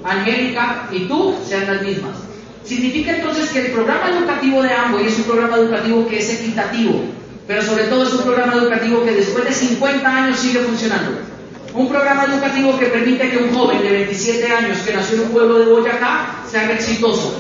Angélica 0.04 0.88
y 0.92 1.08
tú 1.08 1.36
sean 1.46 1.66
las 1.66 1.82
mismas. 1.82 2.16
Significa 2.64 3.16
entonces 3.16 3.50
que 3.50 3.66
el 3.66 3.72
programa 3.72 4.10
educativo 4.10 4.62
de 4.62 4.72
Amway 4.72 5.06
es 5.06 5.18
un 5.18 5.24
programa 5.24 5.56
educativo 5.56 6.06
que 6.06 6.18
es 6.18 6.30
equitativo, 6.30 7.02
pero 7.46 7.62
sobre 7.62 7.84
todo 7.84 8.04
es 8.04 8.12
un 8.12 8.24
programa 8.24 8.54
educativo 8.54 9.04
que 9.04 9.12
después 9.12 9.44
de 9.44 9.52
50 9.52 10.06
años 10.06 10.38
sigue 10.38 10.60
funcionando. 10.60 11.33
Un 11.74 11.88
programa 11.88 12.24
educativo 12.24 12.78
que 12.78 12.86
permite 12.86 13.30
que 13.30 13.36
un 13.36 13.52
joven 13.52 13.82
de 13.82 13.90
27 13.90 14.46
años 14.46 14.78
que 14.78 14.94
nació 14.94 15.16
en 15.16 15.22
un 15.22 15.28
pueblo 15.30 15.58
de 15.58 15.66
Boyacá 15.66 16.42
se 16.48 16.58
haga 16.58 16.74
exitoso. 16.74 17.34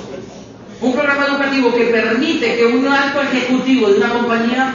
Un 0.80 0.92
programa 0.92 1.26
educativo 1.26 1.72
que 1.74 1.84
permite 1.84 2.56
que 2.56 2.66
un 2.66 2.86
alto 2.88 3.22
ejecutivo 3.22 3.88
de 3.88 3.98
una 3.98 4.12
compañía 4.12 4.74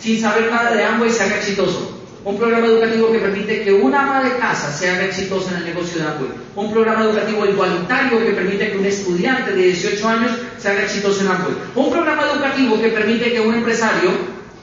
sin 0.00 0.20
saber 0.20 0.50
nada 0.50 0.70
de 0.72 0.84
Amway 0.84 1.10
se 1.10 1.24
haga 1.24 1.36
exitoso. 1.36 2.00
Un 2.24 2.36
programa 2.36 2.66
educativo 2.66 3.10
que 3.10 3.18
permite 3.18 3.62
que 3.62 3.72
una 3.72 4.02
ama 4.02 4.22
de 4.22 4.36
casa 4.36 4.70
se 4.70 4.90
haga 4.90 5.04
exitosa 5.06 5.52
en 5.52 5.56
el 5.56 5.64
negocio 5.64 6.02
de 6.02 6.08
Amway. 6.08 6.30
Un 6.54 6.70
programa 6.72 7.04
educativo 7.04 7.46
igualitario 7.46 8.18
que 8.18 8.32
permite 8.32 8.70
que 8.70 8.78
un 8.78 8.86
estudiante 8.86 9.52
de 9.52 9.62
18 9.62 10.08
años 10.08 10.32
se 10.58 10.68
haga 10.68 10.82
exitoso 10.82 11.22
en 11.22 11.28
Amway. 11.28 11.54
Un 11.74 11.90
programa 11.90 12.22
educativo 12.30 12.80
que 12.80 12.88
permite 12.88 13.32
que 13.32 13.40
un 13.40 13.54
empresario, 13.54 14.10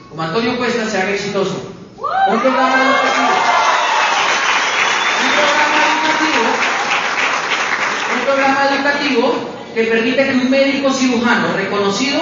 como 0.08 0.22
Antonio 0.22 0.56
Cuesta, 0.56 0.88
se 0.88 0.98
haga 0.98 1.10
exitoso. 1.10 1.74
Un 2.30 2.40
programa 2.40 2.74
educativo. 2.74 3.28
Un 5.20 5.30
programa 5.34 5.78
educativo. 5.84 6.44
Un 8.14 8.24
programa 8.24 8.77
educativo 8.88 9.32
que 9.74 9.84
permite 9.84 10.24
que 10.24 10.32
un 10.32 10.50
médico 10.50 10.92
cirujano 10.92 11.52
reconocido 11.54 12.20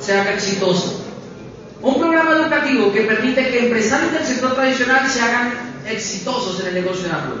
se 0.00 0.18
haga 0.18 0.34
exitoso. 0.34 1.02
Un 1.82 1.98
programa 1.98 2.32
educativo 2.32 2.92
que 2.92 3.02
permite 3.02 3.50
que 3.50 3.66
empresarios 3.66 4.12
del 4.12 4.24
sector 4.24 4.54
tradicional 4.54 5.08
se 5.08 5.20
hagan 5.22 5.52
exitosos 5.86 6.60
en 6.60 6.68
el 6.68 6.74
negocio 6.74 7.08
de 7.08 7.14
Amway. 7.14 7.38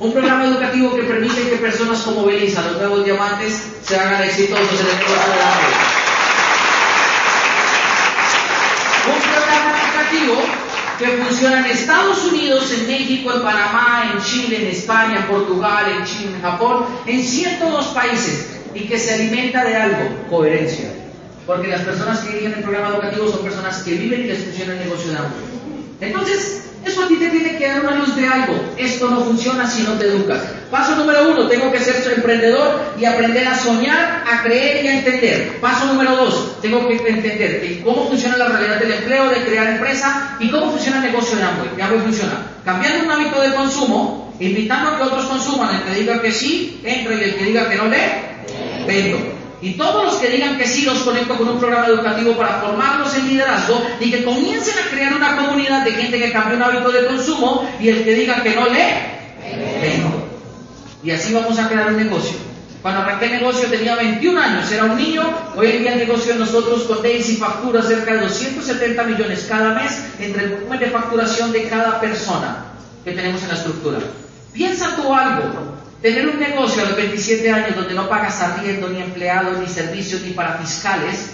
Un 0.00 0.12
programa 0.12 0.44
educativo 0.46 0.94
que 0.94 1.02
permite 1.04 1.48
que 1.48 1.56
personas 1.56 2.00
como 2.00 2.24
Belisa, 2.24 2.62
los 2.62 2.76
nuevos 2.76 3.04
diamantes, 3.04 3.62
se 3.82 3.96
hagan 3.96 4.22
exitosos 4.22 4.80
en 4.80 4.86
el 4.86 4.96
negocio 4.96 5.14
de 5.14 5.42
Amway. 5.42 5.74
Un 9.06 9.20
programa 9.20 9.72
educativo 9.84 10.34
que 10.98 11.06
funciona 11.06 11.60
en 11.60 11.66
Estados 11.66 12.24
Unidos, 12.24 12.72
en 12.72 12.86
México, 12.86 13.32
en 13.32 13.42
Panamá, 13.42 14.12
en 14.12 14.22
Chile, 14.22 14.62
en 14.62 14.68
España, 14.68 15.20
en 15.20 15.26
Portugal, 15.26 15.86
en 15.90 16.04
China, 16.04 16.36
en 16.36 16.42
Japón, 16.42 16.84
en 17.06 17.22
102 17.22 17.86
países 17.88 18.46
y 18.74 18.80
que 18.86 18.98
se 18.98 19.14
alimenta 19.14 19.64
de 19.64 19.76
algo, 19.76 20.26
coherencia. 20.30 20.90
Porque 21.46 21.68
las 21.68 21.82
personas 21.82 22.20
que 22.20 22.28
dirigen 22.30 22.54
el 22.54 22.62
programa 22.62 22.88
educativo 22.88 23.28
son 23.28 23.42
personas 23.42 23.82
que 23.82 23.94
viven 23.94 24.22
y 24.22 24.24
les 24.24 24.44
funciona 24.44 24.72
el 24.72 24.78
negocio 24.80 25.12
de. 25.12 25.18
Entonces, 26.00 26.64
eso 26.84 27.02
a 27.02 27.08
ti 27.08 27.16
te 27.16 27.28
tiene 27.28 27.56
que 27.56 27.68
dar 27.68 27.80
una 27.80 27.96
luz 27.96 28.14
de 28.16 28.26
algo. 28.26 28.54
Esto 28.76 29.08
no 29.08 29.20
funciona 29.20 29.68
si 29.68 29.82
no 29.82 29.92
te 29.94 30.06
educas. 30.06 30.40
Paso 30.70 30.96
número 30.96 31.30
uno, 31.30 31.46
tengo 31.46 31.70
que 31.70 31.78
ser 31.78 32.12
emprendedor 32.14 32.94
y 32.98 33.04
aprender 33.04 33.46
a 33.46 33.56
soñar, 33.56 34.24
a 34.30 34.42
creer 34.42 34.84
y 34.84 34.88
a 34.88 34.98
entender. 34.98 35.60
Paso 35.60 35.86
número 35.86 36.16
dos, 36.16 36.60
tengo 36.60 36.86
que 36.88 36.94
entender 36.96 37.82
cómo 37.84 38.08
funciona 38.08 38.36
la 38.36 38.48
realidad 38.48 38.80
del 38.80 38.92
empleo, 38.92 39.28
de 39.30 39.44
crear 39.44 39.68
empresa 39.68 40.36
y 40.40 40.50
cómo 40.50 40.70
funciona 40.70 40.98
el 40.98 41.12
negocio 41.12 41.36
de 41.36 41.44
Amway. 41.44 41.80
Amway 41.80 42.00
funciona 42.00 42.46
cambiando 42.64 43.04
un 43.04 43.10
hábito 43.10 43.40
de 43.40 43.54
consumo, 43.54 44.34
invitando 44.40 44.90
a 44.90 44.96
que 44.96 45.02
otros 45.04 45.26
consuman, 45.26 45.76
el 45.76 45.82
que 45.82 46.00
diga 46.00 46.20
que 46.20 46.32
sí, 46.32 46.80
entra 46.82 47.14
y 47.14 47.24
el 47.24 47.34
que 47.36 47.44
diga 47.44 47.68
que 47.68 47.76
no, 47.76 47.86
le 47.86 47.98
vendo. 48.86 49.43
Y 49.64 49.72
todos 49.78 50.04
los 50.04 50.16
que 50.16 50.28
digan 50.28 50.58
que 50.58 50.66
sí 50.66 50.84
los 50.84 50.98
conecto 50.98 51.38
con 51.38 51.48
un 51.48 51.58
programa 51.58 51.86
educativo 51.86 52.36
para 52.36 52.60
formarlos 52.60 53.16
en 53.16 53.28
liderazgo 53.28 53.82
y 53.98 54.10
que 54.10 54.22
comiencen 54.22 54.74
a 54.78 54.90
crear 54.90 55.14
una 55.14 55.38
comunidad 55.38 55.82
de 55.86 55.92
gente 55.92 56.18
que 56.18 56.32
cambie 56.32 56.56
un 56.56 56.62
hábito 56.62 56.92
de 56.92 57.06
consumo 57.06 57.66
y 57.80 57.88
el 57.88 58.04
que 58.04 58.12
diga 58.12 58.42
que 58.42 58.54
no 58.54 58.66
lee, 58.66 59.80
vengo. 59.80 60.28
Y 61.02 61.12
así 61.12 61.32
vamos 61.32 61.58
a 61.58 61.66
crear 61.66 61.88
un 61.88 61.96
negocio. 61.96 62.36
Cuando 62.82 63.00
arranqué 63.00 63.24
el 63.24 63.32
negocio 63.40 63.70
tenía 63.70 63.96
21 63.96 64.38
años, 64.38 64.70
era 64.70 64.84
un 64.84 64.98
niño, 64.98 65.22
hoy 65.56 65.70
en 65.70 65.78
día 65.78 65.92
el 65.94 66.00
negocio 66.00 66.34
de 66.34 66.40
nosotros 66.40 66.82
con 66.82 67.02
Daisy 67.02 67.36
factura 67.36 67.80
cerca 67.80 68.12
de 68.12 68.20
270 68.20 69.02
millones 69.04 69.46
cada 69.48 69.72
mes 69.72 69.98
entre 70.20 70.44
el 70.44 70.50
volumen 70.50 70.78
de 70.78 70.90
facturación 70.90 71.52
de 71.52 71.68
cada 71.70 72.02
persona 72.02 72.66
que 73.02 73.12
tenemos 73.12 73.42
en 73.42 73.48
la 73.48 73.54
estructura. 73.54 73.98
Piensa 74.52 74.94
tú 74.94 75.14
algo, 75.14 75.74
Tener 76.04 76.28
un 76.28 76.38
negocio 76.38 76.82
a 76.82 76.88
los 76.88 76.96
27 76.96 77.50
años 77.50 77.76
donde 77.76 77.94
no 77.94 78.10
pagas 78.10 78.38
arriendo, 78.42 78.90
ni 78.90 79.00
empleados, 79.00 79.58
ni 79.58 79.66
servicios, 79.66 80.20
ni 80.20 80.32
para 80.32 80.58
fiscales, 80.58 81.30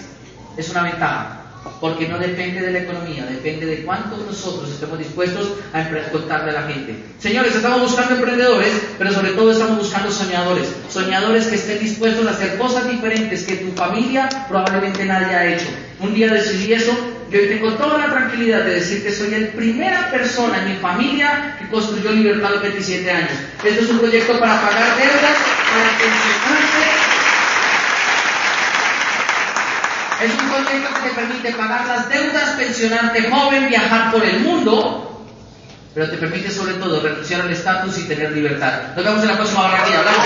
es 0.55 0.69
una 0.69 0.83
ventaja. 0.83 1.40
Porque 1.79 2.07
no 2.07 2.17
depende 2.17 2.61
de 2.61 2.71
la 2.71 2.79
economía, 2.79 3.25
depende 3.25 3.65
de 3.65 3.83
cuántos 3.83 4.25
nosotros 4.25 4.69
estemos 4.71 4.97
dispuestos 4.97 5.53
a 5.73 5.87
contarle 6.11 6.51
a 6.51 6.61
la 6.61 6.67
gente. 6.67 6.95
Señores, 7.19 7.55
estamos 7.55 7.81
buscando 7.81 8.15
emprendedores, 8.15 8.73
pero 8.97 9.11
sobre 9.11 9.31
todo 9.31 9.51
estamos 9.51 9.77
buscando 9.77 10.11
soñadores. 10.11 10.67
Soñadores 10.89 11.47
que 11.47 11.55
estén 11.55 11.79
dispuestos 11.79 12.25
a 12.27 12.31
hacer 12.31 12.57
cosas 12.57 12.89
diferentes 12.89 13.43
que 13.43 13.57
tu 13.57 13.71
familia 13.73 14.27
probablemente 14.47 15.05
nadie 15.05 15.35
ha 15.35 15.53
hecho. 15.53 15.67
Un 15.99 16.13
día 16.13 16.33
decidí 16.33 16.73
eso 16.73 16.95
yo 17.31 17.39
tengo 17.47 17.71
toda 17.75 17.97
la 17.97 18.07
tranquilidad 18.07 18.65
de 18.65 18.73
decir 18.75 19.03
que 19.03 19.11
soy 19.13 19.31
la 19.31 19.51
primera 19.53 20.11
persona 20.11 20.63
en 20.63 20.73
mi 20.73 20.75
familia 20.79 21.55
que 21.57 21.69
construyó 21.69 22.11
Libertad 22.11 22.47
a 22.47 22.51
los 22.55 22.61
27 22.61 23.09
años. 23.09 23.31
Esto 23.63 23.83
es 23.83 23.89
un 23.89 23.99
proyecto 23.99 24.37
para 24.37 24.61
pagar 24.61 24.97
deudas, 24.97 25.37
para 25.71 25.97
pensionarse. 25.97 26.70
Es 30.21 30.31
un 30.31 30.49
proyecto 30.49 30.93
que 30.93 31.09
te 31.09 31.15
permite 31.15 31.51
pagar 31.53 31.87
las 31.87 32.09
deudas, 32.09 32.49
pensionarte 32.51 33.29
joven, 33.29 33.69
viajar 33.69 34.11
por 34.11 34.23
el 34.23 34.39
mundo 34.41 35.07
pero 35.93 36.09
te 36.09 36.17
permite 36.17 36.49
sobre 36.49 36.75
todo 36.75 37.01
renunciar 37.01 37.41
al 37.41 37.51
estatus 37.51 37.97
y 37.97 38.03
tener 38.03 38.31
libertad. 38.31 38.95
Nos 38.95 39.03
vemos 39.03 39.21
en 39.23 39.27
la 39.27 39.35
próxima 39.35 39.65
hora 39.65 39.81
aquí. 39.81 39.93
Hablamos. 39.93 40.25